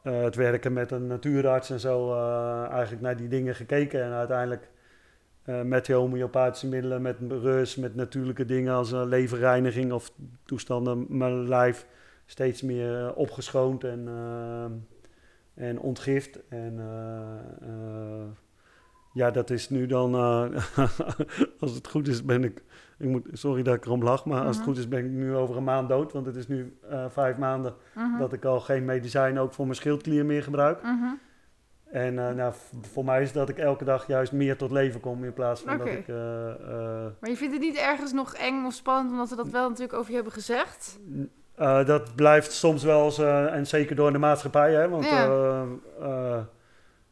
uh, 0.04 0.24
het 0.24 0.36
werken 0.36 0.74
met 0.74 0.92
een 0.92 1.08
natuurarts 1.08 1.70
en 1.70 1.80
zo 1.80 2.14
uh, 2.14 2.68
eigenlijk 2.70 3.02
naar 3.02 3.18
die 3.18 3.28
dingen 3.28 3.56
gekeken. 3.56 4.04
En 4.04 4.12
uiteindelijk 4.12 4.70
met 5.64 5.88
homeopathische 5.88 6.68
middelen, 6.68 7.02
met 7.02 7.18
rust, 7.30 7.78
met 7.78 7.96
natuurlijke 7.96 8.46
dingen 8.46 8.74
als 8.74 8.92
leverreiniging 8.92 9.92
of 9.92 10.12
toestanden, 10.46 11.06
mijn 11.10 11.48
lijf 11.48 11.86
steeds 12.26 12.62
meer 12.62 13.16
opgeschoond 13.16 13.84
en, 13.84 14.08
en 15.54 15.80
ontgift. 15.80 16.40
En 16.48 16.80
ja, 19.16 19.32
dat 19.32 19.50
is 19.50 19.70
nu 19.70 19.86
dan, 19.86 20.16
als 21.60 21.72
het 21.74 21.88
goed 21.88 22.08
is, 22.08 22.26
ben 22.26 22.44
ik, 22.44 22.64
ik 22.98 23.08
moet, 23.08 23.28
sorry 23.34 23.64
dat 23.64 23.76
ik 23.76 23.86
erom 23.86 24.04
lach, 24.04 24.26
maar 24.26 24.42
als 24.46 24.56
het 24.56 24.66
goed 24.66 24.78
is 24.78 24.88
ben 24.88 25.06
ik 25.06 25.12
nu 25.12 25.36
over 25.36 25.58
een 25.58 25.64
maand 25.64 25.90
dood. 25.90 26.14
Want 26.14 26.26
het 26.26 26.36
is 26.36 26.48
nu 26.48 26.78
vijf 27.10 27.38
maanden 27.38 27.74
Mhm. 27.96 28.18
dat 28.20 28.34
ik 28.34 28.46
al 28.46 28.60
geen 28.60 28.86
medicijn 28.86 29.40
ook 29.40 29.54
voor 29.54 29.66
mijn 29.66 29.78
schildklier 29.78 30.26
meer 30.26 30.44
gebruik. 30.44 30.84
Mm-hmm. 30.84 31.20
En 31.92 32.20
eh, 32.30 32.36
nou, 32.36 32.54
voor 32.82 33.06
mij 33.06 33.22
is 33.22 33.32
dat 33.32 33.50
ik 33.50 33.58
elke 33.58 33.84
dag 33.84 34.08
juist 34.08 34.32
meer 34.32 34.58
tot 34.58 34.72
leven 34.72 35.00
kom 35.00 35.24
in 35.24 35.34
plaats 35.34 35.62
van 35.62 35.78
dat 35.78 35.88
ik... 35.88 36.08
eh, 36.08 36.50
eh, 36.50 36.58
Maar 37.20 37.30
je 37.30 37.38
vindt 37.38 37.54
het 37.54 37.62
niet 37.64 37.78
ergens 37.78 38.12
nog 38.14 38.34
eng 38.34 38.66
of 38.66 38.74
spannend, 38.74 39.12
omdat 39.12 39.28
ze 39.30 39.36
dat 39.36 39.50
wel 39.50 39.68
natuurlijk 39.68 39.94
over 39.98 40.10
je 40.10 40.16
hebben 40.16 40.34
gezegd? 40.34 41.00
eh, 41.56 41.86
dat 41.86 42.16
blijft 42.16 42.52
soms 42.52 42.84
wel 42.84 43.06
eens, 43.06 43.18
eh, 43.18 43.54
en 43.54 43.68
zeker 43.68 43.96
door 43.96 44.12
de 44.12 44.18
maatschappij, 44.18 44.74
hè, 44.74 44.90
want 44.90 45.06
Ja. 45.06 46.48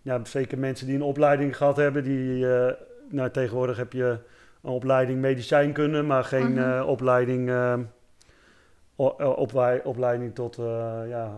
Ja, 0.04 0.20
zeker 0.26 0.58
mensen 0.58 0.86
die 0.88 0.96
een 0.96 1.02
opleiding 1.02 1.58
gehad 1.58 1.78
hebben, 1.78 2.04
die, 2.04 2.54
eh, 2.56 2.74
nou, 3.10 3.30
tegenwoordig 3.30 3.78
heb 3.78 3.94
je 3.94 4.18
een 4.62 4.70
opleiding 4.72 5.20
medicijnkunde, 5.20 6.02
maar 6.02 6.24
geen 6.24 6.52
Mhm. 6.52 6.60
eh, 6.80 6.88
opleiding, 6.88 7.50
eh, 7.50 7.78
o- 8.96 9.16
eh, 9.18 9.38
opwei- 9.38 9.82
opleiding 9.84 10.36
tot 10.36 10.56
ja, 11.10 11.32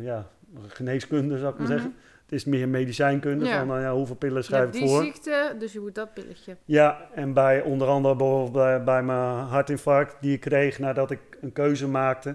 ja, 0.00 0.26
geneeskunde, 0.66 1.38
zou 1.38 1.52
ik 1.52 1.58
maar 1.58 1.66
Mhm. 1.68 1.76
zeggen. 1.76 1.94
Het 2.22 2.32
is 2.32 2.44
meer 2.44 2.68
medicijnkunde, 2.68 3.44
Ja. 3.44 3.58
van 3.58 3.66
nou 3.66 3.80
ja, 3.80 3.92
hoeveel 3.92 4.16
pillen 4.16 4.44
schrijf 4.44 4.66
ik 4.66 4.72
die 4.72 4.88
voor. 4.88 5.02
ziekte, 5.02 5.54
dus 5.58 5.72
je 5.72 5.80
moet 5.80 5.94
dat 5.94 6.14
pilletje. 6.14 6.56
Ja, 6.64 7.08
en 7.14 7.32
bij 7.32 7.62
onder 7.62 7.88
andere 7.88 8.16
bijvoorbeeld 8.16 8.52
bij, 8.52 8.84
bij 8.84 9.02
mijn 9.02 9.36
hartinfarct 9.38 10.16
die 10.20 10.32
ik 10.32 10.40
kreeg 10.40 10.78
nadat 10.78 11.10
ik 11.10 11.20
een 11.40 11.52
keuze 11.52 11.88
maakte 11.88 12.34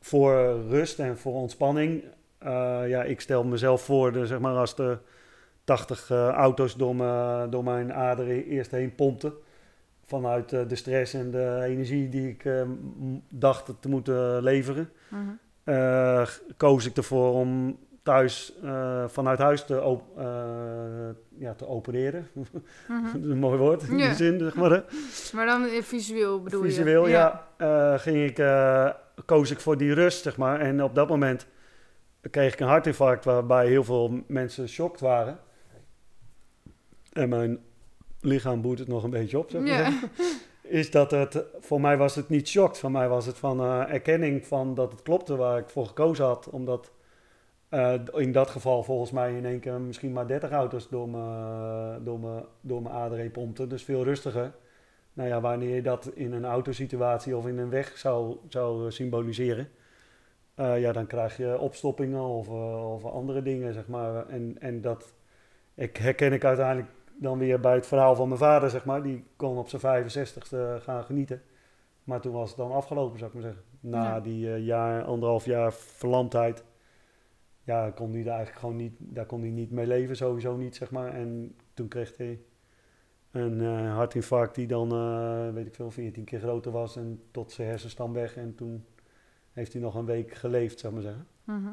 voor 0.00 0.60
rust 0.68 0.98
en 0.98 1.18
voor 1.18 1.32
ontspanning. 1.34 2.04
Eh, 2.44 2.88
ja, 2.88 3.02
ik 3.02 3.20
stel 3.20 3.44
mezelf 3.44 3.82
voor, 3.82 4.12
zeg 4.26 4.38
maar, 4.38 4.54
als 4.56 4.76
de 4.76 4.98
80 5.64 6.10
eh, 6.10 6.28
auto's 6.28 6.76
door, 6.76 6.96
me, 6.96 7.46
door 7.50 7.64
mijn 7.64 7.92
aderen 7.92 8.44
eerst 8.44 8.70
heen 8.70 8.94
pompten. 8.94 9.32
Vanuit 10.06 10.52
eh, 10.52 10.60
de 10.68 10.74
stress 10.76 11.14
en 11.14 11.30
de 11.30 11.60
energie 11.66 12.08
die 12.08 12.28
ik 12.28 12.44
dacht 13.28 13.72
te 13.80 13.88
moeten 13.88 14.42
leveren. 14.42 14.90
Mhm. 15.08 16.24
koos 16.56 16.86
ik 16.86 16.96
ervoor 16.96 17.32
om 17.34 17.78
thuis, 18.02 18.52
vanuit 19.06 19.38
huis 19.38 19.64
te, 19.64 19.82
op, 19.82 20.02
ja, 21.38 21.54
te 21.56 21.66
opereren. 21.68 22.28
Mhm. 22.32 22.46
Dat 23.12 23.22
is 23.24 23.30
een 23.30 23.38
mooi 23.38 23.58
woord 23.58 23.82
in 23.82 23.98
Ja. 23.98 24.06
die 24.06 24.14
zin, 24.16 24.38
zeg 24.38 24.54
maar. 24.54 24.70
hè. 24.70 24.80
Maar 25.36 25.46
dan 25.46 25.66
visueel 25.82 26.42
bedoel 26.42 26.64
je? 26.64 26.68
Visueel, 26.68 27.08
ja. 27.08 27.46
eh, 27.56 27.94
ging 27.98 28.30
ik, 28.30 28.44
koos 29.24 29.50
ik 29.50 29.60
voor 29.60 29.76
die 29.76 29.94
rust, 29.94 30.22
zeg 30.22 30.36
maar. 30.36 30.60
En 30.60 30.82
op 30.82 30.94
dat 30.94 31.08
moment 31.08 31.46
kreeg 32.30 32.52
ik 32.52 32.60
een 32.60 32.66
hartinfarct 32.66 33.24
waarbij 33.24 33.66
heel 33.66 33.84
veel 33.84 34.20
mensen 34.26 34.68
shocked 34.68 35.00
waren. 35.00 35.38
En 37.12 37.28
mijn 37.28 37.58
lichaam 38.20 38.60
boet 38.60 38.78
het 38.78 38.88
nog 38.88 39.02
een 39.02 39.10
beetje 39.10 39.38
op, 39.38 39.50
zeg 39.50 39.60
maar. 39.60 39.70
Ja. 39.70 39.92
Is 40.62 40.90
dat 40.90 41.10
het, 41.10 41.44
voor 41.60 41.80
mij 41.80 41.96
was 41.96 42.14
het 42.14 42.28
niet 42.28 42.48
shocked. 42.48 42.78
Voor 42.78 42.90
mij 42.90 43.08
was 43.08 43.26
het 43.26 43.38
van 43.38 43.60
eh, 43.60 43.92
erkenning 43.92 44.46
van 44.46 44.74
dat 44.74 44.92
het 44.92 45.02
klopte 45.02 45.36
waar 45.36 45.58
ik 45.58 45.68
voor 45.68 45.86
gekozen 45.86 46.24
had. 46.24 46.50
Omdat 46.50 46.92
eh, 47.68 47.94
in 48.14 48.32
dat 48.32 48.50
geval 48.50 48.82
volgens 48.82 49.10
mij 49.10 49.36
in 49.36 49.44
één 49.44 49.60
keer 49.60 49.80
misschien 49.80 50.12
maar 50.12 50.26
30 50.26 50.50
auto's 50.50 50.88
door 50.88 51.08
mijn 51.08 52.04
door 52.04 52.20
me, 52.20 52.44
door 52.60 52.82
mijn 52.82 52.94
aderen 52.94 53.30
pompten. 53.30 53.68
Dus 53.68 53.82
veel 53.82 54.04
rustiger. 54.04 54.52
Nou 55.12 55.28
ja, 55.28 55.40
wanneer 55.40 55.74
je 55.74 55.82
dat 55.82 56.10
in 56.14 56.32
een 56.32 56.44
autosituatie 56.44 57.36
of 57.36 57.46
in 57.46 57.58
een 57.58 57.70
weg 57.70 57.98
zou, 57.98 58.36
zou 58.48 58.90
symboliseren. 58.90 59.68
Eh, 60.54 60.80
ja, 60.80 60.92
dan 60.92 61.06
krijg 61.06 61.36
je 61.36 61.58
opstoppingen 61.58 62.22
of, 62.22 62.48
eh, 62.48 62.92
of 62.92 63.04
andere 63.04 63.42
dingen, 63.42 63.72
zeg 63.72 63.88
maar. 63.88 64.28
En, 64.28 64.56
en 64.60 64.80
dat 64.80 65.14
ik, 65.74 65.96
herken 65.96 66.32
ik 66.32 66.44
uiteindelijk 66.44 66.88
dan 67.20 67.38
weer 67.38 67.60
bij 67.60 67.74
het 67.74 67.86
verhaal 67.86 68.14
van 68.16 68.28
mijn 68.28 68.40
vader, 68.40 68.70
zeg 68.70 68.84
maar. 68.84 69.02
Die 69.02 69.24
kon 69.36 69.58
op 69.58 69.68
zijn 69.68 69.82
65ste 69.82 70.82
gaan 70.82 71.04
genieten. 71.04 71.42
Maar 72.04 72.20
toen 72.20 72.32
was 72.32 72.48
het 72.48 72.58
dan 72.58 72.72
afgelopen, 72.72 73.18
zou 73.18 73.30
ik 73.30 73.36
maar 73.36 73.46
zeggen. 73.46 73.62
Na 73.80 74.02
Ja. 74.04 74.20
die 74.20 74.52
eh, 74.52 74.64
jaar, 74.66 75.04
anderhalf 75.04 75.44
jaar 75.44 75.72
verlamdheid. 75.72 76.64
Ja, 77.62 77.90
kon 77.90 78.12
hij 78.12 78.22
daar 78.22 78.34
eigenlijk 78.36 78.60
gewoon 78.60 78.76
niet, 78.76 78.92
daar 78.98 79.26
kon 79.26 79.40
hij 79.40 79.50
niet 79.50 79.70
mee 79.70 79.86
leven, 79.86 80.16
sowieso 80.16 80.56
niet, 80.56 80.76
zeg 80.76 80.90
maar. 80.90 81.14
En 81.14 81.56
toen 81.74 81.88
kreeg 81.88 82.16
hij 82.16 82.40
een 83.30 83.60
eh, 83.60 83.94
hartinfarct 83.94 84.54
die 84.54 84.66
dan, 84.66 84.92
eh, 84.92 85.54
weet 85.54 85.66
ik 85.66 85.74
veel, 85.74 85.90
14 85.90 86.24
keer 86.24 86.40
groter 86.40 86.72
was. 86.72 86.96
En 86.96 87.22
tot 87.30 87.52
zijn 87.52 87.68
hersenstam 87.68 88.12
weg. 88.12 88.36
En 88.36 88.54
toen 88.54 88.84
heeft 89.54 89.72
hij 89.72 89.82
nog 89.82 89.94
een 89.94 90.04
week 90.06 90.34
geleefd, 90.34 90.78
zou 90.80 90.94
ik 90.96 91.02
maar 91.02 91.10
zeggen. 91.12 91.28
Mhm. 91.44 91.72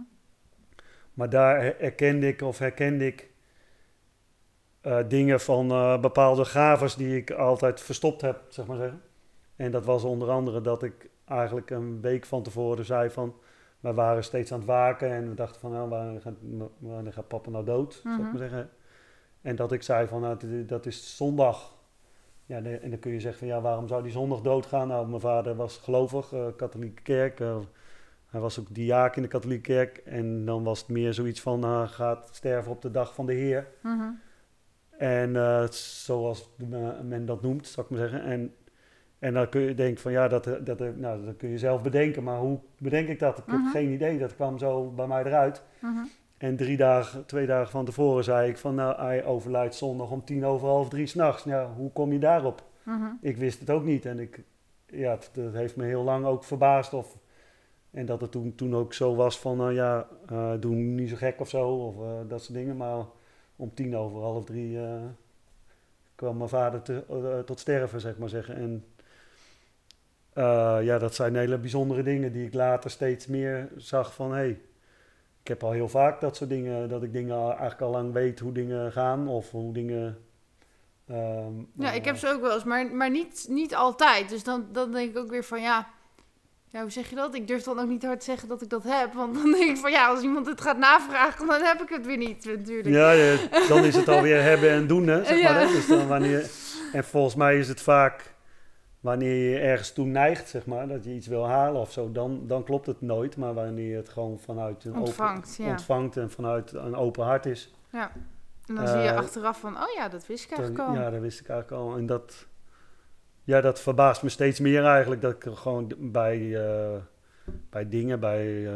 Maar 1.14 1.30
daar 1.30 1.62
her- 1.62 1.76
herkende 1.80 2.28
ik 2.28 2.42
of 2.42 2.58
herkende 2.60 3.06
ik 3.06 3.30
eh, 4.82 5.00
dingen 5.08 5.40
van 5.40 5.72
eh, 5.72 6.00
bepaalde 6.00 6.46
gaves 6.46 6.96
die 6.96 7.18
ik 7.18 7.32
altijd 7.32 7.82
verstopt 7.82 8.22
heb, 8.22 8.42
zeg 8.50 8.66
maar 8.68 8.78
zeggen. 8.78 9.02
En 9.56 9.72
dat 9.72 9.86
was 9.86 10.04
onder 10.04 10.30
andere 10.30 10.62
dat 10.62 10.84
ik 10.84 11.10
eigenlijk 11.26 11.70
een 11.70 12.02
week 12.02 12.26
van 12.26 12.44
tevoren 12.44 12.86
zei 12.86 13.10
van... 13.10 13.36
We 13.80 13.94
waren 13.94 14.24
steeds 14.24 14.52
aan 14.52 14.58
het 14.58 14.68
waken 14.68 15.10
en 15.12 15.30
we 15.30 15.36
dachten 15.36 15.62
van, 15.62 15.72
nou, 15.72 15.90
wanneer 15.90 16.22
gaat, 16.22 16.34
wanneer 16.78 17.14
gaat 17.14 17.28
papa 17.28 17.50
nou 17.50 17.66
dood, 17.66 17.94
zou 17.94 18.14
ik 18.16 18.20
Mhm. 18.22 18.30
maar 18.30 18.38
zeggen. 18.38 18.70
En 19.42 19.56
dat 19.56 19.72
ik 19.72 19.84
zei 19.84 20.08
van, 20.08 20.22
nou, 20.22 20.66
dat 20.66 20.86
is 20.86 21.16
zondag. 21.18 21.76
Ja, 22.52 22.62
en 22.64 22.90
dan 22.90 23.00
kun 23.00 23.12
je 23.12 23.20
zeggen 23.20 23.40
van, 23.40 23.48
ja, 23.48 23.62
waarom 23.62 23.88
zou 23.88 24.04
die 24.04 24.12
zondag 24.12 24.42
doodgaan? 24.42 24.88
Nou, 24.88 25.08
mijn 25.08 25.22
vader 25.22 25.56
was 25.56 25.78
gelovig, 25.78 26.34
eh, 26.34 26.46
katholieke 26.58 27.02
kerk. 27.02 27.40
eh, 27.40 27.58
hij 28.28 28.40
was 28.40 28.60
ook 28.60 28.74
diaak 28.74 29.16
in 29.16 29.22
de 29.22 29.28
katholieke 29.28 29.62
kerk. 29.74 29.98
En 29.98 30.46
dan 30.46 30.64
was 30.64 30.80
het 30.80 30.88
meer 30.90 31.14
zoiets 31.14 31.42
van, 31.42 31.66
uh, 31.66 31.88
gaat 31.88 32.30
sterven 32.32 32.72
op 32.72 32.82
de 32.82 32.92
dag 32.92 33.14
van 33.16 33.26
de 33.26 33.34
Heer. 33.34 33.68
Mhm. 33.84 34.10
En 34.98 35.36
eh, 35.36 35.68
zoals 35.70 36.50
men 37.04 37.26
dat 37.26 37.42
noemt, 37.42 37.68
zou 37.68 37.86
ik 37.86 37.92
maar 37.92 38.10
zeggen. 38.10 38.24
En, 38.24 38.54
en 39.20 39.34
dan 39.34 39.50
kun 39.50 39.62
je 39.62 39.74
denken 39.74 40.02
van, 40.02 40.12
ja, 40.12 40.28
dat, 40.28 40.44
dat, 40.64 40.96
nou, 40.96 41.26
dat 41.26 41.38
kun 41.38 41.50
je 41.50 41.58
zelf 41.58 41.82
bedenken. 41.82 42.24
Maar 42.24 42.38
hoe 42.40 42.60
bedenk 42.78 43.08
ik 43.08 43.20
dat? 43.20 43.38
Ik 43.38 43.46
Mhm. 43.48 43.56
heb 43.64 43.72
geen 43.72 43.90
idee. 43.92 44.18
Dat 44.20 44.36
kwam 44.36 44.58
zo 44.58 44.90
bij 44.92 45.08
mij 45.08 45.24
eruit. 45.24 45.64
Mhm. 45.80 46.04
En 46.42 46.56
drie 46.56 46.78
dagen, 46.78 47.26
twee 47.26 47.46
dagen 47.46 47.72
van 47.72 47.86
tevoren 47.86 48.24
zei 48.24 48.50
ik 48.50 48.58
van, 48.58 48.76
nou, 48.76 49.02
hij 49.02 49.26
overlijdt 49.26 49.76
zondag 49.76 50.12
om 50.12 50.26
tien 50.26 50.46
over 50.46 50.68
half 50.68 50.90
drie 50.90 51.08
s'nachts. 51.08 51.46
Nou, 51.46 51.74
hoe 51.74 51.92
kom 51.92 52.12
je 52.12 52.20
daarop? 52.20 52.64
Mhm. 52.84 53.06
Ik 53.22 53.38
wist 53.38 53.60
het 53.60 53.70
ook 53.70 53.84
niet. 53.84 54.06
En 54.06 54.20
ik, 54.20 54.44
ja, 54.86 55.12
het, 55.12 55.30
dat 55.34 55.54
heeft 55.54 55.76
me 55.76 55.86
heel 55.86 56.04
lang 56.04 56.26
ook 56.26 56.44
verbaasd. 56.44 56.94
Of, 56.94 57.18
en 57.92 58.06
dat 58.06 58.22
het 58.22 58.32
toen, 58.32 58.56
toen 58.56 58.76
ook 58.76 58.94
zo 58.94 59.16
was 59.16 59.40
van, 59.40 59.58
nou 59.58 59.74
ja, 59.74 60.08
eh, 60.28 60.54
doe 60.60 60.76
niet 60.76 61.10
zo 61.10 61.16
gek 61.16 61.40
of 61.40 61.50
zo. 61.50 61.70
Of 61.70 61.96
eh, 61.96 62.30
dat 62.30 62.44
soort 62.44 62.58
dingen. 62.58 62.78
Maar 62.78 63.06
om 63.56 63.74
tien 63.74 63.98
over 63.98 64.22
half 64.22 64.46
drie 64.46 64.80
eh, 64.80 65.02
kwam 66.16 66.38
mijn 66.38 66.50
vader 66.50 66.82
te, 66.82 67.44
tot 67.46 67.60
sterven, 67.60 68.02
zeg 68.02 68.18
maar 68.18 68.30
zeggen. 68.30 68.56
En 68.56 68.86
ja, 70.84 70.98
dat 70.98 71.16
zijn 71.16 71.36
hele 71.36 71.58
bijzondere 71.58 72.04
dingen 72.04 72.32
die 72.32 72.46
ik 72.46 72.54
later 72.54 72.92
steeds 72.92 73.28
meer 73.28 73.70
zag 73.78 74.14
van, 74.14 74.32
hé, 74.32 74.38
hey, 74.38 74.60
ik 75.42 75.48
heb 75.48 75.64
al 75.64 75.72
heel 75.72 75.90
vaak 75.90 76.22
dat 76.22 76.36
soort 76.36 76.50
dingen, 76.50 76.90
dat 76.90 77.04
ik 77.04 77.14
dingen 77.14 77.38
eigenlijk 77.48 77.82
al 77.82 77.92
lang 77.92 78.14
weet 78.14 78.40
hoe 78.40 78.52
dingen 78.52 78.92
gaan 78.92 79.28
of 79.28 79.52
hoe 79.52 79.74
dingen... 79.74 80.18
ehm, 81.08 81.54
Ja, 81.74 81.92
ik 81.92 82.06
heb 82.06 82.16
eh, 82.16 82.20
ze 82.22 82.28
ook 82.28 82.42
wel 82.42 82.54
eens, 82.54 82.64
maar, 82.64 82.86
maar 82.96 83.10
niet, 83.10 83.46
niet 83.50 83.76
altijd. 83.76 84.30
Dus 84.30 84.44
dan, 84.44 84.66
dan 84.72 84.92
denk 84.92 85.10
ik 85.10 85.18
ook 85.18 85.30
weer 85.30 85.44
van 85.44 85.62
ja, 85.62 85.88
ja, 86.68 86.82
hoe 86.82 86.90
zeg 86.92 87.10
je 87.10 87.16
dat? 87.16 87.36
Ik 87.36 87.48
durf 87.48 87.64
dan 87.64 87.80
ook 87.80 87.88
niet 87.88 88.04
hard 88.06 88.20
te 88.20 88.26
zeggen 88.26 88.48
dat 88.48 88.62
ik 88.62 88.70
dat 88.70 88.84
heb. 88.84 89.14
Want 89.14 89.34
dan 89.34 89.52
denk 89.52 89.70
ik 89.70 89.78
van 89.78 89.92
ja, 89.92 90.08
als 90.08 90.22
iemand 90.22 90.46
het 90.46 90.62
gaat 90.62 90.78
navragen, 90.78 91.48
dan 91.48 91.62
heb 91.62 91.82
ik 91.82 91.90
het 91.90 92.06
weer 92.06 92.18
niet 92.18 92.46
natuurlijk. 92.46 92.88
Ja, 92.96 93.12
ja, 93.12 93.38
dan 93.68 93.84
is 93.84 93.96
het 93.96 94.08
alweer 94.08 94.42
hebben 94.42 94.70
en 94.70 94.88
doen, 94.88 95.08
hè, 95.08 95.24
zeg 95.24 95.40
Ja. 95.40 95.52
maar. 95.52 95.62
Hè? 95.62 95.68
Dus 95.76 95.88
dan 95.88 96.08
wanneer, 96.08 96.50
en 96.94 97.04
volgens 97.04 97.36
mij 97.36 97.58
is 97.60 97.68
het 97.68 97.82
vaak 97.82 98.34
wanneer 99.02 99.50
je 99.52 99.60
ergens 99.60 99.92
toe 99.94 100.06
neigt, 100.06 100.50
zeg 100.50 100.66
maar, 100.66 100.88
dat 100.88 101.04
je 101.04 101.14
iets 101.14 101.28
wil 101.28 101.48
halen 101.48 101.82
of 101.82 101.92
zo, 101.92 102.12
dan, 102.12 102.44
dan 102.48 102.64
klopt 102.64 102.86
het 102.86 103.02
nooit. 103.02 103.38
Maar 103.38 103.54
wanneer 103.54 103.90
je 103.90 103.96
het 103.96 104.10
gewoon 104.10 104.40
vanuit 104.40 104.84
een 104.86 104.96
Ontvangt, 104.98 105.50
open, 105.52 105.64
ja. 105.66 105.72
ontvangt 105.72 106.18
en 106.18 106.32
vanuit 106.32 106.74
een 106.74 106.96
open 106.96 107.24
hart 107.26 107.46
is, 107.46 107.74
Ja. 107.92 108.12
En 108.68 108.76
dan 108.76 108.88
zie 108.88 108.98
je 108.98 109.08
Eh, 109.08 109.16
achteraf 109.18 109.60
van, 109.60 109.76
oh 109.78 109.94
ja, 109.96 110.10
dat 110.10 110.28
wist 110.28 110.44
ik 110.44 110.50
dan, 110.50 110.60
eigenlijk 110.60 110.90
al. 110.90 110.96
ja, 110.96 111.10
dat 111.10 111.20
wist 111.22 111.40
ik 111.40 111.50
eigenlijk 111.50 111.82
al. 111.84 111.98
En 111.98 112.06
dat, 112.06 112.48
ja, 113.44 113.62
dat 113.62 113.80
verbaast 113.82 114.24
me 114.24 114.30
steeds 114.30 114.60
meer 114.60 114.84
eigenlijk, 114.86 115.22
dat 115.22 115.32
ik 115.34 115.46
er 115.46 115.58
gewoon 115.58 115.92
bij, 116.00 116.56
eh, 116.66 116.98
bij 117.70 117.90
dingen, 117.90 118.20
bij, 118.20 118.66
eh, 118.68 118.74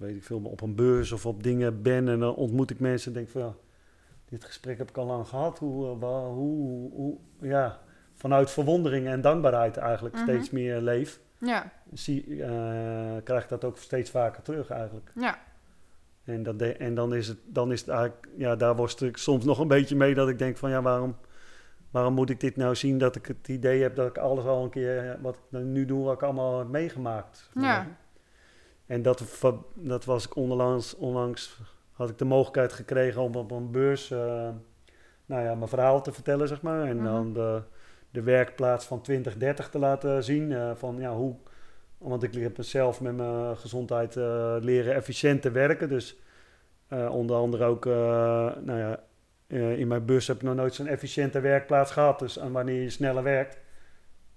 weet 0.00 0.16
ik 0.16 0.24
veel, 0.24 0.40
op 0.44 0.60
een 0.60 0.74
beurs 0.74 1.12
of 1.12 1.26
op 1.26 1.42
dingen 1.42 1.82
ben 1.82 2.08
en 2.08 2.18
dan 2.18 2.34
ontmoet 2.34 2.70
ik 2.70 2.80
mensen 2.80 3.08
en 3.12 3.18
denk 3.18 3.28
van, 3.28 3.40
ja, 3.40 3.54
dit 4.28 4.44
gesprek 4.44 4.78
heb 4.78 4.88
ik 4.88 4.96
al 4.96 5.06
lang 5.06 5.28
gehad. 5.28 5.58
Hoe, 5.58 5.98
wa- 5.98 6.28
hoe, 6.28 6.90
hoe, 6.92 7.16
ja, 7.40 7.78
vanuit 8.22 8.50
verwondering 8.50 9.06
en 9.06 9.20
dankbaarheid 9.20 9.76
eigenlijk 9.76 10.14
Mhm. 10.14 10.24
steeds 10.24 10.50
meer 10.50 10.80
leef, 10.80 11.20
Ja, 11.38 11.72
zie, 11.92 12.42
eh, 12.44 12.50
krijg 13.24 13.42
ik 13.42 13.48
dat 13.48 13.64
ook 13.64 13.76
steeds 13.78 14.10
vaker 14.10 14.42
terug 14.42 14.70
eigenlijk. 14.70 15.10
ja. 15.14 15.38
En, 16.24 16.42
dat 16.42 16.58
de- 16.58 16.72
en 16.76 16.94
dan, 16.94 17.14
is 17.14 17.28
het, 17.28 17.38
dan 17.44 17.72
is 17.72 17.80
het 17.80 17.88
eigenlijk, 17.88 18.28
ja, 18.36 18.56
daar 18.56 18.76
worstel 18.76 19.06
ik 19.06 19.16
soms 19.16 19.44
nog 19.44 19.58
een 19.58 19.68
beetje 19.68 19.96
mee 19.96 20.14
dat 20.14 20.28
ik 20.28 20.38
denk 20.38 20.56
van, 20.56 20.70
ja, 20.70 20.82
waarom, 20.82 21.16
waarom 21.90 22.14
moet 22.14 22.30
ik 22.30 22.40
dit 22.40 22.56
nou 22.56 22.74
zien 22.74 22.98
dat 22.98 23.16
ik 23.16 23.26
het 23.26 23.48
idee 23.48 23.82
heb 23.82 23.96
dat 23.96 24.06
ik 24.08 24.18
alles 24.18 24.44
al 24.44 24.64
een 24.64 24.70
keer, 24.70 25.04
ja, 25.04 25.16
wat 25.20 25.34
ik 25.50 25.58
nu 25.58 25.84
doe, 25.84 26.04
wat 26.04 26.14
ik 26.14 26.22
allemaal 26.22 26.58
heb 26.58 26.68
meegemaakt. 26.68 27.50
Ja. 27.54 27.86
En 28.86 29.02
dat, 29.02 29.22
dat 29.74 30.04
was 30.04 30.24
ik 30.26 30.36
onlangs, 30.36 30.94
onlangs, 30.96 31.60
had 31.92 32.10
ik 32.10 32.18
de 32.18 32.24
mogelijkheid 32.24 32.72
gekregen 32.72 33.22
om 33.22 33.34
op 33.34 33.50
een 33.50 33.70
beurs, 33.70 34.10
eh, 34.10 34.48
nou 35.26 35.42
ja, 35.44 35.54
mijn 35.54 35.68
verhaal 35.68 36.02
te 36.02 36.12
vertellen, 36.12 36.48
zeg 36.48 36.62
maar. 36.62 36.84
En 36.86 36.96
Mhm. 36.96 37.04
dan 37.04 37.32
de, 37.32 37.62
de 38.12 38.22
werkplaats 38.22 38.86
van 38.86 39.00
2030 39.00 39.68
te 39.68 39.78
laten 39.78 40.24
zien, 40.24 40.52
eh, 40.52 40.70
van 40.74 40.96
ja, 40.98 41.14
hoe... 41.14 41.34
Want 41.98 42.22
ik 42.22 42.34
heb 42.34 42.56
zelf 42.60 43.00
met 43.00 43.16
mijn 43.16 43.56
gezondheid 43.56 44.16
eh, 44.16 44.56
leren 44.60 44.94
efficiënt 44.94 45.42
te 45.42 45.50
werken. 45.50 45.88
Dus 45.88 46.16
Eh, 46.88 47.10
onder 47.14 47.36
andere 47.36 47.64
ook, 47.64 47.84
nou 48.64 48.78
ja, 48.78 49.00
in 49.56 49.88
mijn 49.88 50.04
bus 50.04 50.26
heb 50.26 50.36
ik 50.36 50.42
nog 50.42 50.54
nooit 50.54 50.74
zo'n 50.74 50.86
efficiënte 50.86 51.40
werkplaats 51.40 51.90
gehad. 51.92 52.18
Dus 52.18 52.38
aan 52.38 52.52
wanneer 52.52 52.82
je 52.82 52.90
sneller 52.90 53.22
werkt 53.22 53.58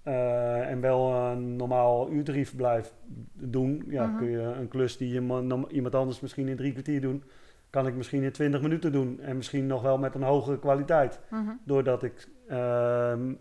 en 0.03 0.81
wel 0.81 1.13
een 1.13 1.55
normaal 1.55 2.09
uurtariefverblijf 2.11 2.93
doen, 3.33 3.83
ja, 3.87 4.05
Mhm. 4.05 4.17
kun 4.17 4.29
je 4.29 4.37
een 4.39 4.67
klus 4.67 4.97
die 4.97 5.13
iemand, 5.13 5.71
iemand 5.71 5.95
anders 5.95 6.19
misschien 6.19 6.47
in 6.47 6.55
drie 6.55 6.71
kwartier 6.71 7.01
doen, 7.01 7.23
kan 7.69 7.87
ik 7.87 7.95
misschien 7.95 8.23
in 8.23 8.31
20 8.31 8.61
minuten 8.61 8.91
doen. 8.91 9.19
En 9.21 9.35
misschien 9.37 9.67
nog 9.67 9.81
wel 9.81 9.97
met 9.97 10.15
een 10.15 10.23
hogere 10.23 10.59
kwaliteit. 10.59 11.19
Mhm. 11.29 11.49
Doordat 11.65 12.03
ik 12.03 12.27
ehm, 12.47 13.33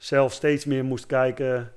zelf 0.00 0.32
steeds 0.32 0.64
meer 0.64 0.84
moest 0.84 1.06
kijken. 1.06 1.72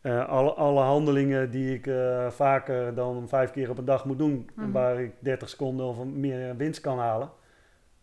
eh, 0.00 0.28
alle, 0.28 0.52
alle 0.52 0.80
handelingen 0.80 1.50
die 1.50 1.74
ik 1.74 1.86
eh, 1.86 2.30
vaker 2.30 2.94
dan 2.94 3.28
vijf 3.28 3.50
keer 3.50 3.70
op 3.70 3.78
een 3.78 3.84
dag 3.84 4.04
moet 4.04 4.18
doen. 4.18 4.50
En 4.56 4.72
waar 4.72 5.00
ik 5.00 5.12
30 5.18 5.48
seconden 5.48 5.86
of 5.86 6.04
meer 6.04 6.56
winst 6.56 6.80
kan 6.80 6.98
halen. 6.98 7.30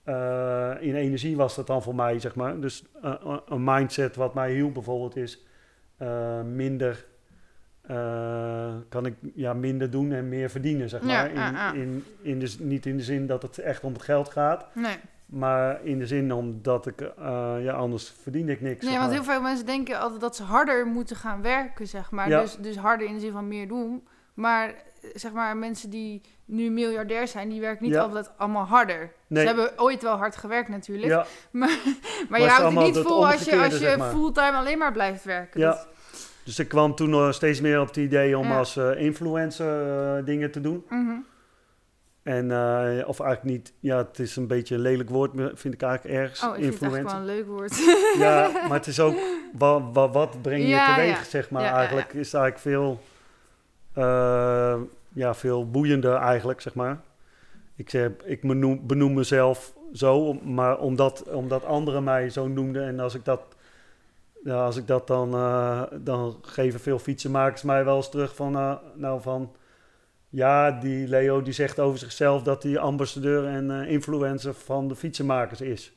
Eh, 0.03 0.71
in 0.79 0.95
energie 0.95 1.35
was 1.35 1.55
dat 1.55 1.67
dan 1.67 1.81
voor 1.81 1.95
mij, 1.95 2.19
zeg 2.19 2.35
maar. 2.35 2.59
Dus 2.59 2.83
een 3.45 3.63
mindset 3.63 4.15
wat 4.15 4.33
mij 4.33 4.51
hielp 4.53 4.73
bijvoorbeeld 4.73 5.15
is 5.15 5.45
minder. 6.43 7.05
kan 8.89 9.05
ik 9.05 9.15
ja, 9.35 9.53
minder 9.53 9.89
doen 9.89 10.11
en 10.11 10.29
meer 10.29 10.49
verdienen, 10.49 10.89
zeg 10.89 11.01
maar. 11.01 11.29
in, 11.29 11.35
ja. 11.35 11.73
In, 11.73 12.03
in 12.21 12.39
de, 12.39 12.55
niet 12.59 12.85
in 12.85 12.97
de 12.97 13.03
zin 13.03 13.27
dat 13.27 13.41
het 13.41 13.57
echt 13.57 13.83
om 13.83 13.93
het 13.93 14.01
geld 14.01 14.29
gaat, 14.29 14.67
Nee. 14.75 14.97
Maar 15.29 15.85
in 15.85 15.99
de 15.99 16.07
zin 16.07 16.31
omdat 16.33 16.87
ik, 16.87 17.01
eh, 17.01 17.53
ja, 17.59 17.73
anders 17.73 18.13
verdien 18.21 18.49
ik 18.49 18.61
niks. 18.61 18.85
nee, 18.85 18.93
want 18.97 19.05
maar. 19.05 19.13
heel 19.15 19.23
veel 19.23 19.41
mensen 19.41 19.65
denken 19.65 19.99
altijd 19.99 20.21
dat 20.21 20.35
ze 20.35 20.43
harder 20.43 20.85
moeten 20.87 21.15
gaan 21.15 21.41
werken, 21.41 21.87
zeg 21.87 22.11
maar. 22.11 22.29
Ja. 22.29 22.41
Dus, 22.41 22.55
dus 22.55 22.77
harder 22.77 23.07
in 23.07 23.13
de 23.13 23.19
zin 23.19 23.31
van 23.31 23.47
meer 23.47 23.67
doen. 23.67 24.07
Maar 24.33 24.73
zeg 25.13 25.31
maar, 25.31 25.57
mensen 25.57 25.89
die 25.89 26.21
nu 26.45 26.69
miljardair 26.69 27.27
zijn, 27.27 27.49
die 27.49 27.61
werken 27.61 27.83
niet 27.85 27.93
Ja. 27.93 28.01
altijd 28.01 28.31
allemaal 28.37 28.65
harder. 28.65 29.11
Nee. 29.27 29.41
Ze 29.41 29.47
hebben 29.47 29.71
ooit 29.79 30.01
wel 30.01 30.15
hard 30.17 30.35
gewerkt 30.35 30.69
natuurlijk. 30.69 31.07
Ja, 31.07 31.25
Maar, 31.51 31.77
Maar 32.29 32.39
je 32.41 32.47
houdt 32.47 32.75
het 32.75 32.83
niet 32.85 32.97
vol 32.97 33.27
als 33.27 33.43
je, 33.43 33.55
als 33.57 33.67
je 33.73 33.77
zeg 33.77 33.97
maar. 33.97 34.09
fulltime 34.11 34.51
alleen 34.57 34.77
maar 34.77 34.91
blijft 34.91 35.23
werken. 35.23 35.59
Ja. 35.59 35.67
Dat- 35.69 35.87
dus 36.43 36.59
ik 36.59 36.67
kwam 36.67 36.95
toen 36.95 37.09
nog 37.09 37.33
steeds 37.33 37.61
meer 37.61 37.79
op 37.81 37.87
het 37.87 37.97
idee 37.97 38.37
om 38.37 38.51
als 38.51 38.77
eh, 38.77 39.01
influencer 39.01 40.17
eh, 40.17 40.25
dingen 40.25 40.51
te 40.51 40.61
doen. 40.61 40.85
Mhm. 40.89 41.15
En, 42.29 42.51
eh, 42.51 43.07
of 43.07 43.19
eigenlijk 43.19 43.43
niet, 43.43 43.73
ja, 43.79 43.97
het 43.97 44.19
is 44.19 44.35
een 44.35 44.47
beetje 44.47 44.75
een 44.75 44.81
lelijk 44.81 45.09
woord, 45.09 45.31
vind 45.53 45.73
ik 45.73 45.81
eigenlijk 45.81 46.15
ergens. 46.15 46.43
Oh, 46.43 46.57
ik 46.57 46.63
vind 46.63 46.93
het 46.93 47.03
wel 47.03 47.15
een 47.15 47.25
leuk 47.25 47.47
woord. 47.47 47.77
Ja, 48.17 48.51
maar 48.67 48.77
het 48.77 48.87
is 48.87 48.99
ook, 48.99 49.15
wat, 49.93 50.41
breng 50.41 50.61
je 50.61 50.67
Ja, 50.67 50.95
teweeg, 50.95 51.17
ja. 51.17 51.23
zeg 51.23 51.49
maar. 51.49 51.63
Ja, 51.63 51.73
eigenlijk 51.73 52.13
is 52.13 52.33
eigenlijk 52.33 52.63
veel, 52.63 52.99
eh, 53.93 54.79
ja, 55.13 55.33
veel 55.33 55.69
boeiender 55.69 56.15
eigenlijk, 56.15 56.61
zeg 56.61 56.73
maar. 56.73 57.01
Ik, 57.75 57.89
zeg, 57.89 58.09
ik 58.23 58.41
benoem, 58.41 58.87
benoem 58.87 59.13
mezelf 59.13 59.73
zo, 59.93 60.33
maar 60.33 60.77
omdat, 60.77 61.23
omdat 61.31 61.65
anderen 61.65 62.03
mij 62.03 62.29
zo 62.29 62.47
noemden 62.47 62.87
en 62.87 62.99
als 62.99 63.15
ik 63.15 63.25
dat, 63.25 63.41
ja, 64.43 64.63
als 64.65 64.75
ik 64.77 64.87
dat 64.87 65.07
dan, 65.07 65.33
eh, 65.33 65.81
dan 65.91 66.37
geven 66.41 66.79
veel 66.79 66.99
fietsenmakers 66.99 67.61
mij 67.61 67.85
wel 67.85 67.95
eens 67.95 68.09
terug 68.09 68.35
van, 68.35 68.79
nou 68.95 69.21
van, 69.21 69.51
ja, 70.29 70.71
die 70.71 71.07
Leo 71.07 71.41
die 71.41 71.53
zegt 71.53 71.79
over 71.79 71.99
zichzelf 71.99 72.43
dat 72.43 72.63
hij 72.63 72.77
ambassadeur 72.77 73.45
en 73.45 73.71
eh, 73.71 73.91
influencer 73.91 74.53
van 74.53 74.87
de 74.87 74.95
fietsenmakers 74.95 75.61
is. 75.61 75.93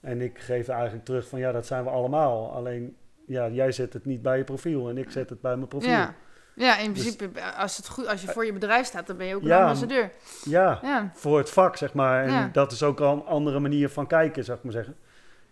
En 0.00 0.20
ik 0.20 0.38
geef 0.38 0.68
eigenlijk 0.68 1.04
terug 1.04 1.28
van, 1.28 1.38
ja, 1.38 1.52
dat 1.52 1.66
zijn 1.66 1.84
we 1.84 1.90
allemaal. 1.90 2.52
Alleen, 2.52 2.96
ja, 3.26 3.48
jij 3.48 3.72
zet 3.72 3.92
het 3.92 4.04
niet 4.04 4.22
bij 4.22 4.38
je 4.38 4.44
profiel 4.44 4.88
en 4.88 4.98
ik 4.98 5.10
zet 5.10 5.30
het 5.30 5.40
bij 5.40 5.56
mijn 5.56 5.68
profiel. 5.68 5.90
Ja. 5.90 6.14
ja, 6.54 6.78
in 6.78 6.92
Dus- 6.92 7.02
principe, 7.14 7.42
als, 7.56 7.76
het 7.76 7.88
goed, 7.88 8.06
als 8.06 8.20
je 8.22 8.28
voor 8.28 8.44
je 8.46 8.52
bedrijf 8.52 8.86
staat, 8.86 9.06
dan 9.06 9.16
ben 9.16 9.26
je 9.26 9.34
ook 9.34 9.42
een 9.42 9.52
ambassadeur. 9.52 10.10
Ja, 10.44 10.78
Ja. 10.82 11.10
voor 11.14 11.38
het 11.38 11.50
vak, 11.50 11.76
zeg 11.76 11.94
maar. 11.94 12.24
En 12.24 12.30
Ja. 12.32 12.48
dat 12.52 12.72
is 12.72 12.82
ook 12.82 13.00
al 13.00 13.12
een 13.12 13.24
andere 13.26 13.60
manier 13.60 13.88
van 13.88 14.06
kijken, 14.06 14.44
zou 14.44 14.58
ik 14.58 14.64
maar 14.64 14.72
zeggen. 14.72 14.96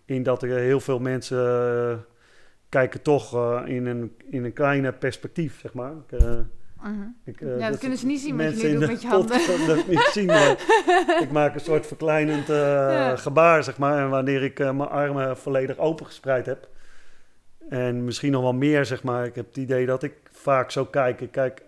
In 0.04 0.22
dat 0.22 0.42
er 0.42 0.48
heel 0.48 0.80
veel 0.80 0.98
mensen 0.98 1.38
eh, 1.90 1.96
kijken 2.68 3.02
toch 3.02 3.34
eh, 3.34 3.62
in, 3.64 3.86
een, 3.86 4.16
in 4.30 4.44
een 4.44 4.52
kleine 4.52 4.92
perspectief, 4.92 5.60
zeg 5.60 5.72
maar. 5.74 5.92
Ik, 6.08 6.18
ik, 7.24 7.40
eh, 7.40 7.58
Ja, 7.58 7.70
dat 7.70 7.78
kunnen 7.78 7.98
ze 7.98 8.06
niet 8.06 8.20
zien 8.20 8.36
wat 8.36 8.60
je 8.60 8.68
nu 8.68 8.78
doet 8.78 8.88
met 8.88 9.02
je 9.02 9.08
handen. 9.08 9.66
dat 9.66 9.86
niet 9.88 10.10
zien, 10.14 10.26
maar 10.26 10.50
ik 11.20 11.28
maak 11.32 11.54
een 11.54 11.60
soort 11.60 11.86
verkleinend 11.86 12.50
eh, 12.50 12.56
Ja. 12.56 13.16
gebaar, 13.16 13.64
zeg 13.64 13.78
maar. 13.78 13.98
En 14.02 14.10
wanneer 14.10 14.42
ik 14.42 14.60
eh, 14.60 14.70
mijn 14.72 14.88
armen 14.88 15.36
volledig 15.36 15.78
opengespreid 15.78 16.46
heb. 16.46 16.68
En 17.68 18.04
misschien 18.04 18.32
nog 18.32 18.42
wel 18.42 18.52
meer, 18.52 18.84
zeg 18.84 19.02
maar. 19.02 19.24
Ik 19.26 19.34
heb 19.34 19.46
het 19.46 19.56
idee 19.56 19.86
dat 19.86 20.02
ik 20.02 20.14
vaak 20.30 20.70
zo 20.70 20.84
kijk. 20.84 21.20
Ik 21.20 21.30
kijk... 21.30 21.62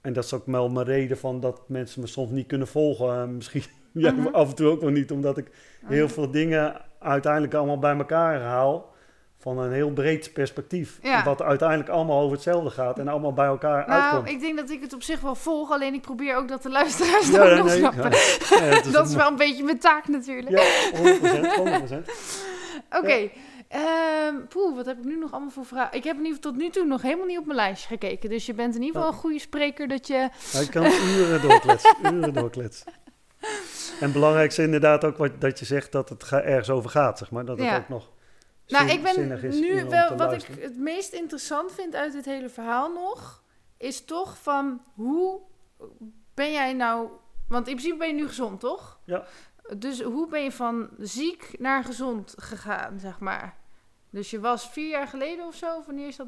En 0.00 0.12
dat 0.12 0.24
is 0.24 0.32
ook 0.34 0.46
wel 0.46 0.68
mijn 0.68 0.86
reden 0.86 1.18
van 1.18 1.40
dat 1.40 1.60
mensen 1.68 2.00
me 2.00 2.06
soms 2.06 2.30
niet 2.30 2.46
kunnen 2.46 2.68
volgen. 2.68 3.20
En 3.20 3.34
misschien 3.34 3.62
Mhm. 3.92 4.26
af 4.26 4.48
en 4.48 4.54
toe 4.54 4.68
ook 4.70 4.80
nog 4.80 4.90
niet, 4.90 5.10
omdat 5.10 5.36
ik 5.38 5.50
heel 5.86 6.08
veel 6.08 6.30
dingen 6.30 6.80
uiteindelijk 6.98 7.54
allemaal 7.54 7.78
bij 7.78 7.96
elkaar 7.96 8.40
haal. 8.40 8.89
Van 9.40 9.58
een 9.58 9.72
heel 9.72 9.90
breed 9.90 10.32
perspectief. 10.32 10.98
Ja. 11.02 11.24
Wat 11.24 11.42
uiteindelijk 11.42 11.88
allemaal 11.88 12.20
over 12.20 12.32
hetzelfde 12.32 12.70
gaat 12.70 12.98
en 12.98 13.08
allemaal 13.08 13.32
bij 13.32 13.46
elkaar 13.46 13.88
Nou, 13.88 14.02
uitkomt. 14.02 14.28
ik 14.28 14.40
denk 14.40 14.56
dat 14.56 14.70
ik 14.70 14.80
het 14.80 14.92
op 14.92 15.02
zich 15.02 15.20
wel 15.20 15.34
volg, 15.34 15.70
alleen 15.70 15.94
ik 15.94 16.00
probeer 16.00 16.36
ook 16.36 16.48
dat 16.48 16.62
de 16.62 16.70
luisteraars 16.70 17.28
Ja, 17.30 17.44
dat 17.44 17.56
nog 17.56 17.66
nee, 17.66 17.78
snappen. 17.78 18.10
ja. 18.50 18.80
Dat 18.92 19.08
is 19.08 19.14
wel 19.14 19.28
een 19.28 19.36
beetje 19.36 19.64
mijn 19.64 19.78
taak 19.78 20.08
natuurlijk. 20.08 20.58
Ja, 20.58 20.90
100%. 21.82 21.90
100%. 21.90 22.10
Oké, 22.98 23.30
ehm, 23.68 24.34
poeh, 24.48 24.76
wat 24.76 24.86
heb 24.86 24.98
ik 24.98 25.04
nu 25.04 25.18
nog 25.18 25.32
allemaal 25.32 25.50
voor 25.50 25.64
vragen? 25.66 25.96
Ik 25.96 26.04
heb 26.04 26.16
in 26.16 26.22
ieder 26.24 26.36
geval 26.36 26.50
tot 26.52 26.60
nu 26.60 26.70
toe 26.70 26.84
nog 26.86 27.02
helemaal 27.02 27.26
niet 27.26 27.38
op 27.38 27.44
mijn 27.46 27.56
lijstje 27.58 27.88
gekeken. 27.88 28.30
Dus 28.30 28.46
je 28.46 28.54
bent 28.54 28.74
in 28.74 28.82
ieder 28.82 28.96
geval 28.96 29.12
een 29.14 29.20
goede 29.20 29.38
spreker 29.38 29.88
dat 29.88 30.06
je... 30.06 30.28
Hij 30.52 30.66
kan 30.66 30.84
uren 30.84 31.42
doorkletsen. 31.42 31.96
uren 32.14 32.34
doorkletsen. 32.34 32.92
En 33.40 34.06
het 34.06 34.12
belangrijkste 34.12 34.62
inderdaad 34.62 35.04
ook 35.04 35.16
wat, 35.16 35.40
dat 35.40 35.58
je 35.58 35.64
zegt 35.64 35.92
dat 35.92 36.08
het 36.08 36.30
ergens 36.30 36.70
over 36.70 36.90
gaat, 36.90 37.18
zeg 37.18 37.30
maar. 37.30 37.44
Dat 37.44 37.58
het 37.58 37.76
ook 37.76 37.88
nog 37.88 38.10
Nou, 38.70 38.88
zin- 38.88 38.96
ik 38.96 39.02
ben 39.02 39.60
nu 39.60 39.84
wel... 39.88 40.08
Wat 40.08 40.18
luisteren. 40.18 40.56
ik 40.56 40.62
het 40.62 40.78
meest 40.78 41.12
interessant 41.12 41.72
vind 41.72 41.94
uit 41.94 42.12
dit 42.12 42.24
hele 42.24 42.48
verhaal 42.48 42.92
nog... 42.92 43.42
is 43.76 44.04
toch 44.04 44.38
van 44.38 44.82
hoe 44.94 45.40
ben 46.34 46.52
jij 46.52 46.72
nou... 46.72 47.08
Want 47.48 47.68
in 47.68 47.74
principe 47.74 47.98
ben 47.98 48.08
je 48.08 48.14
nu 48.14 48.26
gezond, 48.28 48.60
toch? 48.60 48.98
Ja. 49.04 49.24
Dus 49.76 50.02
hoe 50.02 50.28
ben 50.28 50.42
je 50.42 50.52
van 50.52 50.88
ziek 50.98 51.54
naar 51.58 51.84
gezond 51.84 52.34
gegaan, 52.36 52.98
zeg 52.98 53.18
maar? 53.18 53.56
Dus 54.10 54.30
je 54.30 54.40
was 54.40 54.68
vier 54.70 54.88
jaar 54.88 55.06
geleden 55.06 55.46
of 55.46 55.54
zo? 55.54 55.76
Of 55.76 55.86
Wanneer 55.86 56.08
is 56.08 56.16
dat? 56.16 56.26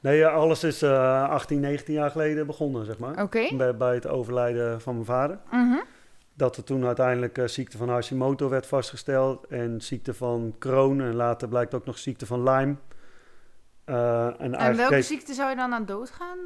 Nee, 0.00 0.26
alles 0.26 0.64
is 0.64 0.82
eh 0.82 1.28
18, 1.28 1.60
19 1.60 1.94
jaar 1.94 2.10
geleden 2.10 2.46
begonnen, 2.46 2.84
zeg 2.84 2.98
maar. 2.98 3.22
Oké. 3.22 3.56
Bij, 3.56 3.76
bij 3.76 3.94
het 3.94 4.06
overlijden 4.06 4.80
van 4.80 4.94
mijn 4.94 5.06
vader. 5.06 5.38
Mhm. 5.50 5.78
Dat 6.36 6.56
er 6.56 6.64
toen 6.64 6.84
uiteindelijk 6.84 7.38
eh, 7.38 7.46
ziekte 7.46 7.76
van 7.76 7.88
Hashimoto 7.88 8.48
werd 8.48 8.66
vastgesteld. 8.66 9.46
En 9.46 9.80
ziekte 9.80 10.14
van 10.14 10.54
Crohn. 10.58 11.00
En 11.00 11.14
later 11.14 11.48
blijkt 11.48 11.74
ook 11.74 11.84
nog 11.86 11.98
ziekte 11.98 12.26
van 12.26 12.42
Lyme. 12.42 12.74
Eh, 13.84 14.26
en 14.26 14.38
En 14.38 14.54
eigenlijk 14.54 14.90
welke 14.90 15.04
ziekte 15.04 15.34
zou 15.34 15.50
je 15.50 15.56
dan 15.56 15.72
aan 15.72 15.84
doodgaan? 15.86 16.38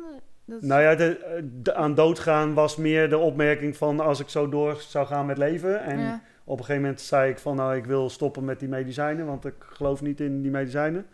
Dat 0.44 0.62
is- 0.62 0.68
Nou 0.68 0.82
ja, 0.82 0.94
de, 0.94 1.40
de, 1.62 1.74
aan 1.74 1.94
doodgaan 1.94 2.54
was 2.54 2.76
meer 2.76 3.08
de 3.08 3.18
opmerking 3.18 3.76
van 3.76 4.00
als 4.00 4.20
ik 4.20 4.28
zo 4.28 4.48
door 4.48 4.76
zou 4.80 5.06
gaan 5.06 5.26
met 5.26 5.38
leven. 5.38 5.82
En 5.82 5.98
ja. 5.98 6.20
op 6.44 6.58
een 6.58 6.64
gegeven 6.64 6.82
moment 6.82 7.00
zei 7.00 7.30
ik 7.30 7.38
van 7.38 7.56
nou, 7.56 7.76
ik 7.76 7.84
wil 7.84 8.10
stoppen 8.10 8.44
met 8.44 8.58
die 8.60 8.68
medicijnen, 8.68 9.26
want 9.26 9.44
ik 9.44 9.54
geloof 9.58 10.02
niet 10.02 10.20
in 10.20 10.42
die 10.42 10.50
medicijnen. 10.50 11.06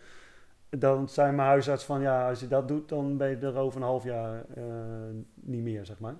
Dan 0.70 1.08
zei 1.08 1.32
mijn 1.32 1.48
huisarts 1.48 1.84
van 1.84 2.00
ja, 2.00 2.28
als 2.28 2.40
je 2.40 2.48
dat 2.48 2.68
doet, 2.68 2.88
dan 2.88 3.16
ben 3.16 3.28
je 3.28 3.36
er 3.36 3.56
over 3.56 3.80
een 3.80 3.86
half 3.86 4.04
jaar 4.04 4.44
eh, 4.54 4.62
niet 5.34 5.62
meer, 5.62 5.84
zeg 5.86 5.98
maar. 5.98 6.14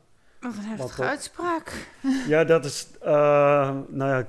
Wat 0.44 0.54
een 0.56 0.68
heftige 0.68 1.00
dat- 1.00 1.10
uitspraak. 1.10 1.72
Ja, 2.28 2.44
dat 2.44 2.64
is, 2.64 2.88
eh, 3.02 3.10
nou 3.88 4.10
ja, 4.10 4.24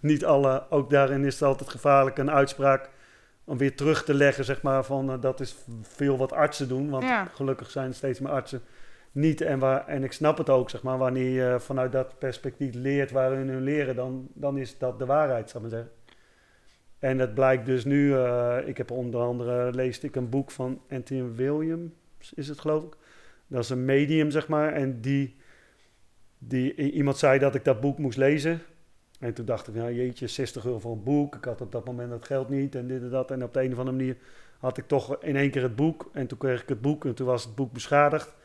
niet 0.00 0.24
alle, 0.24 0.62
ook 0.70 0.90
daarin 0.90 1.24
is 1.24 1.34
het 1.34 1.42
altijd 1.42 1.70
gevaarlijk 1.70 2.18
een 2.18 2.30
uitspraak 2.30 2.90
om 3.44 3.58
weer 3.58 3.76
terug 3.76 4.04
te 4.04 4.14
leggen, 4.14 4.44
zeg 4.44 4.62
maar, 4.62 4.84
van 4.84 5.10
eh, 5.12 5.20
dat 5.20 5.40
is 5.40 5.56
veel 5.82 6.16
wat 6.18 6.32
artsen 6.32 6.68
doen, 6.68 6.90
want 6.90 7.04
Ja. 7.04 7.24
gelukkig 7.24 7.70
zijn 7.70 7.94
steeds 7.94 8.20
meer 8.20 8.32
artsen 8.32 8.62
niet. 9.12 9.40
En, 9.40 9.58
waar, 9.58 9.86
en 9.86 10.04
ik 10.04 10.12
snap 10.12 10.38
het 10.38 10.50
ook, 10.50 10.70
zeg 10.70 10.82
maar, 10.82 10.98
wanneer 10.98 11.30
je 11.52 11.60
vanuit 11.60 11.92
dat 11.92 12.18
perspectief 12.18 12.74
leert 12.74 13.10
waarin 13.10 13.48
hun 13.48 13.62
leren, 13.62 13.96
dan, 13.96 14.28
dan 14.34 14.58
is 14.58 14.78
dat 14.78 14.98
de 14.98 15.06
waarheid, 15.06 15.50
zou 15.50 15.64
ik 15.64 15.70
maar 15.70 15.78
zeggen. 15.80 15.96
En 16.98 17.18
het 17.18 17.34
blijkt 17.34 17.66
dus 17.66 17.84
nu, 17.84 18.14
eh, 18.14 18.56
ik 18.64 18.76
heb 18.76 18.90
onder 18.90 19.20
andere, 19.20 19.72
leest 19.72 20.02
ik 20.02 20.16
een 20.16 20.28
boek 20.28 20.50
van 20.50 20.80
Anthony 20.90 21.32
Williams, 21.34 21.92
is 22.34 22.48
het 22.48 22.60
geloof 22.60 22.82
ik. 22.84 22.96
Dat 23.46 23.62
is 23.62 23.70
een 23.70 23.84
medium, 23.84 24.30
zeg 24.30 24.48
maar, 24.48 24.72
en 24.72 25.00
die 25.00 25.36
die, 26.38 26.74
iemand 26.92 27.18
zei 27.18 27.38
dat 27.38 27.54
ik 27.54 27.64
dat 27.64 27.80
boek 27.80 27.98
moest 27.98 28.18
lezen. 28.18 28.60
En 29.20 29.34
toen 29.34 29.44
dacht 29.44 29.68
ik, 29.68 29.74
nou 29.74 29.94
jeetje, 29.94 30.26
60 30.26 30.64
euro 30.64 30.78
voor 30.78 30.92
een 30.92 31.02
boek. 31.02 31.34
Ik 31.34 31.44
had 31.44 31.60
op 31.60 31.72
dat 31.72 31.84
moment 31.84 32.10
dat 32.10 32.24
geld 32.24 32.48
niet 32.48 32.74
en 32.74 32.86
dit 32.86 33.02
en 33.02 33.10
dat. 33.10 33.30
En 33.30 33.42
op 33.42 33.52
de 33.54 33.62
een 33.62 33.72
of 33.72 33.78
andere 33.78 33.96
manier 33.96 34.16
had 34.58 34.78
ik 34.78 34.86
toch 34.86 35.22
in 35.22 35.36
één 35.36 35.50
keer 35.50 35.62
het 35.62 35.76
boek. 35.76 36.10
En 36.12 36.26
toen 36.26 36.38
kreeg 36.38 36.62
ik 36.62 36.68
het 36.68 36.80
boek 36.80 37.04
en 37.04 37.14
toen 37.14 37.26
was 37.26 37.44
het 37.44 37.54
boek 37.54 37.72
beschadigd. 37.72 38.36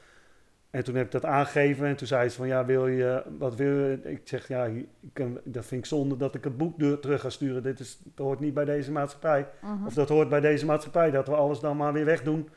En 0.70 0.84
toen 0.84 0.96
heb 0.96 1.06
ik 1.06 1.12
dat 1.12 1.26
aangegeven 1.26 1.88
en 1.88 1.96
toen 1.96 2.08
zei 2.08 2.30
ze 2.30 2.36
van, 2.36 2.48
ja, 2.48 2.66
wil 2.66 2.88
je, 2.88 3.24
wat 3.38 3.56
wil 3.56 3.68
je? 3.68 4.00
Ik 4.04 4.22
zeg, 4.24 4.48
ja, 4.48 4.66
ik 4.66 4.88
kan, 5.14 5.40
dat 5.44 5.66
vind 5.66 5.82
ik 5.82 5.88
zonde 5.88 6.18
dat 6.18 6.36
ik 6.36 6.44
het 6.44 6.58
boek 6.58 6.80
terug 6.80 7.22
ga 7.22 7.30
sturen. 7.30 7.64
Dit 7.64 7.80
is, 7.80 8.00
dat 8.04 8.26
hoort 8.26 8.40
niet 8.40 8.54
bij 8.54 8.66
deze 8.66 8.92
maatschappij. 8.92 9.48
Mhm. 9.62 9.86
Of 9.86 9.94
dat 9.94 10.10
hoort 10.10 10.30
bij 10.30 10.40
deze 10.40 10.66
maatschappij, 10.66 11.12
dat 11.12 11.28
we 11.28 11.36
alles 11.36 11.60
dan 11.60 11.78
maar 11.78 11.94
weer 11.94 12.06
wegdoen. 12.06 12.50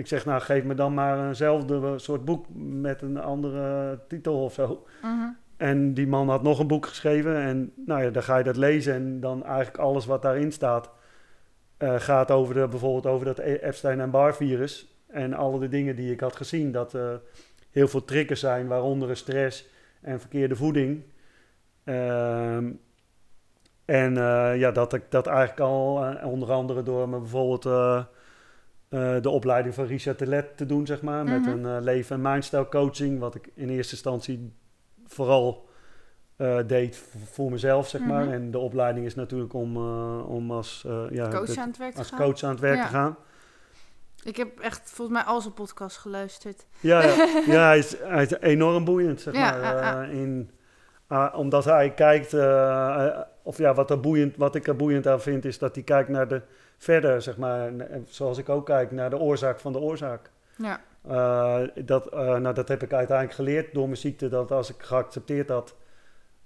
Ik 0.00 0.06
zeg, 0.06 0.24
nou, 0.24 0.40
geef 0.40 0.64
me 0.64 0.74
dan 0.74 0.94
maar 0.94 1.26
eenzelfde 1.28 1.98
soort 1.98 2.24
boek 2.24 2.44
met 2.54 3.02
een 3.02 3.18
andere 3.20 3.98
titel 4.08 4.42
of 4.44 4.52
zo. 4.52 4.86
Mhm. 5.02 5.28
En 5.56 5.94
die 5.94 6.06
man 6.06 6.28
had 6.28 6.42
nog 6.42 6.58
een 6.58 6.66
boek 6.66 6.86
geschreven. 6.86 7.36
En 7.36 7.72
nou 7.86 8.02
ja, 8.02 8.10
dan 8.10 8.22
ga 8.22 8.36
je 8.36 8.44
dat 8.44 8.56
lezen. 8.56 8.94
En 8.94 9.20
dan 9.20 9.44
eigenlijk 9.44 9.78
alles 9.78 10.06
wat 10.06 10.22
daarin 10.22 10.52
staat. 10.52 10.90
eh, 11.76 11.94
gaat 12.00 12.30
over 12.30 12.54
de, 12.54 12.68
bijvoorbeeld 12.68 13.06
over 13.06 13.26
dat 13.26 13.38
E- 13.38 13.54
Epstein 13.62 14.00
en 14.00 14.10
Barr 14.10 14.34
virus. 14.34 15.00
En 15.06 15.34
alle 15.34 15.58
de 15.60 15.68
dingen 15.68 15.96
die 15.96 16.12
ik 16.12 16.20
had 16.20 16.36
gezien. 16.36 16.72
Dat 16.72 16.92
er 16.92 17.20
heel 17.70 17.88
veel 17.88 18.04
triggers 18.04 18.40
zijn. 18.40 18.66
Waaronder 18.66 19.16
stress 19.16 19.68
en 20.00 20.20
verkeerde 20.20 20.56
voeding. 20.56 21.02
Ehm, 21.84 22.70
en 23.84 24.16
eh, 24.16 24.58
ja, 24.58 24.70
dat 24.70 24.92
ik 24.92 25.02
dat 25.08 25.26
eigenlijk 25.26 25.60
al, 25.60 26.14
onder 26.24 26.52
andere 26.52 26.82
door 26.82 27.08
me 27.08 27.18
bijvoorbeeld 27.18 27.64
eh, 28.90 29.16
de 29.20 29.28
opleiding 29.30 29.74
van 29.74 29.84
Richard 29.86 30.18
Telet 30.18 30.56
te 30.56 30.66
doen, 30.66 30.86
zeg 30.86 31.02
maar. 31.02 31.24
Met 31.24 31.40
Mhm. 31.40 31.50
een 31.50 31.76
eh, 31.76 31.82
leven- 31.82 32.16
en 32.16 32.22
mindstyle 32.32 32.68
coaching, 32.68 33.18
wat 33.18 33.34
ik 33.34 33.48
in 33.54 33.68
eerste 33.68 33.92
instantie 33.94 34.52
vooral 35.06 35.68
eh, 36.36 36.58
deed 36.66 37.02
voor 37.30 37.50
mezelf, 37.50 37.88
zeg 37.88 38.00
maar. 38.00 38.24
Mhm. 38.24 38.32
En 38.32 38.50
de 38.50 38.58
opleiding 38.58 39.06
is 39.06 39.14
natuurlijk 39.14 39.52
om, 39.54 39.76
om 40.22 40.50
als, 40.50 40.84
ja, 41.10 41.28
Coach 41.28 41.46
dit- 41.46 41.56
aan 41.58 41.68
het 41.68 41.76
werk 41.78 41.92
te 41.92 41.98
als 41.98 42.08
gaan. 42.08 42.18
coach 42.18 42.42
aan 42.42 42.50
het 42.50 42.60
werk 42.60 42.76
Ja. 42.76 42.82
te 42.86 42.88
gaan. 42.92 43.16
Ik 44.24 44.36
heb 44.36 44.58
echt 44.60 44.90
volgens 44.90 45.16
mij 45.18 45.26
al 45.26 45.40
zijn 45.40 45.54
podcast 45.54 45.96
geluisterd. 45.96 46.66
Ja, 46.80 47.02
ja. 47.02 47.14
ja 47.54 47.66
hij, 47.66 47.78
is, 47.78 47.96
hij 47.98 48.22
is 48.22 48.32
enorm 48.40 48.84
boeiend, 48.84 49.20
zeg 49.20 49.34
Ja, 49.34 49.56
maar. 49.60 50.10
in, 50.10 50.50
omdat 51.34 51.64
hij 51.64 51.90
kijkt, 51.94 52.34
of 53.42 53.58
ja, 53.58 53.74
wat, 53.74 53.90
er 53.90 54.00
boeiend, 54.00 54.36
wat 54.36 54.54
ik 54.54 54.66
er 54.66 54.76
boeiend 54.76 55.06
aan 55.06 55.20
vind, 55.20 55.44
is 55.44 55.58
dat 55.58 55.74
hij 55.74 55.84
kijkt 55.84 56.08
naar 56.08 56.28
de 56.28 56.42
verder, 56.80 57.22
zeg 57.22 57.36
maar. 57.36 57.72
Zoals 58.08 58.38
ik 58.38 58.48
ook 58.48 58.66
kijk 58.66 58.90
naar 58.90 59.10
de 59.10 59.18
oorzaak 59.18 59.60
van 59.60 59.72
de 59.72 59.78
oorzaak. 59.78 60.30
Ja. 60.56 60.80
Eh, 61.02 61.60
dat, 61.84 62.06
eh, 62.06 62.36
nou, 62.36 62.54
dat 62.54 62.68
heb 62.68 62.82
ik 62.82 62.92
uiteindelijk 62.92 63.36
geleerd 63.36 63.74
door 63.74 63.84
mijn 63.84 63.96
ziekte, 63.96 64.28
dat 64.28 64.50
als 64.50 64.70
ik 64.70 64.82
geaccepteerd 64.82 65.48
had, 65.48 65.74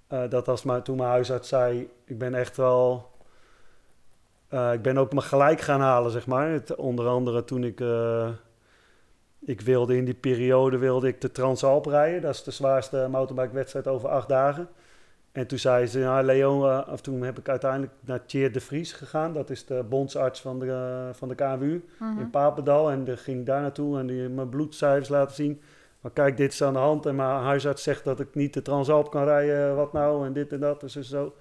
eh, 0.07 0.29
dat 0.29 0.47
als 0.47 0.63
maar, 0.63 0.81
toen 0.81 0.97
mijn 0.97 1.09
huisarts 1.09 1.49
zei, 1.49 1.89
ik 2.05 2.17
ben 2.17 2.33
echt 2.33 2.57
wel... 2.57 3.13
ik 4.49 4.81
ben 4.81 4.97
ook 4.97 5.13
me 5.13 5.21
gelijk 5.21 5.61
gaan 5.61 5.81
halen, 5.81 6.11
zeg 6.11 6.27
maar. 6.27 6.49
Het, 6.49 6.75
onder 6.75 7.07
andere 7.07 7.43
toen 7.43 7.63
ik... 7.63 7.83
ik 9.39 9.61
wilde 9.61 9.97
in 9.97 10.05
die 10.05 10.13
periode 10.13 10.77
wilde 10.77 11.07
ik 11.07 11.21
de 11.21 11.31
Transalp 11.31 11.85
rijden. 11.85 12.21
Dat 12.21 12.33
is 12.33 12.43
de 12.43 12.51
zwaarste 12.51 13.07
motorbike-wedstrijd 13.11 13.87
over 13.87 14.09
acht 14.09 14.27
dagen. 14.27 14.69
En 15.35 15.47
toen 15.47 15.57
zei 15.57 15.87
ze, 15.87 15.99
ja, 15.99 16.21
Leo, 16.21 16.69
eh, 16.69 16.87
of 16.91 17.01
toen 17.01 17.21
heb 17.21 17.37
ik 17.37 17.49
uiteindelijk 17.49 17.91
naar 17.99 18.25
Tjeerd 18.25 18.53
de 18.53 18.59
Vries 18.59 18.93
gegaan. 18.93 19.33
Dat 19.33 19.49
is 19.49 19.65
de 19.65 19.83
bondsarts 19.89 20.41
van 20.41 20.59
de, 20.59 20.71
eh, 20.71 21.13
van 21.17 21.27
de 21.27 21.35
KNWU 21.35 21.85
Mhm. 21.99 22.19
in 22.19 22.29
Papendal. 22.29 22.91
En 22.91 23.03
dan 23.03 23.17
ging 23.17 23.45
daar 23.45 23.61
naartoe 23.61 23.99
en 23.99 24.07
die 24.07 24.29
mijn 24.29 24.49
bloedcijfers 24.49 25.09
laten 25.09 25.35
zien. 25.35 25.61
Maar 26.01 26.11
kijk, 26.11 26.37
dit 26.37 26.51
is 26.53 26.61
aan 26.63 26.73
de 26.73 26.79
hand. 26.79 27.05
En 27.05 27.15
mijn 27.15 27.29
huisarts 27.29 27.83
zegt 27.83 28.03
dat 28.03 28.19
ik 28.19 28.35
niet 28.35 28.53
de 28.53 28.61
Transalp 28.61 29.11
kan 29.11 29.23
rijden. 29.23 29.75
Wat 29.75 29.93
nou? 29.93 30.25
En 30.25 30.33
dit 30.33 30.51
en 30.51 30.59
dat. 30.59 30.81
Dus 30.81 30.99
zo. 30.99 31.35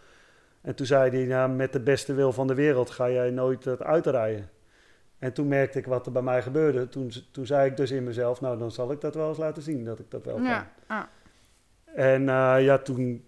En 0.61 0.75
toen 0.75 0.87
zei 0.87 1.11
hij, 1.11 1.27
ja, 1.27 1.47
met 1.47 1.73
de 1.73 1.81
beste 1.81 2.15
wil 2.15 2.33
van 2.33 2.47
de 2.47 2.55
wereld 2.55 2.91
ga 2.91 3.11
jij 3.11 3.31
nooit 3.31 3.65
het 3.65 3.83
uitrijden. 3.83 4.49
En 5.19 5.33
toen 5.33 5.49
merkte 5.49 5.79
ik 5.79 5.87
wat 5.87 6.07
er 6.07 6.13
bij 6.13 6.23
mij 6.23 6.43
gebeurde. 6.43 6.89
Toen, 6.89 7.13
toen 7.33 7.47
zei 7.47 7.71
ik 7.71 7.77
dus 7.77 7.91
in 7.91 8.05
mezelf, 8.05 8.41
nou 8.41 8.59
dan 8.59 8.71
zal 8.71 8.93
ik 8.93 9.01
dat 9.01 9.15
wel 9.15 9.29
eens 9.29 9.39
laten 9.39 9.63
zien 9.63 9.85
dat 9.85 9.99
ik 9.99 10.11
dat 10.11 10.25
wel 10.25 10.35
kan. 10.35 10.45
Ja. 10.45 10.71
Ah. 10.87 11.03
En 11.85 12.29
eh, 12.29 12.57
ja, 12.59 12.79
toen 12.79 13.25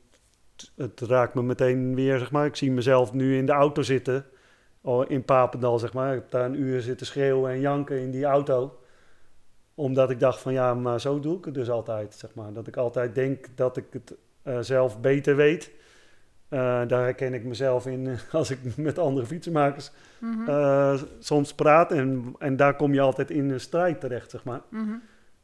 het 0.77 1.01
raakt 1.01 1.35
me 1.35 1.43
meteen 1.43 1.95
weer, 1.95 2.19
zeg 2.19 2.31
maar. 2.31 2.47
Ik 2.47 2.57
zie 2.57 2.71
mezelf 2.71 3.13
nu 3.13 3.37
in 3.37 3.47
de 3.47 3.53
auto 3.53 3.83
zitten, 3.83 4.25
in 5.07 5.25
Papendal, 5.25 5.79
zeg 5.79 5.93
maar. 5.93 6.15
Ik 6.15 6.21
heb 6.21 6.31
daar 6.31 6.45
een 6.45 6.61
uur 6.61 6.81
zitten 6.81 7.07
schreeuwen 7.07 7.51
en 7.51 7.61
janken 7.61 8.01
in 8.01 8.11
die 8.11 8.25
auto. 8.25 8.79
Omdat 9.75 10.11
ik 10.11 10.21
dacht 10.21 10.41
van, 10.41 10.53
ja, 10.53 10.75
maar 10.75 11.01
zo 11.01 11.21
doe 11.21 11.39
ik 11.39 11.45
het 11.45 11.55
dus 11.55 11.71
altijd, 11.71 12.15
zeg 12.15 12.35
maar. 12.35 12.53
Dat 12.53 12.67
ik 12.67 12.77
altijd 12.77 13.15
denk 13.15 13.47
dat 13.55 13.77
ik 13.77 13.85
het 13.91 14.15
eh, 14.43 14.59
zelf 14.61 15.01
beter 15.01 15.37
weet. 15.37 15.71
Eh, 16.49 16.59
daar 16.87 17.03
herken 17.03 17.35
ik 17.35 17.45
mezelf 17.45 17.87
in 17.87 18.19
als 18.33 18.51
ik 18.51 18.77
met 18.77 18.99
andere 18.99 19.27
fietsenmakers 19.27 19.91
Mhm. 20.19 20.49
eh, 20.49 21.03
soms 21.19 21.55
praat. 21.55 21.93
En, 21.93 22.35
en 22.39 22.57
daar 22.57 22.77
kom 22.77 22.95
je 22.95 23.01
altijd 23.01 23.31
in 23.31 23.51
een 23.51 23.61
strijd 23.61 24.01
terecht, 24.01 24.31
zeg 24.31 24.45
maar. 24.45 24.61
Mhm. 24.71 24.95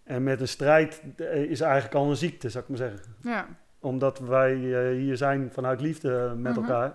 En 0.04 0.22
met 0.22 0.40
een 0.40 0.48
strijd 0.48 1.02
is 1.48 1.60
eigenlijk 1.60 1.94
al 1.94 2.10
een 2.10 2.16
ziekte, 2.16 2.48
zou 2.48 2.62
ik 2.64 2.68
maar 2.68 2.78
zeggen 2.78 3.00
Ja. 3.22 3.46
Omdat 3.82 4.18
wij 4.18 4.52
eh, 4.52 4.96
hier 4.98 5.16
zijn 5.16 5.50
vanuit 5.52 5.80
liefde 5.80 6.32
met 6.36 6.52
Mhm. 6.52 6.62
elkaar. 6.62 6.94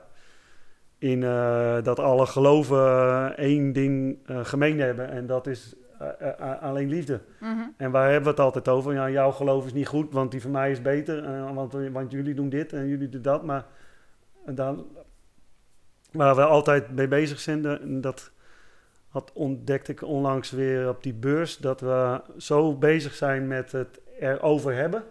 In 0.98 1.24
eh, 1.24 1.78
dat 1.84 2.00
alle 2.00 2.26
geloven 2.26 2.78
eh, 2.78 3.26
één 3.26 3.74
ding 3.74 4.18
eh, 4.26 4.40
gemeen 4.46 4.80
hebben. 4.80 5.10
En 5.10 5.28
dat 5.28 5.48
is 5.48 5.76
eh, 6.00 6.32
eh, 6.40 6.62
alleen 6.62 6.90
liefde. 6.90 7.22
Mhm. 7.40 7.60
En 7.78 7.92
waar 7.92 8.06
hebben 8.06 8.24
we 8.24 8.30
het 8.30 8.40
altijd 8.40 8.68
over? 8.68 8.94
Ja, 8.94 9.10
jouw 9.10 9.32
geloof 9.32 9.66
is 9.66 9.74
niet 9.74 9.88
goed, 9.88 10.14
want 10.14 10.32
die 10.32 10.42
van 10.42 10.52
mij 10.52 10.72
is 10.72 10.82
beter. 10.82 11.24
eh, 11.26 11.54
want, 11.54 11.74
want 11.92 12.12
jullie 12.12 12.34
doen 12.34 12.50
dit 12.50 12.74
en 12.74 12.88
jullie 12.88 13.10
doen 13.10 13.22
dat. 13.22 13.44
Maar 13.44 13.66
dan, 14.46 14.86
waar 16.12 16.36
we 16.36 16.44
altijd 16.44 16.92
mee 16.96 17.08
bezig 17.08 17.40
zijn, 17.40 17.66
en 17.66 18.02
dat 18.02 18.32
had 19.08 19.32
ontdekte 19.34 19.92
ik 19.92 20.02
onlangs 20.04 20.52
weer 20.52 20.90
op 20.90 21.04
die 21.04 21.14
beurs. 21.14 21.58
Dat 21.58 21.82
we 21.82 22.22
zo 22.38 22.76
bezig 22.76 23.14
zijn 23.14 23.48
met 23.48 23.72
het 23.72 24.00
erover 24.20 24.74
hebben. 24.76 25.04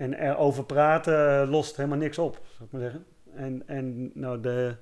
En 0.00 0.14
erover 0.14 0.64
praten 0.64 1.40
eh, 1.42 1.50
lost 1.50 1.76
helemaal 1.76 1.98
niks 1.98 2.18
op, 2.18 2.40
zou 2.56 2.64
ik 2.64 2.72
maar 2.72 2.80
zeggen. 2.80 3.04
En, 3.34 3.62
en 3.66 4.10
nou, 4.14 4.40
de, 4.40 4.74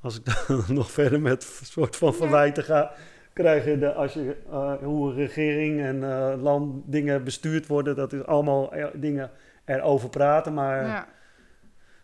als 0.00 0.18
ik 0.18 0.24
dan 0.48 0.64
nog 0.68 0.90
verder 0.90 1.20
met 1.20 1.56
een 1.60 1.66
soort 1.66 1.96
van 1.96 2.14
verwijten 2.14 2.64
ga, 2.64 2.92
krijg 3.32 3.64
je 3.64 3.78
de, 3.78 3.92
als 3.92 4.12
je, 4.12 4.36
eh, 4.50 4.72
hoe 4.82 5.08
een 5.10 5.16
regering 5.16 5.80
en 5.80 6.04
eh, 6.10 6.42
land 6.42 6.82
dingen 6.92 7.24
bestuurd 7.24 7.66
worden, 7.66 7.96
dat 7.96 8.12
is 8.12 8.24
allemaal 8.26 8.74
er- 8.74 9.00
dingen 9.00 9.30
erover 9.64 10.08
praten. 10.08 10.54
Maar 10.54 10.86
ja. 10.86 11.06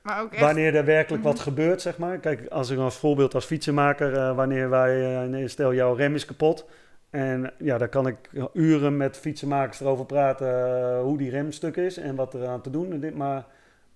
Maar 0.02 0.22
ook 0.22 0.32
echt... 0.32 0.40
wanneer 0.42 0.74
er 0.74 0.84
werkelijk 0.84 1.22
wat 1.22 1.34
Mhm. 1.34 1.42
gebeurt, 1.42 1.82
zeg 1.82 1.98
maar. 1.98 2.18
Kijk, 2.18 2.46
als 2.48 2.70
ik 2.70 2.78
als 2.78 2.96
voorbeeld 2.98 3.34
als 3.34 3.44
fietsenmaker, 3.44 4.14
eh, 4.16 4.34
wanneer 4.36 4.70
wij, 4.70 5.24
eh, 5.32 5.48
stel 5.48 5.74
jouw 5.74 5.94
rem 5.94 6.14
is 6.14 6.24
kapot. 6.24 6.68
En 7.16 7.52
ja, 7.58 7.78
dan 7.78 7.88
kan 7.88 8.06
ik 8.06 8.16
uren 8.52 8.96
met 8.96 9.16
fietsenmakers 9.16 9.80
erover 9.80 10.06
praten 10.06 10.48
eh, 10.48 11.00
hoe 11.00 11.18
die 11.18 11.30
remstuk 11.30 11.76
is 11.76 11.96
en 11.96 12.14
wat 12.14 12.34
er 12.34 12.46
aan 12.46 12.60
te 12.60 12.70
doen. 12.70 12.92
En 12.92 13.00
dit, 13.00 13.14
maar, 13.14 13.44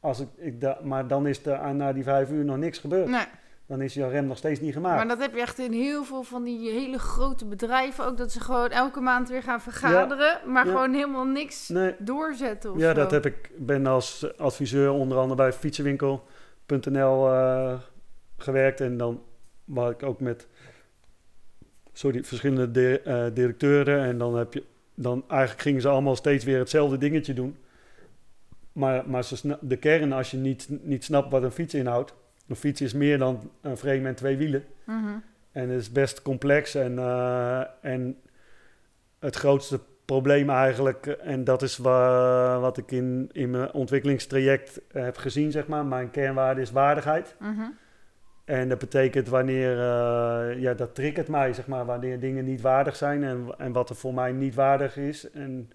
als 0.01 0.21
ik, 0.21 0.29
ik 0.37 0.61
da- 0.61 0.79
maar 0.83 1.07
dan 1.07 1.27
is 1.27 1.47
er 1.47 1.55
aan- 1.57 1.77
na 1.77 1.93
die 1.93 2.03
vijf 2.03 2.31
uur 2.31 2.45
nog 2.45 2.57
niks 2.57 2.79
gebeurd. 2.79 3.09
Nee, 3.09 3.25
Dan 3.67 3.81
is 3.83 3.95
jouw 3.95 4.11
rem 4.11 4.27
nog 4.27 4.37
steeds 4.37 4.61
niet 4.61 4.73
gemaakt. 4.73 4.97
maar 4.97 5.09
dat 5.09 5.19
heb 5.19 5.35
je 5.35 5.41
echt 5.41 5.59
in 5.59 5.73
heel 5.73 6.05
veel 6.05 6.23
van 6.23 6.43
die 6.45 6.71
hele 6.71 6.99
grote 6.99 7.45
bedrijven 7.47 8.05
ook. 8.07 8.17
Dat 8.17 8.33
ze 8.33 8.41
gewoon 8.41 8.69
elke 8.71 9.01
maand 9.01 9.29
weer 9.29 9.43
gaan 9.43 9.61
vergaderen. 9.61 10.39
Maar 10.47 10.65
Ja. 10.67 10.71
gewoon 10.73 10.93
helemaal 10.95 11.25
niks 11.27 11.69
nee, 11.69 11.95
doorzetten 11.99 12.73
of 12.73 12.79
ja, 12.79 12.89
zo. 12.89 12.95
dat 12.95 13.11
heb 13.11 13.27
ik. 13.27 13.51
ben 13.57 13.87
als 13.87 14.39
adviseur 14.39 14.91
onder 14.91 15.19
andere 15.19 15.35
bij 15.37 15.53
fietsenwinkel.nl 15.53 17.33
eh, 17.33 17.73
gewerkt. 18.37 18.81
En 18.81 18.97
dan 18.97 19.23
waar 19.65 19.91
ik 19.91 20.03
ook 20.03 20.21
met 20.21 20.47
sorry, 22.01 22.25
verschillende 22.25 23.01
eh, 23.01 23.25
directeuren. 23.35 24.01
En 24.01 24.19
dan 24.19 24.37
heb 24.37 24.55
je. 24.55 24.65
Dan 24.95 25.25
eigenlijk 25.29 25.61
gingen 25.61 25.81
ze 25.81 25.89
allemaal 25.89 26.17
steeds 26.17 26.45
weer 26.45 26.59
hetzelfde 26.59 26.99
dingetje 26.99 27.35
doen. 27.35 27.57
Maar, 28.73 29.11
maar 29.11 29.25
ze 29.25 29.59
de 29.61 29.77
kern, 29.77 30.13
als 30.13 30.31
je 30.31 30.37
niet, 30.37 30.69
niet 30.83 31.05
snapt 31.05 31.31
wat 31.31 31.43
een 31.43 31.51
fiets 31.51 31.75
inhoudt. 31.75 32.15
Een 32.49 32.57
fiets 32.57 32.81
is 32.81 32.93
meer 32.93 33.19
dan 33.19 33.51
een 33.61 33.77
frame 33.77 34.09
en 34.09 34.15
twee 34.15 34.37
wielen. 34.37 34.65
Mhm. 34.85 35.19
En 35.53 35.69
het 35.69 35.81
is 35.81 35.93
best 35.93 36.23
complex. 36.23 36.75
En, 36.75 36.99
eh, 36.99 37.63
en 37.81 38.17
het 39.19 39.37
grootste 39.37 39.81
probleem 40.05 40.51
eigenlijk, 40.51 41.07
en 41.07 41.45
dat 41.45 41.63
is 41.63 41.77
wa- 41.77 42.59
wat 42.61 42.77
ik 42.77 42.91
in, 42.91 43.29
in 43.33 43.51
mijn 43.51 43.73
ontwikkelingstraject 43.73 44.81
heb 44.93 45.17
gezien, 45.17 45.51
zeg 45.51 45.67
maar. 45.67 45.87
Mijn 45.87 46.11
kernwaarde 46.11 46.61
is 46.61 46.71
waardigheid. 46.71 47.35
Mhm. 47.39 47.63
En 48.51 48.69
dat 48.69 48.79
betekent 48.79 49.29
wanneer, 49.29 49.71
eh, 49.73 50.61
ja, 50.61 50.75
dat 50.75 50.95
triggert 50.95 51.29
mij, 51.29 51.53
zeg 51.53 51.67
maar, 51.67 51.85
wanneer 51.85 52.21
dingen 52.21 52.45
niet 52.45 52.61
waardig 52.61 52.97
zijn 52.97 53.25
en, 53.25 53.47
en 53.59 53.73
wat 53.73 53.89
er 53.91 53.97
voor 53.97 54.15
mij 54.15 54.33
niet 54.33 54.55
waardig 54.55 54.97
is. 54.97 55.31
En 55.31 55.71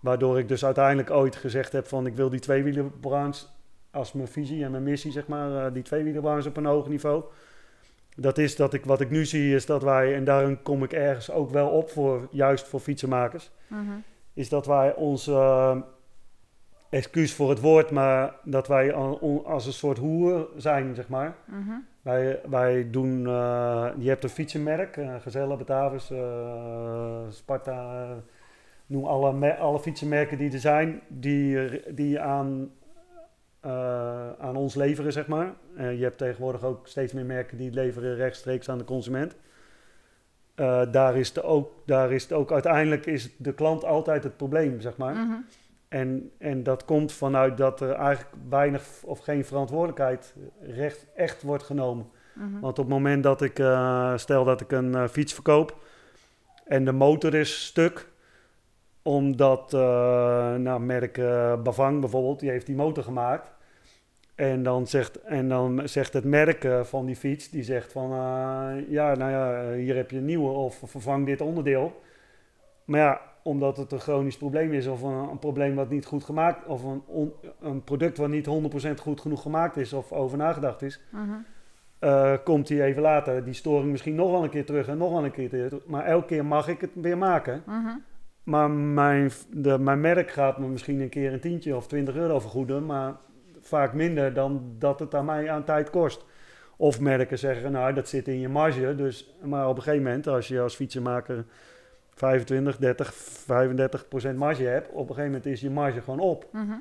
waardoor 0.00 0.38
ik 0.38 0.48
dus 0.48 0.64
uiteindelijk 0.64 1.10
ooit 1.10 1.36
gezegd 1.36 1.72
heb 1.72 1.86
van 1.86 2.06
ik 2.06 2.16
wil 2.16 2.28
die 2.30 2.40
tweewielenbranche 2.40 3.46
als 3.90 4.12
mijn 4.12 4.28
visie 4.28 4.64
en 4.64 4.70
mijn 4.70 4.82
missie, 4.82 5.12
zeg 5.12 5.26
maar, 5.26 5.66
eh, 5.66 5.72
die 5.72 5.82
tweewielenbranche 5.82 6.48
op 6.48 6.56
een 6.56 6.64
hoog 6.64 6.88
niveau. 6.88 7.24
Dat 8.16 8.38
is 8.38 8.56
dat 8.56 8.74
ik, 8.74 8.84
wat 8.84 9.00
ik 9.00 9.10
nu 9.10 9.24
zie, 9.24 9.54
is 9.54 9.66
dat 9.66 9.82
wij, 9.82 10.14
en 10.14 10.24
daarom 10.24 10.62
kom 10.62 10.82
ik 10.84 10.92
ergens 10.92 11.30
ook 11.30 11.50
wel 11.50 11.68
op 11.68 11.90
voor, 11.90 12.28
juist 12.30 12.68
voor 12.68 12.80
fietsenmakers, 12.80 13.50
Mhm. 13.66 13.92
is 14.34 14.48
dat 14.48 14.66
wij 14.66 14.94
ons, 14.94 15.26
eh, 15.26 15.76
excuus 16.92 17.34
voor 17.34 17.50
het 17.50 17.60
woord, 17.60 17.90
maar 17.90 18.34
dat 18.44 18.68
wij 18.68 18.92
als 19.44 19.66
een 19.66 19.72
soort 19.72 19.98
hoer 19.98 20.48
zijn, 20.56 20.94
zeg 20.94 21.08
maar. 21.08 21.34
Mhm. 21.44 21.72
Wij, 22.02 22.40
wij 22.48 22.90
doen, 22.90 23.26
eh, 23.26 23.88
je 23.98 24.08
hebt 24.08 24.24
een 24.24 24.30
fietsenmerk, 24.30 24.96
uh, 24.96 25.14
Gazelle, 25.20 25.56
Batavus, 25.56 26.10
eh, 26.10 27.20
Sparta, 27.28 28.02
eh, 28.02 28.16
noem 28.86 29.04
alle, 29.04 29.56
alle 29.56 29.80
fietsenmerken 29.80 30.38
die 30.38 30.52
er 30.52 30.58
zijn, 30.58 31.00
die, 31.08 31.70
die 31.94 32.20
aan, 32.20 32.70
eh, 33.60 34.32
aan 34.38 34.56
ons 34.56 34.74
leveren, 34.74 35.12
zeg 35.12 35.26
maar. 35.26 35.52
Eh, 35.76 35.98
je 35.98 36.02
hebt 36.02 36.18
tegenwoordig 36.18 36.64
ook 36.64 36.88
steeds 36.88 37.12
meer 37.12 37.24
merken 37.24 37.56
die 37.56 37.70
leveren 37.70 38.14
rechtstreeks 38.16 38.68
aan 38.68 38.78
de 38.78 38.84
consument. 38.84 39.36
Eh, 40.54 40.82
daar, 40.90 41.16
is 41.16 41.32
de 41.32 41.42
ook, 41.42 41.72
daar 41.86 42.12
is 42.12 42.22
het 42.22 42.32
ook 42.32 42.52
uiteindelijk 42.52 43.06
is 43.06 43.30
de 43.36 43.54
klant 43.54 43.84
altijd 43.84 44.24
het 44.24 44.36
probleem, 44.36 44.80
zeg 44.80 44.96
maar. 44.96 45.14
Mhm. 45.14 45.34
En, 45.92 46.30
en 46.38 46.62
dat 46.62 46.84
komt 46.84 47.12
vanuit 47.12 47.56
dat 47.56 47.80
er 47.80 47.92
eigenlijk 47.92 48.34
weinig 48.48 48.82
of 49.04 49.18
geen 49.18 49.44
verantwoordelijkheid 49.44 50.34
recht, 50.60 51.06
echt 51.14 51.42
wordt 51.42 51.62
genomen. 51.62 52.06
Mhm. 52.34 52.60
Want 52.60 52.78
op 52.78 52.84
het 52.84 52.94
moment 52.94 53.22
dat 53.22 53.42
ik, 53.42 53.58
eh, 53.58 54.16
stel 54.16 54.44
dat 54.44 54.60
ik 54.60 54.72
een 54.72 54.94
eh, 54.94 55.08
fiets 55.08 55.34
verkoop 55.34 55.76
en 56.64 56.84
de 56.84 56.92
motor 56.92 57.34
is 57.34 57.64
stuk, 57.64 58.08
omdat, 59.02 59.74
eh 59.74 60.54
nou, 60.54 60.80
merk 60.80 61.16
Bavang 61.62 62.00
bijvoorbeeld, 62.00 62.40
die 62.40 62.50
heeft 62.50 62.66
die 62.66 62.76
motor 62.76 63.04
gemaakt. 63.04 63.50
En 64.34 64.62
dan 64.62 64.86
zegt, 64.86 65.20
en 65.20 65.48
dan 65.48 65.88
zegt 65.88 66.12
het 66.12 66.24
merk 66.24 66.68
van 66.82 67.06
die 67.06 67.16
fiets, 67.16 67.50
die 67.50 67.62
zegt 67.62 67.92
van, 67.92 68.08
ja, 68.88 69.14
nou 69.14 69.30
ja, 69.30 69.72
hier 69.72 69.96
heb 69.96 70.10
je 70.10 70.16
een 70.16 70.24
nieuwe 70.24 70.50
of 70.50 70.82
vervang 70.84 71.26
dit 71.26 71.40
onderdeel. 71.40 72.00
Maar 72.84 73.00
ja, 73.00 73.31
omdat 73.42 73.76
het 73.76 73.92
een 73.92 74.00
chronisch 74.00 74.36
probleem 74.36 74.72
is 74.72 74.86
of 74.86 75.02
een, 75.02 75.12
een 75.30 75.38
probleem 75.38 75.74
wat 75.74 75.88
niet 75.90 76.04
goed 76.06 76.24
gemaakt, 76.24 76.66
of 76.66 76.82
een, 76.84 77.02
on- 77.06 77.32
een 77.60 77.82
product 77.84 78.16
wat 78.18 78.28
niet 78.28 78.46
100% 78.46 79.00
goed 79.00 79.20
genoeg 79.20 79.42
gemaakt 79.42 79.76
is 79.76 79.92
of 79.92 80.12
over 80.12 80.38
nagedacht 80.38 80.82
is, 80.82 81.00
Mhm. 81.10 81.30
eh, 81.98 82.32
komt 82.44 82.68
hij 82.68 82.82
even 82.82 83.02
later 83.02 83.44
die 83.44 83.54
storing 83.54 83.90
misschien 83.90 84.14
nog 84.14 84.30
wel 84.30 84.42
een 84.44 84.50
keer 84.50 84.64
terug 84.66 84.88
en 84.88 84.98
nog 84.98 85.10
wel 85.12 85.24
een 85.24 85.30
keer 85.30 85.48
terug. 85.48 85.86
Maar 85.86 86.04
elke 86.04 86.26
keer 86.26 86.44
mag 86.44 86.68
ik 86.68 86.80
het 86.80 86.90
weer 86.94 87.18
maken. 87.18 87.62
Mhm. 87.66 87.96
Maar 88.42 88.70
mijn, 88.70 89.30
de, 89.50 89.78
mijn 89.78 90.00
merk 90.00 90.30
gaat 90.30 90.58
me 90.58 90.66
misschien 90.66 91.00
een 91.00 91.08
keer 91.08 91.32
een 91.32 91.40
tientje 91.40 91.76
of 91.76 91.86
20 91.86 92.14
euro 92.14 92.40
vergoeden, 92.40 92.86
maar 92.86 93.14
vaak 93.60 93.92
minder 93.92 94.34
dan 94.34 94.62
dat 94.78 94.98
het 95.00 95.14
aan 95.14 95.24
mij 95.24 95.50
aan 95.50 95.64
tijd 95.64 95.90
kost. 95.90 96.24
Of 96.76 97.00
merken 97.00 97.38
zeggen, 97.38 97.72
nou 97.72 97.92
dat 97.94 98.08
zit 98.08 98.28
in 98.28 98.40
je 98.40 98.48
marge. 98.48 98.94
Dus, 98.94 99.34
maar 99.42 99.68
op 99.68 99.76
een 99.76 99.82
gegeven 99.82 100.04
moment, 100.04 100.26
als 100.26 100.48
je 100.48 100.60
als 100.60 100.74
fietsenmaker 100.74 101.44
25, 102.14 102.76
30, 102.76 103.14
35 103.14 104.08
procent 104.08 104.38
marge 104.38 104.62
hebt, 104.62 104.88
op 104.88 105.08
een 105.08 105.14
gegeven 105.14 105.24
moment 105.24 105.46
is 105.46 105.60
je 105.60 105.70
marge 105.70 106.00
gewoon 106.00 106.20
op. 106.20 106.46
Mhm. 106.52 106.72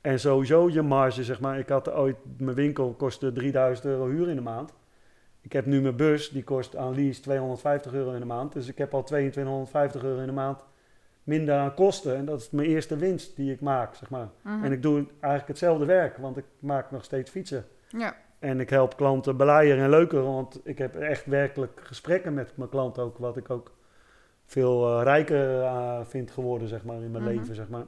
En 0.00 0.20
sowieso 0.20 0.68
je 0.68 0.82
marge, 0.82 1.24
zeg 1.24 1.40
maar. 1.40 1.58
Ik 1.58 1.68
had 1.68 1.90
ooit, 1.90 2.16
mijn 2.38 2.56
winkel 2.56 2.92
kostte 2.92 3.32
3000 3.32 3.86
euro 3.86 4.06
huur 4.06 4.28
in 4.28 4.36
de 4.36 4.42
maand. 4.42 4.72
Ik 5.40 5.52
heb 5.52 5.66
nu 5.66 5.80
mijn 5.80 5.96
bus, 5.96 6.30
die 6.30 6.44
kost 6.44 6.76
aan 6.76 6.94
lease 6.94 7.20
250 7.20 7.92
euro 7.92 8.12
in 8.12 8.20
de 8.20 8.26
maand. 8.26 8.52
Dus 8.52 8.68
ik 8.68 8.78
heb 8.78 8.94
al 8.94 9.02
2250 9.02 10.02
euro 10.02 10.20
in 10.20 10.26
de 10.26 10.32
maand 10.32 10.64
minder 11.24 11.54
aan 11.54 11.74
kosten. 11.74 12.16
En 12.16 12.24
dat 12.24 12.40
is 12.40 12.50
mijn 12.50 12.68
eerste 12.68 12.96
winst 12.96 13.36
die 13.36 13.52
ik 13.52 13.60
maak, 13.60 13.94
zeg 13.94 14.10
maar. 14.10 14.28
Mhm. 14.42 14.64
En 14.64 14.72
ik 14.72 14.82
doe 14.82 15.06
eigenlijk 15.10 15.48
hetzelfde 15.48 15.84
werk, 15.84 16.16
want 16.16 16.36
ik 16.36 16.44
maak 16.58 16.90
nog 16.90 17.04
steeds 17.04 17.30
fietsen. 17.30 17.64
Ja. 17.88 18.16
En 18.38 18.60
ik 18.60 18.70
help 18.70 18.96
klanten 18.96 19.36
blijer 19.36 19.78
en 19.78 19.90
leuker, 19.90 20.22
want 20.22 20.60
ik 20.64 20.78
heb 20.78 20.96
echt 20.96 21.26
werkelijk 21.26 21.80
gesprekken 21.82 22.34
met 22.34 22.52
mijn 22.56 22.68
klanten 22.68 23.02
ook, 23.02 23.18
wat 23.18 23.36
ik 23.36 23.50
ook 23.50 23.72
veel 24.50 24.96
eh, 24.98 25.02
rijker 25.02 25.62
eh, 25.62 25.98
vind 26.08 26.30
geworden, 26.30 26.68
zeg 26.68 26.84
maar, 26.84 27.02
in 27.02 27.10
mijn 27.10 27.24
Mhm. 27.24 27.32
leven, 27.32 27.54
zeg 27.54 27.68
maar. 27.68 27.84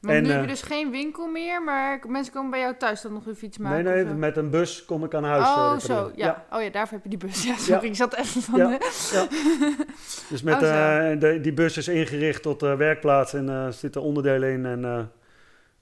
Want 0.00 0.14
En, 0.14 0.22
nu 0.22 0.28
heb 0.28 0.38
je 0.38 0.42
eh, 0.44 0.50
dus 0.50 0.62
geen 0.62 0.90
winkel 0.90 1.26
meer, 1.26 1.62
maar 1.62 2.00
mensen 2.06 2.32
komen 2.32 2.50
bij 2.50 2.60
jou 2.60 2.76
thuis 2.76 3.00
dan 3.02 3.12
nog 3.12 3.26
een 3.26 3.34
fiets 3.36 3.58
maken? 3.58 3.84
nee, 3.84 3.94
nee, 3.94 4.12
zo? 4.12 4.14
met 4.18 4.36
een 4.36 4.50
bus 4.50 4.84
kom 4.84 5.04
ik 5.04 5.14
aan 5.14 5.24
huis. 5.24 5.44
Oh, 5.44 5.78
zo. 5.78 6.10
Ja. 6.14 6.46
Oh 6.52 6.62
ja, 6.62 6.70
daarvoor 6.70 6.94
heb 7.02 7.02
je 7.10 7.18
die 7.18 7.28
bus. 7.28 7.44
Ja, 7.48 7.56
sorry. 7.56 7.86
Ik 7.86 7.94
zat 7.96 8.14
even 8.14 8.42
van... 8.42 8.58
Ja. 8.58 8.78
Dus 10.30 10.42
met, 10.42 10.54
Oh, 10.54 10.60
zo. 11.08 11.18
de, 11.18 11.38
die 11.40 11.52
bus 11.52 11.76
is 11.76 11.88
ingericht 11.88 12.42
tot 12.42 12.62
eh, 12.62 12.74
werkplaats 12.74 13.34
en 13.34 13.48
er 13.48 13.72
zitten 13.72 14.02
onderdelen 14.02 14.50
in. 14.50 14.66
En 14.66 15.10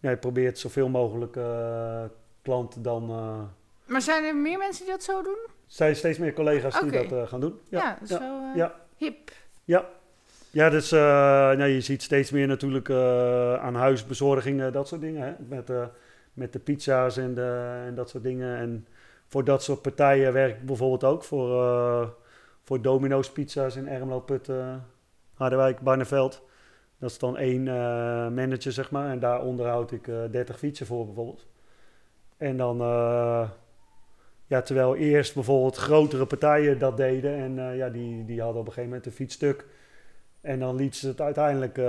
ja, 0.01 0.11
je 0.11 0.17
probeert 0.17 0.59
zoveel 0.59 0.89
mogelijk 0.89 1.39
klanten 2.43 2.83
dan... 2.83 3.07
Maar 3.87 4.03
zijn 4.03 4.25
er 4.25 4.37
meer 4.37 4.59
mensen 4.59 4.85
die 4.85 4.93
dat 4.93 5.03
zo 5.03 5.23
doen? 5.23 5.39
er 5.47 5.51
zijn 5.67 5.97
steeds 5.97 6.19
meer 6.19 6.33
collega's 6.33 6.81
die 6.81 7.09
dat 7.09 7.29
gaan 7.29 7.41
doen. 7.41 7.61
Ja, 7.69 7.99
is 8.03 8.09
ja, 8.55 8.86
eh, 8.99 9.09
ja. 9.65 9.79
hip. 9.79 9.95
Ja, 10.51 10.71
dus 10.71 10.93
eh, 10.93 11.01
nou, 11.01 11.67
je 11.67 11.81
ziet 11.81 12.03
steeds 12.03 12.31
meer 12.31 12.47
natuurlijk 12.47 12.89
eh, 12.89 13.55
aan 13.55 13.75
huisbezorgingen, 13.75 14.73
dat 14.73 14.89
soort 14.89 15.01
dingen. 15.01 15.23
Hè? 15.23 15.33
Met, 15.49 15.71
eh, 15.71 15.87
met 16.33 16.53
de 16.53 16.59
pizza's 16.59 17.17
en, 17.17 17.35
de, 17.35 17.83
en 17.87 17.95
dat 17.95 18.11
soort 18.11 18.23
dingen. 18.23 18.57
En 18.57 18.87
voor 19.27 19.45
dat 19.45 19.63
soort 19.63 19.83
partijen 19.83 20.33
werk 20.33 20.57
ik 20.57 20.67
bijvoorbeeld 20.67 21.05
ook 21.05 21.25
voor, 21.25 21.63
eh, 21.63 22.09
voor 22.63 22.83
Domino's 22.83 23.33
Pizza's 23.33 23.77
in 23.77 23.89
Ermelo, 23.89 24.21
Putten, 24.21 24.85
Harderwijk, 25.35 25.81
Barneveld. 25.81 26.43
Dat 26.99 27.11
is 27.11 27.19
dan 27.19 27.37
één 27.37 27.69
eh, 27.69 27.75
manager, 28.29 28.73
zeg 28.73 28.91
maar. 28.91 29.11
En 29.11 29.19
daar 29.19 29.43
onderhoud 29.43 29.93
ik 29.93 30.09
eh 30.09 30.17
30 30.31 30.59
fietsen 30.59 30.87
voor 30.87 31.07
bijvoorbeeld. 31.07 31.47
En 32.37 32.57
dan, 32.57 32.81
eh, 32.81 33.51
ja, 34.47 34.63
terwijl 34.63 34.97
eerst 34.97 35.35
bijvoorbeeld 35.35 35.77
grotere 35.77 36.27
partijen 36.27 36.79
dat 36.79 36.97
deden. 36.97 37.37
En 37.37 37.59
eh, 37.59 37.77
ja, 37.77 37.89
die, 37.89 38.25
die 38.25 38.41
hadden 38.41 38.61
op 38.61 38.67
een 38.67 38.73
gegeven 38.73 38.89
moment 38.89 39.07
een 39.07 39.13
fiets 39.13 39.35
stuk. 39.35 39.67
En 40.41 40.59
dan 40.59 40.77
liet 40.77 40.97
ze 40.97 41.09
het 41.09 41.21
uiteindelijk 41.21 41.79
eh, 41.79 41.85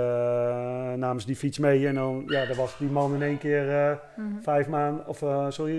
namens 0.92 1.26
die 1.26 1.36
fiets 1.36 1.58
mee. 1.58 1.86
En 1.86 1.94
dan, 1.94 2.24
ja, 2.26 2.46
dan 2.46 2.56
was 2.56 2.78
die 2.78 2.88
man 2.88 3.14
in 3.14 3.22
één 3.22 3.38
keer 3.38 3.68
eh, 3.70 3.96
Mhm. 4.16 4.40
vijf 4.40 4.68
maanden, 4.68 5.06
of 5.06 5.18
sorry, 5.48 5.78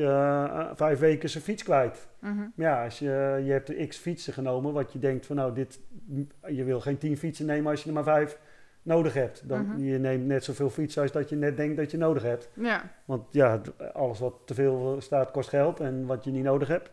vijf 0.76 1.00
weken 1.00 1.30
zijn 1.30 1.44
fiets 1.44 1.64
kwijt. 1.64 2.08
Mhm. 2.20 2.36
Maar 2.56 2.68
ja, 2.68 2.84
als 2.84 3.00
je, 3.00 3.42
je 3.46 3.52
hebt 3.52 3.68
de 3.68 3.88
x 3.88 3.98
fietsen 3.98 4.34
genomen, 4.34 4.74
wat 4.74 4.94
je 4.94 5.00
denkt 5.00 5.26
van 5.26 5.36
nou, 5.36 5.54
dit, 5.54 5.80
je 6.48 6.64
wil 6.64 6.80
geen 6.80 6.98
tien 6.98 7.18
fietsen 7.18 7.46
nemen 7.46 7.72
als 7.72 7.82
je 7.82 7.88
er 7.88 7.94
maar 7.96 8.04
vijf 8.04 8.38
nodig 8.82 9.14
hebt. 9.14 9.50
Dan, 9.50 9.66
Mhm. 9.66 9.84
Je 9.84 9.98
neemt 9.98 10.26
net 10.26 10.44
zoveel 10.44 10.70
fietsen 10.70 11.02
als 11.02 11.12
dat 11.12 11.30
je 11.30 11.36
net 11.36 11.58
denkt 11.58 11.78
dat 11.78 11.92
je 11.92 11.98
nodig 11.98 12.24
hebt. 12.24 12.50
Ja. 12.54 12.92
Want 13.06 13.24
ja, 13.32 13.62
alles 13.94 14.20
wat 14.20 14.34
te 14.46 14.54
veel 14.54 14.96
staat 15.00 15.32
kost 15.32 15.50
geld 15.50 15.80
en 15.80 16.06
wat 16.06 16.24
je 16.24 16.32
niet 16.32 16.44
nodig 16.44 16.68
hebt. 16.68 16.92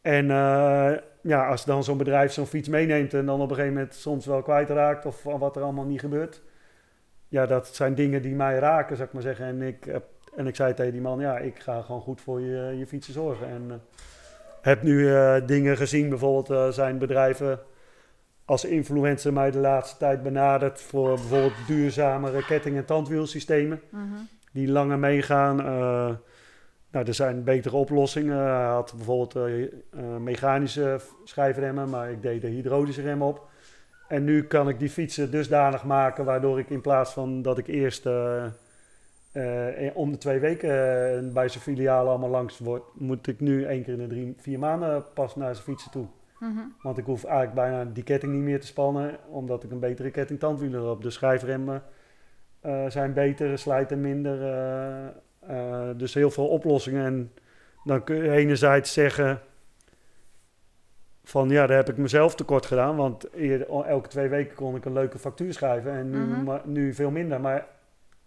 En 0.00 0.30
eh, 0.30 0.92
ja, 1.20 1.46
als 1.48 1.64
dan 1.64 1.84
zo'n 1.84 1.98
bedrijf 1.98 2.32
zo'n 2.32 2.46
fiets 2.46 2.68
meeneemt 2.68 3.14
en 3.14 3.26
dan 3.26 3.40
op 3.40 3.50
een 3.50 3.54
gegeven 3.56 3.74
moment 3.74 3.94
soms 3.94 4.26
wel 4.26 4.42
kwijtraakt 4.42 5.06
of 5.06 5.22
wat 5.22 5.56
er 5.56 5.62
allemaal 5.62 5.84
niet 5.84 6.00
gebeurt. 6.00 6.42
Ja, 7.28 7.46
dat 7.46 7.74
zijn 7.74 7.94
dingen 7.94 8.22
die 8.22 8.34
mij 8.34 8.58
raken, 8.58 8.96
zou 8.96 9.08
ik 9.08 9.14
maar 9.14 9.22
zeggen. 9.22 9.46
En 9.46 9.62
ik, 9.62 9.86
en 10.36 10.46
ik 10.46 10.56
zei 10.56 10.74
tegen 10.74 10.92
die 10.92 11.00
man, 11.00 11.20
ja, 11.20 11.38
ik 11.38 11.58
ga 11.58 11.82
gewoon 11.82 12.00
goed 12.00 12.20
voor 12.20 12.40
je, 12.40 12.76
je 12.78 12.86
fietsen 12.86 13.12
zorgen. 13.12 13.46
En 13.48 13.64
eh, 13.70 13.76
heb 14.60 14.82
nu 14.82 15.14
eh, 15.14 15.34
dingen 15.46 15.76
gezien, 15.76 16.08
bijvoorbeeld 16.08 16.50
eh, 16.50 16.68
zijn 16.68 16.98
bedrijven 16.98 17.60
als 18.52 18.64
influencer 18.64 19.32
mij 19.32 19.50
de 19.50 19.58
laatste 19.58 19.96
tijd 19.96 20.22
benaderd 20.22 20.80
voor 20.80 21.14
bijvoorbeeld 21.14 21.52
duurzamere 21.66 22.44
ketting- 22.44 22.76
en 22.76 22.84
tandwielsystemen 22.84 23.80
Mhm. 23.90 24.02
die 24.52 24.68
langer 24.70 24.98
meegaan. 24.98 25.60
Eh, 25.60 26.10
nou, 26.90 27.06
er 27.06 27.14
zijn 27.14 27.44
betere 27.44 27.76
oplossingen. 27.76 28.36
Hij 28.36 28.64
had 28.64 28.92
bijvoorbeeld 28.96 29.36
eh, 29.36 29.62
eh, 29.62 29.70
mechanische 30.20 31.00
schijfremmen, 31.24 31.90
maar 31.90 32.10
ik 32.10 32.22
deed 32.22 32.40
de 32.40 32.48
hydraulische 32.48 33.02
rem 33.02 33.22
op. 33.22 33.48
En 34.08 34.24
nu 34.24 34.44
kan 34.44 34.68
ik 34.68 34.78
die 34.78 34.90
fietsen 34.90 35.30
dusdanig 35.30 35.84
maken, 35.84 36.24
waardoor 36.24 36.58
ik 36.58 36.70
in 36.70 36.80
plaats 36.80 37.12
van 37.12 37.42
dat 37.42 37.58
ik 37.58 37.66
eerst 37.66 38.06
om 39.94 40.10
de 40.12 40.18
twee 40.18 40.38
weken 40.38 41.32
bij 41.32 41.48
zijn 41.48 41.62
filialen 41.62 42.10
allemaal 42.10 42.28
langs 42.30 42.58
word, 42.58 42.82
moet 42.94 43.26
ik 43.26 43.40
nu 43.40 43.64
één 43.64 43.82
keer 43.82 43.92
in 43.92 43.98
de 43.98 44.06
drie, 44.06 44.34
vier 44.38 44.58
maanden 44.58 45.04
pas 45.14 45.36
naar 45.36 45.54
zijn 45.54 45.66
fietsen 45.66 45.90
toe. 45.90 46.06
Mhm. 46.42 46.60
Want 46.82 46.98
ik 46.98 47.04
hoef 47.04 47.24
eigenlijk 47.24 47.54
bijna 47.54 47.84
die 47.84 48.02
ketting 48.02 48.32
niet 48.32 48.42
meer 48.42 48.60
te 48.60 48.66
spannen, 48.66 49.16
omdat 49.28 49.64
ik 49.64 49.70
een 49.70 49.78
betere 49.80 50.10
ketting 50.10 50.38
tandwielen 50.38 50.80
erop. 50.80 51.02
De 51.02 51.10
schijfremmen 51.10 51.82
eh, 52.60 52.84
zijn 52.88 53.12
beter, 53.12 53.58
slijten 53.58 54.00
minder. 54.00 54.42
eh, 54.42 55.06
eh, 55.88 55.96
dus 55.96 56.14
heel 56.14 56.30
veel 56.30 56.48
oplossingen. 56.48 57.04
En 57.04 57.32
dan 57.84 58.04
kun 58.04 58.16
je 58.16 58.30
enerzijds 58.30 58.92
zeggen 58.92 59.40
van 61.24 61.48
ja, 61.48 61.66
daar 61.66 61.76
heb 61.76 61.88
ik 61.88 61.96
mezelf 61.96 62.34
tekort 62.34 62.66
gedaan. 62.66 62.96
Want 62.96 63.32
eerder, 63.32 63.66
elke 63.84 64.08
twee 64.08 64.28
weken 64.28 64.54
kon 64.56 64.76
ik 64.76 64.84
een 64.84 64.92
leuke 64.92 65.18
factuur 65.18 65.52
schrijven 65.52 65.92
en 65.92 66.10
nu, 66.10 66.18
Mhm. 66.18 66.44
maar, 66.44 66.60
nu 66.64 66.94
veel 66.94 67.10
minder. 67.10 67.40
Maar 67.40 67.66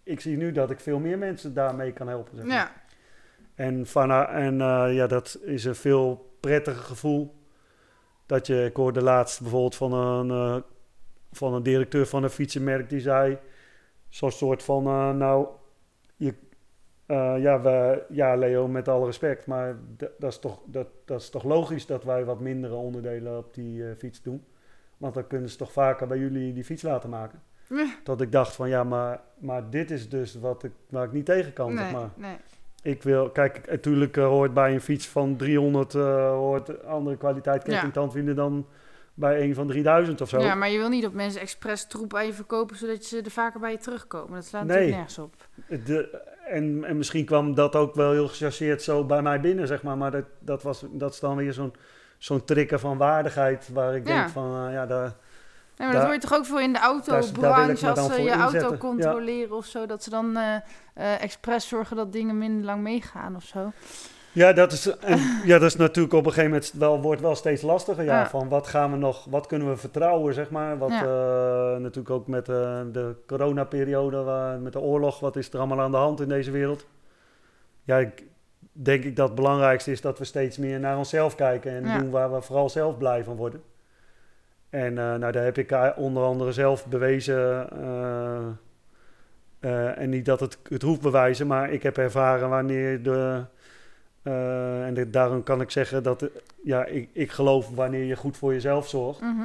ik 0.02 0.20
zie 0.20 0.36
nu 0.36 0.52
dat 0.52 0.70
ik 0.70 0.80
veel 0.80 0.98
meer 0.98 1.18
mensen 1.18 1.54
daarmee 1.54 1.92
kan 1.92 2.08
helpen. 2.08 2.36
Zeg 2.36 2.44
maar. 2.46 2.54
Ja. 2.56 2.70
En, 3.54 3.86
van, 3.86 4.10
en 4.12 4.56
ja, 4.92 5.06
dat 5.06 5.38
is 5.44 5.64
een 5.64 5.74
veel 5.74 6.34
prettiger 6.40 6.82
gevoel. 6.82 7.34
Dat 8.26 8.46
je, 8.46 8.64
ik 8.64 8.76
hoorde 8.76 9.02
laatst 9.02 9.40
bijvoorbeeld 9.40 9.74
van 9.74 9.92
een, 9.92 10.30
eh, 10.30 10.62
van 11.32 11.54
een 11.54 11.62
directeur 11.62 12.06
van 12.06 12.22
een 12.22 12.30
fietsenmerk 12.30 12.88
die 12.88 13.00
zei, 13.00 13.38
zo'n 14.08 14.30
soort 14.30 14.62
van, 14.62 14.86
eh, 14.86 15.10
nou, 15.10 15.46
je, 16.16 16.34
eh, 17.06 17.34
ja, 17.38 17.60
we, 17.60 18.02
ja, 18.08 18.34
Leo, 18.34 18.68
met 18.68 18.88
alle 18.88 19.06
respect, 19.06 19.46
maar 19.46 19.76
dat, 19.96 20.32
is 20.32 20.38
toch, 20.38 20.62
dat, 20.66 20.86
dat 21.04 21.20
is 21.20 21.30
toch 21.30 21.44
logisch 21.44 21.86
dat 21.86 22.04
wij 22.04 22.24
wat 22.24 22.40
mindere 22.40 22.74
onderdelen 22.74 23.38
op 23.38 23.54
die 23.54 23.94
fiets 23.98 24.22
doen. 24.22 24.44
Want 24.96 25.14
dan 25.14 25.26
kunnen 25.26 25.50
ze 25.50 25.56
toch 25.56 25.72
vaker 25.72 26.06
bij 26.06 26.18
jullie 26.18 26.52
die 26.52 26.64
fiets 26.64 26.82
laten 26.82 27.10
maken. 27.10 27.42
Dat 28.04 28.20
ik 28.20 28.32
dacht 28.32 28.54
van, 28.54 28.68
ja, 28.68 28.84
maar, 28.84 29.20
maar 29.38 29.70
dit 29.70 29.90
is 29.90 30.08
dus 30.08 30.34
wat 30.34 30.62
ik, 30.62 30.72
waar 30.88 31.04
ik 31.04 31.12
niet 31.12 31.26
tegen 31.26 31.52
kan, 31.52 31.76
zeg 31.76 31.92
maar. 31.92 32.10
nee. 32.16 32.36
Ik 32.86 33.02
wil, 33.02 33.30
kijk, 33.30 33.70
natuurlijk 33.70 34.16
eh, 34.16 34.24
hoort 34.26 34.54
bij 34.54 34.72
een 34.74 34.80
fiets 34.80 35.06
van 35.06 35.36
300 35.36 35.94
eh, 35.94 36.28
hoort 36.30 36.84
andere 36.84 37.16
kwaliteit 37.16 37.62
ketting 37.62 37.92
tandwielen 37.92 38.36
dan 38.36 38.66
bij 39.14 39.42
een 39.42 39.54
van 39.54 39.66
3000 39.66 40.20
of 40.20 40.28
zo. 40.28 40.40
Ja, 40.40 40.54
maar 40.54 40.68
je 40.70 40.78
wil 40.78 40.88
niet 40.88 41.02
dat 41.02 41.12
mensen 41.12 41.40
expres 41.40 41.86
troep 41.86 42.14
aan 42.14 42.26
je 42.26 42.32
verkopen, 42.32 42.76
zodat 42.76 43.04
ze 43.04 43.20
er 43.22 43.30
vaker 43.30 43.60
bij 43.60 43.70
je 43.70 43.78
terugkomen. 43.78 44.34
Dat 44.34 44.44
slaat 44.44 44.64
Nee. 44.64 44.68
natuurlijk 44.90 44.96
nergens 44.96 45.18
op. 45.18 45.34
De, 45.86 46.20
en, 46.48 46.84
en 46.84 46.96
misschien 46.96 47.24
kwam 47.24 47.54
dat 47.54 47.76
ook 47.76 47.94
wel 47.94 48.12
heel 48.12 48.28
gechargeerd 48.28 48.82
zo 48.82 49.04
bij 49.04 49.22
mij 49.22 49.40
binnen, 49.40 49.66
zeg 49.66 49.82
maar. 49.82 49.96
Maar 49.96 50.10
dat, 50.10 50.24
dat, 50.38 50.62
was, 50.62 50.84
dat 50.90 51.12
is 51.12 51.20
dan 51.20 51.36
weer 51.36 51.52
zo'n 51.52 51.74
zo'n 52.18 52.44
trikken 52.44 52.80
van 52.80 52.98
waardigheid 52.98 53.68
waar 53.72 53.94
ik 53.96 54.08
Ja. 54.08 54.14
denk 54.14 54.28
van, 54.28 54.66
eh, 54.66 54.72
ja, 54.72 54.86
daar, 54.86 55.14
Nee, 55.76 55.88
maar 55.88 55.96
dat 55.96 56.04
hoor 56.04 56.12
je 56.14 56.20
toch 56.20 56.34
ook 56.34 56.46
veel 56.46 56.60
in 56.60 56.72
de 56.72 56.78
autobranche 56.78 57.88
als 57.90 58.14
ze 58.14 58.22
je 58.22 58.30
auto 58.30 58.70
ja. 58.70 58.76
controleren 58.76 59.56
of 59.56 59.64
zo, 59.66 59.86
dat 59.86 60.02
ze 60.02 60.10
dan 60.10 60.36
eh 60.36 61.22
expres 61.22 61.68
zorgen 61.68 61.96
dat 61.96 62.12
dingen 62.12 62.38
minder 62.38 62.64
lang 62.64 62.82
meegaan 62.82 63.36
of 63.36 63.42
zo. 63.42 63.72
Ja, 64.32 64.52
dat 64.52 64.72
is, 64.72 64.96
en, 64.98 65.18
ja, 65.44 65.58
dat 65.58 65.68
is 65.68 65.76
natuurlijk 65.76 66.14
op 66.14 66.26
een 66.26 66.32
gegeven 66.32 66.50
moment 66.50 66.72
wel, 66.78 67.00
wordt 67.00 67.20
wel 67.20 67.34
steeds 67.34 67.62
lastiger. 67.62 68.04
Ja, 68.04 68.18
Ja. 68.20 68.28
Van 68.28 68.48
wat 68.48 68.66
gaan 68.66 68.90
we 68.90 68.96
nog, 68.96 69.24
wat 69.30 69.46
kunnen 69.46 69.68
we 69.68 69.76
vertrouwen, 69.76 70.34
zeg 70.34 70.50
maar. 70.50 70.78
Wat 70.78 70.90
Ja. 70.90 71.00
eh, 71.74 71.80
natuurlijk 71.80 72.10
ook 72.10 72.26
met 72.26 72.46
de 72.46 73.14
coronaperiode, 73.26 74.22
waar- 74.22 74.58
met 74.58 74.72
de 74.72 74.80
oorlog, 74.80 75.20
wat 75.20 75.36
is 75.36 75.52
er 75.52 75.58
allemaal 75.58 75.80
aan 75.80 75.90
de 75.90 75.96
hand 75.96 76.20
in 76.20 76.28
deze 76.28 76.50
wereld? 76.50 76.86
Ja, 77.82 77.98
ik 77.98 78.24
denk 78.72 79.04
ik 79.04 79.16
dat 79.16 79.26
het 79.26 79.36
belangrijkste 79.36 79.90
is 79.90 80.00
dat 80.00 80.18
we 80.18 80.24
steeds 80.24 80.58
meer 80.58 80.80
naar 80.80 80.96
onszelf 80.96 81.34
kijken 81.34 81.72
en 81.72 81.98
doen 82.00 82.10
waar 82.10 82.32
we 82.32 82.40
vooral 82.42 82.68
zelf 82.70 82.98
blij 82.98 83.24
van 83.24 83.36
worden. 83.36 83.62
En 84.70 84.98
eh, 84.98 85.14
nou, 85.14 85.32
daar 85.32 85.44
heb 85.44 85.58
ik 85.58 85.70
eh, 85.70 85.90
onder 85.96 86.22
andere 86.22 86.52
zelf 86.52 86.86
bewezen. 86.86 87.70
eh, 89.60 89.98
en 89.98 90.10
niet 90.10 90.24
dat 90.24 90.40
het 90.40 90.58
het 90.68 90.82
hoeft 90.82 91.00
bewijzen, 91.00 91.46
maar 91.46 91.70
ik 91.70 91.82
heb 91.82 91.96
ervaren 91.98 92.48
wanneer 92.48 93.02
de. 93.02 93.44
en 94.22 94.94
dit- 94.94 95.12
daarom 95.12 95.42
kan 95.42 95.60
ik 95.60 95.70
zeggen 95.70 96.02
dat 96.02 96.28
ja, 96.64 96.84
ik, 96.84 97.08
ik 97.12 97.30
geloof 97.30 97.70
wanneer 97.74 98.04
je 98.04 98.16
goed 98.16 98.36
voor 98.36 98.52
jezelf 98.52 98.88
zorgt, 98.88 99.20
Mhm. 99.20 99.42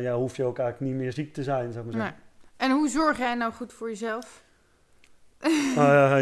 ja, 0.00 0.14
hoef 0.14 0.36
je 0.36 0.44
ook 0.44 0.58
eigenlijk 0.58 0.90
niet 0.92 1.00
meer 1.02 1.12
ziek 1.12 1.32
te 1.34 1.42
zijn, 1.42 1.72
zou 1.72 1.86
ik 1.86 1.92
maar 1.94 2.00
Nee. 2.02 2.10
zeggen. 2.10 2.24
En 2.56 2.70
hoe 2.70 2.88
zorg 2.88 3.18
jij 3.18 3.34
nou 3.34 3.52
goed 3.52 3.72
voor 3.72 3.88
jezelf? 3.88 4.44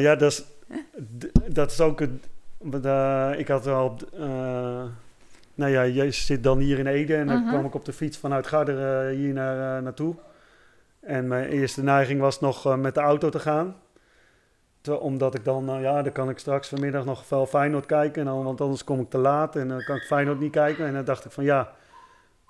Ja, 0.01 0.15
dat 0.17 0.33
is, 0.33 0.45
dat 1.49 1.71
is 1.71 1.81
ook 1.81 2.01
het. 2.01 2.11
ik 3.39 3.49
had 3.49 3.67
eh, 3.67 4.85
nou 5.55 5.71
ja, 5.71 5.83
je 5.83 6.11
zit 6.11 6.43
dan 6.43 6.59
hier 6.59 6.79
in 6.79 6.87
Ede 6.87 7.15
en 7.17 7.27
dan 7.27 7.41
Mhm. 7.41 7.49
kwam 7.49 7.65
ik 7.65 7.75
op 7.75 7.85
de 7.85 7.93
fiets 7.93 8.19
vanuit 8.19 8.47
Garderen 8.47 9.11
eh, 9.11 9.17
hier 9.17 9.33
naar, 9.33 9.77
eh, 9.77 9.83
naartoe. 9.83 10.15
En 11.01 11.29
mijn 11.29 11.49
eerste 11.49 11.83
neiging 11.83 12.21
was 12.21 12.41
nog 12.41 12.67
eh, 12.67 12.77
met 12.77 12.95
de 12.95 13.01
auto 13.01 13.29
te 13.29 13.39
gaan. 13.39 13.77
Te- 14.81 15.01
omdat 15.01 15.35
ik 15.35 15.45
dan, 15.45 15.65
nou 15.65 15.81
ja, 15.81 16.03
dan 16.03 16.13
kan 16.13 16.29
ik 16.31 16.39
straks 16.39 16.69
vanmiddag 16.69 17.05
nog 17.05 17.29
wel 17.29 17.47
Feyenoord 17.47 17.87
kijken. 17.87 18.21
En 18.21 18.27
dan, 18.29 18.45
want 18.45 18.61
anders 18.61 18.85
kom 18.85 19.01
ik 19.01 19.11
te 19.11 19.19
laat 19.19 19.57
en 19.57 19.69
dan 19.69 19.85
kan 19.85 19.97
ik 19.97 20.03
Feyenoord 20.03 20.41
niet 20.41 20.53
kijken. 20.53 20.87
En 20.87 20.93
dan 20.95 21.05
dacht 21.05 21.25
ik 21.25 21.31
van 21.31 21.45
ja, 21.45 21.73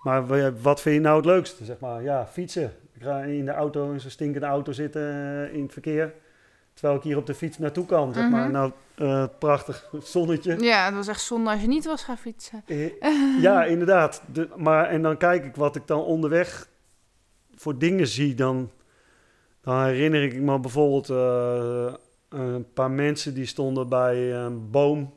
maar 0.03 0.27
wa- 0.27 0.53
wat 0.53 0.81
vind 0.81 0.95
je 0.95 1.01
nou 1.01 1.17
het 1.17 1.25
leukste? 1.25 1.65
Zeg 1.65 1.79
maar, 1.79 2.03
ja, 2.03 2.27
fietsen. 2.27 2.73
Ik 2.93 3.03
ga 3.03 3.19
in 3.23 3.45
de 3.45 3.51
auto, 3.53 3.93
in 3.93 4.01
zo'n 4.01 4.11
stinkende 4.11 4.47
auto 4.47 4.73
zitten 4.73 5.03
in 5.53 5.63
het 5.63 5.73
verkeer. 5.73 6.13
Terwijl 6.75 6.99
ik 6.99 7.03
hier 7.03 7.17
op 7.17 7.27
de 7.27 7.35
fiets 7.35 7.59
naartoe 7.59 7.87
kan, 7.87 8.15
zeg 8.15 8.31
maar. 8.31 8.43
Mhm. 8.43 8.53
Nou, 8.53 8.73
eh, 8.95 9.25
prachtig 9.39 9.89
zonnetje. 10.03 10.59
Ja, 10.59 10.85
het 10.85 10.95
was 10.95 11.09
echt 11.09 11.21
zonde 11.21 11.51
als 11.51 11.61
je 11.61 11.67
niet 11.67 11.85
was 11.85 12.05
gaan 12.05 12.19
fietsen. 12.19 12.63
Eh, 12.67 12.91
Ja, 13.41 13.65
inderdaad. 13.65 14.23
De, 14.33 14.49
maar, 14.57 14.89
en 14.89 15.03
dan 15.03 15.17
kijk 15.17 15.45
ik 15.45 15.57
wat 15.57 15.77
ik 15.77 15.87
dan 15.87 16.01
onderweg 16.01 16.69
voor 17.55 17.79
dingen 17.79 18.07
zie. 18.07 18.35
Dan, 18.35 18.71
dan 19.61 19.85
herinner 19.85 20.23
ik 20.23 20.41
me 20.41 20.59
bijvoorbeeld 20.59 21.11
eh, 21.11 21.95
een 22.29 22.73
paar 22.73 22.91
mensen 22.91 23.35
die 23.35 23.47
stonden 23.47 23.89
bij 23.89 24.33
een 24.35 24.71
boom 24.71 25.13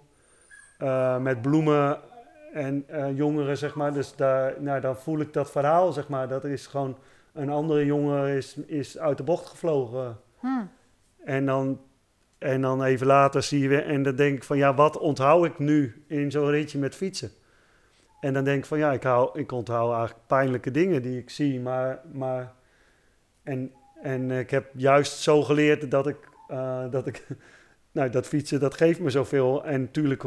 met 1.20 1.42
bloemen 1.42 2.00
en 2.54 2.86
jongeren, 3.16 3.58
zeg 3.58 3.76
maar. 3.76 3.94
Dus 3.94 4.16
daar, 4.16 4.54
nou, 4.60 4.82
dan 4.82 4.96
voel 4.96 5.20
ik 5.20 5.34
dat 5.34 5.52
verhaal, 5.52 5.92
zeg 5.92 6.08
maar. 6.08 6.28
Dat 6.28 6.44
is 6.44 6.68
gewoon 6.68 6.98
een 7.34 7.50
andere 7.50 7.86
jongen 7.86 8.28
is, 8.28 8.56
is 8.56 8.98
uit 8.98 9.18
de 9.18 9.24
bocht 9.24 9.48
gevlogen. 9.48 10.20
Hm. 10.40 10.48
En 11.28 11.46
dan, 11.46 11.82
en 12.38 12.62
dan 12.62 12.84
even 12.84 13.08
later 13.08 13.44
zie 13.44 13.62
je 13.62 13.68
weer, 13.68 13.86
en 13.86 14.04
dan 14.04 14.16
denk 14.16 14.36
ik 14.36 14.44
van 14.44 14.58
ja, 14.58 14.74
wat 14.74 14.98
onthoud 14.98 15.46
ik 15.46 15.60
nu 15.60 16.04
in 16.08 16.32
zo'n 16.32 16.50
ritje 16.50 16.80
met 16.80 16.96
fietsen? 16.96 17.32
En 18.20 18.34
dan 18.34 18.44
denk 18.44 18.60
ik 18.60 18.66
van 18.66 18.78
ja, 18.78 18.92
ik, 18.92 19.04
hou, 19.04 19.40
ik 19.40 19.52
onthoud 19.52 19.94
eigenlijk 19.94 20.28
pijnlijke 20.28 20.72
dingen 20.72 21.02
die 21.02 21.18
ik 21.18 21.30
zie, 21.30 21.60
maar, 21.60 22.02
maar 22.12 22.54
en, 23.44 23.72
en 24.02 24.32
ik 24.32 24.50
heb 24.50 24.70
juist 24.76 25.20
zo 25.20 25.44
geleerd 25.44 25.92
dat 25.92 26.08
ik, 26.08 26.18
eh, 26.48 26.92
dat 26.92 27.08
ik, 27.08 27.28
nou 27.92 28.10
dat 28.10 28.28
fietsen 28.28 28.60
dat 28.60 28.74
geeft 28.74 29.00
me 29.00 29.10
zoveel. 29.10 29.66
En 29.66 29.82
natuurlijk 29.82 30.24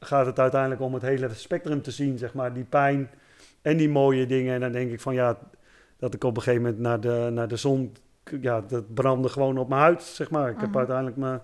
gaat 0.00 0.26
het 0.26 0.38
uiteindelijk 0.38 0.80
om 0.80 0.94
het 0.94 1.02
hele 1.02 1.28
spectrum 1.34 1.82
te 1.82 1.90
zien, 1.90 2.18
zeg 2.18 2.34
maar, 2.34 2.52
die 2.52 2.64
pijn 2.64 3.10
en 3.62 3.76
die 3.76 3.88
mooie 3.88 4.26
dingen. 4.26 4.54
En 4.54 4.60
dan 4.60 4.72
denk 4.72 4.90
ik 4.90 5.00
van 5.00 5.14
ja, 5.14 5.38
dat 5.96 6.14
ik 6.14 6.24
op 6.24 6.36
een 6.36 6.42
gegeven 6.42 6.62
moment 6.62 6.80
naar 6.80 7.00
de, 7.00 7.30
naar 7.30 7.48
de 7.48 7.56
zon 7.56 7.92
ja, 8.40 8.60
dat 8.60 8.94
brandde 8.94 9.28
gewoon 9.28 9.58
op 9.58 9.68
mijn 9.68 9.80
huid, 9.80 10.02
zeg 10.02 10.30
maar. 10.30 10.50
Ik 10.50 10.60
heb 10.60 10.68
Mhm. 10.68 10.78
uiteindelijk 10.78 11.16
mijn, 11.16 11.40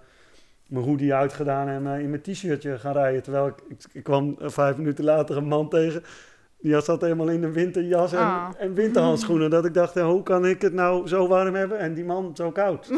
mijn 0.67 0.85
hoodie 0.85 1.15
uitgedaan 1.15 1.69
en 1.69 1.87
eh, 1.95 2.01
in 2.01 2.11
mijn 2.11 2.23
t-shirtje 2.23 2.79
gaan 2.79 2.93
rijden. 2.93 3.23
Terwijl 3.23 3.47
ik, 3.47 3.55
ik, 3.69 3.79
ik 3.93 4.03
kwam 4.05 4.37
eh, 4.41 4.49
vijf 4.49 4.77
minuten 4.77 5.05
later 5.05 5.37
een 5.37 5.49
man 5.49 5.69
tegen. 5.69 6.03
Die 6.61 6.81
zat 6.81 7.01
helemaal 7.01 7.29
in 7.29 7.43
een 7.43 7.53
winterjas 7.53 8.13
en, 8.13 8.19
Ah. 8.19 8.49
en 8.59 8.75
winterhandschoenen. 8.75 9.51
Dat 9.51 9.65
ik 9.65 9.75
dacht, 9.75 9.97
eh, 9.97 10.05
hoe 10.05 10.23
kan 10.23 10.47
ik 10.47 10.63
het 10.63 10.73
nou 10.73 11.09
zo 11.09 11.29
warm 11.29 11.55
hebben 11.55 11.79
en 11.79 11.95
die 11.95 12.05
man 12.05 12.31
zo 12.37 12.51
koud? 12.51 12.91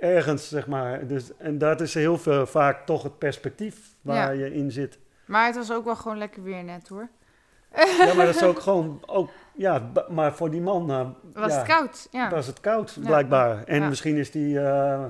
Ergens, 0.00 0.48
zeg 0.48 0.66
maar. 0.66 1.06
Dus, 1.06 1.36
en 1.36 1.58
dat 1.58 1.80
is 1.80 1.94
heel 1.94 2.18
veel, 2.18 2.46
vaak 2.46 2.86
toch 2.86 3.02
het 3.02 3.18
perspectief 3.18 3.78
waar 4.02 4.36
je 4.36 4.54
in 4.54 4.70
zit. 4.70 4.98
Maar 5.26 5.46
het 5.46 5.56
was 5.56 5.72
ook 5.72 5.84
wel 5.84 5.96
gewoon 5.96 6.18
lekker 6.18 6.42
weer 6.42 6.64
net 6.64 6.88
hoor. 6.88 7.08
Ja, 7.98 8.14
maar 8.14 8.26
dat 8.26 8.34
is 8.34 8.42
ook 8.42 8.58
gewoon, 8.60 9.00
ook, 9.06 9.30
ja, 9.56 9.90
maar 10.08 10.34
voor 10.34 10.50
die 10.50 10.60
man 10.60 10.86
nou, 10.86 11.08
Was 11.32 11.52
ja, 11.52 11.58
het 11.58 11.66
koud? 11.66 12.08
Ja. 12.10 12.30
was 12.30 12.46
het 12.46 12.60
koud, 12.60 12.98
blijkbaar. 13.04 13.64
En 13.64 13.88
misschien 13.88 14.16
is 14.16 14.30
die, 14.30 14.58
eh, 14.58 15.04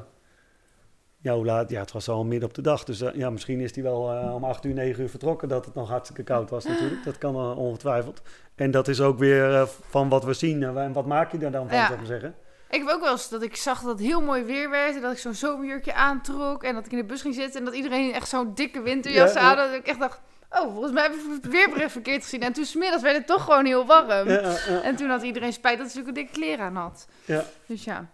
ja, 1.19 1.35
hoe 1.35 1.45
laat? 1.45 1.71
Ja, 1.71 1.81
het 1.81 1.93
was 1.93 2.09
al 2.09 2.25
midden 2.25 2.49
op 2.49 2.55
de 2.55 2.63
dag. 2.63 2.85
Dus 2.85 3.01
eh, 3.01 3.15
ja, 3.15 3.31
misschien 3.31 3.61
is 3.61 3.73
die 3.73 3.83
wel 3.83 4.13
eh, 4.13 4.35
om 4.35 4.45
acht 4.45 4.65
uur, 4.65 4.75
negen 4.75 5.03
uur 5.03 5.11
vertrokken, 5.11 5.49
dat 5.49 5.65
het 5.65 5.75
nog 5.75 5.89
hartstikke 5.89 6.23
koud 6.23 6.51
was 6.51 6.65
natuurlijk. 6.65 7.05
Dat 7.05 7.19
kan 7.19 7.35
eh, 7.35 7.59
ongetwijfeld. 7.59 8.23
En 8.55 8.71
dat 8.71 8.89
is 8.89 9.01
ook 9.01 9.19
weer 9.19 9.55
eh, 9.55 9.67
van 9.89 10.09
wat 10.09 10.25
we 10.25 10.33
zien 10.33 10.63
eh, 10.63 10.77
en 10.77 10.93
wat 10.93 11.07
maak 11.07 11.33
je 11.33 11.39
er 11.39 11.51
dan 11.51 11.69
van, 11.69 11.79
zou 11.79 11.93
ik 11.93 11.97
maar 11.97 12.07
zeggen. 12.07 12.35
Ik 12.71 12.79
heb 12.81 12.89
ook 12.89 13.01
wel 13.01 13.13
eens 13.13 13.29
dat 13.29 13.43
ik 13.43 13.57
zag 13.57 13.81
dat 13.81 13.91
het 13.91 14.01
heel 14.01 14.21
mooi 14.21 14.45
weer 14.45 14.71
werd. 14.71 14.95
En 14.95 15.03
dat 15.03 15.13
ik 15.13 15.19
zo'n 15.19 15.35
zomerjurkje 15.35 15.95
aantrok. 15.95 16.63
En 16.63 16.75
dat 16.75 16.87
ik 16.87 16.93
in 16.93 16.99
de 16.99 17.05
bus 17.05 17.21
ging 17.21 17.35
zitten. 17.35 17.59
En 17.59 17.65
dat 17.65 17.75
iedereen 17.75 18.13
echt 18.13 18.29
zo'n 18.29 18.55
dikke 18.55 18.83
winterjas 18.83 19.33
Ja, 19.33 19.41
ja. 19.41 19.47
aan 19.47 19.59
had. 19.59 19.67
Dat 19.67 19.77
ik 19.81 19.87
echt 19.87 19.99
dacht, 19.99 20.21
oh, 20.51 20.73
volgens 20.73 20.93
mij 20.93 21.03
heb 21.03 21.13
ik 21.13 21.43
het 21.43 21.53
weerbericht 21.53 21.93
verkeerd 21.93 22.23
gezien. 22.23 22.43
En 22.43 22.53
toen 22.53 22.65
smiddags 22.65 23.03
werd 23.03 23.17
het 23.17 23.27
toch 23.27 23.45
gewoon 23.45 23.65
heel 23.65 23.87
warm. 23.87 24.29
Ja, 24.29 24.41
ja, 24.41 24.57
ja. 24.69 24.83
En 24.83 24.97
toen 24.97 25.09
had 25.09 25.23
iedereen 25.23 25.53
spijt 25.53 25.79
dat 25.79 25.87
hij 25.87 25.95
zulke 25.95 26.13
dikke 26.13 26.33
kleren 26.33 26.65
aan 26.65 26.77
had. 26.77 27.09
Ja. 27.25 27.45
Dus 27.67 27.85
ja. 27.85 28.11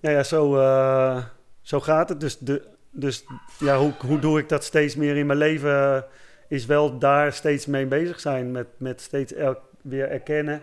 Ja, 0.00 0.10
ja 0.10 0.22
zo, 0.22 0.58
eh, 0.58 1.24
zo 1.62 1.80
gaat 1.80 2.08
het. 2.08 2.20
Dus, 2.20 2.38
de, 2.38 2.68
dus 2.90 3.24
ja, 3.58 3.78
hoe, 3.78 3.92
hoe 4.06 4.18
doe 4.18 4.38
ik 4.38 4.48
dat 4.48 4.64
steeds 4.64 4.96
meer 4.96 5.16
in 5.16 5.26
mijn 5.26 5.38
leven? 5.38 6.04
Is 6.48 6.66
wel 6.66 6.98
daar 6.98 7.32
steeds 7.32 7.66
mee 7.66 7.86
bezig 7.86 8.20
zijn. 8.20 8.50
Met, 8.50 8.66
met 8.76 9.00
steeds 9.00 9.32
elk 9.32 9.58
weer 9.82 10.10
erkennen. 10.10 10.62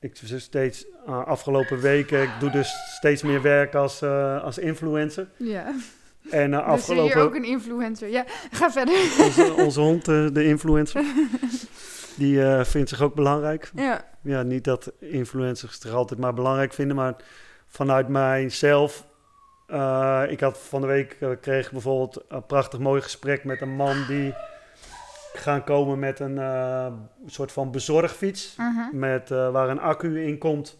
Ik 0.00 0.28
dus 0.28 0.42
steeds 0.42 0.86
eh, 1.06 1.26
afgelopen 1.26 1.80
weken, 1.80 2.22
ik 2.22 2.30
doe 2.40 2.50
dus 2.50 2.74
steeds 2.96 3.22
meer 3.22 3.42
werk 3.42 3.74
als, 3.74 4.02
eh, 4.02 4.42
als 4.42 4.58
influencer. 4.58 5.28
Ja. 5.36 5.74
En 6.30 6.50
Dus 6.50 6.60
afgelopen 6.60 7.14
hier 7.14 7.22
ook 7.22 7.34
een 7.34 7.44
influencer. 7.44 8.08
Ja, 8.08 8.24
ga 8.50 8.70
verder. 8.70 8.94
onze, 9.24 9.54
onze 9.64 9.80
hond, 9.80 10.08
eh, 10.08 10.26
de 10.32 10.44
influencer, 10.44 11.04
die 12.18 12.44
eh, 12.44 12.64
vindt 12.64 12.88
zich 12.88 13.00
ook 13.00 13.14
belangrijk. 13.14 13.70
Ja. 13.74 14.04
Ja, 14.22 14.42
niet 14.42 14.64
dat 14.64 14.92
influencers 15.00 15.80
zich 15.80 15.92
altijd 15.92 16.20
maar 16.20 16.34
belangrijk 16.34 16.72
vinden, 16.72 16.96
maar 16.96 17.16
vanuit 17.66 18.08
mijzelf. 18.08 19.06
ik 20.28 20.40
had 20.40 20.58
van 20.58 20.80
de 20.80 20.86
week 20.86 21.16
kreeg 21.40 21.72
bijvoorbeeld 21.72 22.24
een 22.28 22.46
prachtig 22.46 22.78
mooi 22.78 23.02
gesprek 23.02 23.44
met 23.44 23.60
een 23.60 23.76
man 23.76 24.04
die 24.08 24.34
gaan 25.32 25.64
komen 25.64 25.98
met 25.98 26.20
een 26.20 26.40
soort 27.26 27.52
van 27.52 27.70
bezorgfiets. 27.70 28.54
Mhm. 28.56 28.98
Met, 28.98 29.28
waar 29.28 29.68
een 29.68 29.80
accu 29.80 30.24
in 30.24 30.38
komt. 30.38 30.78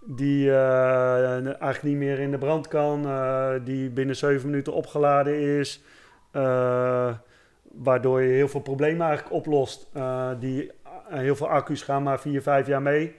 Die 0.00 0.50
eh, 0.50 1.46
eigenlijk 1.46 1.82
niet 1.82 1.96
meer 1.96 2.18
in 2.18 2.30
de 2.30 2.38
brand 2.38 2.68
kan. 2.68 3.04
eh, 3.06 3.50
die 3.64 3.90
binnen 3.90 4.16
7 4.16 4.50
minuten 4.50 4.72
opgeladen 4.72 5.58
is. 5.58 5.82
eh, 6.30 7.14
waardoor 7.72 8.22
je 8.22 8.32
heel 8.32 8.48
veel 8.48 8.60
problemen 8.60 9.06
eigenlijk 9.06 9.34
oplost. 9.36 9.90
Die, 10.38 10.70
heel 11.08 11.36
veel 11.36 11.48
accu's 11.48 11.82
gaan 11.82 12.02
maar 12.02 12.20
4, 12.20 12.42
5 12.42 12.66
jaar 12.66 12.82
mee. 12.82 13.14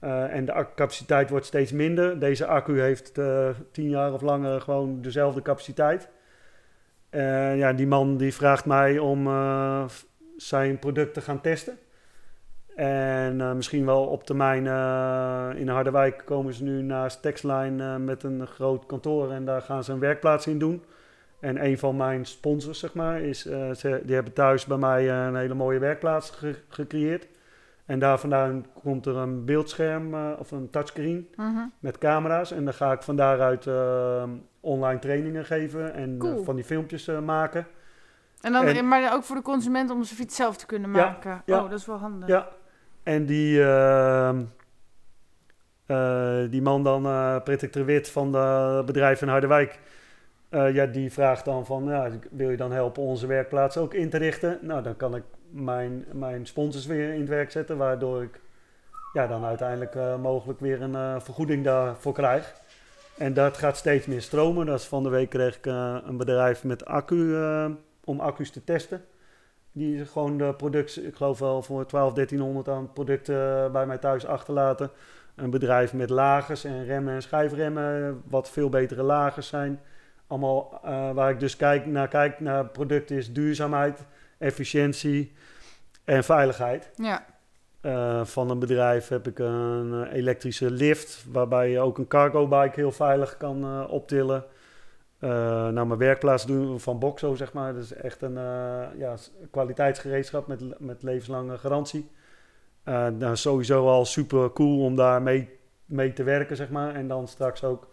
En 0.00 0.44
de 0.44 0.52
accupaciteit 0.52 1.30
wordt 1.30 1.46
steeds 1.46 1.72
minder. 1.72 2.18
Deze 2.18 2.46
accu 2.46 2.80
heeft 2.80 3.18
eh 3.18 3.48
10 3.72 3.88
jaar 3.88 4.12
of 4.12 4.20
langer 4.20 4.60
gewoon 4.60 5.02
dezelfde 5.02 5.42
capaciteit. 5.42 6.08
Ja, 7.56 7.72
die 7.72 7.86
man 7.86 8.16
die 8.16 8.34
vraagt 8.34 8.64
mij 8.64 8.98
om 8.98 9.28
zijn 10.36 10.78
product 10.78 11.14
te 11.14 11.20
gaan 11.20 11.40
testen. 11.40 11.78
En 12.76 13.40
eh, 13.40 13.52
misschien 13.52 13.86
wel 13.86 14.04
op 14.04 14.24
termijn 14.24 14.66
eh, 14.66 15.60
in 15.60 15.68
Harderwijk 15.68 16.22
komen 16.24 16.54
ze 16.54 16.62
nu 16.64 16.82
naast 16.82 17.22
Textline 17.22 17.82
eh, 17.84 17.96
met 17.96 18.22
een 18.22 18.46
groot 18.46 18.86
kantoor 18.86 19.30
en 19.32 19.44
daar 19.44 19.62
gaan 19.62 19.84
ze 19.84 19.92
een 19.92 19.98
werkplaats 19.98 20.46
in 20.46 20.58
doen. 20.58 20.82
En 21.40 21.64
een 21.64 21.78
van 21.78 21.96
mijn 21.96 22.24
sponsors, 22.26 22.78
zeg 22.78 22.94
maar, 22.94 23.20
is, 23.20 23.40
ze, 23.76 24.00
die 24.04 24.14
hebben 24.14 24.32
thuis 24.32 24.64
bij 24.66 24.76
mij 24.76 25.10
een 25.10 25.36
hele 25.36 25.54
mooie 25.54 25.78
werkplaats 25.78 26.30
ge- 26.30 26.54
gecreëerd. 26.68 27.28
En 27.86 27.98
daar 27.98 28.18
vandaan 28.18 28.66
komt 28.82 29.06
er 29.06 29.16
een 29.16 29.44
beeldscherm 29.44 30.14
of 30.38 30.50
een 30.50 30.70
touchscreen 30.70 31.28
Mhm. 31.36 31.58
met 31.78 31.98
camera's. 31.98 32.50
En 32.52 32.64
dan 32.64 32.74
ga 32.74 32.92
ik 32.92 33.02
van 33.02 33.16
daaruit 33.16 33.66
online 34.60 34.98
trainingen 34.98 35.44
geven 35.44 35.94
en 35.94 36.18
Cool. 36.18 36.44
van 36.44 36.54
die 36.54 36.64
filmpjes 36.64 37.10
maken. 37.24 37.66
En 38.40 38.52
dan, 38.52 38.64
En- 38.66 38.88
maar 38.88 39.14
ook 39.14 39.24
voor 39.24 39.36
de 39.36 39.42
consument 39.42 39.90
om 39.90 40.02
zijn 40.04 40.18
fiets 40.18 40.36
zelf 40.36 40.56
te 40.56 40.66
kunnen 40.66 40.92
Ja, 40.92 41.04
maken. 41.04 41.42
ja. 41.46 41.62
Oh, 41.62 41.70
dat 41.70 41.78
is 41.78 41.86
wel 41.86 41.96
handig. 41.98 42.28
Ja, 42.28 42.48
En 43.02 43.26
die, 43.26 43.62
ehm, 43.62 44.42
eh, 45.86 46.50
die 46.50 46.62
man 46.62 46.82
dan, 46.82 47.06
uh, 47.06 47.42
Predictor 47.44 47.84
Wit 47.84 48.10
van 48.10 48.34
het 48.34 48.86
bedrijf 48.86 49.22
in 49.22 49.28
Harderwijk... 49.28 49.78
Uh, 50.50 50.74
ja, 50.74 50.86
die 50.86 51.12
vraagt 51.12 51.44
dan 51.44 51.66
van, 51.66 51.84
ja, 51.84 52.10
wil 52.30 52.50
je 52.50 52.56
dan 52.56 52.72
helpen 52.72 53.02
onze 53.02 53.26
werkplaats 53.26 53.76
ook 53.76 53.94
in 53.94 54.10
te 54.10 54.16
richten? 54.16 54.58
Nou, 54.62 54.82
dan 54.82 54.96
kan 54.96 55.14
ik 55.16 55.22
mijn, 55.50 56.04
mijn 56.12 56.46
sponsors 56.46 56.86
weer 56.86 57.12
in 57.12 57.20
het 57.20 57.28
werk 57.28 57.50
zetten, 57.50 57.76
waardoor 57.76 58.22
ik 58.22 58.40
ja, 59.12 59.26
dan 59.26 59.44
uiteindelijk 59.44 59.94
mogelijk 60.20 60.60
weer 60.60 60.82
een 60.82 61.20
vergoeding 61.20 61.64
daarvoor 61.64 62.12
krijg. 62.12 62.54
En 63.18 63.34
dat 63.34 63.56
gaat 63.56 63.76
steeds 63.76 64.06
meer 64.06 64.22
stromen. 64.22 64.66
Dat 64.66 64.84
van 64.84 65.02
de 65.02 65.08
week 65.08 65.30
kreeg 65.30 65.56
ik 65.56 65.66
een 66.06 66.16
bedrijf 66.16 66.64
met 66.64 66.84
accu, 66.84 67.36
om 68.04 68.20
accu's 68.20 68.50
te 68.50 68.64
testen. 68.64 69.04
Die 69.72 70.06
gewoon 70.06 70.38
de 70.38 70.54
productie, 70.54 71.06
ik 71.06 71.16
geloof 71.16 71.38
wel 71.38 71.62
voor 71.62 71.86
12, 71.86 72.12
1300 72.12 72.68
aan 72.68 72.92
producten 72.92 73.72
bij 73.72 73.86
mij 73.86 73.98
thuis 73.98 74.26
achterlaten. 74.26 74.90
Een 75.34 75.50
bedrijf 75.50 75.92
met 75.92 76.10
lagers 76.10 76.64
en 76.64 76.84
remmen 76.84 77.14
en 77.14 77.22
schijfremmen, 77.22 78.22
wat 78.28 78.50
veel 78.50 78.68
betere 78.68 79.02
lagers 79.02 79.48
zijn 79.48 79.80
allemaal 80.32 80.80
uh, 80.84 81.10
waar 81.10 81.30
ik 81.30 81.40
dus 81.40 81.56
kijk, 81.56 81.86
naar 81.86 82.08
kijk 82.08 82.40
naar 82.40 82.66
producten 82.66 83.16
is 83.16 83.32
duurzaamheid, 83.32 84.06
efficiëntie 84.38 85.32
en 86.04 86.24
veiligheid. 86.24 86.90
Ja. 86.96 87.24
Uh, 87.82 88.24
van 88.24 88.50
een 88.50 88.58
bedrijf 88.58 89.08
heb 89.08 89.26
ik 89.26 89.38
een 89.38 90.06
elektrische 90.06 90.70
lift, 90.70 91.24
waarbij 91.32 91.70
je 91.70 91.80
ook 91.80 91.98
een 91.98 92.06
cargo 92.06 92.48
bike 92.48 92.72
heel 92.74 92.92
veilig 92.92 93.36
kan 93.36 93.64
uh, 93.64 93.90
optillen. 93.90 94.44
Naar 95.28 95.86
mijn 95.86 95.98
werkplaats 95.98 96.46
doen 96.46 96.80
van 96.80 96.98
Boxo, 96.98 97.34
zeg 97.34 97.52
maar. 97.52 97.74
Dat 97.74 97.82
is 97.82 97.92
echt 97.92 98.22
een 98.22 98.34
ja, 98.96 99.14
kwaliteitsgereedschap 99.50 100.46
met, 100.46 100.80
met 100.80 101.02
levenslange 101.02 101.58
garantie. 101.58 102.10
nou, 103.18 103.36
sowieso 103.36 103.88
al 103.88 104.04
super 104.04 104.52
cool 104.52 104.84
om 104.84 104.96
daar 104.96 105.22
mee, 105.22 105.58
mee 105.84 106.12
te 106.12 106.22
werken, 106.22 106.56
zeg 106.56 106.70
maar. 106.70 106.94
En 106.94 107.08
dan 107.08 107.28
straks 107.28 107.64
ook 107.64 107.92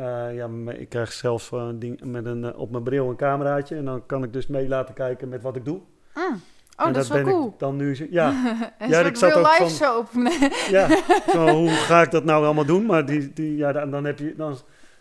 uh, 0.00 0.34
ja, 0.34 0.48
ik 0.66 0.88
krijg 0.88 1.12
zelfs 1.12 1.50
uh, 1.54 1.68
ding, 1.74 2.00
met 2.04 2.26
een, 2.26 2.42
uh, 2.42 2.58
op 2.58 2.70
mijn 2.70 2.82
bril 2.82 3.08
een 3.08 3.16
cameraatje. 3.16 3.76
En 3.76 3.84
dan 3.84 4.06
kan 4.06 4.22
ik 4.22 4.32
dus 4.32 4.46
mee 4.46 4.68
laten 4.68 4.94
kijken 4.94 5.28
met 5.28 5.42
wat 5.42 5.56
ik 5.56 5.64
doe. 5.64 5.80
Mm. 6.14 6.40
Oh, 6.76 6.86
en 6.86 6.92
dat, 6.92 7.02
is 7.02 7.08
wel 7.08 7.22
cool. 7.22 7.54
dan 7.58 7.76
nu, 7.76 8.08
ja. 8.10 8.34
ja, 8.88 9.00
ik 9.00 9.16
zat 9.16 9.34
ook 9.34 9.46
van, 9.46 10.30
ja, 10.70 10.88
zo, 11.28 11.48
hoe 11.48 11.70
ga 11.70 12.02
ik 12.02 12.10
dat 12.10 12.24
nou 12.24 12.44
allemaal 12.44 12.64
doen? 12.64 12.86
Maar 12.86 13.06
die, 13.06 13.32
die, 13.32 13.56
ja, 13.56 13.72
dan, 13.72 13.90
dan, 13.90 14.04
heb 14.04 14.18
je, 14.18 14.34
dan, 14.36 14.56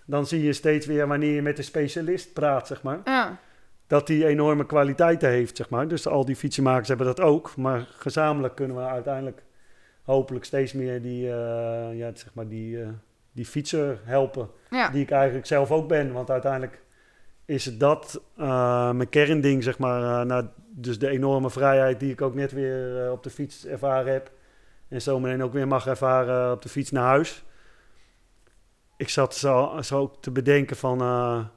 dan 0.06 0.28
zie 0.28 0.43
je 0.43 0.53
steeds 0.53 0.86
weer 0.86 1.08
wanneer 1.08 1.34
je 1.34 1.41
met 1.41 1.58
een 1.58 1.64
specialist 1.64 2.34
praat, 2.34 2.68
zeg 2.68 2.84
maar. 2.84 2.99
Ja. 3.06 3.39
Dat 3.88 4.08
die 4.08 4.26
enorme 4.26 4.66
kwaliteiten 4.66 5.30
heeft, 5.30 5.58
zeg 5.58 5.70
maar. 5.70 5.88
Dus 5.88 6.08
al 6.08 6.26
die 6.26 6.36
fietsenmakers 6.36 6.88
hebben 6.88 7.08
dat 7.08 7.22
ook. 7.22 7.56
Maar 7.56 7.88
gezamenlijk 7.97 8.56
kunnen 8.56 8.78
we 8.78 8.84
uiteindelijk 8.84 9.43
hopelijk 10.03 10.45
steeds 10.45 10.74
meer 10.74 11.01
die, 11.01 11.22
ja, 11.95 12.12
zeg 12.14 12.30
maar 12.34 12.47
die 12.47 12.78
die 13.32 13.45
fietser 13.45 13.99
helpen. 14.03 14.49
Die 14.91 15.01
ik 15.01 15.12
eigenlijk 15.12 15.45
zelf 15.45 15.72
ook 15.72 15.88
ben. 15.88 16.14
Want 16.14 16.32
uiteindelijk 16.32 16.82
is 17.45 17.66
het 17.66 17.80
dat 17.80 18.22
uh, 18.38 18.91
mijn 18.91 19.10
kernding, 19.10 19.64
zeg 19.64 19.78
maar. 19.78 20.43
Dus 20.70 20.99
de 20.99 21.10
enorme 21.10 21.49
vrijheid 21.49 21.99
die 21.99 22.12
ik 22.12 22.22
ook 22.22 22.36
net 22.36 22.51
weer 22.51 23.12
op 23.12 23.24
de 23.24 23.30
fiets 23.30 23.66
ervaren 23.66 24.14
heb. 24.14 24.32
En 24.88 25.01
zo 25.01 25.20
meteen 25.20 25.43
ook 25.43 25.53
weer 25.53 25.68
mag 25.68 25.88
ervaren 25.88 26.51
op 26.51 26.62
de 26.62 26.70
fiets 26.70 26.91
naar 26.91 27.06
huis. 27.06 27.45
Ik 28.97 29.09
zat 29.09 29.35
zo, 29.35 29.77
zo 29.81 30.11
te 30.19 30.31
bedenken 30.31 30.75
van... 30.75 31.49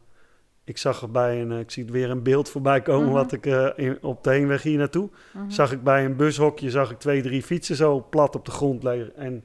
ik 0.64 0.78
zag 0.78 1.02
er 1.02 1.10
bij 1.10 1.40
een... 1.40 1.52
ik 1.52 1.70
zie 1.70 1.84
weer 1.84 2.10
een 2.10 2.22
beeld 2.22 2.48
voorbij 2.48 2.82
komen... 2.82 3.08
Mm 3.08 3.14
-hmm. 3.14 3.22
wat 3.22 3.32
ik 3.32 3.46
in, 3.76 4.02
op 4.02 4.24
de 4.24 4.30
heenweg 4.30 4.62
hier 4.62 4.78
naartoe... 4.78 5.08
Mm 5.32 5.40
-hmm. 5.40 5.50
zag 5.50 5.72
ik 5.72 5.82
bij 5.82 6.04
een 6.04 6.16
bushokje... 6.16 6.70
zag 6.70 6.90
ik 6.90 6.98
twee, 6.98 7.22
drie 7.22 7.42
fietsen 7.42 7.76
zo 7.76 8.06
plat 8.10 8.34
op 8.34 8.44
de 8.44 8.50
grond 8.50 8.82
liggen. 8.82 9.16
En 9.16 9.44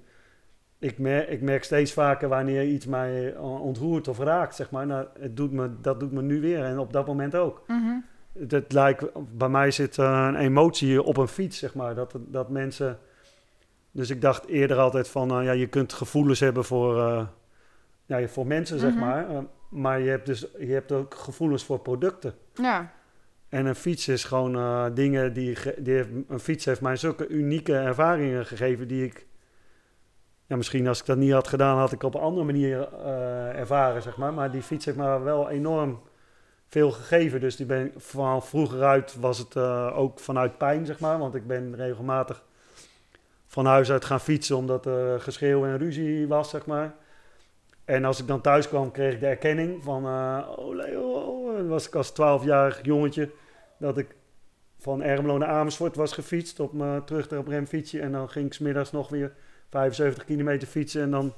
ik 0.83 0.97
merk, 0.97 1.29
ik 1.29 1.41
merk 1.41 1.63
steeds 1.63 1.93
vaker 1.93 2.29
wanneer 2.29 2.63
iets 2.63 2.85
mij 2.85 3.37
ontroert 3.37 4.07
of 4.07 4.19
raakt, 4.19 4.55
zeg 4.55 4.71
maar. 4.71 4.87
Nou, 4.87 5.07
het 5.19 5.37
doet 5.37 5.51
me, 5.51 5.69
dat 5.81 5.99
doet 5.99 6.11
me 6.11 6.21
nu 6.21 6.41
weer 6.41 6.63
en 6.63 6.79
op 6.79 6.93
dat 6.93 7.07
moment 7.07 7.35
ook. 7.35 7.63
Mm 7.67 8.05
Het 8.49 8.71
lijkt, 8.71 9.05
bij 9.37 9.49
mij 9.49 9.71
zit 9.71 9.97
een 9.97 10.35
emotie 10.35 11.03
op 11.03 11.17
een 11.17 11.27
fiets, 11.27 11.57
zeg 11.57 11.75
maar. 11.75 11.95
Dat, 11.95 12.15
dat 12.17 12.49
mensen... 12.49 12.99
Dus 13.91 14.09
ik 14.09 14.21
dacht 14.21 14.47
eerder 14.47 14.77
altijd 14.77 15.07
van, 15.07 15.39
uh, 15.39 15.45
ja, 15.45 15.51
je 15.51 15.67
kunt 15.67 15.93
gevoelens 15.93 16.39
hebben 16.39 16.65
voor, 16.65 17.27
ja, 18.05 18.27
voor 18.27 18.47
mensen, 18.47 18.79
zeg 18.79 18.91
mm 18.91 18.97
-hmm. 18.97 19.07
maar. 19.07 19.31
Uh, 19.31 19.37
maar 19.69 19.99
je 19.99 20.09
hebt, 20.09 20.25
dus, 20.25 20.47
je 20.59 20.73
hebt 20.73 20.91
ook 20.91 21.15
gevoelens 21.15 21.65
voor 21.65 21.79
producten. 21.79 22.33
Ja. 22.53 22.91
En 23.49 23.65
een 23.65 23.75
fiets 23.75 24.07
is 24.07 24.23
gewoon 24.23 24.93
dingen 24.93 25.33
die, 25.33 25.57
die 25.77 25.93
heeft, 25.93 26.09
een 26.27 26.39
fiets 26.39 26.65
heeft 26.65 26.81
mij 26.81 26.95
zulke 26.95 27.27
unieke 27.27 27.75
ervaringen 27.75 28.45
gegeven 28.45 28.87
die 28.87 29.05
ik 29.05 29.27
ja, 30.53 30.55
misschien 30.55 30.87
als 30.87 30.99
ik 30.99 31.05
dat 31.05 31.17
niet 31.17 31.31
had 31.31 31.47
gedaan, 31.47 31.77
had 31.77 31.91
ik 31.91 32.03
op 32.03 32.15
een 32.15 32.21
andere 32.21 32.45
manier 32.45 32.89
uh, 32.93 33.59
ervaren, 33.59 34.01
zeg 34.01 34.17
maar. 34.17 34.33
Maar 34.33 34.51
die 34.51 34.61
fiets 34.61 34.85
heeft 34.85 34.97
me 34.97 35.19
wel 35.19 35.49
enorm 35.49 36.01
veel 36.67 36.91
gegeven. 36.91 37.39
Dus 37.39 37.55
die 37.55 37.65
ben 37.65 37.91
van 37.97 38.43
vroeger 38.43 38.83
uit 38.83 39.15
was 39.19 39.37
het 39.37 39.55
uh, 39.55 39.97
ook 39.97 40.19
vanuit 40.19 40.57
pijn, 40.57 40.85
zeg 40.85 40.99
maar. 40.99 41.17
Want 41.17 41.35
ik 41.35 41.47
ben 41.47 41.75
regelmatig 41.75 42.43
van 43.47 43.65
huis 43.65 43.91
uit 43.91 44.05
gaan 44.05 44.19
fietsen 44.19 44.57
omdat 44.57 44.85
er 44.85 45.21
geschreeuw 45.21 45.65
en 45.65 45.77
ruzie 45.77 46.27
was, 46.27 46.49
zeg 46.49 46.65
maar. 46.65 46.95
En 47.85 48.05
als 48.05 48.19
ik 48.19 48.27
dan 48.27 48.41
thuis 48.41 48.67
kwam, 48.67 48.91
kreeg 48.91 49.13
ik 49.13 49.19
de 49.19 49.27
erkenning 49.27 49.83
van... 49.83 50.05
Uh, 50.05 50.49
oh 50.55 50.75
Leo, 50.75 51.01
oh. 51.01 51.69
was 51.69 51.87
ik 51.87 51.95
als 51.95 52.11
12-jarig 52.11 52.79
jongetje 52.83 53.29
dat 53.77 53.97
ik 53.97 54.15
van 54.79 55.01
Ermelo 55.01 55.37
naar 55.37 55.49
Amersfoort 55.49 55.95
was 55.95 56.13
gefietst 56.13 56.59
op 56.59 56.73
mijn 56.73 57.03
terug 57.03 57.31
op 57.31 57.47
remfietsje. 57.47 57.99
En 57.99 58.11
dan 58.11 58.29
ging 58.29 58.45
ik 58.45 58.53
smiddags 58.53 58.91
nog 58.91 59.09
weer 59.09 59.33
75 59.69 60.25
kilometer 60.25 60.67
fietsen. 60.67 61.01
En 61.01 61.11
dan, 61.11 61.33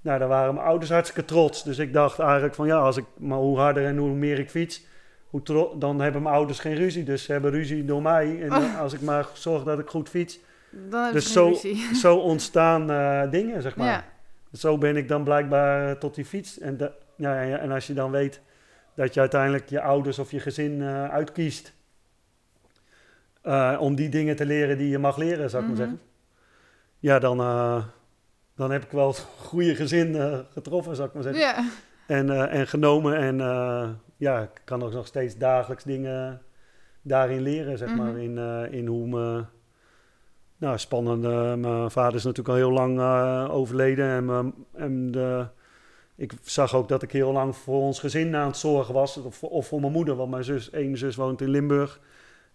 nou, 0.00 0.18
daar 0.18 0.28
waren 0.28 0.54
mijn 0.54 0.66
ouders 0.66 0.90
hartstikke 0.90 1.24
trots. 1.24 1.64
Dus 1.64 1.78
ik 1.78 1.92
dacht 1.92 2.18
eigenlijk 2.18 2.54
van 2.54 2.66
ja, 2.66 2.78
als 2.78 2.96
ik, 2.96 3.04
maar 3.18 3.38
hoe 3.38 3.58
harder 3.58 3.84
en 3.84 3.96
hoe 3.96 4.10
meer 4.10 4.38
ik 4.38 4.50
fiets, 4.50 4.86
hoe 5.26 5.42
dan 5.78 6.00
hebben 6.00 6.22
mijn 6.22 6.34
ouders 6.34 6.58
geen 6.58 6.74
ruzie. 6.74 7.04
Dus 7.04 7.24
ze 7.24 7.32
hebben 7.32 7.50
ruzie 7.50 7.84
door 7.84 8.02
mij. 8.02 8.42
En 8.42 8.52
oh. 8.52 8.80
als 8.80 8.92
ik 8.92 9.00
maar 9.00 9.26
zorg 9.32 9.62
dat 9.64 9.78
ik 9.78 9.88
goed 9.88 10.08
fiets. 10.08 10.38
Dan 10.70 11.12
dus 11.12 11.32
zo, 11.32 11.52
zo 12.02 12.16
ontstaan 12.16 12.90
uh, 12.90 13.30
dingen, 13.30 13.62
zeg 13.62 13.76
maar. 13.76 13.86
Ja. 13.86 14.04
Zo 14.52 14.78
ben 14.78 14.96
ik 14.96 15.08
dan 15.08 15.24
blijkbaar 15.24 15.98
tot 15.98 16.14
die 16.14 16.24
fiets. 16.24 16.58
En, 16.58 16.76
de, 16.76 16.92
ja, 17.16 17.58
en 17.58 17.70
als 17.70 17.86
je 17.86 17.94
dan 17.94 18.10
weet 18.10 18.40
dat 18.94 19.14
je 19.14 19.20
uiteindelijk 19.20 19.68
je 19.68 19.80
ouders 19.80 20.18
of 20.18 20.30
je 20.30 20.40
gezin 20.40 20.72
uh, 20.72 21.08
uitkiest. 21.08 21.72
Uh, 23.44 23.76
om 23.80 23.94
die 23.94 24.08
dingen 24.08 24.36
te 24.36 24.46
leren 24.46 24.78
die 24.78 24.88
je 24.88 24.98
mag 24.98 25.16
leren, 25.16 25.50
zou 25.50 25.62
ik 25.62 25.68
mm 25.68 25.76
-hmm. 25.76 25.84
maar 25.84 25.96
zeggen 25.96 26.06
ja, 27.00 27.18
dan, 27.18 27.40
uh, 27.40 27.84
dan 28.54 28.70
heb 28.70 28.84
ik 28.84 28.90
wel 28.90 29.08
het 29.08 29.18
goede 29.48 29.74
gezin 29.74 30.14
getroffen, 30.52 30.96
zou 30.96 31.08
ik 31.08 31.14
maar 31.14 31.22
zeggen. 31.22 31.70
En, 32.06 32.50
en 32.50 32.66
genomen. 32.66 33.16
En 33.16 33.36
ja, 34.16 34.40
ik 34.40 34.60
kan 34.64 34.82
ook 34.82 34.92
nog 34.92 35.06
steeds 35.06 35.36
dagelijks 35.36 35.84
dingen 35.84 36.42
daarin 37.02 37.40
leren, 37.40 37.78
zeg 37.78 37.88
mm 37.88 37.98
-hmm. 37.98 38.06
maar. 38.06 38.22
In, 38.22 38.72
in 38.72 38.86
hoe 38.86 39.06
me... 39.06 39.44
Nou, 40.58 40.78
spannend. 40.78 41.22
mijn 41.60 41.90
vader 41.90 42.14
is 42.14 42.24
natuurlijk 42.24 42.48
al 42.48 42.54
heel 42.54 42.72
lang 42.72 43.00
overleden. 43.50 44.28
En, 44.28 44.54
en 44.72 45.10
de, 45.10 45.46
ik 46.14 46.32
zag 46.42 46.74
ook 46.74 46.88
dat 46.88 47.02
ik 47.02 47.12
heel 47.12 47.32
lang 47.32 47.56
voor 47.56 47.80
ons 47.80 48.00
gezin 48.00 48.36
aan 48.36 48.46
het 48.46 48.56
zorgen 48.56 48.94
was. 48.94 49.16
Of, 49.16 49.42
of 49.42 49.66
voor 49.66 49.80
mijn 49.80 49.92
moeder, 49.92 50.16
want 50.16 50.30
mijn 50.30 50.44
zus, 50.44 50.70
één 50.70 50.98
zus 50.98 51.16
woont 51.16 51.40
in 51.40 51.48
Limburg. 51.48 52.00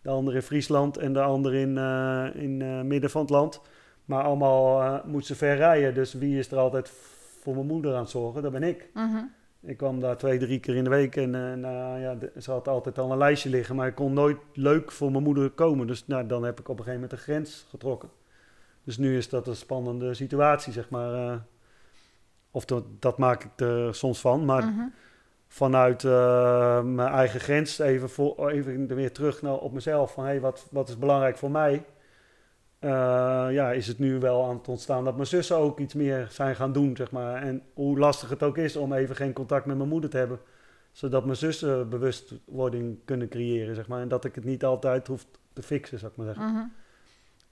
De 0.01 0.09
andere 0.09 0.35
in 0.35 0.43
Friesland 0.43 0.97
en 0.97 1.13
de 1.13 1.21
andere 1.21 1.59
in, 1.59 1.77
in 2.41 2.87
midden 2.87 3.09
van 3.09 3.21
het 3.21 3.29
land. 3.29 3.61
Maar 4.05 4.23
allemaal 4.23 5.01
moet 5.05 5.25
ze 5.25 5.35
ver 5.35 5.55
rijden. 5.55 5.93
Dus 5.93 6.13
wie 6.13 6.37
is 6.37 6.51
er 6.51 6.57
altijd 6.57 6.91
voor 7.41 7.53
mijn 7.53 7.67
moeder 7.67 7.93
aan 7.93 8.01
het 8.01 8.09
zorgen? 8.09 8.41
Dat 8.41 8.51
ben 8.51 8.63
ik. 8.63 8.89
-huh. 8.93 9.23
Ik 9.65 9.77
kwam 9.77 9.99
daar 9.99 10.17
twee, 10.17 10.39
drie 10.39 10.59
keer 10.59 10.75
in 10.75 10.83
de 10.83 10.89
week 10.89 11.15
en 11.15 11.33
uh, 11.33 11.53
nou, 11.53 11.99
ja, 11.99 12.15
de, 12.15 12.31
ze 12.39 12.51
had 12.51 12.67
altijd 12.67 12.97
al 12.97 13.11
een 13.11 13.17
lijstje 13.17 13.49
liggen. 13.49 13.75
Maar 13.75 13.87
ik 13.87 13.95
kon 13.95 14.13
nooit 14.13 14.37
leuk 14.53 14.91
voor 14.91 15.11
mijn 15.11 15.23
moeder 15.23 15.49
komen. 15.49 15.87
Dus 15.87 16.07
nou, 16.07 16.27
dan 16.27 16.43
heb 16.43 16.59
ik 16.59 16.69
op 16.69 16.77
een 16.77 16.83
gegeven 16.83 17.01
moment 17.01 17.11
een 17.11 17.33
grens 17.33 17.65
getrokken. 17.69 18.09
Dus 18.83 18.97
nu 18.97 19.17
is 19.17 19.29
dat 19.29 19.47
een 19.47 19.55
spannende 19.55 20.13
situatie, 20.13 20.73
zeg 20.73 20.89
maar. 20.89 21.13
Uh, 21.13 21.35
of 22.51 22.65
dat, 22.65 22.83
dat, 22.99 23.17
maak 23.17 23.43
ik 23.43 23.59
er 23.59 23.95
soms 23.95 24.19
van. 24.19 24.45
Maar 24.45 24.61
-huh. 24.61 24.85
vanuit 25.47 26.03
mijn 26.83 27.09
eigen 27.09 27.39
grens, 27.39 27.79
even, 27.79 28.09
voor, 28.09 28.49
even 28.49 28.95
weer 28.95 29.11
terug 29.11 29.41
naar, 29.41 29.57
op 29.57 29.71
mezelf. 29.73 30.13
Van 30.13 30.23
hey, 30.23 30.39
wat, 30.39 30.67
wat 30.71 30.89
is 30.89 30.97
belangrijk 30.97 31.37
voor 31.37 31.51
mij? 31.51 31.85
Uh, 32.83 32.89
ja, 33.51 33.71
is 33.71 33.87
het 33.87 33.99
nu 33.99 34.19
wel 34.19 34.45
aan 34.45 34.57
het 34.57 34.67
ontstaan 34.67 35.03
dat 35.03 35.15
mijn 35.15 35.27
zussen 35.27 35.57
ook 35.57 35.79
iets 35.79 35.93
meer 35.93 36.27
zijn 36.29 36.55
gaan 36.55 36.73
doen, 36.73 36.95
zeg 36.95 37.11
maar. 37.11 37.41
En 37.41 37.61
hoe 37.73 37.99
lastig 37.99 38.29
het 38.29 38.43
ook 38.43 38.57
is 38.57 38.75
om 38.75 38.93
even 38.93 39.15
geen 39.15 39.33
contact 39.33 39.65
met 39.65 39.77
mijn 39.77 39.89
moeder 39.89 40.09
te 40.09 40.17
hebben. 40.17 40.39
Zodat 40.91 41.25
mijn 41.25 41.37
zussen 41.37 41.89
bewustwording 41.89 42.97
kunnen 43.05 43.29
creëren, 43.29 43.75
zeg 43.75 43.87
maar. 43.87 44.01
En 44.01 44.07
dat 44.07 44.25
ik 44.25 44.35
het 44.35 44.43
niet 44.43 44.65
altijd 44.65 45.07
hoef 45.07 45.25
te 45.53 45.61
fixen, 45.61 45.99
zou 45.99 46.11
ik 46.11 46.17
maar 46.17 46.25
zeggen. 46.25 46.53
-huh. 46.53 46.63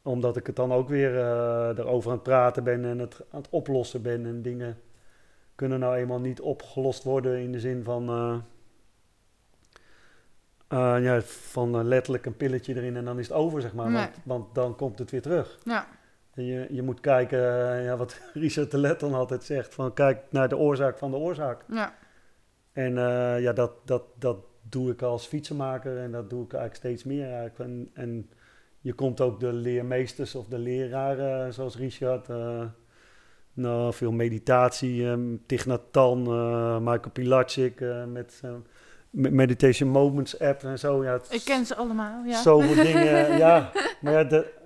Omdat 0.04 0.38
ik 0.38 0.48
het 0.48 0.56
dan 0.56 0.74
ook 0.74 0.90
weer 0.90 1.14
uh, 1.14 1.70
erover 1.78 2.10
aan 2.10 2.16
het 2.16 2.24
praten 2.24 2.64
ben 2.64 2.86
en 2.86 3.00
het 3.00 3.22
aan 3.32 3.42
het 3.42 3.50
oplossen 3.50 4.02
ben. 4.02 4.26
En 4.26 4.42
dingen 4.42 4.78
kunnen 5.56 5.80
nou 5.80 5.96
eenmaal 5.96 6.20
niet 6.20 6.42
opgelost 6.42 7.04
worden 7.04 7.40
in 7.40 7.52
de 7.52 7.60
zin 7.60 7.84
van... 7.84 8.10
Uh, 8.10 8.36
uh, 10.74 11.03
ja, 11.03 11.22
van 11.22 11.76
uh, 11.80 11.84
letterlijk 11.84 12.26
een 12.26 12.38
pilletje 12.38 12.76
erin 12.76 12.95
en 12.95 13.05
dan 13.05 13.19
is 13.19 13.28
het 13.28 13.38
over, 13.38 13.61
zeg 13.61 13.74
maar. 13.74 13.89
Nee. 13.89 13.95
Want, 14.01 14.15
want, 14.24 14.55
dan 14.55 14.76
komt 14.76 14.99
het 14.99 15.11
weer 15.11 15.22
terug. 15.22 15.59
Ja. 15.63 15.88
Je, 16.34 16.67
je 16.69 16.82
moet 16.82 16.99
kijken, 16.99 17.39
eh, 17.39 17.86
ja, 17.86 17.97
wat 17.97 18.22
Richard 18.34 18.72
de 18.72 18.78
Let 18.78 18.99
dan 18.99 19.13
altijd 19.13 19.43
zegt, 19.43 19.74
van 19.74 19.93
kijk 19.93 20.24
naar 20.30 20.49
de 20.49 20.57
oorzaak 20.57 20.97
van 20.97 21.11
de 21.11 21.17
oorzaak. 21.17 21.63
Ja. 21.67 21.95
En 22.74 22.97
eh, 22.97 23.41
ja, 23.41 23.53
dat, 23.53 23.72
dat, 23.86 24.03
dat 24.19 24.38
doe 24.61 24.91
ik 24.91 25.01
als 25.01 25.26
fietsenmaker 25.26 25.97
en 25.97 26.11
dat 26.11 26.30
doe 26.30 26.43
ik 26.43 26.53
eigenlijk 26.53 26.84
steeds 26.86 27.03
meer. 27.03 27.26
Eigenlijk. 27.26 27.59
En, 27.59 27.89
en 27.93 28.30
je 28.80 28.93
komt 28.93 29.22
ook 29.22 29.39
de 29.39 29.53
leermeesters 29.53 30.36
of 30.36 30.47
de 30.47 30.57
leraren, 30.59 31.53
zoals 31.53 31.78
Richard, 31.78 32.30
eh, 32.30 32.63
nou, 33.53 33.93
veel 33.93 34.11
meditatie, 34.11 35.05
um, 35.05 35.41
Thich 35.45 35.65
Nhat 35.65 35.82
eh, 35.91 36.78
Michael 36.78 37.11
Pilatschik 37.13 37.82
eh, 37.82 38.05
met 38.05 38.39
eh, 38.43 38.51
me- 38.51 38.61
Meditation 39.12 39.89
Moments 39.89 40.39
app 40.39 40.64
en 40.64 40.80
zo. 40.80 41.03
Ja, 41.03 41.12
het 41.12 41.28
Ik 41.30 41.43
ken 41.43 41.66
ze 41.66 41.76
allemaal, 41.76 42.24
ja. 42.24 42.41
Zoveel 42.41 42.84
dingen, 42.93 43.38
ja. 43.38 43.72
Maar 43.99 44.14
ja, 44.14 44.24
de, 44.24 44.59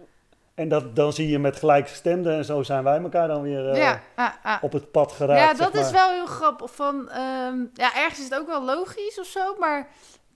en 0.56 0.70
dat, 0.70 0.96
dan 0.96 1.14
zie 1.14 1.30
je 1.30 1.40
met 1.40 1.56
gelijkgestemden 1.56 2.36
en 2.36 2.46
zo 2.46 2.64
zijn 2.64 2.84
wij 2.84 3.02
elkaar 3.02 3.28
dan 3.28 3.42
weer 3.42 3.70
eh, 3.70 3.78
ja, 3.78 4.02
ah, 4.16 4.32
ah. 4.44 4.64
op 4.64 4.72
het 4.72 4.92
pad 4.92 5.12
geraakt. 5.12 5.58
ja, 5.58 5.66
dat 5.66 5.76
is 5.76 5.92
wel 5.92 6.10
heel 6.10 6.26
grappig. 6.26 6.76
Van, 6.76 7.10
ehm, 7.10 7.58
ja, 7.74 7.96
ergens 7.96 8.20
is 8.20 8.24
het 8.24 8.40
ook 8.40 8.48
wel 8.48 8.64
logisch 8.64 9.20
of 9.20 9.26
zo, 9.26 9.56
maar 9.60 9.90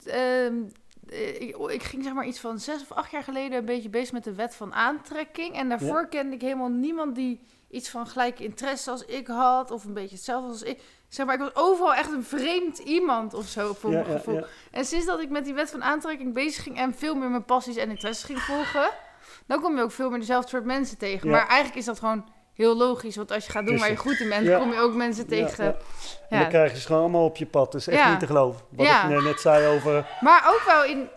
ehm, 0.06 0.54
eh, 1.10 1.42
ik, 1.42 1.56
ik 1.58 1.84
ging 1.84 2.04
zeg 2.04 2.14
maar 2.14 2.26
iets 2.26 2.40
van 2.40 2.60
zes 2.60 2.82
of 2.82 2.92
acht 2.92 3.12
jaar 3.12 3.24
geleden 3.24 3.58
een 3.58 3.66
beetje 3.66 3.90
bezig 3.90 4.12
met 4.12 4.24
de 4.24 4.34
wet 4.34 4.56
van 4.56 4.74
aantrekking. 4.74 5.56
En 5.56 5.70
daarvoor 5.70 6.08
kende 6.08 6.36
ik 6.36 6.42
helemaal 6.42 6.70
niemand 6.70 7.16
die 7.16 7.40
iets 7.70 7.90
van 7.90 8.08
gelijke 8.08 8.44
interesse 8.44 8.92
als 8.92 9.06
ik 9.06 9.28
had, 9.28 9.72
of 9.72 9.84
een 9.84 9.94
beetje 9.94 10.16
hetzelfde 10.16 10.50
als 10.50 10.64
ik. 10.64 10.82
Zeg 11.10 11.26
maar, 11.26 11.36
ik 11.36 11.42
was 11.42 11.56
overal 11.56 11.94
echt 11.94 12.12
een 12.12 12.24
vreemd 12.24 12.78
iemand 12.78 13.34
of 13.34 13.46
zo, 13.46 13.74
voor 13.74 13.92
Ja, 13.92 14.02
mijn 14.02 14.18
gevoel. 14.18 14.36
ja. 14.36 14.44
En 14.72 14.86
sinds 14.86 15.06
dat 15.06 15.20
ik 15.20 15.30
met 15.30 15.46
die 15.46 15.54
wet 15.54 15.70
van 15.72 15.84
aantrekking 15.84 16.34
bezig 16.34 16.64
ging 16.64 16.78
en 16.78 16.94
veel 16.96 17.16
meer 17.16 17.30
mijn 17.30 17.46
passies 17.46 17.76
en 17.76 17.90
interesses 17.90 18.24
ging 18.24 18.40
volgen, 18.40 18.90
dan 19.48 19.62
kom 19.62 19.76
je 19.76 19.82
ook 19.82 19.92
veel 19.92 20.10
meer 20.10 20.20
dezelfde 20.20 20.50
soort 20.50 20.66
mensen 20.66 20.98
tegen. 20.98 21.30
Maar 21.30 21.48
eigenlijk 21.48 21.76
is 21.80 21.86
dat 21.86 22.00
gewoon 22.00 22.26
heel 22.54 22.78
logisch, 22.78 23.16
want 23.16 23.32
als 23.32 23.46
je 23.46 23.52
gaat 23.52 23.66
doen 23.66 23.78
waar 23.78 23.90
je 23.90 23.96
goed 23.96 24.20
in 24.20 24.30
bent, 24.30 24.58
kom 24.58 24.72
je 24.72 24.80
ook 24.80 24.94
mensen 24.94 25.28
tegen. 25.28 25.64
ja. 25.66 25.76
En 26.30 26.40
dan 26.40 26.50
krijg 26.50 26.72
je 26.72 26.80
ze 26.80 26.86
gewoon 26.86 27.02
allemaal 27.02 27.26
op 27.26 27.38
je 27.38 27.46
pad. 27.46 27.76
Is 27.76 27.88
echt 27.88 28.10
niet 28.10 28.20
te 28.20 28.26
geloven. 28.26 28.62
Wat 28.70 28.88
ik 28.88 29.24
net- 29.24 29.40
zei 29.42 29.68
over 29.78 30.08
Maar 30.22 30.46
ook 30.54 30.64
wel 30.66 30.84
in. 30.86 31.08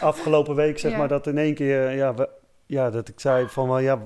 afgelopen 0.00 0.54
week, 0.54 0.78
zeg 0.78 0.96
maar, 0.96 1.08
dat 1.08 1.26
in 1.26 1.38
één 1.38 1.54
keer, 1.54 1.86
eh, 1.86 1.96
ja, 1.96 2.14
we, 2.14 2.28
ja, 2.66 2.90
dat 2.90 3.08
ik 3.08 3.20
zei 3.20 3.48
van, 3.48 3.68
wel, 3.68 3.78
ja, 3.78 3.98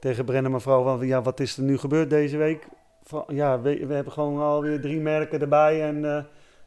tegen 0.00 0.24
Brennan 0.24 0.52
mevrouw, 0.52 0.82
van, 0.82 1.06
ja, 1.06 1.22
wat 1.22 1.40
is 1.40 1.56
er 1.56 1.62
nu 1.62 1.78
gebeurd 1.78 2.10
deze 2.10 2.36
week? 2.36 2.66
Van, 3.08 3.24
ja, 3.28 3.60
we, 3.60 3.86
we 3.86 3.94
hebben 3.94 4.12
gewoon 4.12 4.40
alweer 4.40 4.80
drie 4.80 5.00
merken 5.00 5.40
erbij 5.40 5.82
en 5.82 6.04
eh, 6.16 6.22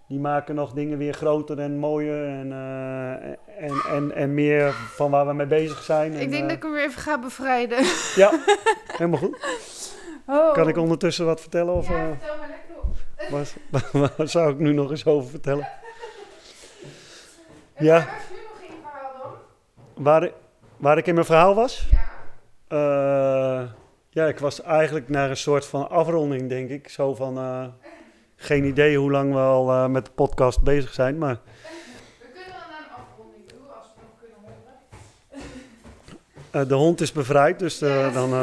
die 0.07 0.19
maken 0.19 0.55
nog 0.55 0.71
dingen 0.73 0.97
weer 0.97 1.13
groter 1.13 1.59
en 1.59 1.77
mooier 1.77 2.27
en, 2.27 2.51
eh, 2.51 3.63
en, 3.65 3.73
en, 3.91 4.11
en 4.15 4.33
meer 4.33 4.71
van 4.71 5.11
waar 5.11 5.27
we 5.27 5.33
mee 5.33 5.47
bezig 5.47 5.83
zijn. 5.83 6.13
En, 6.13 6.19
Ik 6.21 6.29
denk 6.31 6.41
eh, 6.43 6.47
dat 6.47 6.57
ik 6.57 6.63
hem 6.63 6.71
weer 6.71 6.83
even 6.83 7.01
ga 7.01 7.19
bevrijden. 7.19 7.77
Ja, 8.15 8.31
helemaal 8.97 9.19
goed. 9.19 9.37
Oh. 10.27 10.53
Kan 10.53 10.67
ik 10.67 10.77
ondertussen 10.77 11.25
wat 11.25 11.41
vertellen? 11.41 11.73
Of, 11.73 11.87
Ja, 11.89 12.07
vertel 12.17 12.35
maar 12.37 12.49
lekker 12.49 12.75
op. 12.81 13.91
waar, 13.91 14.11
waar 14.17 14.27
zou 14.27 14.51
ik 14.51 14.59
nu 14.59 14.73
nog 14.73 14.89
eens 14.91 15.05
over 15.05 15.29
vertellen? 15.29 15.67
En 17.73 17.85
Ja. 17.85 17.97
Waar 17.97 18.05
was 18.05 18.29
nu 18.31 18.37
nog 18.43 18.61
in 18.61 18.75
je 18.75 18.81
verhaal 18.81 19.11
dan? 19.95 20.03
Waar, 20.03 20.23
ik- 20.23 20.33
waar 20.77 20.97
ik 20.97 21.07
in 21.07 21.13
mijn 21.13 21.25
verhaal 21.25 21.55
was? 21.55 21.87
Ja. 21.91 22.07
Eh, 22.67 23.69
ja, 24.19 24.27
ik 24.27 24.39
was 24.39 24.61
eigenlijk 24.61 25.09
naar 25.09 25.29
een 25.29 25.37
soort 25.37 25.65
van 25.65 25.89
afronding, 25.89 26.49
denk 26.49 26.69
ik. 26.69 26.89
Zo 26.89 27.15
van, 27.15 27.37
eh, 27.37 27.65
geen 28.35 28.63
idee 28.65 28.97
hoe 28.97 29.11
lang 29.11 29.33
we 29.33 29.39
al 29.39 29.69
eh, 29.71 29.85
met 29.87 30.05
de 30.05 30.11
podcast 30.11 30.61
bezig 30.61 30.93
zijn, 30.93 31.17
maar 31.17 31.33
We 31.33 31.39
kunnen 32.33 32.47
wel 32.47 32.55
naar 32.69 32.87
een 32.87 32.93
afronding 33.03 33.43
doen 33.47 33.59
als 33.77 33.85
we 33.95 34.01
nog 34.01 34.11
kunnen 34.19 34.37
horen. 34.41 34.57
eh, 36.63 36.67
de 36.69 36.75
hond 36.75 37.01
is 37.01 37.11
bevrijd, 37.11 37.59
dus 37.59 37.79
Ja. 37.79 38.09
dan... 38.09 38.29
de 38.29 38.41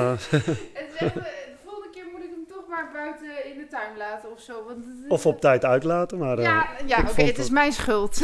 volgende 1.65 1.91
keer 1.93 2.05
moet 2.13 2.23
ik 2.23 2.31
hem 2.31 2.47
toch 2.49 2.69
maar 2.69 2.91
buiten 2.93 3.29
in 3.53 3.59
de 3.59 3.67
tuin 3.71 3.97
laten 3.97 4.31
of 4.33 4.41
zo. 4.41 4.53
Want 4.67 4.85
het 4.85 5.11
of 5.11 5.27
op 5.27 5.41
tijd 5.41 5.65
uitlaten, 5.65 6.19
maar, 6.19 6.41
Ja, 6.41 6.67
ja 6.87 6.99
oké, 7.09 7.23
het 7.23 7.39
is 7.39 7.51
mijn 7.51 7.73
schuld. 7.73 8.21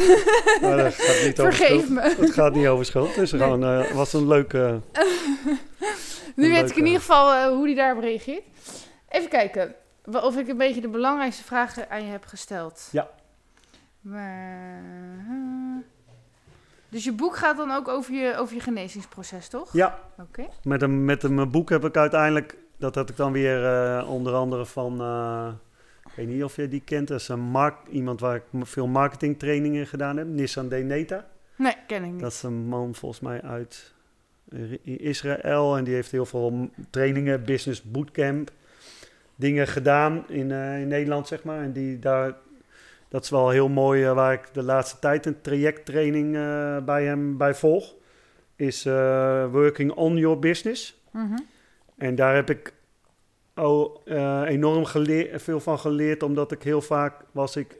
maar 0.61 0.77
dat 0.77 0.93
gaat 0.93 1.23
niet 1.25 1.39
over 1.39 1.53
Vergeef 1.53 1.81
schuld. 1.81 1.89
me. 1.89 2.15
Het 2.25 2.31
gaat 2.33 2.53
niet 2.53 2.67
over 2.67 2.85
schuld. 2.85 3.07
Het 3.07 3.17
is 3.17 3.31
Nee. 3.31 3.41
gewoon, 3.41 3.93
was 3.93 4.13
een 4.13 4.27
leuke... 4.27 4.79
Nu 6.41 6.49
weet 6.49 6.69
ik 6.69 6.75
in 6.75 6.85
ieder 6.85 6.99
geval 6.99 7.33
eh, 7.33 7.47
hoe 7.47 7.65
hij 7.65 7.75
daarop 7.75 8.03
reageert. 8.03 8.43
Even 9.09 9.29
kijken 9.29 9.75
of 10.05 10.37
ik 10.37 10.47
een 10.47 10.57
beetje 10.57 10.81
de 10.81 10.87
belangrijkste 10.89 11.43
vragen 11.43 11.89
aan 11.89 12.03
je 12.05 12.11
heb 12.11 12.25
gesteld. 12.25 12.89
Ja. 12.91 13.09
Maar, 14.01 14.77
eh, 15.19 15.83
dus 16.89 17.03
je 17.03 17.13
boek 17.13 17.35
gaat 17.35 17.57
dan 17.57 17.71
ook 17.71 17.87
over 17.87 18.13
je, 18.13 18.37
over 18.37 18.55
je 18.55 18.61
genezingsproces, 18.61 19.47
toch? 19.47 19.73
Ja, 19.73 19.99
Oké. 20.17 20.47
met 20.63 20.81
een, 20.81 21.05
met 21.05 21.23
een 21.23 21.51
boek 21.51 21.69
heb 21.69 21.85
ik 21.85 21.97
uiteindelijk... 21.97 22.57
Dat 22.77 22.95
had 22.95 23.09
ik 23.09 23.15
dan 23.15 23.31
weer 23.31 23.65
eh, 23.65 24.09
onder 24.09 24.33
andere 24.33 24.65
van... 24.65 24.93
ik 26.05 26.11
weet 26.15 26.27
niet 26.27 26.43
of 26.43 26.55
je 26.55 26.67
die 26.67 26.81
kent. 26.81 27.07
Dat 27.07 27.19
is 27.19 27.27
een 27.27 27.39
mark, 27.39 27.75
iemand 27.89 28.19
waar 28.19 28.35
ik 28.35 28.43
veel 28.61 28.87
marketingtrainingen 28.87 29.87
gedaan 29.87 30.17
heb. 30.17 30.27
Nissan 30.27 30.67
Deneta. 30.69 31.25
Nee, 31.55 31.75
ken 31.87 32.03
ik 32.03 32.11
niet. 32.11 32.19
Dat 32.19 32.31
is 32.31 32.43
een 32.43 32.67
man 32.67 32.95
volgens 32.95 33.21
mij 33.21 33.41
uit 33.41 33.92
I- 34.51 34.97
Israël. 34.97 35.77
En 35.77 35.83
die 35.83 35.93
heeft 35.93 36.11
heel 36.11 36.25
veel 36.25 36.69
trainingen, 36.89 37.43
business 37.45 37.83
bootcamp, 37.83 38.51
dingen 39.35 39.67
gedaan 39.67 40.29
in, 40.29 40.51
eh, 40.51 40.81
in 40.81 40.87
Nederland, 40.87 41.27
zeg 41.27 41.43
maar. 41.43 41.61
En 41.61 41.71
die 41.71 41.99
daar, 41.99 42.35
dat 43.07 43.23
is 43.23 43.29
wel 43.29 43.49
heel 43.49 43.69
mooi 43.69 44.03
eh, 44.03 44.13
waar 44.13 44.33
ik 44.33 44.49
de 44.53 44.63
laatste 44.63 44.99
tijd 44.99 45.25
een 45.25 45.41
trajecttraining 45.41 46.35
eh, 46.35 46.77
bij 46.85 47.05
hem 47.05 47.37
bij 47.37 47.55
volg. 47.55 47.93
Is 48.55 48.83
Working 49.51 49.91
on 49.91 50.17
Your 50.17 50.39
Business. 50.39 51.01
Mhm. 51.11 51.37
En 51.97 52.15
daar 52.15 52.35
heb 52.35 52.49
ik 52.49 52.73
oh, 53.55 53.95
enorm 54.47 54.85
geleer, 54.85 55.39
veel 55.39 55.59
van 55.59 55.79
geleerd, 55.79 56.23
omdat 56.23 56.51
ik 56.51 56.63
heel 56.63 56.81
vaak 56.81 57.13
was 57.31 57.55
ik 57.55 57.77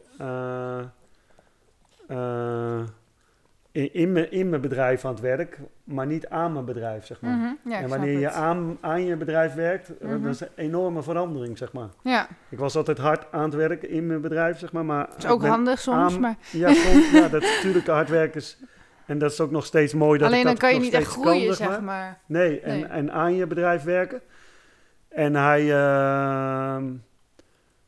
in, 3.74 4.12
mijn, 4.12 4.32
in 4.32 4.50
mijn 4.50 4.62
bedrijf 4.62 5.06
aan 5.06 5.12
het 5.12 5.22
werk, 5.22 5.60
maar 5.84 6.06
niet 6.06 6.28
aan 6.28 6.54
mijn 6.54 6.66
bedrijf, 6.66 7.06
zeg 7.06 7.22
maar. 7.22 7.36
Mhm. 7.36 7.70
Ja, 7.70 7.80
en 7.82 7.90
wanneer 7.90 8.20
je 8.20 8.30
aan, 8.30 8.78
aan 8.82 9.06
je 9.06 9.16
bedrijf 9.16 9.54
werkt, 9.54 9.98
eh, 9.98 10.10
Mhm. 10.10 10.22
dat 10.24 10.34
is 10.34 10.42
een 10.42 10.48
enorme 10.56 11.04
verandering, 11.04 11.58
zeg 11.58 11.74
maar. 11.74 11.88
Ja, 12.04 12.28
Ik 12.50 12.58
was 12.58 12.76
altijd 12.76 12.98
hard 12.98 13.32
aan 13.32 13.44
het 13.44 13.54
werken 13.54 13.90
in 13.90 14.08
mijn 14.08 14.22
bedrijf, 14.22 14.60
zeg 14.60 14.72
maar. 14.72 14.86
maar 14.86 15.06
dat 15.10 15.18
is 15.18 15.26
ook 15.30 15.46
handig 15.46 15.80
soms, 15.80 16.14
aan- 16.14 16.20
maar 16.20 16.36
Ja, 16.52 16.74
soms, 16.74 17.12
ja, 17.12 17.28
dat 17.28 17.42
is 17.44 17.56
natuurlijk 17.56 17.88
hard 17.88 18.10
werken. 18.10 18.40
is- 18.42 18.58
En 19.06 19.18
dat 19.18 19.32
is 19.32 19.40
ook 19.42 19.52
nog 19.52 19.66
steeds 19.66 19.94
mooi 19.94 20.20
dat 20.20 20.28
alleen 20.28 20.44
dan 20.44 20.52
dat 20.52 20.62
kan 20.62 20.74
je 20.74 20.80
niet 20.80 20.94
echt 20.94 21.08
groeien, 21.08 21.46
kan, 21.48 21.56
zeg 21.56 21.68
maar. 21.70 21.84
maar. 21.84 22.20
Nee, 22.26 22.60
en, 22.60 22.74
Nee. 22.80 22.86
en 22.86 23.12
aan 23.12 23.36
je 23.36 23.48
bedrijf 23.48 23.84
werken. 23.84 24.22
En 25.10 25.36
hij... 25.36 25.72
ehm, 25.74 26.86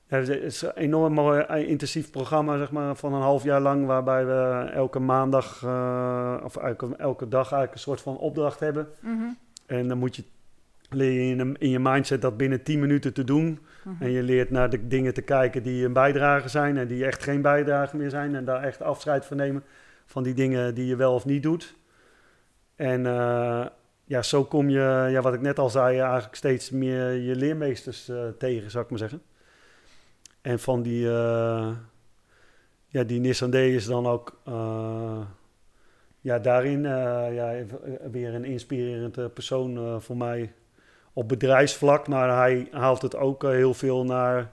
het 0.07 0.29
is 0.29 0.61
een 0.61 0.71
enorm 0.75 1.13
mooi 1.13 1.41
eh, 1.41 1.69
intensief 1.69 2.11
programma, 2.11 2.57
zeg 2.57 2.71
maar, 2.71 2.95
van 2.95 3.13
een 3.13 3.21
half 3.21 3.43
jaar 3.43 3.61
lang, 3.61 3.85
waarbij 3.85 4.25
we 4.25 4.69
elke 4.73 4.99
maandag, 4.99 5.63
eh, 5.63 6.37
of 6.43 6.55
elke, 6.55 6.95
elke 6.97 7.27
dag 7.27 7.51
eigenlijk 7.51 7.73
een 7.73 7.79
soort 7.79 8.01
van 8.01 8.17
opdracht 8.17 8.59
hebben. 8.59 8.87
Mhm. 8.99 9.23
En 9.65 9.87
dan 9.87 9.97
moet 9.97 10.15
je, 10.15 10.23
leer 10.89 11.11
je 11.11 11.35
in, 11.35 11.69
je 11.69 11.79
mindset 11.79 12.21
dat 12.21 12.37
binnen 12.37 12.63
10 12.63 12.79
minuten 12.79 13.13
te 13.13 13.23
doen. 13.23 13.59
Mhm. 13.83 14.03
En 14.03 14.11
je 14.11 14.23
leert 14.23 14.49
naar 14.49 14.69
de 14.69 14.87
dingen 14.87 15.13
te 15.13 15.21
kijken 15.21 15.63
die 15.63 15.85
een 15.85 15.93
bijdrage 15.93 16.49
zijn 16.49 16.77
en 16.77 16.87
die 16.87 17.05
echt 17.05 17.23
geen 17.23 17.41
bijdrage 17.41 17.97
meer 17.97 18.09
zijn. 18.09 18.35
En 18.35 18.45
daar 18.45 18.63
echt 18.63 18.81
afscheid 18.81 19.25
van 19.25 19.37
nemen 19.37 19.63
van 20.05 20.23
die 20.23 20.33
dingen 20.33 20.75
die 20.75 20.85
je 20.85 20.95
wel 20.95 21.13
of 21.13 21.25
niet 21.25 21.43
doet. 21.43 21.75
En 22.75 23.05
eh, 23.05 23.65
ja, 24.03 24.21
zo 24.21 24.43
kom 24.43 24.69
je, 24.69 25.07
ja, 25.11 25.21
wat 25.21 25.33
ik 25.33 25.41
net 25.41 25.59
al 25.59 25.69
zei, 25.69 25.99
eigenlijk 25.99 26.35
steeds 26.35 26.69
meer 26.69 27.11
je 27.11 27.35
leermeesters 27.35 28.11
tegen, 28.37 28.71
zou 28.71 28.83
ik 28.83 28.89
maar 28.89 28.99
zeggen. 28.99 29.21
En 30.45 30.59
van 30.59 30.81
die, 30.81 31.07
eh, 31.09 31.69
ja, 32.87 33.03
die 33.03 33.19
Nissan 33.19 33.51
D 33.51 33.55
is 33.55 33.85
dan 33.85 34.07
ook 34.07 34.39
eh, 34.43 35.21
ja, 36.19 36.39
daarin 36.39 36.85
eh, 36.85 37.35
ja, 37.35 37.53
weer 38.11 38.33
een 38.33 38.45
inspirerend 38.45 39.17
eh, 39.17 39.25
persoon 39.33 40.01
voor 40.01 40.17
mij 40.17 40.53
op 41.13 41.27
bedrijfsvlak. 41.27 42.07
Maar 42.07 42.37
hij 42.37 42.67
haalt 42.71 43.01
het 43.01 43.15
ook 43.15 43.43
heel 43.43 43.73
veel 43.73 44.03
naar 44.03 44.51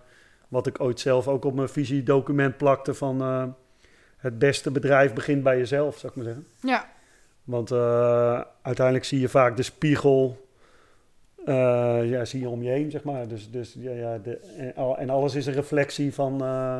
wat 0.48 0.66
ik 0.66 0.80
ooit 0.80 1.00
zelf 1.00 1.28
ook 1.28 1.44
op 1.44 1.54
mijn 1.54 1.68
visiedocument 1.68 2.56
plakte 2.56 2.94
van 2.94 3.20
het 4.16 4.38
beste 4.38 4.70
bedrijf 4.70 5.12
begint 5.12 5.42
bij 5.42 5.58
jezelf, 5.58 5.98
zou 5.98 6.12
ik 6.12 6.16
maar 6.16 6.26
zeggen. 6.26 6.46
Ja, 6.60 6.88
Want 7.44 7.72
uiteindelijk 8.62 9.04
zie 9.04 9.20
je 9.20 9.28
vaak 9.28 9.56
de 9.56 9.62
spiegel, 9.62 10.48
eh, 11.44 12.10
ja, 12.10 12.24
zie 12.24 12.40
je 12.40 12.48
om 12.48 12.62
je 12.62 12.70
heen, 12.70 12.90
zeg 12.90 13.02
maar. 13.04 13.28
Dus, 13.28 13.50
dus 13.50 13.74
ja, 13.78 13.90
ja, 13.90 14.18
de, 14.18 14.36
en, 14.56 14.74
al- 14.74 14.98
en 14.98 15.10
alles 15.10 15.34
is 15.34 15.46
een 15.46 15.52
reflectie 15.52 16.14
van, 16.14 16.42
eh, 16.42 16.78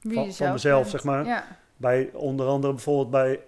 van, 0.00 0.26
mezelf, 0.52 0.62
bent. 0.62 0.88
zeg 0.88 1.04
maar. 1.04 1.24
Ja. 1.24 1.44
Bij 1.76 2.10
onder 2.12 2.46
andere 2.46 2.72
bijvoorbeeld 2.72 3.10
bij, 3.10 3.40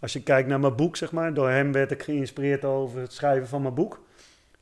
als 0.00 0.12
je 0.12 0.22
kijkt 0.22 0.48
naar 0.48 0.60
mijn 0.60 0.76
boek, 0.76 0.96
zeg 0.96 1.12
maar, 1.12 1.34
door 1.34 1.48
hem 1.50 1.72
werd 1.72 1.90
ik 1.90 2.02
geïnspireerd 2.02 2.64
over 2.64 3.00
het 3.00 3.12
schrijven 3.12 3.48
van 3.48 3.62
mijn 3.62 3.74
boek. 3.74 4.06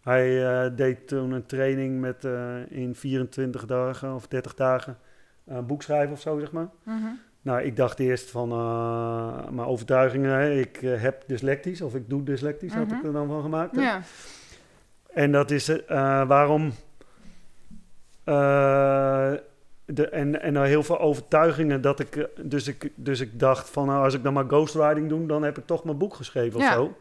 Hij 0.02 0.46
eh, 0.64 0.70
deed 0.76 1.08
toen 1.08 1.30
een 1.30 1.46
training 1.46 2.00
met 2.00 2.24
in 2.68 2.94
24 2.94 3.66
dagen 3.66 4.14
of 4.14 4.28
30 4.28 4.54
dagen 4.54 4.98
een 5.46 5.66
boek 5.66 5.82
schrijven 5.82 6.12
of 6.12 6.20
zo, 6.20 6.38
zeg 6.38 6.52
maar. 6.52 6.68
Mhm. 6.82 6.96
Nou, 7.42 7.62
ik 7.62 7.76
dacht 7.76 7.98
eerst 7.98 8.30
van 8.30 8.48
mijn 9.54 9.68
overtuigingen, 9.68 10.58
ik 10.58 10.76
heb 10.82 11.22
dyslectisch 11.26 11.80
of 11.82 11.94
ik 11.94 12.08
doe 12.08 12.22
dyslectisch, 12.22 12.72
had 12.74 12.86
Mhm. 12.86 12.96
ik 12.96 13.04
er 13.04 13.12
dan 13.12 13.26
van 13.28 13.42
gemaakt. 13.42 13.76
hè. 13.76 13.82
En 15.16 15.32
dat 15.32 15.50
is 15.50 15.68
eh, 15.68 16.26
waarom. 16.28 16.72
eh, 18.24 19.32
de, 19.84 20.08
en, 20.08 20.42
en 20.42 20.62
heel 20.64 20.82
veel 20.82 20.98
overtuigingen 20.98 21.80
dat 21.80 22.00
ik. 22.00 22.16
eh, 22.16 22.24
Dus 22.40 22.68
ik, 22.68 22.92
dus 22.94 23.20
ik 23.20 23.38
dacht 23.40 23.70
van 23.70 23.86
nou, 23.86 24.04
als 24.04 24.14
ik 24.14 24.22
dan 24.22 24.32
maar 24.32 24.44
ghostwriting 24.44 25.08
doe, 25.08 25.26
dan 25.26 25.42
heb 25.42 25.58
ik 25.58 25.66
toch 25.66 25.84
mijn 25.84 25.98
boek 25.98 26.14
geschreven 26.14 26.60
Ja. 26.60 26.68
of 26.68 26.74
zo. 26.74 26.96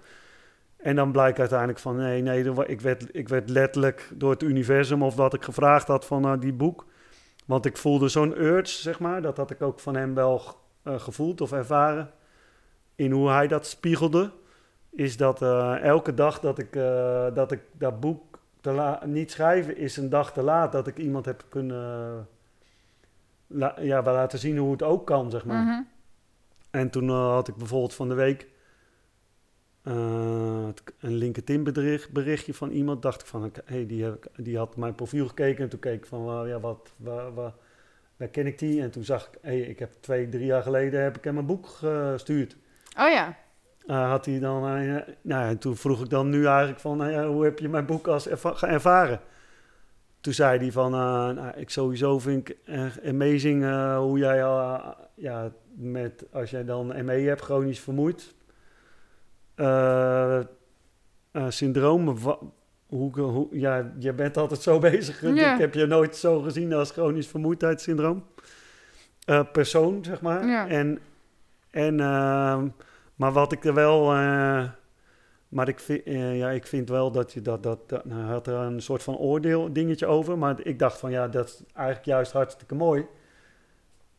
En 0.77 0.95
dan 0.95 1.11
blijkt 1.11 1.39
uiteindelijk 1.39 1.79
van 1.79 1.95
nee, 1.95 2.21
nee, 2.21 2.43
ik 2.65 2.81
werd, 2.81 3.15
ik 3.15 3.29
werd 3.29 3.49
letterlijk 3.49 4.09
door 4.13 4.31
het 4.31 4.43
universum 4.43 5.03
of 5.03 5.15
wat 5.15 5.33
ik 5.33 5.43
gevraagd 5.43 5.87
had 5.87 6.05
van 6.05 6.39
die 6.39 6.53
boek. 6.53 6.85
Want 7.45 7.65
ik 7.65 7.77
voelde 7.77 8.07
zo'n 8.07 8.41
urge, 8.41 8.71
zeg 8.81 8.99
maar. 8.99 9.21
Dat 9.21 9.37
had 9.37 9.51
ik 9.51 9.61
ook 9.61 9.79
van 9.79 9.95
hem 9.95 10.13
wel 10.13 10.41
gevoeld 10.85 11.41
of 11.41 11.51
ervaren. 11.51 12.09
In 12.95 13.11
hoe 13.11 13.29
hij 13.29 13.47
dat 13.47 13.65
spiegelde. 13.67 14.31
Is 14.95 15.17
dat 15.17 15.41
eh, 15.41 15.81
elke 15.83 16.13
dag 16.13 16.39
dat 16.39 16.59
ik, 16.59 16.75
eh, 16.75 17.27
dat 17.33 17.51
ik 17.51 17.61
dat 17.71 17.99
boek 17.99 18.39
te 18.61 18.71
la- 18.71 19.01
niet 19.05 19.31
schrijven 19.31 19.77
is 19.77 19.97
een 19.97 20.09
dag 20.09 20.33
te 20.33 20.41
laat. 20.41 20.71
Dat 20.71 20.87
ik 20.87 20.97
iemand 20.97 21.25
heb 21.25 21.45
kunnen 21.49 22.27
la- 23.47 23.75
ja, 23.79 24.03
wel 24.03 24.13
laten 24.13 24.39
zien 24.39 24.57
hoe 24.57 24.71
het 24.71 24.83
ook 24.83 25.05
kan, 25.05 25.31
zeg 25.31 25.45
maar. 25.45 25.63
Mhm. 25.63 25.81
En 26.71 26.89
toen 26.89 27.09
eh, 27.09 27.29
had 27.29 27.47
ik 27.47 27.55
bijvoorbeeld 27.55 27.93
van 27.93 28.09
de 28.09 28.15
week 28.15 28.47
eh, 29.81 30.67
een 30.99 31.13
LinkedIn 31.15 31.63
bericht, 31.63 32.11
berichtje 32.11 32.53
van 32.53 32.69
iemand. 32.71 33.01
Dacht 33.01 33.21
ik 33.21 33.27
van, 33.27 33.51
hey, 33.65 33.85
die, 33.85 34.03
heb 34.03 34.13
ik- 34.25 34.45
die 34.45 34.57
had 34.57 34.75
mijn 34.75 34.95
profiel 34.95 35.27
gekeken. 35.27 35.63
En 35.63 35.69
toen 35.69 35.79
keek 35.79 35.93
ik 35.93 36.05
van, 36.05 36.47
ja, 36.47 36.59
wat, 36.59 36.93
waar, 36.97 37.33
waar, 37.33 37.53
waar 38.17 38.27
ken 38.27 38.45
ik 38.47 38.59
die? 38.59 38.81
En 38.81 38.91
toen 38.91 39.03
zag 39.03 39.27
ik, 39.27 39.37
hey, 39.41 39.59
ik 39.59 39.79
heb 39.79 39.91
twee, 39.99 40.29
drie 40.29 40.45
jaar 40.45 40.61
geleden 40.61 41.03
heb 41.03 41.17
ik 41.17 41.23
hem 41.23 41.37
een 41.37 41.45
boek 41.45 41.65
gestuurd. 41.67 42.55
Oh 42.99 43.09
ja. 43.09 43.37
Eh, 43.87 44.09
had 44.09 44.25
hij 44.25 44.39
dan, 44.39 44.63
eh, 44.67 44.71
nou 44.81 45.03
ja, 45.21 45.47
en 45.47 45.57
toen 45.57 45.75
vroeg 45.75 46.01
ik 46.03 46.09
dan 46.09 46.29
nu 46.29 46.45
eigenlijk 46.45 46.79
van, 46.79 47.11
ja, 47.11 47.27
hoe 47.27 47.43
heb 47.43 47.59
je 47.59 47.69
mijn 47.69 47.85
boek 47.85 48.07
als 48.07 48.27
erva- 48.27 48.67
ervaren? 48.67 49.19
Toen 50.21 50.33
zei 50.33 50.57
hij 50.59 50.71
van, 50.71 50.93
eh, 50.93 50.99
nou, 51.29 51.51
ik 51.55 51.69
sowieso 51.69 52.19
vind 52.19 52.49
ik 52.49 52.57
echt 52.65 53.05
amazing 53.05 53.63
eh, 53.63 53.97
hoe 53.97 54.17
jij, 54.17 54.39
eh, 54.41 54.87
ja, 55.15 55.51
met, 55.75 56.25
als 56.31 56.49
jij 56.49 56.65
dan 56.65 56.87
ME 57.05 57.11
hebt, 57.19 57.41
chronisch 57.41 57.79
vermoeid, 57.79 58.33
eh, 59.55 60.37
eh, 60.39 60.45
syndroom, 61.49 62.07
hoe, 62.87 63.19
hoe, 63.19 63.47
ja, 63.51 63.91
je 63.99 64.13
bent 64.13 64.37
altijd 64.37 64.61
zo 64.61 64.79
bezig. 64.89 65.23
Ik 65.23 65.59
heb 65.59 65.73
je 65.73 65.85
nooit 65.85 66.15
zo 66.15 66.39
gezien 66.39 66.73
als 66.73 66.91
chronisch 66.91 67.27
vermoeidheidssyndroom. 67.27 68.23
Eh, 69.25 69.41
persoon, 69.51 70.03
zeg 70.03 70.21
maar. 70.21 70.45
Ja. 70.47 70.67
En, 70.67 70.99
en, 71.71 71.99
ehm, 71.99 72.67
maar 73.15 73.31
wat 73.31 73.51
ik 73.51 73.65
er 73.65 73.73
wel... 73.73 74.13
eh, 74.13 74.63
maar 75.47 75.67
ik 75.67 75.79
vind, 75.79 76.03
eh, 76.03 76.37
ja, 76.37 76.49
ik 76.49 76.67
vind 76.67 76.89
wel 76.89 77.11
dat 77.11 77.33
je 77.33 77.41
dat... 77.41 77.63
dat, 77.63 77.89
dat 77.89 78.05
nou, 78.05 78.21
had 78.23 78.47
er 78.47 78.53
een 78.53 78.81
soort 78.81 79.03
van 79.03 79.17
oordeel 79.17 79.73
dingetje 79.73 80.05
over. 80.05 80.37
Maar 80.37 80.55
ik 80.63 80.79
dacht 80.79 80.99
van 80.99 81.11
ja, 81.11 81.27
dat 81.27 81.47
is 81.47 81.63
eigenlijk 81.73 82.05
juist 82.05 82.31
hartstikke 82.31 82.75
mooi. 82.75 83.05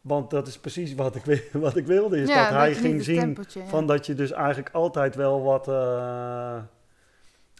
Want 0.01 0.31
dat 0.31 0.47
is 0.47 0.59
precies 0.59 0.94
wat 0.94 1.14
ik, 1.14 1.48
wat 1.52 1.77
ik 1.77 1.86
wilde. 1.86 2.20
Is 2.20 2.28
ja, 2.28 2.43
dat 2.43 2.59
hij 2.59 2.74
ging 2.74 3.02
zien 3.05 3.39
ja. 3.48 3.64
van 3.66 3.86
dat 3.86 4.06
je 4.06 4.14
dus 4.14 4.32
eigenlijk 4.32 4.74
altijd 4.74 5.14
wel 5.14 5.43
wat... 5.43 5.68
eh, 5.68 6.59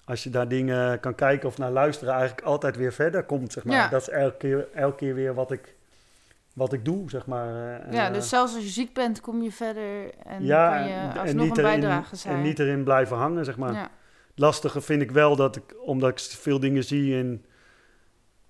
als 0.07 0.23
je 0.25 0.31
daar 0.31 0.49
dingen 0.49 1.01
kan 1.01 1.15
kijken 1.15 1.49
of 1.49 1.59
naar 1.59 1.71
luisteren, 1.71 2.15
eigenlijk 2.15 2.47
altijd 2.47 2.77
weer 2.77 2.93
verder 2.93 3.25
komt, 3.25 3.53
zeg 3.53 3.65
maar. 3.65 3.77
Ja. 3.77 3.89
Dat 3.89 4.01
is 4.01 4.09
elke 4.09 4.37
keer, 4.37 4.69
elke 4.75 4.97
keer 4.97 5.15
weer 5.15 5.35
wat 5.35 5.51
ik, 5.51 5.76
wat 6.57 6.73
ik 6.73 6.85
doe, 6.85 7.11
zeg 7.11 7.27
maar. 7.27 7.49
eh, 7.81 7.93
Ja, 7.93 8.07
eh, 8.09 8.12
dus 8.15 8.28
zelfs 8.28 8.55
als 8.55 8.62
je 8.65 8.69
ziek 8.70 8.93
bent, 8.95 9.20
kom 9.20 9.43
je 9.43 9.53
verder 9.53 10.11
en 10.24 10.45
ja, 10.45 10.69
kan 10.69 10.78
en- 10.78 10.89
je 10.89 10.95
en 10.95 11.19
alsnog 11.19 11.45
niet 11.47 11.59
een 11.59 11.65
erin- 11.65 11.81
bijdrage 11.81 12.16
zijn. 12.16 12.35
En 12.37 12.43
niet 12.43 12.59
erin 12.59 12.85
blijven 12.85 13.16
hangen, 13.16 13.45
zeg 13.45 13.57
maar. 13.57 13.73
ja. 13.73 13.89
Lastige 14.35 14.81
vind 14.81 15.03
ik 15.03 15.11
wel 15.11 15.37
dat 15.37 15.57
ik, 15.57 15.74
omdat 15.85 16.11
ik 16.11 16.19
veel 16.19 16.61
dingen 16.61 16.85
zie 16.85 17.16
in, 17.19 17.45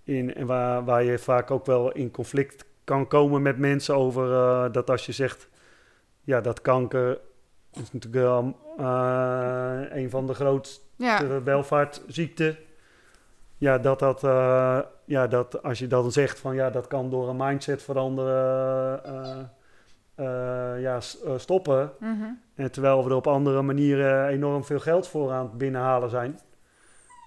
in 0.02 0.34
en 0.34 0.46
waar, 0.46 0.84
waar 0.84 1.02
je 1.02 1.18
vaak 1.18 1.50
ook 1.50 1.66
wel 1.66 1.92
in 1.92 2.10
conflict 2.10 2.64
kan 2.84 3.06
komen 3.08 3.42
met 3.42 3.58
mensen 3.58 3.96
over 3.96 4.32
eh, 4.32 4.72
dat 4.72 4.90
als 4.90 5.06
je 5.06 5.12
zegt, 5.12 5.48
ja, 6.22 6.40
dat 6.40 6.60
kanker 6.60 7.18
is 7.72 7.92
natuurlijk 7.92 8.24
wel 8.24 8.38
een 9.90 10.10
van 10.10 10.26
de 10.26 10.34
grootste 10.34 10.80
ja. 10.96 11.42
welvaartziekten. 11.42 12.56
Ja, 13.58 13.78
dat 13.78 13.98
dat, 13.98 14.24
eh, 14.24 14.78
ja, 15.04 15.26
dat 15.26 15.62
als 15.62 15.78
je 15.78 15.86
dan 15.86 16.12
zegt 16.12 16.38
van 16.38 16.54
ja, 16.54 16.70
dat 16.70 16.86
kan 16.86 17.10
door 17.10 17.28
een 17.28 17.36
mindset 17.36 17.82
veranderen, 17.82 19.04
eh, 19.04 19.38
eh, 20.14 20.80
ja, 20.82 21.00
stoppen. 21.36 21.92
Mhm. 21.98 22.24
En 22.54 22.70
terwijl 22.70 23.04
we 23.04 23.10
er 23.10 23.16
op 23.16 23.26
andere 23.26 23.62
manieren 23.62 24.28
enorm 24.28 24.64
veel 24.64 24.78
geld 24.78 25.08
voor 25.08 25.32
aan 25.32 25.44
het 25.44 25.58
binnenhalen 25.58 26.10
zijn. 26.10 26.38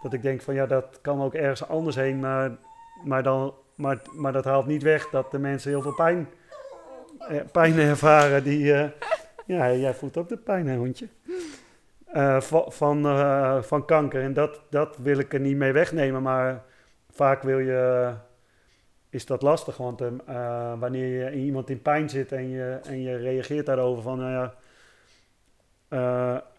Dat 0.01 0.13
ik 0.13 0.21
denk 0.21 0.41
van 0.41 0.53
ja, 0.53 0.65
dat 0.65 0.99
kan 1.01 1.21
ook 1.21 1.33
ergens 1.33 1.67
anders 1.67 1.95
heen. 1.95 2.19
Maar, 2.19 2.51
maar, 3.03 3.23
dan, 3.23 3.53
maar, 3.75 4.01
maar 4.15 4.33
dat 4.33 4.45
haalt 4.45 4.65
niet 4.65 4.83
weg 4.83 5.09
dat 5.09 5.31
de 5.31 5.39
mensen 5.39 5.69
heel 5.69 5.81
veel 5.81 5.95
pijn, 5.95 6.29
eh, 7.19 7.41
pijn 7.51 7.79
ervaren. 7.79 8.43
Die, 8.43 8.65
ja, 9.45 9.73
jij 9.73 9.93
voelt 9.93 10.17
ook 10.17 10.29
de 10.29 10.37
pijn, 10.37 10.67
hè, 10.67 10.77
hondje? 10.77 11.07
Eh, 12.11 12.41
van, 12.41 12.71
van, 12.71 13.05
eh, 13.05 13.61
van 13.61 13.85
kanker. 13.85 14.21
En 14.21 14.33
dat, 14.33 14.61
dat 14.69 14.97
wil 14.97 15.17
ik 15.17 15.33
er 15.33 15.39
niet 15.39 15.55
mee 15.55 15.71
wegnemen. 15.71 16.21
Maar 16.21 16.63
vaak 17.09 17.43
wil 17.43 17.59
je, 17.59 18.13
is 19.09 19.25
dat 19.25 19.41
lastig. 19.41 19.77
Want 19.77 20.01
eh, 20.01 20.07
eh, 20.25 20.79
wanneer 20.79 21.07
je 21.07 21.31
iemand 21.35 21.69
in 21.69 21.81
pijn 21.81 22.09
zit 22.09 22.31
en 22.31 22.49
je, 22.49 22.79
en 22.83 23.01
je 23.01 23.15
reageert 23.15 23.65
daarover 23.65 24.03
van... 24.03 24.19
Nou 24.19 24.31
ja, 24.31 24.53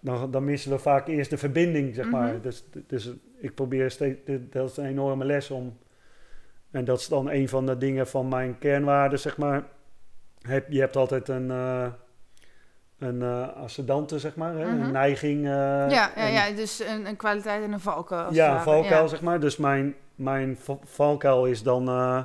dan, 0.00 0.30
dan 0.30 0.44
missen 0.44 0.70
we 0.70 0.78
vaak 0.78 1.08
eerst 1.08 1.30
de 1.30 1.38
verbinding, 1.38 1.94
zeg 1.94 2.10
maar. 2.10 2.32
Mhm. 2.32 2.42
Dus, 2.42 2.64
dus 2.86 3.12
ik 3.36 3.54
probeer 3.54 3.90
steeds, 3.90 4.18
dat 4.50 4.70
is 4.70 4.76
een 4.76 4.86
enorme 4.86 5.24
les 5.24 5.50
om. 5.50 5.78
En 6.70 6.84
dat 6.84 7.00
is 7.00 7.08
dan 7.08 7.30
een 7.30 7.48
van 7.48 7.66
de 7.66 7.78
dingen 7.78 8.06
van 8.06 8.28
mijn 8.28 8.58
kernwaarden, 8.58 9.18
zeg 9.18 9.36
maar. 9.36 9.64
Heb, 10.40 10.70
je 10.70 10.80
hebt 10.80 10.96
altijd 10.96 11.28
een, 11.28 11.50
een 13.00 13.22
eh 13.22 13.48
ascendante, 13.62 14.18
zeg 14.18 14.34
maar, 14.36 14.54
hè? 14.54 14.64
Mhm. 14.72 14.82
een 14.84 14.92
neiging. 14.92 15.38
eh, 15.44 15.50
ja, 15.90 16.10
ja, 16.16 16.26
ja, 16.26 16.50
dus 16.50 16.80
een, 16.86 17.06
een 17.06 17.16
kwaliteit 17.16 17.62
en 17.64 17.72
een 17.72 17.80
valkuil. 17.80 18.32
ja, 18.32 18.54
een 18.54 18.60
valkuil, 18.60 19.02
Ja. 19.02 19.06
zeg 19.06 19.22
maar. 19.22 19.40
Dus 19.40 19.56
mijn, 19.56 19.94
mijn 20.14 20.56
va- 20.56 20.78
valkuil 20.84 21.46
is 21.46 21.62
dan 21.62 21.88
eh, 21.88 22.22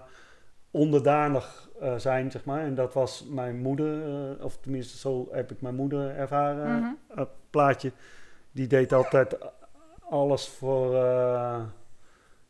onderdanig 0.72 1.64
zijn, 1.98 2.32
zeg 2.32 2.46
maar. 2.46 2.62
En 2.62 2.76
dat 2.76 2.94
was 2.94 3.26
mijn 3.30 3.58
moeder, 3.58 4.00
of 4.44 4.58
tenminste 4.58 4.98
zo 4.98 5.28
heb 5.32 5.52
ik 5.52 5.62
mijn 5.62 5.76
moeder 5.76 6.16
ervaren, 6.16 6.80
Mhm. 6.80 7.20
eh, 7.20 7.26
plaatje. 7.50 7.92
Die 8.52 8.68
deed 8.68 8.94
altijd 8.94 9.38
alles 10.10 10.48
voor... 10.48 10.92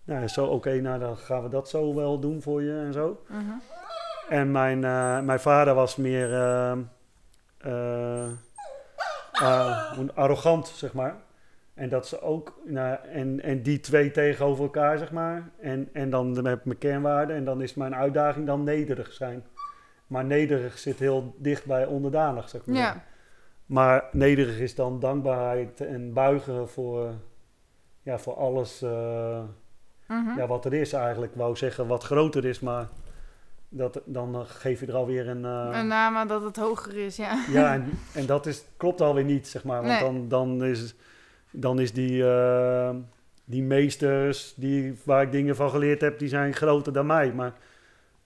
nou, 0.03 0.27
zo, 0.27 0.45
oké, 0.45 0.73
nou 0.81 0.99
dan 0.99 1.17
gaan 1.17 1.43
we 1.43 1.49
dat 1.49 1.69
zo 1.69 1.95
wel 1.95 2.19
doen 2.19 2.41
voor 2.41 2.61
je 2.63 2.79
en 2.85 2.93
zo. 2.93 3.21
Mhm. 3.27 3.39
En 4.29 4.51
mijn, 4.51 4.79
mijn 5.25 5.39
vader 5.39 5.73
was 5.73 5.95
meer 5.95 6.33
eh, 6.33 6.71
eh, 6.71 6.77
eh, 6.77 6.77
hoe- 6.77 6.85
arrogant, 10.15 10.67
zeg 10.67 10.93
maar. 10.93 11.15
En 11.73 11.89
dat 11.89 12.07
ze 12.07 12.21
ook, 12.21 12.59
nou, 12.65 12.97
en, 13.11 13.41
en 13.41 13.61
die 13.61 13.79
twee 13.79 14.11
tegenover 14.11 14.63
elkaar, 14.63 14.97
zeg 14.97 15.11
maar. 15.11 15.49
En, 15.59 15.89
en 15.93 16.09
dan 16.09 16.45
heb 16.45 16.59
ik 16.59 16.65
mijn 16.65 16.77
kernwaarden. 16.77 17.35
En 17.35 17.45
dan 17.45 17.61
is 17.61 17.73
mijn 17.73 17.95
uitdaging 17.95 18.45
dan 18.45 18.63
nederig 18.63 19.13
zijn. 19.13 19.43
Maar 20.07 20.25
nederig 20.25 20.77
zit 20.77 20.99
heel 20.99 21.35
dicht 21.37 21.65
bij 21.65 21.85
onderdanig, 21.85 22.49
zeg 22.49 22.65
maar. 22.65 22.75
Ja. 22.75 23.03
Maar 23.65 24.03
nederig 24.11 24.59
is 24.59 24.75
dan 24.75 24.99
dankbaarheid 24.99 25.81
en 25.81 26.13
buigen 26.13 26.69
voor, 26.69 27.13
ja, 28.01 28.17
voor 28.17 28.35
alles 28.35 28.81
eh, 28.81 29.39
Mhm. 30.07 30.37
ja, 30.37 30.47
wat 30.47 30.65
er 30.65 30.73
is 30.73 30.93
eigenlijk. 30.93 31.31
Ik 31.31 31.37
wou 31.37 31.55
zeggen 31.55 31.87
wat 31.87 32.03
groter 32.03 32.45
is, 32.45 32.59
maar 32.59 32.87
dat, 33.77 34.01
dan 34.05 34.35
eh, 34.35 34.41
geef 34.45 34.79
je 34.79 34.85
er 34.85 34.93
alweer 34.95 35.27
een... 35.27 35.45
eh, 35.45 35.77
En 35.79 35.87
na 35.87 36.09
maar 36.09 36.27
dat 36.27 36.43
het 36.43 36.55
hoger 36.55 36.97
is, 36.97 37.15
ja. 37.15 37.43
ja, 37.51 37.73
en, 37.75 37.89
en 38.13 38.25
dat 38.25 38.45
is, 38.45 38.63
klopt 38.77 39.01
alweer 39.01 39.23
niet, 39.23 39.47
zeg 39.47 39.63
maar. 39.63 39.81
Want 39.83 39.87
Nee. 39.93 39.99
dan, 39.99 40.27
dan, 40.27 40.63
is, 40.63 40.95
dan 41.51 41.79
is 41.79 41.93
die, 41.93 42.27
eh, 42.29 42.95
die 43.45 43.63
meesters 43.63 44.53
die, 44.55 44.97
waar 45.03 45.21
ik 45.21 45.31
dingen 45.31 45.55
van 45.55 45.69
geleerd 45.69 46.01
heb, 46.01 46.19
die 46.19 46.27
zijn 46.29 46.53
groter 46.53 46.93
dan 46.93 47.05
mij. 47.05 47.33
Maar 47.33 47.53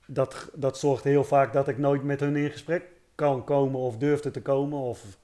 dat, 0.05 0.49
dat 0.53 0.77
zorgt 0.77 1.03
heel 1.03 1.23
vaak 1.23 1.53
dat 1.53 1.67
ik 1.67 1.77
nooit 1.77 2.03
met 2.03 2.19
hun 2.19 2.35
in 2.35 2.49
gesprek 2.51 2.83
kan 3.15 3.43
komen 3.43 3.79
of 3.79 3.97
durfde 3.97 4.31
te 4.31 4.41
komen. 4.41 4.79
Of, 4.79 5.17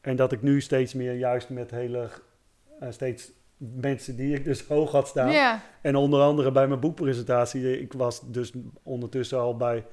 en 0.00 0.16
dat 0.16 0.32
ik 0.32 0.42
nu 0.42 0.60
steeds 0.60 0.94
meer 0.94 1.14
juist 1.14 1.48
met 1.48 1.70
hele, 1.70 2.08
eh, 2.80 2.90
steeds 2.90 3.30
mensen 3.80 4.16
die 4.16 4.34
ik 4.34 4.44
dus 4.44 4.62
hoog 4.68 4.90
had 4.92 5.08
staan. 5.08 5.30
En 5.80 5.96
onder 5.96 6.20
andere 6.20 6.52
bij 6.52 6.68
mijn 6.68 6.80
boekpresentatie. 6.80 7.80
Ik 7.80 7.92
was 7.92 8.22
dus 8.30 8.52
ondertussen 8.82 9.38
al 9.38 9.56
bij, 9.56 9.84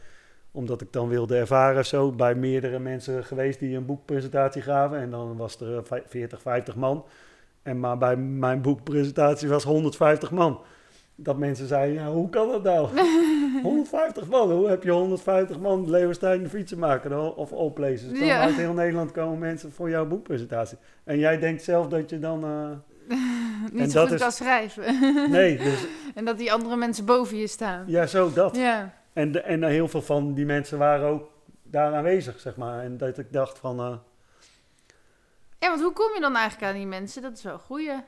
omdat 0.51 0.81
ik 0.81 0.93
dan 0.93 1.07
wilde 1.07 1.37
ervaren 1.37 1.85
zo, 1.85 2.11
bij 2.11 2.35
meerdere 2.35 2.79
mensen 2.79 3.23
geweest 3.23 3.59
die 3.59 3.75
een 3.75 3.85
boekpresentatie 3.85 4.61
gaven. 4.61 4.97
En 4.99 5.09
dan 5.11 5.37
was 5.37 5.59
er 5.61 5.75
eh, 5.77 5.83
vij- 5.83 6.03
40, 6.05 6.41
50 6.41 6.75
man. 6.75 7.05
En 7.63 7.79
maar 7.79 7.97
bij 7.97 8.15
mijn 8.17 8.61
boekpresentatie 8.61 9.49
was 9.49 9.63
150 9.63 10.31
man. 10.31 10.61
Dat 11.15 11.37
mensen 11.37 11.67
zeiden, 11.67 11.95
ja, 12.03 12.11
hoe 12.11 12.29
kan 12.29 12.47
dat 12.51 12.63
nou? 12.63 12.87
150 13.63 14.27
man, 14.27 14.51
hoe 14.51 14.69
heb 14.69 14.83
je 14.83 14.91
150 14.91 15.59
man 15.59 15.89
Leeuwenstein 15.89 16.43
de 16.43 16.49
fietsenmaker 16.49 17.35
of 17.35 17.51
oplezers? 17.51 18.19
Dan 18.19 18.27
uit 18.39 18.55
heel 18.55 18.73
Nederland 18.73 19.11
komen 19.11 19.39
mensen 19.39 19.71
voor 19.71 19.89
jouw 19.89 20.05
boekpresentatie. 20.07 20.77
En 21.03 21.17
jij 21.19 21.39
denkt 21.39 21.63
zelf 21.63 21.87
dat 21.87 22.09
je 22.09 22.19
dan... 22.19 22.43
eh, 22.43 22.69
Niet 23.71 23.81
En 23.81 23.89
zo 23.89 23.99
dat 23.99 24.07
goed 24.07 24.15
is- 24.15 24.21
kan 24.21 24.31
schrijven. 24.31 24.99
Nee, 25.31 25.57
dus 25.57 25.85
en 26.15 26.25
dat 26.25 26.37
die 26.37 26.51
andere 26.53 26.75
mensen 26.75 27.05
boven 27.05 27.37
je 27.37 27.47
staan. 27.47 27.83
ja, 27.87 28.05
zo 28.07 28.33
dat. 28.33 28.55
Ja. 28.55 28.93
En, 29.13 29.31
de, 29.31 29.39
en 29.41 29.63
heel 29.63 29.87
veel 29.87 30.01
van 30.01 30.33
die 30.33 30.45
mensen 30.45 30.77
waren 30.77 31.07
ook 31.07 31.29
daar 31.63 31.93
aanwezig, 31.93 32.39
zeg 32.39 32.55
maar. 32.55 32.83
En 32.83 32.97
dat 32.97 33.17
ik 33.17 33.33
dacht 33.33 33.59
van, 33.59 33.79
eh, 33.79 33.95
Ja, 35.59 35.69
want 35.69 35.81
hoe 35.81 35.93
kom 35.93 36.13
je 36.13 36.19
dan 36.21 36.35
eigenlijk 36.35 36.71
aan 36.71 36.77
die 36.77 36.87
mensen? 36.87 37.21
Dat 37.21 37.37
is 37.37 37.43
wel 37.43 37.59
goeie. 37.59 37.85
ja, 37.85 38.03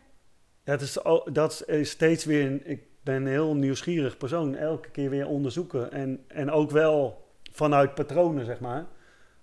het 0.63 0.81
is, 0.81 0.97
dat 1.31 1.63
is 1.67 1.89
steeds 1.89 2.25
weer, 2.25 2.45
een, 2.45 2.61
ik 2.63 2.81
ben 3.03 3.15
een 3.15 3.27
heel 3.27 3.55
nieuwsgierig 3.55 4.17
persoon, 4.17 4.55
elke 4.55 4.89
keer 4.89 5.09
weer 5.09 5.27
onderzoeken. 5.27 5.91
En, 5.91 6.23
en 6.27 6.51
ook 6.51 6.71
wel 6.71 7.27
vanuit 7.51 7.95
patronen, 7.95 8.45
zeg 8.45 8.59
maar. 8.59 8.85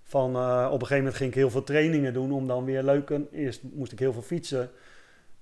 Van, 0.03 0.35
eh, 0.37 0.65
op 0.67 0.73
een 0.73 0.87
gegeven 0.87 0.97
moment 0.97 1.15
ging 1.17 1.31
ik 1.31 1.37
heel 1.37 1.51
veel 1.51 1.65
trainingen 1.65 2.13
doen 2.13 2.33
om 2.33 2.47
dan 2.47 2.65
weer 2.65 2.83
leuk 2.83 3.11
eerst 3.33 3.63
moest 3.63 3.93
ik 3.93 3.99
heel 3.99 4.13
veel 4.13 4.23
fietsen, 4.23 4.71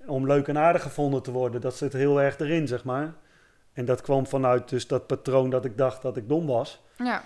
om 0.07 0.27
leuk 0.27 0.49
en 0.49 0.59
aardig 0.59 0.83
gevonden 0.83 1.23
te 1.23 1.33
worden. 1.33 1.61
Dat 1.61 1.77
zit 1.77 1.93
heel 1.93 2.21
erg 2.21 2.39
erin, 2.39 2.67
zeg 2.69 2.85
maar. 2.85 3.15
En 3.73 3.85
dat 3.85 4.01
kwam 4.01 4.27
vanuit 4.27 4.69
dus 4.69 4.87
dat 4.87 5.07
patroon 5.07 5.51
dat 5.51 5.65
ik 5.65 5.79
dacht 5.79 6.03
dat 6.03 6.17
ik 6.17 6.29
dom 6.29 6.47
was. 6.47 6.85
Ja. 6.99 7.23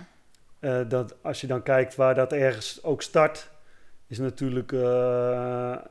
Eh, 0.58 0.80
dat 0.88 1.16
als 1.22 1.40
je 1.40 1.46
dan 1.46 1.62
kijkt 1.62 1.94
waar 1.94 2.14
dat 2.14 2.32
ergens 2.32 2.82
ook 2.82 3.02
start, 3.02 3.50
is 4.06 4.18
natuurlijk, 4.18 4.72
eh, 4.72 4.80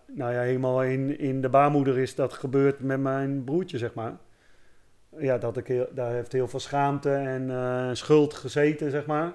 nou 0.08 0.34
ja, 0.34 0.40
helemaal 0.40 0.84
in, 0.84 1.20
in 1.20 1.42
de 1.42 1.50
baarmoeder 1.50 1.98
is 1.98 2.16
dat 2.16 2.34
gebeurd 2.34 2.80
met 2.80 3.00
mijn 3.00 3.44
broertje, 3.44 3.78
zeg 3.78 3.94
maar. 3.94 4.18
Ja, 5.18 5.38
dat 5.38 5.58
ik 5.58 5.68
heel, 5.68 5.88
daar 5.92 6.12
heeft 6.12 6.32
heel 6.32 6.48
veel 6.48 6.60
schaamte 6.60 7.12
en 7.12 7.50
eh, 7.50 7.90
schuld 7.94 8.34
gezeten, 8.34 8.92
zeg 8.92 9.06
maar. 9.06 9.34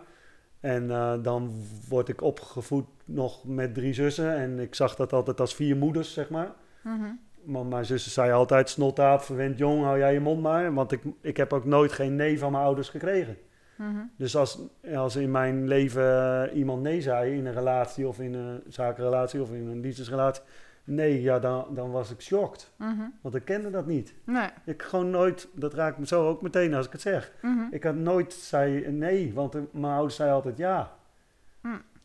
En 0.60 0.86
dan 1.22 1.64
word 1.89 2.09
ik 2.09 2.22
opgevoed 2.22 2.86
nog 3.05 3.44
met 3.44 3.74
drie 3.74 3.93
zussen 3.93 4.36
en 4.36 4.59
ik 4.59 4.74
zag 4.74 4.97
dat 4.97 5.12
altijd 5.12 5.40
als 5.40 5.55
vier 5.55 5.76
moeders, 5.76 6.12
zeg 6.12 6.28
maar. 6.28 6.52
Mhm. 6.82 7.10
Maar 7.44 7.66
mijn 7.66 7.84
zussen 7.84 8.10
zei 8.10 8.32
altijd, 8.32 8.68
snottaap, 8.68 9.22
verwend 9.22 9.58
jong, 9.58 9.82
hou 9.82 9.98
jij 9.98 10.12
je 10.12 10.20
mond 10.20 10.42
maar. 10.42 10.74
Want 10.74 10.92
ik, 10.92 11.02
ik 11.20 11.36
heb 11.36 11.52
ook 11.52 11.64
nooit 11.64 11.92
geen 11.92 12.16
nee 12.16 12.38
van 12.38 12.52
mijn 12.52 12.64
ouders 12.64 12.88
gekregen. 12.88 13.36
Mhm. 13.76 14.02
Dus 14.16 14.36
als, 14.36 14.58
als 14.94 15.16
in 15.16 15.30
mijn 15.30 15.68
leven 15.68 16.04
eh, 16.50 16.56
iemand 16.56 16.82
nee 16.82 17.00
zei 17.00 17.36
in 17.36 17.46
een 17.46 17.54
relatie 17.54 18.08
of 18.08 18.20
in 18.20 18.34
een 18.34 18.62
zakenrelatie 18.68 19.42
of 19.42 19.52
in 19.52 19.66
een 19.66 19.80
liefdesrelatie, 19.80 20.42
nee, 20.84 21.22
ja, 21.22 21.38
dan, 21.38 21.66
dan 21.70 21.90
was 21.90 22.10
ik 22.10 22.20
shocked. 22.20 22.72
Mhm. 22.76 23.02
Want 23.20 23.34
ik 23.34 23.44
kende 23.44 23.70
dat 23.70 23.86
niet. 23.86 24.14
Nee. 24.24 24.48
Ik 24.64 24.82
gewoon 24.82 25.10
nooit, 25.10 25.48
dat 25.54 25.74
raakt 25.74 25.98
me 25.98 26.06
zo 26.06 26.28
ook 26.28 26.42
meteen 26.42 26.74
als 26.74 26.86
ik 26.86 26.92
het 26.92 27.00
zeg. 27.00 27.32
Mhm. 27.42 27.66
Ik 27.70 27.84
had 27.84 27.94
nooit 27.94 28.32
zei 28.32 28.90
nee, 28.90 29.34
want 29.34 29.72
mijn 29.72 29.92
ouders 29.92 30.16
zeiden 30.16 30.36
altijd 30.36 30.58
ja. 30.58 30.92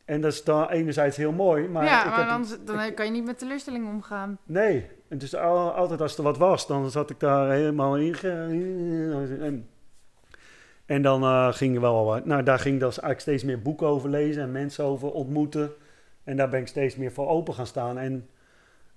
En 0.06 0.22
dat 0.22 0.32
is 0.32 0.44
dan 0.44 0.70
enerzijds 0.70 1.18
heel 1.18 1.32
mooi, 1.32 1.68
maar 1.68 1.86
ja, 1.86 2.10
maar 2.10 2.28
dan, 2.28 2.46
dan 2.66 2.94
kan 2.94 3.06
je 3.06 3.12
niet 3.12 3.26
met 3.26 3.40
teleurstelling 3.40 3.88
omgaan. 3.88 4.38
nee. 4.44 4.90
En 5.10 5.18
dus 5.18 5.36
al- 5.36 5.72
altijd 5.72 6.02
als 6.02 6.18
er 6.18 6.24
wat 6.24 6.38
was, 6.38 6.68
dan 6.68 6.92
zat 6.92 7.10
ik 7.10 7.20
daar 7.20 7.52
helemaal 7.52 7.98
in. 7.98 8.16
En, 9.42 9.68
en 10.86 11.02
dan 11.02 11.24
eh, 11.24 11.54
ging 11.54 11.76
er 11.76 11.82
wel 11.82 12.06
wat. 12.06 12.26
Nou, 12.26 12.44
daar 12.44 12.60
ging 12.60 12.74
ik 12.74 12.80
dus 12.80 13.00
eigenlijk 13.00 13.20
steeds 13.20 13.44
meer 13.44 13.62
boeken 13.62 13.88
over 13.88 14.10
lezen 14.10 14.44
en 14.44 14.52
mensen 14.52 14.84
over 14.84 15.12
ontmoeten. 15.12 15.72
En 16.24 16.38
daar 16.38 16.50
ben 16.50 16.60
ik 16.60 16.68
steeds 16.68 16.96
meer 16.96 17.12
voor 17.12 17.28
open 17.28 17.54
gaan 17.54 17.68
staan. 17.68 17.98
En 17.98 18.30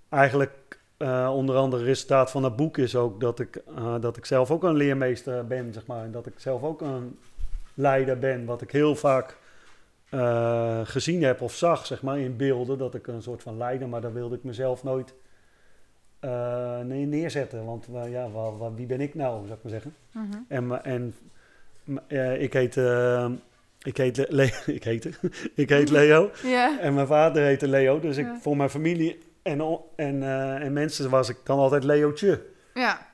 eigenlijk, 0.08 0.80
eh, 0.96 1.30
onder 1.34 1.56
andere, 1.56 1.84
resultaat 1.84 2.30
van 2.30 2.42
dat 2.42 2.56
boek 2.56 2.78
is 2.78 2.96
ook 2.96 3.20
dat 3.20 3.40
ik, 3.40 3.56
eh, 3.56 3.94
dat 4.00 4.16
ik 4.16 4.24
zelf 4.24 4.50
ook 4.50 4.62
een 4.62 4.76
leermeester 4.76 5.46
ben, 5.46 5.72
zeg 5.72 5.86
maar. 5.86 6.04
En 6.04 6.12
dat 6.12 6.26
ik 6.26 6.34
zelf 6.36 6.62
ook 6.62 6.80
een 6.80 7.18
leider 7.74 8.18
ben, 8.18 8.44
wat 8.44 8.62
ik 8.62 8.70
heel 8.70 8.96
vaak 8.96 9.40
gezien 10.84 11.22
heb 11.22 11.40
of 11.40 11.54
zag, 11.54 11.86
zeg 11.86 12.02
maar, 12.02 12.18
in 12.18 12.36
beelden. 12.36 12.78
Dat 12.78 12.94
ik 12.94 13.06
een 13.06 13.22
soort 13.22 13.42
van 13.42 13.56
leider, 13.56 13.88
maar 13.88 14.00
daar 14.00 14.12
wilde 14.12 14.36
ik 14.36 14.44
mezelf 14.44 14.82
nooit 14.82 15.14
eh, 16.22 16.78
nee- 16.80 17.06
neerzetten. 17.06 17.64
Want 17.64 17.86
eh, 17.94 18.10
ja, 18.10 18.28
wie 18.74 18.86
ben 18.86 19.00
ik 19.00 19.14
nou, 19.14 19.46
zou 19.46 19.58
ik 19.58 19.62
maar 19.62 19.72
zeggen. 19.72 19.94
En, 20.48 20.84
en 20.84 21.14
ik 22.38 22.52
heet, 22.52 22.76
ik 23.82 23.96
heet, 23.96 24.16
Le- 24.16 24.26
Le- 24.28 24.62
ik 24.72 24.84
heet, 24.84 25.18
ik 25.54 25.68
heet 25.68 25.90
Leo. 25.90 26.30
Ja. 26.42 26.80
En 26.80 26.94
mijn 26.94 27.06
vader 27.06 27.42
heette 27.42 27.68
Leo. 27.68 28.00
Dus 28.00 28.16
ik, 28.16 28.24
Ja. 28.26 28.38
voor 28.40 28.56
mijn 28.56 28.70
familie 28.70 29.18
en, 29.42 29.60
en, 29.96 30.22
eh, 30.22 30.54
en 30.64 30.72
mensen 30.72 31.10
was 31.10 31.28
ik 31.28 31.36
dan 31.44 31.58
altijd 31.58 31.84
Leootje. 31.84 32.42
Ja. 32.74 33.10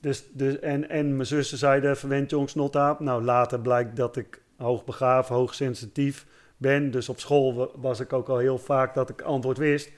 Dus, 0.00 0.24
dus, 0.32 0.58
en, 0.58 0.88
en 0.90 1.14
mijn 1.16 1.26
zussen 1.26 1.58
zeiden 1.58 1.96
verwend 1.96 2.30
jong 2.30 2.48
snottaap. 2.50 3.00
Nou, 3.00 3.22
later 3.22 3.60
blijkt 3.60 3.96
dat 3.96 4.16
ik 4.16 4.42
hoogbegaafd, 4.56 5.28
hoogsensitief 5.28 6.26
ben. 6.56 6.90
Dus 6.90 7.08
op 7.08 7.20
school 7.20 7.54
wa- 7.54 7.68
was 7.74 8.00
ik 8.00 8.12
ook 8.12 8.28
al 8.28 8.38
heel 8.38 8.58
vaak 8.58 8.94
dat 8.94 9.10
ik 9.10 9.20
antwoord 9.22 9.58
wist. 9.58 9.90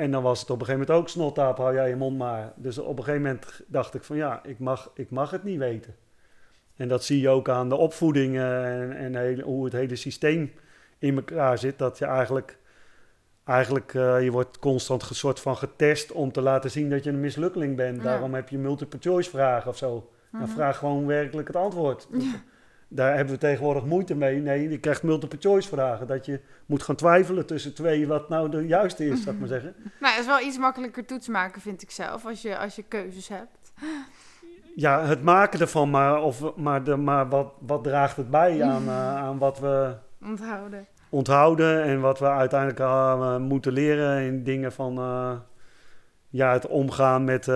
En 0.00 0.10
dan 0.10 0.22
was 0.22 0.40
het 0.40 0.50
op 0.50 0.60
een 0.60 0.66
gegeven 0.66 0.86
moment 0.86 1.02
ook 1.02 1.08
snottaap, 1.08 1.56
hou 1.56 1.74
jij 1.74 1.88
je 1.88 1.96
mond 1.96 2.18
maar. 2.18 2.52
Dus 2.56 2.78
op 2.78 2.98
een 2.98 3.04
gegeven 3.04 3.22
moment 3.22 3.62
dacht 3.66 3.94
ik 3.94 4.04
van 4.04 4.16
ja, 4.16 4.40
ik 4.44 4.58
mag, 4.58 4.90
ik 4.94 5.10
mag 5.10 5.30
het 5.30 5.44
niet 5.44 5.58
weten. 5.58 5.94
En 6.76 6.88
dat 6.88 7.04
zie 7.04 7.20
je 7.20 7.28
ook 7.28 7.48
aan 7.48 7.68
de 7.68 7.74
opvoeding 7.74 8.36
eh, 8.36 8.80
en, 8.80 9.14
en 9.14 9.40
hoe 9.40 9.64
het 9.64 9.72
hele 9.72 9.96
systeem 9.96 10.52
in 10.98 11.16
elkaar 11.16 11.58
zit. 11.58 11.78
Dat 11.78 11.98
je 11.98 12.04
eigenlijk, 12.04 12.58
eigenlijk 13.44 13.94
eh, 13.94 14.22
je 14.22 14.30
wordt 14.30 14.58
constant 14.58 15.08
een 15.08 15.14
soort 15.14 15.40
van 15.40 15.56
getest 15.56 16.12
om 16.12 16.32
te 16.32 16.40
laten 16.40 16.70
zien 16.70 16.90
dat 16.90 17.04
je 17.04 17.10
een 17.10 17.20
mislukkeling 17.20 17.76
bent. 17.76 17.96
Ja. 17.96 18.02
Daarom 18.02 18.34
heb 18.34 18.48
je 18.48 18.58
multiple 18.58 18.98
choice 19.02 19.30
vragen 19.30 19.70
of 19.70 19.76
zo. 19.76 20.10
Dan 20.32 20.40
Mhm. 20.40 20.50
vraag 20.50 20.76
gewoon 20.78 21.06
werkelijk 21.06 21.48
het 21.48 21.56
antwoord. 21.56 22.08
Daar 22.92 23.16
hebben 23.16 23.34
we 23.34 23.40
tegenwoordig 23.40 23.84
moeite 23.84 24.14
mee. 24.14 24.40
Nee, 24.40 24.68
je 24.68 24.78
krijgt 24.78 25.02
multiple 25.02 25.38
choice 25.40 25.68
vragen. 25.68 26.06
Dat 26.06 26.26
je 26.26 26.40
moet 26.66 26.82
gaan 26.82 26.96
twijfelen 26.96 27.46
tussen 27.46 27.74
twee 27.74 28.06
wat 28.06 28.28
nou 28.28 28.50
de 28.50 28.66
juiste 28.66 29.06
is, 29.08 29.22
zou 29.22 29.34
ik 29.34 29.40
maar 29.40 29.48
zeggen. 29.48 29.74
Nou, 30.00 30.12
het 30.12 30.20
is 30.20 30.26
wel 30.26 30.40
iets 30.40 30.58
makkelijker 30.58 31.04
toets 31.06 31.28
maken, 31.28 31.60
vind 31.60 31.82
ik 31.82 31.90
zelf, 31.90 32.26
als 32.26 32.42
je, 32.42 32.58
als 32.58 32.76
je 32.76 32.82
keuzes 32.88 33.28
hebt. 33.28 33.72
Ja, 34.76 35.04
het 35.04 35.22
maken 35.22 35.60
ervan, 35.60 35.90
maar, 35.90 36.22
of, 36.22 36.56
maar, 36.56 36.84
de, 36.84 36.96
maar 36.96 37.28
wat, 37.28 37.52
wat 37.66 37.84
draagt 37.84 38.16
het 38.16 38.30
bij 38.30 38.62
aan, 38.62 38.82
eh, 38.96 39.16
aan 39.16 39.38
wat 39.38 39.58
we 39.58 39.94
Onthouden. 40.24 40.86
onthouden 41.08 41.82
en 41.82 42.00
wat 42.00 42.18
we 42.18 42.26
uiteindelijk 42.28 42.80
eh, 42.80 43.36
moeten 43.36 43.72
leren 43.72 44.22
in 44.22 44.44
dingen 44.44 44.72
van 44.72 44.98
eh, 44.98 45.32
ja, 46.30 46.52
het 46.52 46.66
omgaan 46.66 47.24
met, 47.24 47.48
eh, 47.48 47.54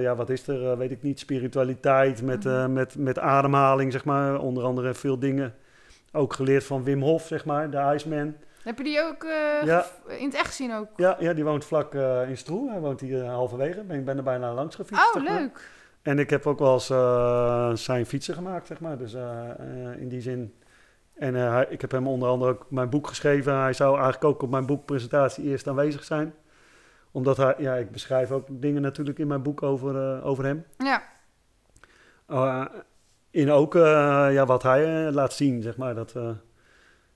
ja, 0.00 0.14
wat 0.16 0.30
is 0.30 0.46
er, 0.48 0.70
eh, 0.70 0.76
weet 0.78 0.90
ik 0.90 1.02
niet, 1.02 1.18
spiritualiteit, 1.18 2.22
met, 2.22 2.46
eh, 2.46 2.52
Mhm. 2.62 2.72
met, 2.72 2.96
met 2.98 3.18
ademhaling, 3.18 3.92
zeg 3.92 4.04
maar. 4.04 4.38
Onder 4.40 4.64
andere 4.64 4.94
veel 4.94 5.18
dingen 5.18 5.54
ook 6.12 6.32
geleerd 6.32 6.64
van 6.64 6.84
Wim 6.84 7.02
Hof, 7.02 7.26
zeg 7.26 7.44
maar, 7.44 7.70
de 7.70 7.92
Iceman. 7.94 8.34
Heb 8.62 8.78
je 8.78 8.84
die 8.84 9.00
ook 9.02 9.24
eh, 9.24 9.66
Ja. 9.66 9.84
in 10.06 10.24
het 10.24 10.34
echt 10.34 10.46
gezien 10.46 10.74
ook? 10.74 10.88
Ja, 10.96 11.16
ja, 11.20 11.32
die 11.32 11.44
woont 11.44 11.64
vlak 11.64 11.94
eh, 11.94 12.28
in 12.28 12.36
Stroe. 12.36 12.70
Hij 12.70 12.80
woont 12.80 13.00
hier 13.00 13.22
eh, 13.22 13.28
halverwege. 13.34 13.80
Ik 13.88 14.04
ben 14.04 14.16
er 14.16 14.22
bijna 14.22 14.52
langs 14.54 14.76
gefietst. 14.76 15.14
Oh, 15.16 15.24
maar. 15.24 15.38
leuk. 15.40 15.70
En 16.02 16.18
ik 16.18 16.30
heb 16.30 16.46
ook 16.46 16.58
wel 16.58 16.72
eens 16.72 16.90
eh, 16.90 17.70
zijn 17.74 18.06
fietsen 18.06 18.34
gemaakt, 18.34 18.66
zeg 18.66 18.80
maar. 18.80 18.98
Dus 18.98 19.14
eh, 19.14 19.22
eh, 19.50 20.00
in 20.00 20.08
die 20.08 20.20
zin. 20.20 20.54
En 21.14 21.36
eh, 21.36 21.60
ik 21.68 21.80
heb 21.80 21.90
hem 21.90 22.06
onder 22.06 22.28
andere 22.28 22.50
ook 22.50 22.66
mijn 22.70 22.88
boek 22.90 23.06
geschreven. 23.06 23.54
Hij 23.60 23.72
zou 23.72 23.94
eigenlijk 23.94 24.24
ook 24.24 24.42
op 24.42 24.50
mijn 24.50 24.66
boekpresentatie 24.66 25.44
eerst 25.44 25.66
aanwezig 25.68 26.04
zijn. 26.04 26.34
Omdat 27.10 27.36
hij, 27.36 27.54
ja, 27.58 27.74
ik 27.74 27.90
beschrijf 27.90 28.30
ook 28.30 28.46
dingen 28.50 28.82
natuurlijk 28.82 29.18
in 29.18 29.26
mijn 29.26 29.42
boek 29.42 29.62
over, 29.62 29.96
eh, 29.96 30.26
over 30.26 30.44
hem. 30.44 30.64
Ja. 30.78 31.02
Uh, 32.30 32.64
in 33.30 33.50
ook 33.50 33.74
eh, 33.74 33.82
ja, 34.30 34.46
wat 34.46 34.62
hij 34.62 35.06
eh, 35.06 35.12
laat 35.12 35.32
zien, 35.32 35.62
zeg 35.62 35.76
maar. 35.76 35.94
Dat, 35.94 36.12
eh, 36.16 36.30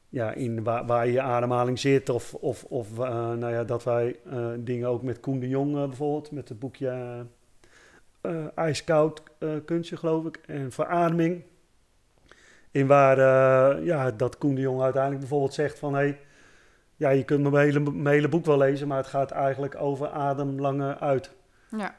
ja, 0.08 0.32
in 0.32 0.62
waar, 0.62 0.86
waar 0.86 1.08
je 1.08 1.20
ademhaling 1.20 1.78
zit. 1.78 2.08
Of, 2.08 2.34
of, 2.34 2.64
of 2.64 2.98
eh, 2.98 3.32
nou 3.32 3.52
ja, 3.52 3.64
dat 3.64 3.84
wij 3.84 4.16
eh, 4.30 4.46
dingen 4.58 4.88
ook 4.88 5.02
met 5.02 5.20
Koen 5.20 5.40
de 5.40 5.48
Jong 5.48 5.76
eh, 5.76 5.86
bijvoorbeeld. 5.86 6.30
Met 6.30 6.48
het 6.48 6.58
boekje 6.58 6.88
eh, 6.88 7.20
eh, 8.20 8.46
IJskoud 8.54 9.22
eh, 9.38 9.50
kunstje, 9.64 9.96
geloof 9.96 10.24
ik. 10.24 10.40
En 10.46 10.72
verademing. 10.72 11.42
In 12.70 12.86
waar 12.86 13.18
eh, 13.18 13.84
ja, 13.84 14.10
dat 14.10 14.38
Koen 14.38 14.54
de 14.54 14.60
Jong 14.60 14.82
uiteindelijk 14.82 15.20
bijvoorbeeld 15.20 15.54
zegt 15.54 15.78
van... 15.78 15.94
Hey, 15.94 16.18
ja, 17.02 17.10
je 17.10 17.24
kunt 17.24 17.50
mijn 17.50 17.64
hele, 17.64 17.80
mijn 17.80 18.14
hele 18.14 18.28
boek 18.28 18.44
wel 18.44 18.58
lezen, 18.58 18.88
maar 18.88 18.96
het 18.96 19.06
gaat 19.06 19.30
eigenlijk 19.30 19.74
over 19.80 20.08
ademlange 20.08 20.98
uit. 20.98 21.30
Ja. 21.76 21.94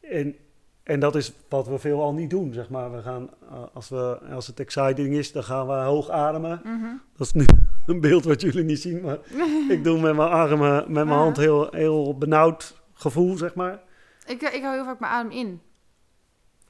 En, 0.00 0.36
en 0.82 1.00
dat 1.00 1.14
is 1.14 1.32
wat 1.48 1.66
we 1.66 1.78
veel 1.78 2.02
al 2.02 2.12
niet 2.12 2.30
doen, 2.30 2.52
zeg 2.52 2.68
maar. 2.68 2.92
We 2.92 3.02
gaan, 3.02 3.30
eh, 3.50 3.62
als, 3.72 3.88
we, 3.88 4.18
als 4.32 4.46
het 4.46 4.60
exciting 4.60 5.14
is, 5.14 5.32
dan 5.32 5.44
gaan 5.44 5.66
we 5.66 5.72
hoog 5.72 6.10
ademen. 6.10 6.60
Mhm. 6.64 6.86
Dat 7.16 7.26
is 7.26 7.32
nu 7.32 7.44
een 7.86 8.00
beeld 8.00 8.24
wat 8.24 8.40
jullie 8.40 8.64
niet 8.64 8.80
zien, 8.80 9.00
maar 9.00 9.18
ik 9.74 9.84
doe 9.84 10.00
met 10.00 10.16
mijn 10.16 10.28
armen, 10.28 10.74
met 10.74 11.04
mijn 11.04 11.18
hand 11.18 11.36
heel, 11.36 11.68
heel 11.70 12.18
benauwd 12.18 12.82
gevoel, 12.92 13.36
zeg 13.36 13.54
maar. 13.54 13.80
ik, 14.26 14.42
ik 14.42 14.62
hou 14.62 14.74
heel 14.74 14.84
vaak 14.84 15.00
mijn 15.00 15.12
adem 15.12 15.30
in. 15.30 15.60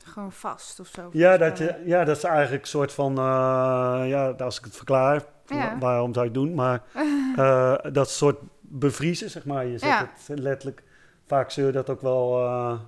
Gewoon 0.05 0.33
vast 0.33 0.81
of 0.81 0.87
zo. 0.87 1.09
Ja, 1.13 1.37
dat, 1.37 1.59
je, 1.59 1.83
ja, 1.85 2.05
dat 2.05 2.17
is 2.17 2.25
eigenlijk 2.25 2.63
een 2.63 2.69
soort 2.69 2.93
van, 2.93 3.19
eh, 3.19 4.03
ja, 4.07 4.35
als 4.39 4.59
ik 4.59 4.65
het 4.65 4.77
verklaar, 4.77 5.25
Ja. 5.47 5.79
waarom 5.79 6.15
zou 6.15 6.27
je 6.27 6.33
het 6.33 6.41
doen? 6.41 6.55
Maar 6.55 6.83
eh, 7.37 7.75
dat 7.93 8.11
soort 8.11 8.39
bevriezen, 8.61 9.31
zeg 9.31 9.45
maar. 9.45 9.67
Je 9.67 9.79
zet 9.79 9.89
Ja. 9.89 10.11
het 10.27 10.39
letterlijk, 10.39 10.83
vaak 11.27 11.51
zul 11.51 11.67
je 11.67 11.73
dat 11.73 11.91
ook 11.91 12.01
wel 12.01 12.39
eh, 12.45 12.79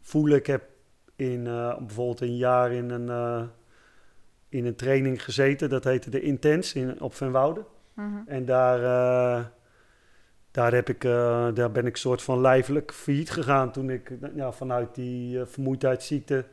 voelen. 0.00 0.36
Ik 0.38 0.46
heb 0.46 0.62
in, 1.16 1.46
eh, 1.46 1.76
bijvoorbeeld 1.78 2.20
een 2.20 2.36
jaar 2.36 2.72
in 2.72 2.90
een, 2.90 3.48
in 4.48 4.66
een 4.66 4.76
training 4.76 5.24
gezeten, 5.24 5.68
dat 5.68 5.84
heette 5.84 6.10
de 6.10 6.20
Intens 6.20 6.72
in, 6.72 7.00
op 7.00 7.14
Van 7.14 7.30
Woude. 7.30 7.64
Mhm. 7.94 8.16
En 8.26 8.44
daar, 8.44 8.80
daar, 10.50 10.72
heb 10.72 10.88
ik, 10.88 11.00
daar 11.54 11.70
ben 11.72 11.86
ik 11.86 11.96
soort 11.96 12.22
van 12.22 12.40
lijfelijk 12.40 12.92
failliet 12.92 13.30
gegaan 13.30 13.72
toen 13.72 13.90
ik 13.90 14.12
ja, 14.34 14.52
vanuit 14.52 14.94
die 14.94 15.38
uh, 15.38 15.42
vermoeidheidsziekte, 15.46 16.44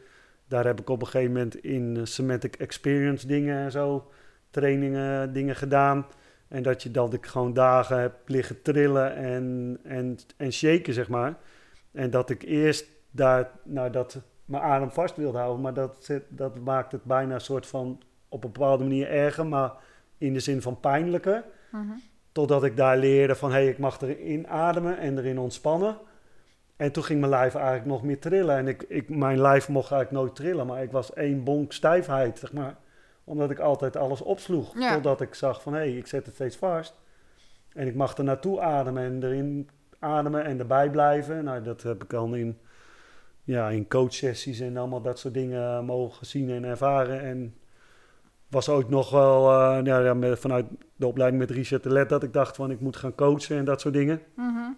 daar 0.47 0.65
heb 0.65 0.80
ik 0.80 0.89
op 0.89 1.01
een 1.01 1.07
gegeven 1.07 1.34
moment 1.34 1.55
in 1.55 2.07
Semantic 2.07 2.55
Experience 2.55 3.27
dingen 3.27 3.57
en 3.57 3.71
zo, 3.71 4.11
trainingen, 4.53 5.34
dingen 5.34 5.55
gedaan. 5.55 6.05
En 6.47 6.63
dat 6.63 6.84
je 6.84 6.91
dat 6.91 7.13
ik 7.13 7.25
gewoon 7.25 7.53
dagen 7.53 7.99
heb 7.99 8.13
liggen 8.25 8.61
trillen 8.61 9.15
en, 9.15 9.77
en, 9.84 10.17
en 10.38 10.53
shaken, 10.53 10.93
zeg 10.93 11.09
maar. 11.09 11.38
En 11.91 12.09
dat 12.09 12.30
ik 12.30 12.41
eerst 12.43 12.85
daar, 13.11 13.49
nou, 13.63 13.89
dat 13.89 14.21
mijn 14.45 14.63
adem 14.63 14.91
vast 14.91 15.15
wilde 15.15 15.38
houden, 15.38 15.61
maar 15.61 15.73
dat, 15.73 16.11
dat 16.30 16.59
maakt 16.59 16.91
het 16.91 17.03
bijna 17.03 17.34
een 17.34 17.41
soort 17.41 17.67
van 17.67 18.01
op 18.30 18.43
een 18.43 18.51
bepaalde 18.51 18.84
manier 18.84 19.09
erger, 19.09 19.47
maar 19.47 19.71
in 20.17 20.34
de 20.34 20.39
zin 20.39 20.61
van 20.61 20.80
pijnlijker. 20.80 21.43
Mm 21.71 22.01
Totdat 22.31 22.63
ik 22.63 22.77
daar 22.77 22.97
leerde 22.97 23.35
van, 23.35 23.51
hé, 23.51 23.55
hey, 23.55 23.67
ik 23.67 23.77
mag 23.77 24.01
erin 24.01 24.47
ademen 24.47 24.97
en 24.97 25.17
erin 25.17 25.39
ontspannen. 25.39 25.97
En 26.75 26.91
toen 26.91 27.03
ging 27.03 27.19
mijn 27.19 27.31
lijf 27.31 27.55
eigenlijk 27.55 27.85
nog 27.85 28.03
meer 28.03 28.19
trillen. 28.19 28.57
En 28.57 28.67
ik, 28.67 28.85
ik, 28.88 29.09
mijn 29.09 29.41
lijf 29.41 29.69
mocht 29.69 29.91
eigenlijk 29.91 30.23
nooit 30.23 30.35
trillen, 30.35 30.67
maar 30.67 30.84
ik 30.84 30.91
was 30.91 31.13
één 31.13 31.43
bonk 31.43 31.73
stijfheid, 31.73 32.39
zeg 32.39 32.53
maar. 32.53 32.75
Omdat 33.23 33.51
ik 33.51 33.59
altijd 33.59 33.97
alles 33.97 34.21
opsloeg. 34.21 34.73
Totdat 34.93 35.21
ik 35.21 35.33
zag 35.33 35.61
van, 35.61 35.73
hé, 35.73 35.79
hey, 35.79 35.97
ik 35.97 36.07
zet 36.07 36.25
het 36.25 36.35
steeds 36.35 36.55
vast. 36.55 37.01
En 37.73 37.87
ik 37.87 37.95
mag 37.95 38.17
er 38.17 38.23
naartoe 38.23 38.61
ademen 38.61 39.03
en 39.03 39.23
erin 39.23 39.69
ademen 39.99 40.45
en 40.45 40.59
erbij 40.59 40.89
blijven. 40.89 41.43
Nou, 41.43 41.63
dat 41.63 41.81
heb 41.81 42.03
ik 42.03 42.09
dan 42.09 42.35
in, 42.35 42.57
ja, 43.43 43.69
in 43.69 43.87
coachsessies 43.87 44.59
en 44.59 44.77
allemaal 44.77 45.01
dat 45.01 45.19
soort 45.19 45.33
dingen 45.33 45.85
mogen 45.85 46.25
zien 46.25 46.49
en 46.49 46.63
ervaren. 46.63 47.21
En 47.21 47.55
was 48.53 48.69
ook 48.69 48.89
nog 48.89 49.09
wel 49.09 49.51
uh, 49.51 49.79
ja, 49.83 50.35
vanuit 50.35 50.65
de 50.95 51.07
opleiding 51.07 51.41
met 51.41 51.51
Richard 51.51 51.83
de 51.83 51.89
Let 51.89 52.09
dat 52.09 52.23
ik 52.23 52.33
dacht 52.33 52.55
van 52.55 52.71
ik 52.71 52.79
moet 52.79 52.95
gaan 52.95 53.15
coachen 53.15 53.57
en 53.57 53.65
dat 53.65 53.81
soort 53.81 53.93
dingen. 53.93 54.21
Mhm. 54.35 54.71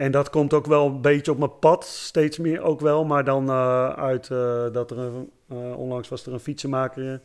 En 0.00 0.10
dat 0.10 0.30
komt 0.30 0.52
ook 0.52 0.66
wel 0.66 0.86
een 0.86 1.00
beetje 1.00 1.30
op 1.30 1.38
mijn 1.38 1.58
pad, 1.58 1.84
steeds 1.86 2.38
meer 2.38 2.62
ook 2.62 2.80
wel. 2.80 3.04
Maar 3.04 3.24
dan 3.24 3.48
uh, 3.48 3.88
uit 3.88 4.28
uh, 4.28 4.72
dat 4.72 4.90
er 4.90 4.98
een, 4.98 5.30
onlangs 5.74 6.08
was 6.08 6.26
er 6.26 6.32
een 6.32 6.40
fietsenmaker 6.40 7.20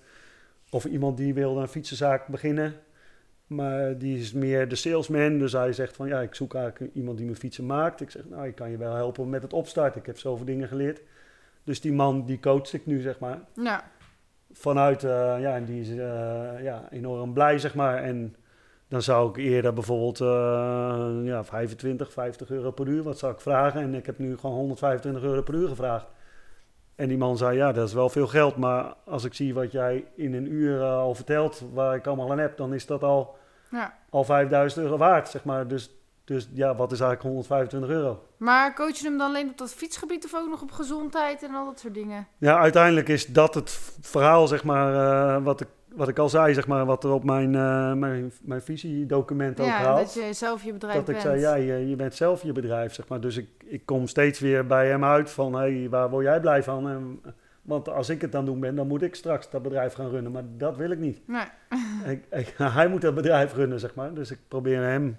of 0.70 0.86
iemand 0.86 1.18
die 1.18 1.34
wilde 1.34 1.62
een 1.62 1.68
fietsenzaak 1.68 2.28
beginnen. 2.28 2.74
Maar 3.48 3.98
die 3.98 4.20
is 4.20 4.34
meer 4.34 4.68
de 4.68 4.76
salesman. 4.76 5.38
Dus 5.38 5.52
hij 5.52 5.74
zegt 5.74 5.96
van 5.96 6.08
ja, 6.08 6.22
ik 6.22 6.36
zoek 6.36 6.56
eigenlijk 6.56 6.94
iemand 6.94 7.18
die 7.18 7.26
mijn 7.26 7.38
fietsen 7.38 7.66
maakt. 7.66 8.02
Ik 8.02 8.12
zeg 8.12 8.24
nou, 8.30 8.48
ik 8.48 8.56
kan 8.56 8.72
je 8.72 8.78
wel 8.78 8.94
helpen 8.94 9.30
met 9.30 9.42
het 9.42 9.54
opstarten. 9.54 10.00
Ik 10.00 10.06
heb 10.06 10.18
zoveel 10.18 10.46
dingen 10.46 10.68
geleerd. 10.68 11.02
Dus 11.64 11.82
die 11.82 11.94
man 11.94 12.26
die 12.26 12.40
coach 12.40 12.74
ik 12.74 12.86
nu, 12.86 13.02
zeg 13.02 13.20
maar. 13.20 13.40
Ja 13.54 13.84
vanuit, 14.52 15.04
uh, 15.04 15.12
ja, 15.40 15.56
en 15.56 15.66
die 15.66 15.82
is 15.82 15.90
uh, 15.90 16.64
ja, 16.64 16.88
enorm 16.90 17.34
blij, 17.34 17.58
zeg 17.58 17.76
maar. 17.76 18.04
En 18.04 18.36
dan 18.96 19.04
zou 19.04 19.30
ik 19.30 19.38
eerder 19.38 19.74
bijvoorbeeld 19.74 20.20
uh, 20.20 20.28
ja, 21.24 21.44
25, 21.44 22.12
50 22.12 22.50
euro 22.50 22.72
per 22.72 22.88
uur, 22.88 23.04
wat 23.04 23.18
zou 23.18 23.34
ik 23.34 23.40
vragen? 23.40 23.82
En 23.82 23.94
ik 23.94 24.06
heb 24.06 24.20
nu 24.20 24.38
gewoon 24.38 24.56
125 24.56 25.24
euro 25.24 25.42
per 25.42 25.54
uur 25.54 25.68
gevraagd. 25.68 26.06
En 26.96 27.08
die 27.08 27.18
man 27.18 27.38
zei, 27.38 27.58
ja, 27.58 27.72
dat 27.72 27.88
is 27.88 27.94
wel 27.94 28.10
veel 28.10 28.28
geld, 28.28 28.56
maar 28.58 28.94
als 29.06 29.24
ik 29.24 29.34
zie 29.34 29.54
wat 29.54 29.72
jij 29.72 30.06
in 30.16 30.34
een 30.34 30.52
uur 30.52 30.82
al 30.84 31.16
vertelt, 31.16 31.64
waar 31.74 31.96
ik 31.96 32.08
allemaal 32.08 32.32
aan 32.32 32.38
heb, 32.40 32.58
dan 32.58 32.74
is 32.74 32.86
dat 32.86 33.04
al, 33.04 33.38
ja. 33.72 33.98
al 34.10 34.24
5000 34.24 34.84
euro 34.84 34.98
waard, 34.98 35.30
zeg 35.30 35.44
maar. 35.44 35.68
Dus 35.68 35.90
dus 36.26 36.50
ja, 36.54 36.76
wat 36.76 36.92
is 36.92 37.00
eigenlijk 37.00 37.22
125 37.22 37.90
euro? 37.90 38.24
Maar 38.38 38.74
coach 38.74 38.98
je 38.98 39.08
hem 39.08 39.18
dan 39.18 39.28
alleen 39.28 39.50
op 39.50 39.58
dat 39.58 39.74
fietsgebied 39.74 40.26
of 40.26 40.36
ook 40.36 40.50
nog 40.50 40.62
op 40.62 40.72
gezondheid 40.72 41.44
en 41.44 41.56
al 41.56 41.66
dat 41.66 41.80
soort 41.80 41.94
dingen? 41.94 42.28
Ja, 42.38 42.60
uiteindelijk 42.60 43.08
is 43.08 43.26
dat 43.26 43.54
het 43.54 43.80
verhaal, 44.02 44.48
zeg 44.48 44.64
maar, 44.64 44.94
uh, 44.94 45.44
wat, 45.44 45.62
ik, 45.62 45.68
wat 45.96 46.08
ik 46.08 46.20
al 46.20 46.30
zei, 46.30 46.54
zeg 46.54 46.68
maar, 46.68 46.86
wat 46.86 47.04
er 47.04 47.12
op 47.12 47.24
mijn, 47.24 47.54
uh, 47.54 47.94
mijn, 47.94 48.32
mijn 48.42 48.62
visiedocument 48.62 49.60
ook 49.60 49.66
ja, 49.66 49.96
dat 49.96 50.14
je 50.14 50.34
zelf 50.34 50.64
je 50.64 50.74
bedrijf 50.74 50.96
dat 50.96 51.06
bent. 51.06 51.24
Dat 51.24 51.34
ik 51.34 51.40
zei, 51.40 51.40
ja, 51.40 51.76
je, 51.76 51.90
je, 51.90 51.96
bent 51.96 52.16
zelf 52.16 52.44
je 52.44 52.52
bedrijf, 52.52 52.94
zeg 52.94 53.08
maar. 53.08 53.20
Dus 53.20 53.38
ik, 53.38 53.48
ik 53.66 53.86
kom 53.86 54.08
steeds 54.08 54.40
weer 54.40 54.66
bij 54.66 54.88
hem 54.88 55.04
uit 55.04 55.32
van, 55.32 55.54
hé, 55.54 55.80
hey, 55.80 55.90
waar 55.90 56.10
word 56.10 56.26
jij 56.26 56.40
blij 56.40 56.64
van? 56.64 56.90
En, 56.90 57.22
want 57.62 57.90
als 57.90 58.10
ik 58.10 58.22
het 58.22 58.36
aan 58.36 58.46
doen 58.46 58.60
ben, 58.60 58.76
dan 58.76 58.88
moet 58.88 59.02
ik 59.02 59.16
straks 59.16 59.50
dat 59.50 59.62
bedrijf 59.62 59.94
gaan 59.94 60.10
runnen. 60.10 60.32
Maar 60.32 60.44
dat 60.58 60.78
wil 60.78 60.92
ik 60.92 61.00
niet. 61.00 61.28
Nee. 61.28 61.46
ik, 62.14 62.24
ik, 62.32 62.54
hij 62.80 62.88
moet 62.88 63.02
dat 63.02 63.16
bedrijf 63.16 63.54
runnen, 63.54 63.80
zeg 63.80 63.96
maar. 63.96 64.14
Dus 64.14 64.32
ik 64.32 64.40
probeer 64.48 64.82
hem 64.82 65.18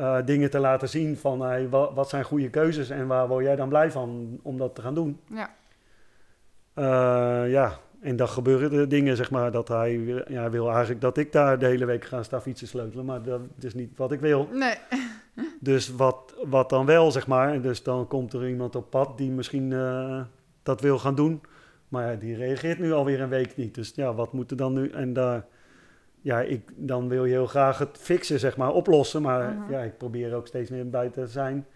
uh, 0.00 0.18
dingen 0.24 0.50
te 0.50 0.58
laten 0.58 0.88
zien 0.88 1.16
van 1.16 1.40
hey, 1.40 1.68
wat, 1.68 1.94
wat, 1.94 2.08
zijn 2.08 2.24
goede 2.24 2.50
keuzes 2.50 2.90
en 2.90 3.06
waar 3.06 3.28
word 3.28 3.44
jij 3.44 3.56
dan 3.56 3.68
blij 3.68 3.90
van 3.90 4.38
om 4.42 4.58
dat 4.58 4.74
te 4.74 4.82
gaan 4.82 4.94
doen. 4.94 5.20
Ja. 5.30 5.50
Uh, 6.78 7.50
ja, 7.50 7.78
en 8.06 8.16
dan 8.16 8.28
gebeuren 8.28 8.72
er 8.72 8.88
dingen, 8.88 9.16
zeg 9.16 9.30
maar, 9.30 9.50
dat 9.50 9.68
hij 9.68 10.22
ja, 10.28 10.50
wil 10.50 10.70
eigenlijk 10.70 11.00
dat 11.00 11.16
ik 11.16 11.32
daar 11.32 11.58
de 11.58 11.66
hele 11.66 11.84
week 11.84 12.04
ga 12.04 12.22
staan 12.22 12.42
fietsen 12.42 12.68
sleutelen, 12.68 13.04
maar 13.04 13.22
dat 13.22 13.40
is 13.60 13.74
niet 13.74 13.96
wat 13.96 14.12
ik 14.12 14.20
wil. 14.20 14.48
Nee. 14.52 14.74
dus 15.60 15.94
wat, 15.94 16.34
wat 16.44 16.70
dan 16.70 16.86
wel, 16.86 17.10
zeg 17.12 17.26
maar, 17.26 17.60
dus 17.60 17.82
dan 17.82 18.06
komt 18.06 18.32
er 18.32 18.48
iemand 18.48 18.76
op 18.76 18.90
pad 18.90 19.18
die 19.18 19.30
misschien 19.30 19.70
uh, 19.70 20.20
dat 20.62 20.80
wil 20.80 20.98
gaan 20.98 21.14
doen, 21.14 21.40
maar 21.88 22.10
ja, 22.10 22.18
die 22.18 22.36
reageert 22.36 22.78
nu 22.78 22.92
alweer 22.92 23.20
een 23.20 23.28
week 23.28 23.56
niet. 23.56 23.74
Dus 23.74 23.92
ja, 23.94 24.14
wat 24.14 24.32
moet 24.32 24.50
er 24.50 24.56
dan 24.56 24.72
nu? 24.72 24.88
En 24.88 25.12
daar 25.12 25.46
ja, 26.20 26.40
ik, 26.40 26.70
dan 26.74 27.08
wil 27.08 27.24
je 27.24 27.32
heel 27.32 27.46
graag 27.46 27.78
het 27.78 27.98
fixen, 28.00 28.38
zeg 28.38 28.56
maar, 28.56 28.72
oplossen. 28.72 29.22
Maar 29.22 29.40
uh 29.40 29.58
-huh. 29.58 29.70
ja, 29.70 29.80
ik 29.80 29.98
probeer 29.98 30.34
ook 30.34 30.46
steeds 30.46 30.70
meer 30.70 30.90
bij 30.90 31.08
te 31.08 31.26
zijn. 31.26 31.66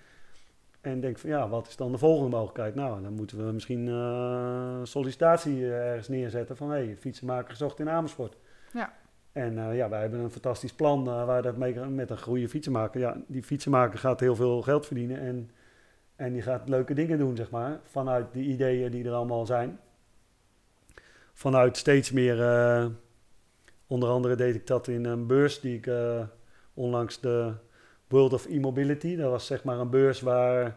En 0.80 1.00
denk 1.00 1.18
van, 1.18 1.30
ja, 1.30 1.48
wat 1.48 1.66
is 1.68 1.76
dan 1.76 1.92
de 1.92 1.98
volgende 1.98 2.30
mogelijkheid? 2.30 2.74
Nou, 2.74 3.02
dan 3.02 3.12
moeten 3.12 3.46
we 3.46 3.52
misschien 3.52 3.86
uh, 3.86 4.80
sollicitatie 4.82 5.72
ergens 5.72 6.08
neerzetten 6.08 6.56
van... 6.56 6.70
hé, 6.70 6.84
hey, 6.84 6.96
fietsenmaker 6.96 7.50
gezocht 7.50 7.80
in 7.80 7.88
Amersfoort. 7.88 8.36
Ja. 8.72 8.92
En 9.32 9.52
uh, 9.52 9.76
ja, 9.76 9.88
wij 9.88 10.00
hebben 10.00 10.20
een 10.20 10.30
fantastisch 10.30 10.72
plan 10.72 11.08
uh, 11.08 11.24
waar 11.24 11.42
dat 11.42 11.56
mee, 11.56 11.74
met 11.74 12.10
een 12.10 12.18
goede 12.18 12.48
fietsenmaker... 12.48 13.00
Ja, 13.00 13.16
die 13.26 13.42
fietsenmaker 13.42 13.98
gaat 13.98 14.20
heel 14.20 14.36
veel 14.36 14.62
geld 14.62 14.86
verdienen 14.86 15.20
en, 15.20 15.50
en 16.16 16.32
die 16.32 16.42
gaat 16.42 16.68
leuke 16.68 16.94
dingen 16.94 17.18
doen, 17.18 17.36
zeg 17.36 17.50
maar. 17.50 17.80
Vanuit 17.84 18.32
die 18.32 18.44
ideeën 18.44 18.90
die 18.90 19.04
er 19.04 19.12
allemaal 19.12 19.46
zijn. 19.46 19.78
Vanuit 21.32 21.76
steeds 21.76 22.10
meer 22.10 22.36
Onder 23.90 24.08
andere 24.08 24.34
deed 24.34 24.54
ik 24.54 24.66
dat 24.66 24.88
in 24.88 25.04
een 25.04 25.26
beurs 25.26 25.60
die 25.60 25.76
ik 25.76 25.90
onlangs 26.74 27.20
de 27.20 27.52
World 28.10 28.32
of 28.32 28.46
E-Mobility. 28.46 29.16
Dat 29.16 29.30
was 29.30 29.46
zeg 29.46 29.64
maar 29.64 29.78
een 29.78 29.90
beurs 29.90 30.20
waar 30.20 30.76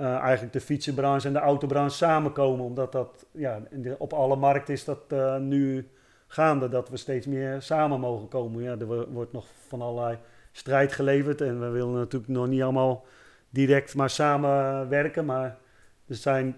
uh, 0.00 0.16
eigenlijk 0.16 0.52
de 0.52 0.60
fietsenbranche 0.60 1.26
en 1.26 1.32
de 1.32 1.38
autobranche 1.38 1.96
samenkomen. 1.96 2.64
Omdat 2.64 2.92
dat 2.92 3.26
ja, 3.30 3.62
de, 3.70 3.94
op 3.98 4.12
alle 4.12 4.36
markten 4.36 4.74
is 4.74 4.84
dat 4.84 4.98
uh, 5.08 5.36
nu 5.36 5.88
gaande. 6.26 6.68
Dat 6.68 6.88
we 6.88 6.96
steeds 6.96 7.26
meer 7.26 7.62
samen 7.62 8.00
mogen 8.00 8.28
komen. 8.28 8.62
Ja, 8.62 8.76
er 8.78 9.10
wordt 9.12 9.32
nog 9.32 9.46
van 9.68 9.82
allerlei 9.82 10.18
strijd 10.52 10.92
geleverd. 10.92 11.40
En 11.40 11.60
we 11.60 11.68
willen 11.68 11.94
natuurlijk 11.94 12.32
nog 12.32 12.46
niet 12.48 12.62
allemaal 12.62 13.04
direct 13.50 13.94
maar 13.94 14.10
samen 14.10 14.88
werken. 14.88 15.24
Maar 15.24 15.58
er 16.06 16.14
zijn, 16.14 16.56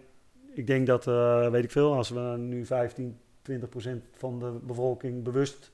ik 0.53 0.67
denk 0.67 0.87
dat, 0.87 1.05
weet 1.51 1.65
ik 1.65 1.71
veel, 1.71 1.95
als 1.95 2.11
we 2.11 2.35
nu 2.39 2.67
15 2.67 3.19
20% 3.51 3.55
van 4.13 4.39
de 4.39 4.59
bevolking 4.63 5.23
bewust 5.23 5.71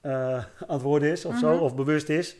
aan 0.00 0.44
het 0.66 0.82
worden 0.82 1.10
is 1.10 1.24
of 1.24 1.38
zo, 1.38 1.56
of 1.56 1.74
bewust 1.74 2.08
is. 2.08 2.36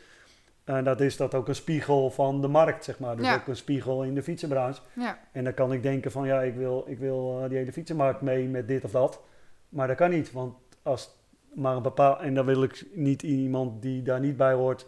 En 0.76 0.84
dat 0.84 1.00
is 1.00 1.16
dat 1.16 1.34
ook 1.34 1.48
een 1.48 1.54
spiegel 1.54 2.10
van 2.10 2.40
de 2.40 2.48
markt, 2.48 2.84
zeg 2.84 2.98
maar. 2.98 3.16
Dus 3.16 3.26
ja. 3.26 3.34
ook 3.34 3.46
een 3.46 3.56
spiegel 3.56 4.02
in 4.02 4.14
de 4.14 4.22
fietsenbranche. 4.22 4.80
Ja. 4.92 5.18
En 5.32 5.44
dan 5.44 5.54
kan 5.54 5.72
ik 5.72 5.82
denken 5.82 6.10
van, 6.10 6.26
ja, 6.26 6.42
ik 6.42 6.54
wil, 6.54 6.84
ik 6.86 6.98
wil 6.98 7.40
uh, 7.42 7.48
die 7.48 7.58
hele 7.58 7.72
fietsenmarkt 7.72 8.20
mee 8.20 8.48
met 8.48 8.68
dit 8.68 8.84
of 8.84 8.90
dat. 8.90 9.22
Maar 9.68 9.86
dat 9.86 9.96
kan 9.96 10.10
niet, 10.10 10.32
want 10.32 10.54
als 10.82 11.18
maar 11.54 11.76
een 11.76 11.82
bepaald... 11.82 12.20
En 12.20 12.34
dan 12.34 12.46
wil 12.46 12.62
ik 12.62 12.86
niet 12.94 13.22
iemand 13.22 13.82
die 13.82 14.02
daar 14.02 14.20
niet 14.20 14.36
bij 14.36 14.52
hoort 14.52 14.86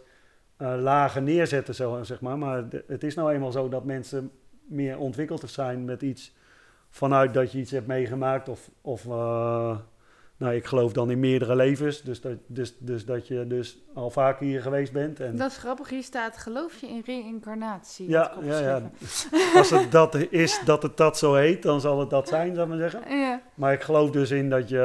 uh, 0.57 0.75
lager 0.79 1.21
neerzetten, 1.21 1.75
zo, 1.75 2.03
zeg 2.03 2.21
maar. 2.21 2.37
Maar 2.37 2.69
de, 2.69 2.83
het 2.87 3.03
is 3.03 3.15
nou 3.15 3.31
eenmaal 3.31 3.51
zo 3.51 3.69
dat 3.69 3.85
mensen 3.85 4.31
meer 4.67 4.97
ontwikkeld 4.97 5.49
zijn 5.49 5.85
met 5.85 6.01
iets 6.01 6.35
vanuit 6.89 7.33
dat 7.33 7.51
je 7.51 7.59
iets 7.59 7.71
hebt 7.71 7.87
meegemaakt 7.87 8.49
of, 8.49 8.69
of 8.81 9.05
uh, 9.05 9.77
nou, 10.43 10.55
ik 10.55 10.65
geloof 10.65 10.93
dan 10.93 11.11
in 11.11 11.19
meerdere 11.19 11.55
levens, 11.55 12.01
dus 12.01 12.21
dat, 12.21 12.37
dus, 12.47 12.75
dus 12.79 13.05
dat 13.05 13.27
je 13.27 13.47
dus 13.47 13.77
al 13.93 14.09
vaker 14.09 14.45
hier 14.45 14.61
geweest 14.61 14.91
bent. 14.91 15.19
En 15.19 15.35
dat 15.35 15.51
is 15.51 15.57
grappig, 15.57 15.89
hier 15.89 16.03
staat 16.03 16.37
geloof 16.37 16.81
je 16.81 16.87
in 16.87 17.01
reïncarnatie? 17.05 18.09
Ja, 18.09 18.33
ja, 18.41 18.59
ja. 18.59 18.81
als 19.55 19.69
het 19.69 19.91
dat 19.91 20.15
is 20.15 20.61
dat 20.65 20.83
het 20.83 20.97
dat 20.97 21.17
zo 21.17 21.33
heet, 21.33 21.63
dan 21.63 21.81
zal 21.81 21.99
het 21.99 22.09
dat 22.09 22.27
zijn, 22.27 22.55
zou 22.55 22.71
ik 22.71 22.79
maar 22.79 22.89
zeggen. 22.89 23.17
Ja. 23.23 23.41
Maar 23.55 23.73
ik 23.73 23.81
geloof 23.81 24.11
dus 24.11 24.31
in 24.31 24.49
dat 24.49 24.69
je, 24.69 24.77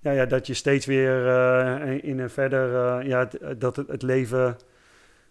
ja, 0.00 0.10
ja, 0.10 0.26
dat 0.26 0.46
je 0.46 0.54
steeds 0.54 0.86
weer 0.86 1.26
uh, 1.26 2.04
in 2.04 2.18
een 2.18 2.30
verder, 2.30 3.00
uh, 3.00 3.08
ja, 3.08 3.28
dat 3.58 3.76
het, 3.76 3.88
het 3.88 4.02
leven... 4.02 4.56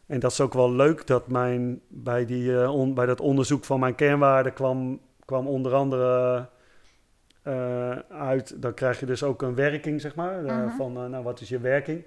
En 0.07 0.19
dat 0.19 0.31
is 0.31 0.41
ook 0.41 0.53
wel 0.53 0.71
leuk 0.71 1.07
dat 1.07 1.27
mijn, 1.27 1.81
bij, 1.87 2.25
die, 2.25 2.49
uh, 2.49 2.75
on, 2.75 2.93
bij 2.93 3.05
dat 3.05 3.21
onderzoek 3.21 3.65
van 3.65 3.79
mijn 3.79 3.95
kernwaarden 3.95 4.53
kwam 4.53 4.99
kwam 5.25 5.47
onder 5.47 5.73
andere 5.73 6.45
uit, 8.09 8.61
dan 8.61 8.73
krijg 8.73 8.99
je 8.99 9.05
dus 9.05 9.23
ook 9.23 9.41
een 9.41 9.55
werking, 9.55 10.01
zeg 10.01 10.15
maar, 10.15 10.43
uh, 10.43 10.45
uh-huh. 10.45 10.75
van 10.75 11.03
uh, 11.03 11.09
nou, 11.09 11.23
wat 11.23 11.41
is 11.41 11.49
je 11.49 11.59
werking? 11.59 12.03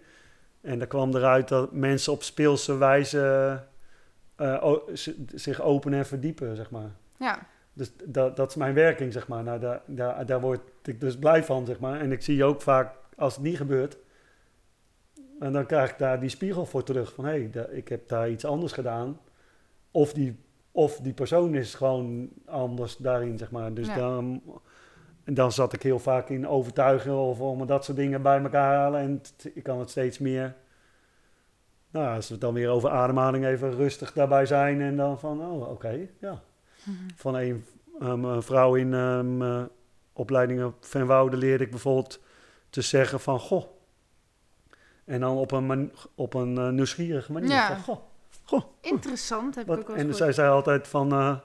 En 0.61 0.79
dan 0.79 0.89
kwam 0.89 1.15
eruit 1.15 1.49
dat 1.49 1.73
mensen 1.73 2.13
op 2.13 2.23
speelse 2.23 2.77
wijze 2.77 3.63
zich 5.35 5.61
openen 5.61 5.99
en 5.99 6.07
verdiepen, 6.07 6.57
zeg 6.57 6.71
maar. 6.71 6.91
Ja. 7.19 7.39
Dus 7.73 7.93
dat, 8.05 8.37
dat 8.37 8.49
is 8.49 8.57
mijn 8.57 8.75
werking, 8.75 9.13
zeg 9.13 9.29
maar. 9.29 9.43
Nou, 9.43 9.61
daar, 9.61 9.81
daar, 9.87 10.27
daar 10.27 10.41
word 10.41 10.61
ik 10.85 11.01
dus 11.01 11.19
blij 11.19 11.45
van, 11.45 11.67
zeg 11.67 11.79
maar. 11.79 12.01
En 12.01 12.13
ik 12.13 12.23
zie 12.23 12.45
ook 12.45 12.63
vaak, 12.63 12.95
als 13.17 13.35
het 13.35 13.45
niet 13.45 13.57
gebeurt, 13.57 13.99
En 15.41 15.53
dan 15.53 15.67
krijg 15.67 15.91
ik 15.91 15.99
daar 15.99 16.21
die 16.21 16.29
spiegel 16.29 16.67
voor 16.67 16.83
terug 16.83 17.13
van 17.13 17.25
hé, 17.25 17.49
hey, 17.53 17.67
ik 17.71 17.89
heb 17.89 18.09
daar 18.09 18.31
iets 18.31 18.45
anders 18.45 18.73
gedaan. 18.73 19.19
Of 19.91 20.13
die, 20.13 20.39
of 20.73 21.01
die 21.01 21.13
persoon 21.13 21.55
is 21.55 21.75
gewoon 21.75 22.29
anders 22.47 22.97
daarin, 22.97 23.39
zeg 23.39 23.51
maar. 23.51 23.75
Dus 23.75 23.87
Ja. 23.87 23.97
dan, 23.97 24.43
en 25.29 25.35
dan 25.35 25.53
zat 25.53 25.73
ik 25.73 25.83
heel 25.83 25.99
vaak 25.99 26.29
in 26.29 26.49
overtuigen 26.49 27.15
of 27.17 27.41
om 27.41 27.67
dat 27.67 27.85
soort 27.85 27.97
dingen 27.97 28.23
bij 28.23 28.43
elkaar 28.43 28.75
halen. 28.77 29.01
En 29.01 29.23
ik 29.55 29.63
kan 29.63 29.79
het 29.79 29.91
steeds 29.91 30.19
meer. 30.19 30.55
Nou, 31.91 32.15
als 32.15 32.27
we 32.27 32.33
het 32.33 32.43
dan 32.43 32.55
weer 32.55 32.69
over 32.69 32.91
ademhaling 32.91 33.45
even 33.47 33.75
rustig 33.75 34.13
daarbij 34.13 34.47
zijn 34.47 34.81
en 34.81 34.97
dan 34.97 35.19
van, 35.19 35.41
oh, 35.41 35.71
oké, 35.71 36.09
ja. 36.21 36.43
Mhm. 36.85 36.97
Van 37.15 37.35
een 37.35 37.65
um, 38.03 38.25
een 38.25 38.43
vrouw 38.43 38.75
in 38.75 38.93
um, 38.93 39.43
uh, 39.43 39.63
opleiding 40.13 40.65
op 40.65 40.75
Venwoude 40.81 41.37
leerde 41.37 41.65
ik 41.65 41.71
bijvoorbeeld 41.71 42.21
te 42.71 42.83
zeggen 42.83 43.21
van, 43.21 43.41
goh. 43.41 43.65
En 45.05 45.21
dan 45.21 45.37
op 45.37 45.53
een, 45.53 45.93
op 46.15 46.35
een 46.35 46.55
uh, 46.55 46.69
nieuwsgierige 46.69 47.33
manier 47.33 47.51
Ja. 47.51 47.67
van, 47.67 47.83
goh, 47.83 48.03
goh. 48.45 48.63
Interessant, 48.81 49.55
heb 49.55 49.71
ik 49.71 49.79
ook 49.79 49.87
wel 49.87 49.97
en 49.97 50.15
zij 50.15 50.33
zei 50.33 50.51
altijd 50.51 50.89
van, 50.89 51.13
uh, 51.13 51.39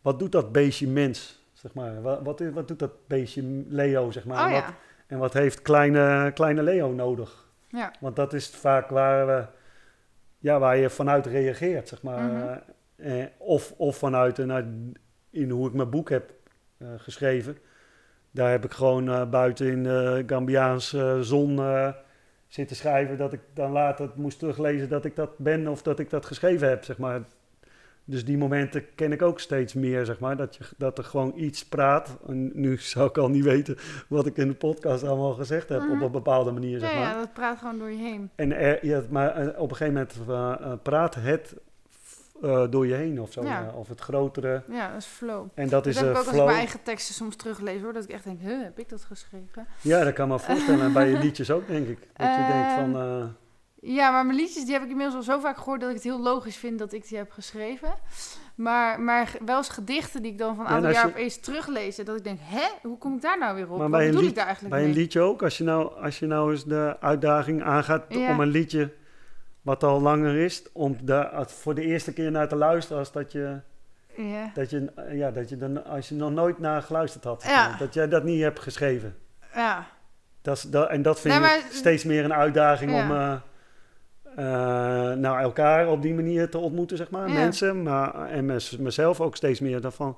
wat 0.00 0.18
doet 0.18 0.32
dat 0.32 0.52
beestje 0.52 0.88
mens, 0.88 1.43
zeg 1.64 1.74
maar. 1.74 2.02
Wat, 2.02 2.22
wat, 2.22 2.40
wat 2.52 2.68
doet 2.68 2.78
dat 2.78 3.06
beestje 3.06 3.42
Leo, 3.68 4.10
zeg 4.10 4.24
maar. 4.24 4.38
Oh 4.38 4.46
en, 4.46 4.52
wat, 4.52 4.62
ja. 4.62 4.74
en 5.06 5.18
wat 5.18 5.32
heeft 5.32 5.62
kleine, 5.62 6.30
kleine 6.34 6.62
Leo 6.62 6.92
nodig? 6.92 7.48
Ja. 7.68 7.92
Want 8.00 8.16
dat 8.16 8.32
is 8.32 8.48
vaak 8.48 8.90
waar, 8.90 9.26
we, 9.26 9.46
ja, 10.38 10.58
waar 10.58 10.76
je 10.76 10.90
vanuit 10.90 11.26
reageert, 11.26 11.88
zeg 11.88 12.02
maar. 12.02 12.22
Mhm. 12.22 12.58
Eh, 12.96 13.24
of, 13.38 13.74
of 13.76 13.96
vanuit 13.96 14.38
uit, 14.38 14.66
in 15.30 15.50
hoe 15.50 15.68
ik 15.68 15.74
mijn 15.74 15.90
boek 15.90 16.08
heb 16.08 16.32
eh, 16.78 16.88
geschreven. 16.96 17.58
Daar 18.30 18.50
heb 18.50 18.64
ik 18.64 18.72
gewoon 18.72 19.08
eh, 19.08 19.28
buiten 19.28 19.66
in 19.66 19.82
de 19.82 20.24
Gambiaanse 20.26 21.18
zon 21.20 21.58
eh, 21.58 21.88
zitten 22.46 22.76
schrijven. 22.76 23.16
Dat 23.16 23.32
ik 23.32 23.40
dan 23.52 23.72
later 23.72 24.10
moest 24.14 24.38
teruglezen 24.38 24.88
dat 24.88 25.04
ik 25.04 25.16
dat 25.16 25.38
ben 25.38 25.68
of 25.68 25.82
dat 25.82 25.98
ik 25.98 26.10
dat 26.10 26.26
geschreven 26.26 26.68
heb, 26.68 26.84
zeg 26.84 26.98
maar. 26.98 27.20
Dus 28.06 28.24
die 28.24 28.38
momenten 28.38 28.84
ken 28.94 29.12
ik 29.12 29.22
ook 29.22 29.40
steeds 29.40 29.74
meer, 29.74 30.04
zeg 30.04 30.18
maar. 30.18 30.36
Dat, 30.36 30.56
je, 30.56 30.64
dat 30.76 30.98
er 30.98 31.04
gewoon 31.04 31.32
iets 31.36 31.64
praat. 31.64 32.16
En 32.28 32.50
nu 32.54 32.78
zou 32.92 33.08
ik 33.08 33.18
al 33.18 33.28
niet 33.28 33.44
weten 33.44 33.76
wat 34.08 34.26
ik 34.26 34.36
in 34.36 34.48
de 34.48 34.54
podcast 34.54 35.04
allemaal 35.04 35.32
gezegd 35.32 35.68
heb. 35.68 35.80
Mhm. 35.80 35.92
Op 35.92 36.00
een 36.00 36.10
bepaalde 36.10 36.52
manier, 36.52 36.78
zeg 36.80 36.90
Ja, 36.92 36.98
maar. 36.98 37.08
ja, 37.08 37.18
dat 37.18 37.32
praat 37.32 37.58
gewoon 37.58 37.78
door 37.78 37.90
je 37.90 37.96
heen. 37.98 38.30
En 38.34 38.52
er, 38.56 38.86
ja, 38.86 39.02
maar 39.10 39.36
eh, 39.36 39.60
op 39.60 39.70
een 39.70 39.76
gegeven 39.76 39.92
moment 39.92 40.28
eh, 40.28 40.66
eh, 40.72 40.78
praat 40.82 41.14
het 41.14 41.54
door 42.70 42.86
je 42.86 42.94
heen 42.94 43.20
of 43.20 43.32
zo. 43.32 43.42
Ja. 43.42 43.72
of 43.74 43.88
het 43.88 44.00
grotere. 44.00 44.62
Ja, 44.70 44.88
dat 44.88 44.96
is 44.96 45.06
flow. 45.06 45.46
En 45.54 45.68
dat 45.68 45.86
is 45.86 45.96
heb 45.96 46.04
ik 46.04 46.10
ook 46.10 46.16
als 46.16 46.26
ik 46.26 46.32
flow. 46.32 46.44
mijn 46.44 46.58
eigen 46.58 46.82
teksten 46.82 47.14
soms 47.14 47.36
teruglees 47.36 47.82
hoor. 47.82 47.92
Dat 47.92 48.04
ik 48.04 48.10
echt 48.10 48.24
denk, 48.24 48.40
huh, 48.40 48.62
heb 48.62 48.78
ik 48.78 48.88
dat 48.88 49.04
geschreven? 49.04 49.66
Ja, 49.80 50.04
dat 50.04 50.12
kan 50.12 50.28
me 50.28 50.38
voorstellen. 50.38 50.84
En 50.84 50.92
bij 50.92 51.08
je 51.08 51.18
liedjes 51.18 51.50
ook, 51.50 51.66
denk 51.66 51.88
ik. 51.88 51.98
Dat 52.16 52.26
je 52.34 52.46
denkt 52.52 52.72
van... 52.72 53.34
Ja, 53.86 54.10
maar 54.10 54.26
mijn 54.26 54.38
liedjes 54.38 54.64
die 54.64 54.72
heb 54.72 54.82
ik 54.82 54.88
inmiddels 54.90 55.16
al 55.16 55.22
zo 55.34 55.40
vaak 55.40 55.56
gehoord 55.56 55.80
dat 55.80 55.88
ik 55.88 55.94
het 55.94 56.04
heel 56.04 56.20
logisch 56.20 56.56
vind 56.56 56.78
dat 56.78 56.92
ik 56.92 57.08
die 57.08 57.18
heb 57.18 57.30
geschreven. 57.30 57.94
Maar, 58.54 59.00
maar 59.00 59.30
wel 59.44 59.56
eens 59.56 59.68
gedichten 59.68 60.22
die 60.22 60.32
ik 60.32 60.38
dan 60.38 60.54
van 60.56 60.64
Ja, 60.64 60.70
aantal 60.70 60.86
als 60.88 60.96
jaar 60.96 61.06
je- 61.06 61.12
opeens 61.12 61.36
teruglees. 61.40 61.98
en 61.98 62.04
Dat 62.04 62.16
ik 62.16 62.24
denk, 62.24 62.38
hè, 62.42 62.66
hoe 62.82 62.98
kom 62.98 63.14
ik 63.14 63.22
daar 63.22 63.38
nou 63.38 63.54
weer 63.54 63.64
op? 63.64 63.70
Maar 63.70 63.78
Wat 63.78 63.90
bij 63.90 64.08
een 64.08 64.24
ik 64.24 64.34
daar 64.34 64.44
eigenlijk 64.46 64.74
bij 64.74 64.84
een 64.84 64.92
liedje 64.92 65.20
ook. 65.20 65.42
Als 65.42 65.58
je 65.58 65.64
nou, 65.64 66.00
als 66.02 66.18
je 66.18 66.26
nou 66.26 66.50
eens 66.52 66.64
de 66.64 66.96
uitdaging 67.00 67.62
aangaat 67.62 68.04
Ja. 68.08 68.30
om 68.30 68.40
een 68.40 68.48
liedje... 68.48 68.92
wat 69.62 69.82
al 69.84 70.00
langer 70.00 70.36
is... 70.36 70.62
om 70.72 70.96
daar 71.02 71.46
voor 71.50 71.74
de 71.74 71.82
eerste 71.82 72.12
keer 72.12 72.30
naar 72.30 72.48
te 72.48 72.56
luisteren... 72.56 72.98
als 72.98 73.12
dat 73.12 73.32
je... 73.32 73.60
Ja. 74.16 74.50
Dat 74.54 74.70
je, 74.70 74.92
ja, 75.12 75.30
dat 75.30 75.48
je 75.48 75.56
dan, 75.56 75.84
als 75.84 76.08
je 76.08 76.14
nog 76.14 76.30
nooit 76.30 76.58
naar 76.58 76.82
geluisterd 76.82 77.24
had. 77.24 77.42
Ja. 77.46 77.76
Dat 77.76 77.94
jij 77.94 78.08
dat 78.08 78.24
niet 78.24 78.42
hebt 78.42 78.60
geschreven. 78.60 79.16
ja. 79.54 79.86
Dat 80.42 80.56
is, 80.56 80.62
dat, 80.62 80.88
en 80.88 81.02
dat 81.02 81.20
vind 81.20 81.40
Nee, 81.40 81.58
ik 81.58 81.64
steeds 81.70 82.04
meer 82.04 82.24
een 82.24 82.32
uitdaging 82.34 82.90
Ja. 82.90 83.02
om 83.04 83.10
eh, 83.16 83.34
eh, 84.36 84.44
nou, 85.12 85.38
elkaar 85.40 85.88
op 85.88 86.02
die 86.02 86.14
manier 86.14 86.50
te 86.50 86.58
ontmoeten, 86.58 86.96
zeg 86.96 87.10
maar. 87.10 87.28
Ja. 87.28 87.34
Mensen, 87.34 87.82
maar, 87.82 88.14
en 88.28 88.46
mez- 88.46 88.76
mezelf 88.76 89.20
ook 89.20 89.36
steeds 89.36 89.60
meer 89.60 89.80
daarvan. 89.80 90.16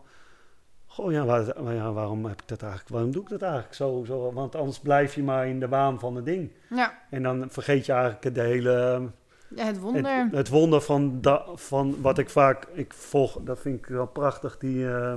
Goh, 0.86 1.12
ja, 1.12 1.24
waar- 1.24 1.74
ja, 1.74 1.92
waarom 1.92 2.24
heb 2.26 2.40
ik 2.42 2.48
dat 2.48 2.60
eigenlijk? 2.62 2.90
Waarom 2.92 3.10
doe 3.12 3.22
ik 3.22 3.28
dat 3.28 3.42
eigenlijk 3.42 3.74
zo, 3.74 4.02
zo? 4.06 4.32
Want 4.32 4.54
anders 4.54 4.78
blijf 4.80 5.14
je 5.14 5.22
maar 5.22 5.48
in 5.48 5.60
de 5.60 5.68
waan 5.68 5.98
van 5.98 6.16
het 6.16 6.24
ding. 6.24 6.50
ja. 6.70 6.98
En 7.10 7.22
dan 7.22 7.46
vergeet 7.48 7.86
je 7.86 7.92
eigenlijk 7.92 8.34
de 8.34 8.40
hele... 8.40 9.02
Ja, 9.54 9.64
het 9.64 9.78
wonder. 9.80 10.04
Het, 10.24 10.32
het 10.32 10.48
wonder 10.48 10.80
van, 10.80 11.20
da, 11.20 11.44
van 11.54 11.96
wat 12.00 12.18
ik 12.18 12.30
vaak... 12.30 12.66
Ik 12.72 12.92
volg, 12.94 13.38
dat 13.44 13.60
vind 13.60 13.78
ik 13.78 13.86
wel 13.86 14.06
prachtig, 14.06 14.58
die, 14.58 14.88
eh, 14.88 15.12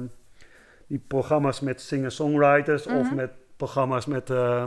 die 0.87 1.03
programma's 1.07 1.59
met 1.59 1.81
singer-songwriters... 1.81 2.85
of 2.87 3.05
Mhm. 3.05 3.15
met 3.15 3.31
programma's 3.57 4.05
met, 4.05 4.29
eh, 4.29 4.63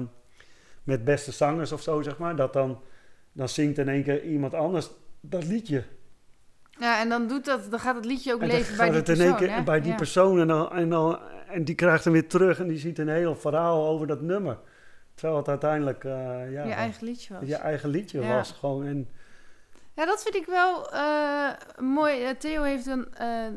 met 0.85 1.05
beste 1.05 1.33
zangers 1.33 1.73
of 1.73 1.81
zo, 1.83 2.03
zeg 2.03 2.19
maar. 2.19 2.37
Dat 2.37 2.53
dan, 2.53 2.81
dan 3.33 3.49
zingt 3.49 3.79
in 3.79 3.89
één 3.89 4.03
keer 4.03 4.25
iemand 4.25 4.55
anders 4.55 4.91
dat 5.21 5.45
liedje. 5.45 5.85
Ja, 6.79 7.01
en 7.01 7.09
dan, 7.09 7.27
doet 7.29 7.45
dat, 7.45 7.71
dan 7.71 7.79
gaat 7.81 7.95
het 7.95 8.05
liedje 8.05 8.33
ook 8.35 8.41
dan 8.41 8.49
leven 8.49 8.77
bij 8.77 8.89
die 8.89 8.99
het 8.99 9.09
in 9.09 9.15
één 9.15 9.23
persoon. 9.31 9.47
keer 9.49 9.57
hè? 9.57 9.63
bij 9.63 9.81
die 9.81 9.91
Ja. 9.91 9.97
persoon. 9.97 10.41
En, 10.41 10.47
dan, 10.49 10.73
en, 10.73 10.89
dan, 10.91 11.19
en 11.49 11.65
die 11.65 11.75
krijgt 11.75 12.05
hem 12.05 12.13
weer 12.13 12.29
terug 12.29 12.59
en 12.59 12.69
die 12.69 12.79
ziet 12.79 12.99
een 12.99 13.09
heel 13.09 13.37
verhaal 13.37 13.87
over 13.87 14.07
dat 14.07 14.21
nummer. 14.21 14.59
Terwijl 15.15 15.39
het 15.39 15.49
uiteindelijk 15.49 16.05
eh, 16.05 16.13
ja, 16.53 16.65
je 16.65 16.73
eigen 16.73 17.05
liedje 17.07 17.35
was. 17.35 17.49
je 17.49 17.55
eigen 17.57 17.89
liedje 17.89 18.21
Ja. 18.21 18.35
was. 18.35 18.51
Gewoon. 18.53 18.87
En, 18.87 19.09
Ja, 19.95 20.07
dat 20.07 20.23
vind 20.23 20.35
ik 20.35 20.47
wel 20.47 20.91
eh, 20.93 21.49
mooi. 21.81 22.23
Eh, 22.23 22.31
Theo 22.31 22.63
heeft 22.63 22.87
een, 22.87 23.07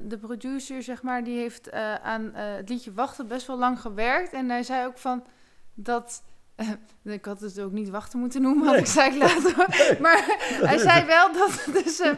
de 0.07 0.18
producer, 0.18 0.84
zeg 0.84 1.02
maar, 1.02 1.23
die 1.23 1.38
heeft 1.38 1.72
aan 2.02 2.31
het 2.34 2.69
liedje 2.69 2.93
Wachten 2.93 3.27
best 3.27 3.47
wel 3.47 3.57
lang 3.57 3.80
gewerkt. 3.81 4.34
En 4.34 4.49
hij 4.49 4.64
zei 4.64 4.85
ook 4.85 4.97
van 4.97 5.23
dat. 5.73 6.23
Eh, 6.56 6.69
ik 7.03 7.26
had 7.26 7.40
het 7.40 7.60
ook 7.61 7.72
niet 7.72 7.90
wachten 7.90 8.19
moeten 8.19 8.41
noemen, 8.41 8.64
had 8.65 8.72
Nee. 8.73 8.82
ik 8.84 8.88
zei 8.99 9.11
ik 9.15 9.18
later. 9.22 9.98
Maar 10.02 10.23
hij 10.61 10.77
zei 10.77 11.06
wel 11.06 11.34
dat 11.34 11.65
het 11.65 11.84
dus 11.84 11.99
eh, 11.99 12.11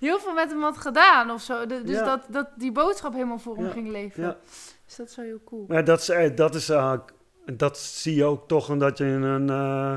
heel 0.00 0.18
veel 0.18 0.32
met 0.32 0.50
hem 0.50 0.62
had 0.62 0.76
gedaan 0.78 1.30
of 1.30 1.40
zo. 1.42 1.66
De- 1.66 1.82
dus 1.82 1.96
Ja. 1.96 2.04
dat, 2.04 2.26
dat 2.28 2.48
die 2.56 2.72
boodschap 2.72 3.12
helemaal 3.12 3.38
voor 3.38 3.56
hem 3.56 3.64
Ja. 3.66 3.70
ging 3.72 3.88
leven. 3.88 4.22
Ja. 4.22 4.36
Dus 4.86 4.96
dat 4.96 5.08
is 5.08 5.16
wel 5.16 5.24
heel 5.24 5.40
cool. 5.44 5.64
Maar 5.68 5.84
dat 5.84 6.00
is, 6.00 6.08
eh, 6.08 6.36
dat 6.36 6.54
is 6.54 6.66
dat 7.52 7.78
zie 7.78 8.14
je 8.14 8.24
ook 8.24 8.48
toch 8.48 8.70
omdat 8.70 8.98
je 8.98 9.04
een, 9.04 9.50
eh, 9.50 9.94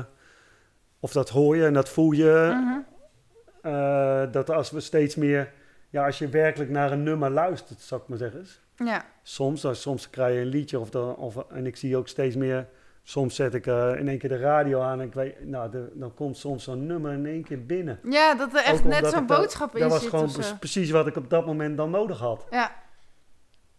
of 1.00 1.12
dat 1.12 1.28
hoor 1.28 1.56
je 1.56 1.64
en 1.64 1.72
dat 1.74 1.88
voel 1.88 2.10
je, 2.12 2.50
Mhm. 2.54 4.30
dat 4.30 4.50
als 4.50 4.70
we 4.70 4.80
steeds 4.80 5.16
meer, 5.16 5.52
ja, 5.90 6.06
als 6.06 6.18
je 6.18 6.28
werkelijk 6.28 6.70
naar 6.70 6.92
een 6.92 7.02
nummer 7.02 7.30
luistert, 7.30 7.80
zou 7.80 8.00
ik 8.02 8.08
maar 8.08 8.18
zeggen. 8.18 8.46
Ja, 8.76 9.04
Soms, 9.22 9.66
soms 9.72 10.10
krijg 10.10 10.34
je 10.34 10.40
een 10.40 10.46
liedje 10.46 10.78
of, 10.78 10.90
dan, 10.90 11.16
of 11.16 11.36
en 11.50 11.66
ik 11.66 11.76
zie 11.76 11.96
ook 11.96 12.08
steeds 12.08 12.36
meer, 12.36 12.68
soms 13.08 13.34
zet 13.34 13.54
ik 13.54 13.66
eh, 13.66 13.94
in 13.98 14.08
één 14.08 14.18
keer 14.18 14.28
de 14.28 14.36
radio 14.38 14.80
aan 14.80 15.00
en 15.00 15.06
ik 15.06 15.14
weet, 15.14 15.44
nou, 15.46 15.70
de- 15.70 15.90
dan 15.94 16.14
komt 16.14 16.36
soms 16.36 16.64
zo'n 16.64 16.86
nummer 16.86 17.12
in 17.12 17.26
één 17.26 17.42
keer 17.44 17.66
binnen. 17.66 17.98
ja 18.10 18.34
dat 18.34 18.54
er 18.54 18.64
echt 18.64 18.84
net 18.84 19.06
zo'n 19.06 19.26
boodschap 19.26 19.74
in 19.74 19.80
Dat 19.80 19.90
was 19.90 20.00
zit 20.00 20.08
gewoon 20.10 20.32
pre- 20.32 20.56
precies 20.58 20.90
wat 20.90 21.06
ik 21.06 21.16
op 21.16 21.30
dat 21.30 21.46
moment 21.46 21.76
dan 21.76 21.90
nodig 21.90 22.18
had. 22.18 22.46
Ja, 22.50 22.72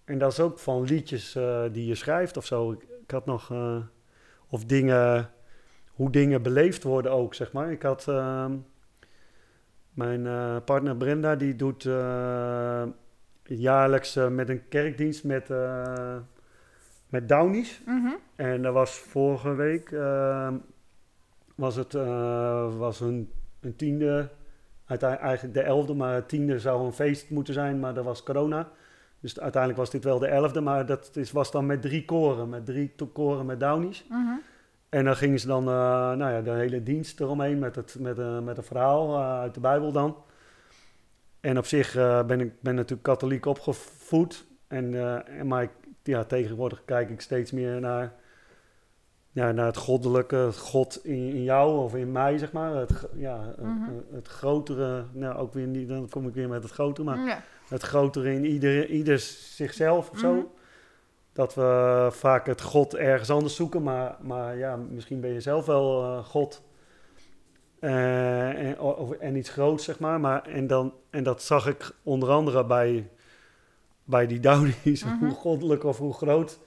En 0.06 0.18
dat 0.18 0.32
is 0.32 0.40
ook 0.40 0.60
van 0.60 0.82
liedjes 0.84 1.36
eh, 1.36 1.62
die 1.72 1.86
je 1.86 1.96
schrijft 1.96 2.38
of 2.38 2.46
zo. 2.46 2.72
Ik, 2.72 2.82
ik 3.04 3.12
had 3.12 3.26
nog. 3.26 3.52
eh, 3.52 3.76
of 4.50 4.66
dingen. 4.66 5.30
Hoe 5.94 6.10
dingen 6.12 6.42
beleefd 6.42 6.84
worden 6.84 7.12
ook, 7.12 7.34
zeg 7.34 7.52
maar. 7.52 7.72
Ik 7.72 7.82
had. 7.82 8.08
ehm, 8.08 8.56
mijn 9.94 10.24
partner 10.64 10.96
Brenda, 10.96 11.36
die 11.36 11.56
doet. 11.56 11.84
jaarlijks 13.44 14.16
met 14.30 14.50
een 14.50 14.68
kerkdienst 14.68 15.24
met. 15.24 15.50
Met 17.10 17.30
Downies. 17.30 17.81
mhm. 17.86 18.11
En 18.36 18.61
dat 18.61 18.73
was 18.73 18.98
vorige 18.98 19.56
week. 19.56 19.91
ehm, 19.91 20.56
was 21.56 21.76
het. 21.76 21.94
eh, 21.95 22.77
was 22.77 22.99
een, 22.99 23.31
een 23.60 23.76
tiende. 23.76 24.30
Uiteindelijk 24.86 25.30
eigenlijk 25.30 25.60
de 25.60 25.64
elfde, 25.64 25.94
maar 25.94 26.14
het 26.15 26.30
tiende 26.30 26.60
zou 26.60 26.86
een 26.86 26.94
feest 26.94 27.30
moeten 27.30 27.53
zijn, 27.53 27.80
maar 27.80 27.94
dat 27.94 28.03
was 28.03 28.23
corona. 28.23 28.69
Dus 29.19 29.40
uiteindelijk 29.40 29.81
was 29.81 29.91
dit 29.91 30.03
wel 30.03 30.19
de 30.19 30.27
elfde, 30.27 30.61
maar 30.61 30.86
dat 30.86 31.10
is, 31.15 31.31
was 31.31 31.52
dan 31.52 31.65
met 31.65 31.81
drie 31.81 32.06
koren, 32.06 32.49
met 32.49 32.65
drie 32.65 32.95
koren 33.14 33.45
met 33.45 33.60
Downies. 33.60 34.06
Mhm. 34.10 34.34
En 34.90 35.06
dan 35.06 35.15
gingen 35.15 35.40
ze 35.40 35.48
dan, 35.48 35.68
eh, 35.68 35.73
nou 36.11 36.31
ja, 36.31 36.41
de 36.41 36.52
hele 36.52 36.84
dienst 36.84 37.19
eromheen 37.19 37.60
met, 37.60 37.76
het, 37.76 37.95
met, 37.99 38.19
eh, 38.19 38.40
met 38.40 38.57
een 38.57 38.64
verhaal 38.64 39.22
uit 39.23 39.53
de 39.53 39.60
Bijbel 39.60 39.91
dan. 39.91 40.15
En 41.40 41.57
op 41.57 41.65
zich 41.65 41.94
ben 42.26 42.40
ik 42.40 42.61
ben 42.61 42.76
natuurlijk 42.76 43.03
katholiek 43.03 43.45
opgevoed. 43.45 44.45
En, 44.68 44.94
en, 45.27 45.48
maar 45.48 45.64
ik, 45.64 45.72
ja, 46.10 46.23
tegenwoordig 46.23 46.81
kijk 46.86 47.10
ik 47.10 47.22
steeds 47.22 47.52
meer 47.52 47.80
naar, 47.80 48.14
ja, 49.31 49.52
naar 49.52 49.65
het 49.65 49.77
goddelijke, 49.77 50.36
het 50.36 50.57
God 50.57 51.06
in, 51.06 51.14
in 51.30 51.44
jou 51.44 51.77
of 51.77 51.95
in 51.95 52.11
mij, 52.11 52.38
zeg 52.38 52.52
maar. 52.52 52.76
Het, 52.76 53.07
ja, 53.15 53.45
het- 53.48 53.57
Mhm. 53.65 53.91
het, 54.11 54.27
grotere, 54.27 55.03
nou 55.11 55.38
ook 55.38 55.53
weer 55.53 55.68
niet, 55.68 55.88
dan 55.88 56.10
kom 56.10 56.27
ik 56.27 56.34
weer 56.34 56.49
met 56.49 56.64
het 56.64 56.72
grotere, 56.72 57.07
maar 57.07 57.26
ja. 57.26 57.41
het 57.68 57.81
grotere 57.81 58.34
in 58.34 58.45
ieder, 58.45 58.88
ieder 58.90 59.19
zichzelf 59.19 60.10
of 60.10 60.18
zo. 60.19 60.34
Mhm. 60.34 60.44
Dat 61.34 61.53
we 61.56 62.07
vaak 62.11 62.45
het 62.45 62.61
God 62.61 62.95
ergens 62.95 63.30
anders 63.30 63.56
zoeken, 63.56 63.84
maar, 63.84 64.15
maar 64.22 64.57
ja, 64.57 64.76
misschien 64.76 65.19
ben 65.19 65.34
je 65.34 65.41
zelf 65.41 65.65
wel 65.65 66.03
eh, 66.03 66.23
God. 66.26 66.61
Eh, 67.80 68.68
en, 68.68 68.80
of, 68.80 69.11
en 69.11 69.36
iets 69.36 69.49
groots, 69.49 69.84
zeg 69.84 69.99
maar. 69.99 70.19
maar 70.19 70.41
en, 70.48 70.68
dan, 70.68 70.94
en 71.10 71.23
dat 71.23 71.41
zag 71.44 71.68
ik 71.68 71.91
onder 72.03 72.30
andere 72.30 72.65
bij, 72.65 73.10
bij 74.10 74.27
die 74.27 74.40
Downies, 74.40 75.03
Mhm. 75.03 75.26
hoe 75.26 75.34
goddelijk 75.34 75.84
of 75.84 75.98
hoe 75.98 76.14
groot, 76.14 76.60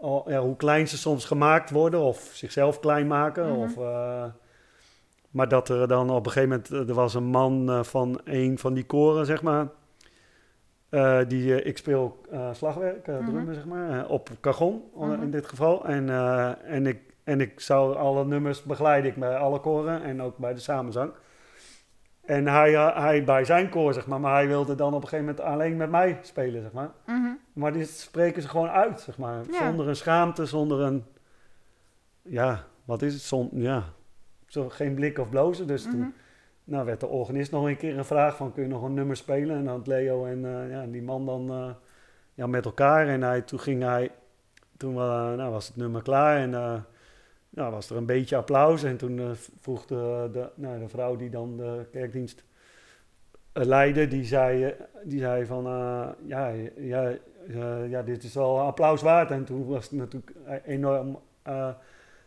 oh, 0.00 0.28
ja, 0.28 0.40
hoe 0.40 0.56
klein 0.56 0.88
ze 0.88 0.98
soms 0.98 1.24
gemaakt 1.24 1.70
worden 1.70 2.00
of 2.00 2.30
zichzelf 2.32 2.80
klein 2.80 3.06
maken. 3.06 3.48
Mhm. 3.52 3.60
Of, 3.60 3.76
eh, 3.76 4.24
Maar 5.30 5.48
dat 5.48 5.68
er 5.68 5.88
dan 5.88 6.10
op 6.10 6.26
een 6.26 6.32
gegeven 6.32 6.48
moment, 6.48 6.70
eh, 6.70 6.88
er 6.88 6.94
was 6.94 7.14
een 7.14 7.24
man 7.24 7.70
eh, 7.70 7.82
van 7.82 8.20
een 8.24 8.58
van 8.58 8.74
die 8.74 8.84
koren, 8.84 9.26
zeg 9.26 9.42
maar. 9.42 9.68
Die, 11.28 11.62
ik 11.62 11.78
speel 11.78 12.20
slagwerk, 12.52 13.04
drummen, 13.04 13.54
zeg 13.54 13.64
maar, 13.66 14.08
op 14.08 14.28
cajon 14.40 14.82
in 15.22 15.30
dit 15.30 15.46
geval. 15.46 15.84
En, 15.84 16.08
en, 16.64 16.86
ik, 16.86 16.98
en 17.24 17.40
ik 17.40 17.60
zou 17.60 17.96
alle 17.96 18.24
nummers 18.24 18.62
begeleiden 18.62 19.10
ik 19.10 19.16
bij 19.16 19.36
alle 19.36 19.60
koren 19.60 20.02
en 20.02 20.22
ook 20.22 20.36
bij 20.36 20.54
de 20.54 20.60
samenzang. 20.60 21.12
En 22.30 22.46
hij, 22.46 22.74
eh, 22.74 22.96
hij 22.96 23.24
bij 23.24 23.44
zijn 23.44 23.68
koor, 23.68 23.94
zeg 23.94 24.06
maar, 24.06 24.20
maar 24.20 24.34
hij 24.34 24.46
wilde 24.46 24.74
dan 24.74 24.94
op 24.94 25.02
een 25.02 25.08
gegeven 25.08 25.24
moment 25.24 25.44
alleen 25.44 25.76
met 25.76 25.90
mij 25.90 26.18
spelen, 26.22 26.62
zeg 26.62 26.72
maar. 26.72 26.90
Mhm. 27.06 27.28
Maar 27.52 27.72
die 27.72 27.84
spreken 27.84 28.42
ze 28.42 28.48
gewoon 28.48 28.68
uit, 28.68 29.00
zeg 29.00 29.18
maar. 29.18 29.42
Ja. 29.50 29.66
Zonder 29.66 29.88
een 29.88 29.96
schaamte, 29.96 30.46
zonder 30.46 30.80
een... 30.80 31.04
Ja, 32.22 32.64
wat 32.84 33.02
is 33.02 33.12
het? 33.12 33.22
Zon, 33.22 33.48
ja, 33.52 33.84
zo, 34.46 34.68
geen 34.68 34.94
blik 34.94 35.18
of 35.18 35.28
blozen. 35.28 35.66
Dus 35.66 35.84
Mhm. 35.84 35.92
toen 35.92 36.14
nou, 36.64 36.84
werd 36.84 37.00
de 37.00 37.06
organist 37.06 37.50
nog 37.50 37.64
een 37.64 37.76
keer 37.76 37.94
gevraagd 37.94 38.36
van... 38.36 38.52
kun 38.52 38.62
je 38.62 38.68
nog 38.68 38.82
een 38.82 38.94
nummer 38.94 39.16
spelen? 39.16 39.56
En 39.56 39.64
dan 39.64 39.76
had 39.76 39.86
Leo 39.86 40.24
en 40.24 40.44
eh, 40.44 40.70
ja, 40.70 40.86
die 40.86 41.02
man 41.02 41.26
dan 41.26 41.50
eh, 41.50 41.70
ja, 42.34 42.46
met 42.46 42.64
elkaar. 42.64 43.08
En 43.08 43.22
hij, 43.22 43.40
toen 43.40 43.60
ging 43.60 43.82
hij... 43.82 44.10
Toen 44.76 44.94
nou, 44.94 45.50
was 45.50 45.66
het 45.66 45.76
nummer 45.76 46.02
klaar 46.02 46.36
en... 46.36 46.84
nou, 47.50 47.72
was 47.72 47.90
er 47.90 47.96
een 47.96 48.06
beetje 48.06 48.36
applaus. 48.36 48.82
En 48.82 48.96
toen 48.96 49.18
eh, 49.18 49.30
vroeg 49.60 49.86
de, 49.86 50.28
de, 50.32 50.48
nou, 50.54 50.78
de 50.78 50.88
vrouw 50.88 51.16
die 51.16 51.30
dan 51.30 51.56
de 51.56 51.86
kerkdienst 51.92 52.44
eh, 53.52 53.64
leidde, 53.64 54.08
die 54.08 54.24
zei, 54.24 54.64
eh, 54.64 54.72
die 55.04 55.18
zei 55.18 55.46
van, 55.46 55.62
ja, 56.26 56.52
ja, 56.76 57.12
ja, 57.88 58.02
dit 58.02 58.22
is 58.22 58.34
wel 58.34 58.60
applaus 58.60 59.02
waard. 59.02 59.30
En 59.30 59.44
toen 59.44 59.66
was 59.66 59.84
het 59.90 59.98
natuurlijk 59.98 60.32
enorm 60.64 61.18
eh, 61.42 61.68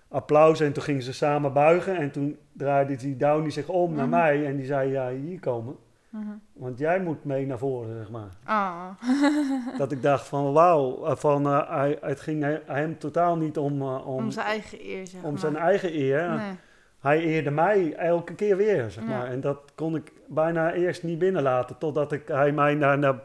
applaus. 0.08 0.60
En 0.60 0.74
toen 0.74 0.84
gingen 0.84 1.04
ze 1.04 1.14
samen 1.14 1.54
buigen. 1.54 1.98
En 1.98 2.12
toen 2.12 2.38
draaide 2.54 2.96
die 2.96 3.18
Downy 3.18 3.50
zich 3.50 3.70
om 3.70 3.94
naar 3.94 4.08
Mhm. 4.08 4.16
mij. 4.16 4.46
En 4.46 4.56
die 4.56 4.66
zei, 4.66 4.92
ja, 4.92 5.10
hier 5.12 5.40
komen. 5.40 5.76
Mhm. 6.14 6.28
Want 6.54 6.78
jij 6.80 7.00
moet 7.02 7.24
mee 7.24 7.46
naar 7.46 7.58
voren, 7.58 7.96
zeg 7.98 8.10
maar. 8.10 8.30
Ah. 8.44 8.88
Dat 9.78 9.92
ik 9.92 10.02
dacht 10.02 10.28
van, 10.28 10.54
wauw, 10.54 11.06
eh, 11.06 11.16
van, 11.16 11.46
eh, 11.46 11.70
hij, 11.70 11.98
het 12.02 12.20
ging 12.20 12.44
he- 12.44 12.62
hem 12.66 12.98
totaal 12.98 13.38
niet 13.38 13.58
om, 13.58 13.82
eh, 13.82 14.08
om, 14.08 14.16
Om 14.16 14.32
zijn 14.32 14.46
eigen 14.46 14.86
eer, 14.86 15.08
zeg 15.08 15.24
om 15.24 15.30
maar. 15.32 15.40
zijn 15.40 15.56
eigen 15.56 15.94
eer. 15.94 16.30
Nee. 16.30 16.52
Hij 17.00 17.20
eerde 17.20 17.52
mij 17.52 17.94
elke 17.96 18.36
keer 18.36 18.58
weer, 18.58 18.92
zeg 18.92 19.04
Ja. 19.04 19.10
maar. 19.10 19.26
En 19.28 19.42
dat 19.42 19.72
kon 19.76 19.96
ik 19.96 20.12
bijna 20.28 20.74
eerst 20.74 21.04
niet 21.04 21.20
binnenlaten, 21.20 21.78
totdat 21.78 22.12
ik, 22.12 22.28
hij 22.28 22.52
mij 22.52 22.76
naar, 22.76 22.98
naar, 22.98 23.20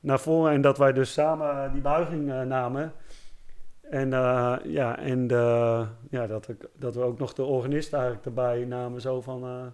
naar 0.00 0.18
voren... 0.20 0.52
en 0.52 0.60
dat 0.60 0.78
wij 0.78 0.92
dus 0.92 1.12
samen 1.12 1.72
die 1.72 1.82
buiging 1.82 2.44
namen. 2.46 2.92
En, 3.90 4.10
ja, 4.64 4.98
en 4.98 5.26
ja, 6.10 6.26
dat, 6.26 6.48
ik, 6.48 6.66
dat 6.76 6.94
we 6.94 7.02
ook 7.02 7.18
nog 7.18 7.32
de 7.34 7.42
organist 7.44 7.92
eigenlijk 7.92 8.24
erbij 8.24 8.64
namen. 8.64 9.00
Zo 9.00 9.20
van, 9.20 9.72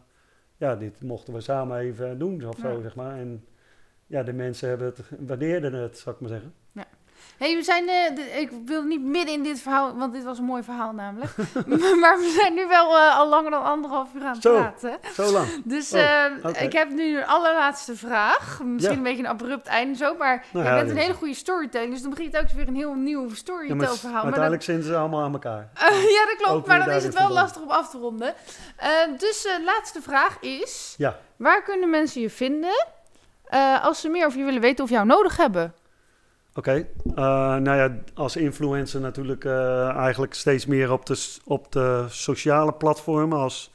ja, 0.60 0.76
dit 0.76 1.02
mochten 1.02 1.34
we 1.34 1.40
samen 1.40 1.78
even 1.78 2.18
doen, 2.18 2.44
of 2.44 2.58
zo, 2.58 2.80
zeg 2.80 2.94
maar. 2.94 3.18
En 3.18 3.44
ja, 4.06 4.22
de 4.22 4.32
mensen 4.32 4.68
hebben 4.68 4.86
het, 4.86 5.00
waardeerden 5.18 5.72
het, 5.72 5.98
zou 5.98 6.14
ik 6.14 6.20
maar 6.20 6.30
zeggen. 6.30 6.54
Hey, 7.40 7.54
we 7.56 7.62
zijn, 7.62 7.88
eh, 7.88 8.40
ik 8.40 8.50
wil 8.64 8.82
niet 8.82 9.00
midden 9.02 9.34
in 9.34 9.42
dit 9.42 9.60
verhaal, 9.60 9.94
want 9.96 10.12
dit 10.12 10.24
was 10.24 10.38
een 10.38 10.44
mooi 10.44 10.62
verhaal 10.62 10.92
namelijk. 10.92 11.30
maar 12.02 12.18
we 12.18 12.36
zijn 12.40 12.54
nu 12.54 12.66
wel 12.68 12.96
eh, 12.98 13.18
al 13.18 13.28
langer 13.28 13.50
dan 13.50 13.62
anderhalf 13.64 14.08
uur 14.14 14.22
aan 14.24 14.32
het 14.32 14.42
Zo. 14.42 14.54
praten. 14.56 14.98
Zo 15.14 15.32
lang. 15.32 15.46
Dus 15.64 15.92
Oh, 15.92 16.00
eh, 16.00 16.32
oké. 16.42 16.58
ik 16.58 16.72
heb 16.72 16.90
nu 16.90 17.16
een 17.16 17.26
allerlaatste 17.26 17.96
vraag. 17.96 18.60
Misschien 18.64 18.92
Ja. 18.92 18.98
een 18.98 19.02
beetje 19.02 19.22
een 19.22 19.28
abrupt 19.28 19.66
einde 19.66 19.96
zo, 19.96 20.14
maar 20.14 20.44
Nou 20.52 20.66
ja, 20.66 20.74
bent 20.74 20.90
een 20.90 20.96
hele 20.96 21.14
goede 21.14 21.34
storyteller. 21.34 21.90
Dus 21.90 22.00
dan 22.02 22.10
begint 22.10 22.32
het 22.36 22.42
ook 22.42 22.50
weer 22.56 22.68
een 22.68 22.74
heel 22.76 22.94
nieuw 22.94 23.20
Ja, 23.20 23.26
maar 23.26 23.36
storytelverhaal. 23.36 24.12
maar 24.14 24.22
uiteindelijk 24.22 24.62
zijn 24.62 24.82
ze 24.82 24.96
allemaal 24.96 25.22
aan 25.22 25.32
elkaar. 25.32 25.68
ja, 26.16 26.24
dat 26.26 26.36
klopt, 26.36 26.50
ook 26.58 26.66
maar 26.66 26.78
dan 26.84 26.88
is 26.94 26.94
het 26.94 27.02
wel 27.02 27.12
verbonden. 27.12 27.42
lastig 27.42 27.62
om 27.62 27.70
af 27.70 27.90
te 27.90 27.98
ronden. 27.98 28.34
Eh, 28.76 28.88
dus 29.18 29.42
de 29.42 29.62
laatste 29.64 30.02
vraag 30.02 30.36
is, 30.40 30.94
Ja. 30.98 31.16
waar 31.36 31.62
kunnen 31.62 31.90
mensen 31.90 32.20
je 32.20 32.30
vinden 32.30 32.86
eh, 33.44 33.84
als 33.84 34.00
ze 34.00 34.08
meer 34.08 34.26
over 34.26 34.38
je 34.38 34.44
willen 34.44 34.60
weten 34.60 34.84
of 34.84 34.90
jou 34.90 35.06
nodig 35.06 35.36
hebben? 35.36 35.74
Oké, 36.54 36.86
eh, 37.14 37.56
nou 37.56 37.76
ja, 37.76 37.96
als 38.14 38.36
influencer 38.36 39.00
natuurlijk 39.00 39.44
eh, 39.44 39.88
eigenlijk 39.88 40.34
steeds 40.34 40.66
meer 40.66 40.92
op 40.92 41.06
de, 41.06 41.36
op 41.44 41.72
de 41.72 42.04
sociale 42.08 42.72
platformen. 42.72 43.38
Als, 43.38 43.72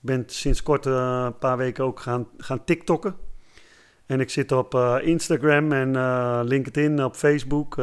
ben 0.00 0.24
sinds 0.26 0.62
kort 0.62 0.86
eh, 0.86 1.28
paar 1.38 1.56
weken 1.56 1.84
ook 1.84 2.00
gaan, 2.00 2.28
gaan 2.38 2.64
TikTokken. 2.64 3.14
En 4.06 4.20
ik 4.20 4.30
zit 4.30 4.52
op 4.52 4.74
Instagram 5.02 5.72
en 5.72 5.92
LinkedIn, 6.44 7.04
op 7.04 7.14
Facebook. 7.14 7.78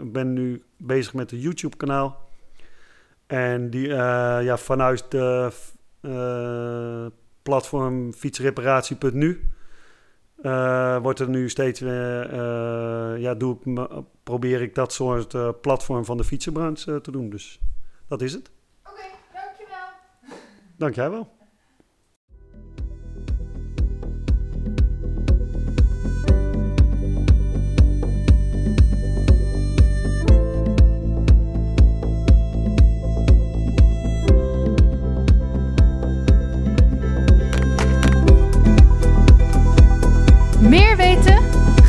Ik 0.00 0.12
ben 0.12 0.32
nu 0.32 0.62
bezig 0.76 1.14
met 1.14 1.32
een 1.32 1.38
YouTube-kanaal. 1.38 2.28
En 3.26 3.70
die, 3.70 3.88
ja, 3.88 4.56
vanuit 4.56 5.04
de 5.08 5.52
platform 7.42 8.12
fietsreparatie.nu 8.12 9.50
eh, 10.46 11.02
wordt 11.02 11.20
er 11.20 11.28
nu 11.28 11.48
steeds 11.48 11.80
weer, 11.80 12.30
eh, 12.30 13.20
ja, 13.20 13.34
doe 13.34 13.58
ik 13.64 13.88
probeer 14.22 14.62
ik 14.62 14.74
dat 14.74 14.92
soort 14.92 15.34
eh, 15.34 15.48
platform 15.60 16.04
van 16.04 16.16
de 16.16 16.24
fietsenbranche 16.24 17.00
te 17.00 17.10
doen. 17.10 17.30
Dus 17.30 17.60
dat 18.08 18.22
is 18.22 18.32
het. 18.32 18.50
Oké, 18.90 19.02
dankjewel. 19.32 19.88
Dank 20.76 20.94
jij 20.94 21.10
wel. 21.10 21.35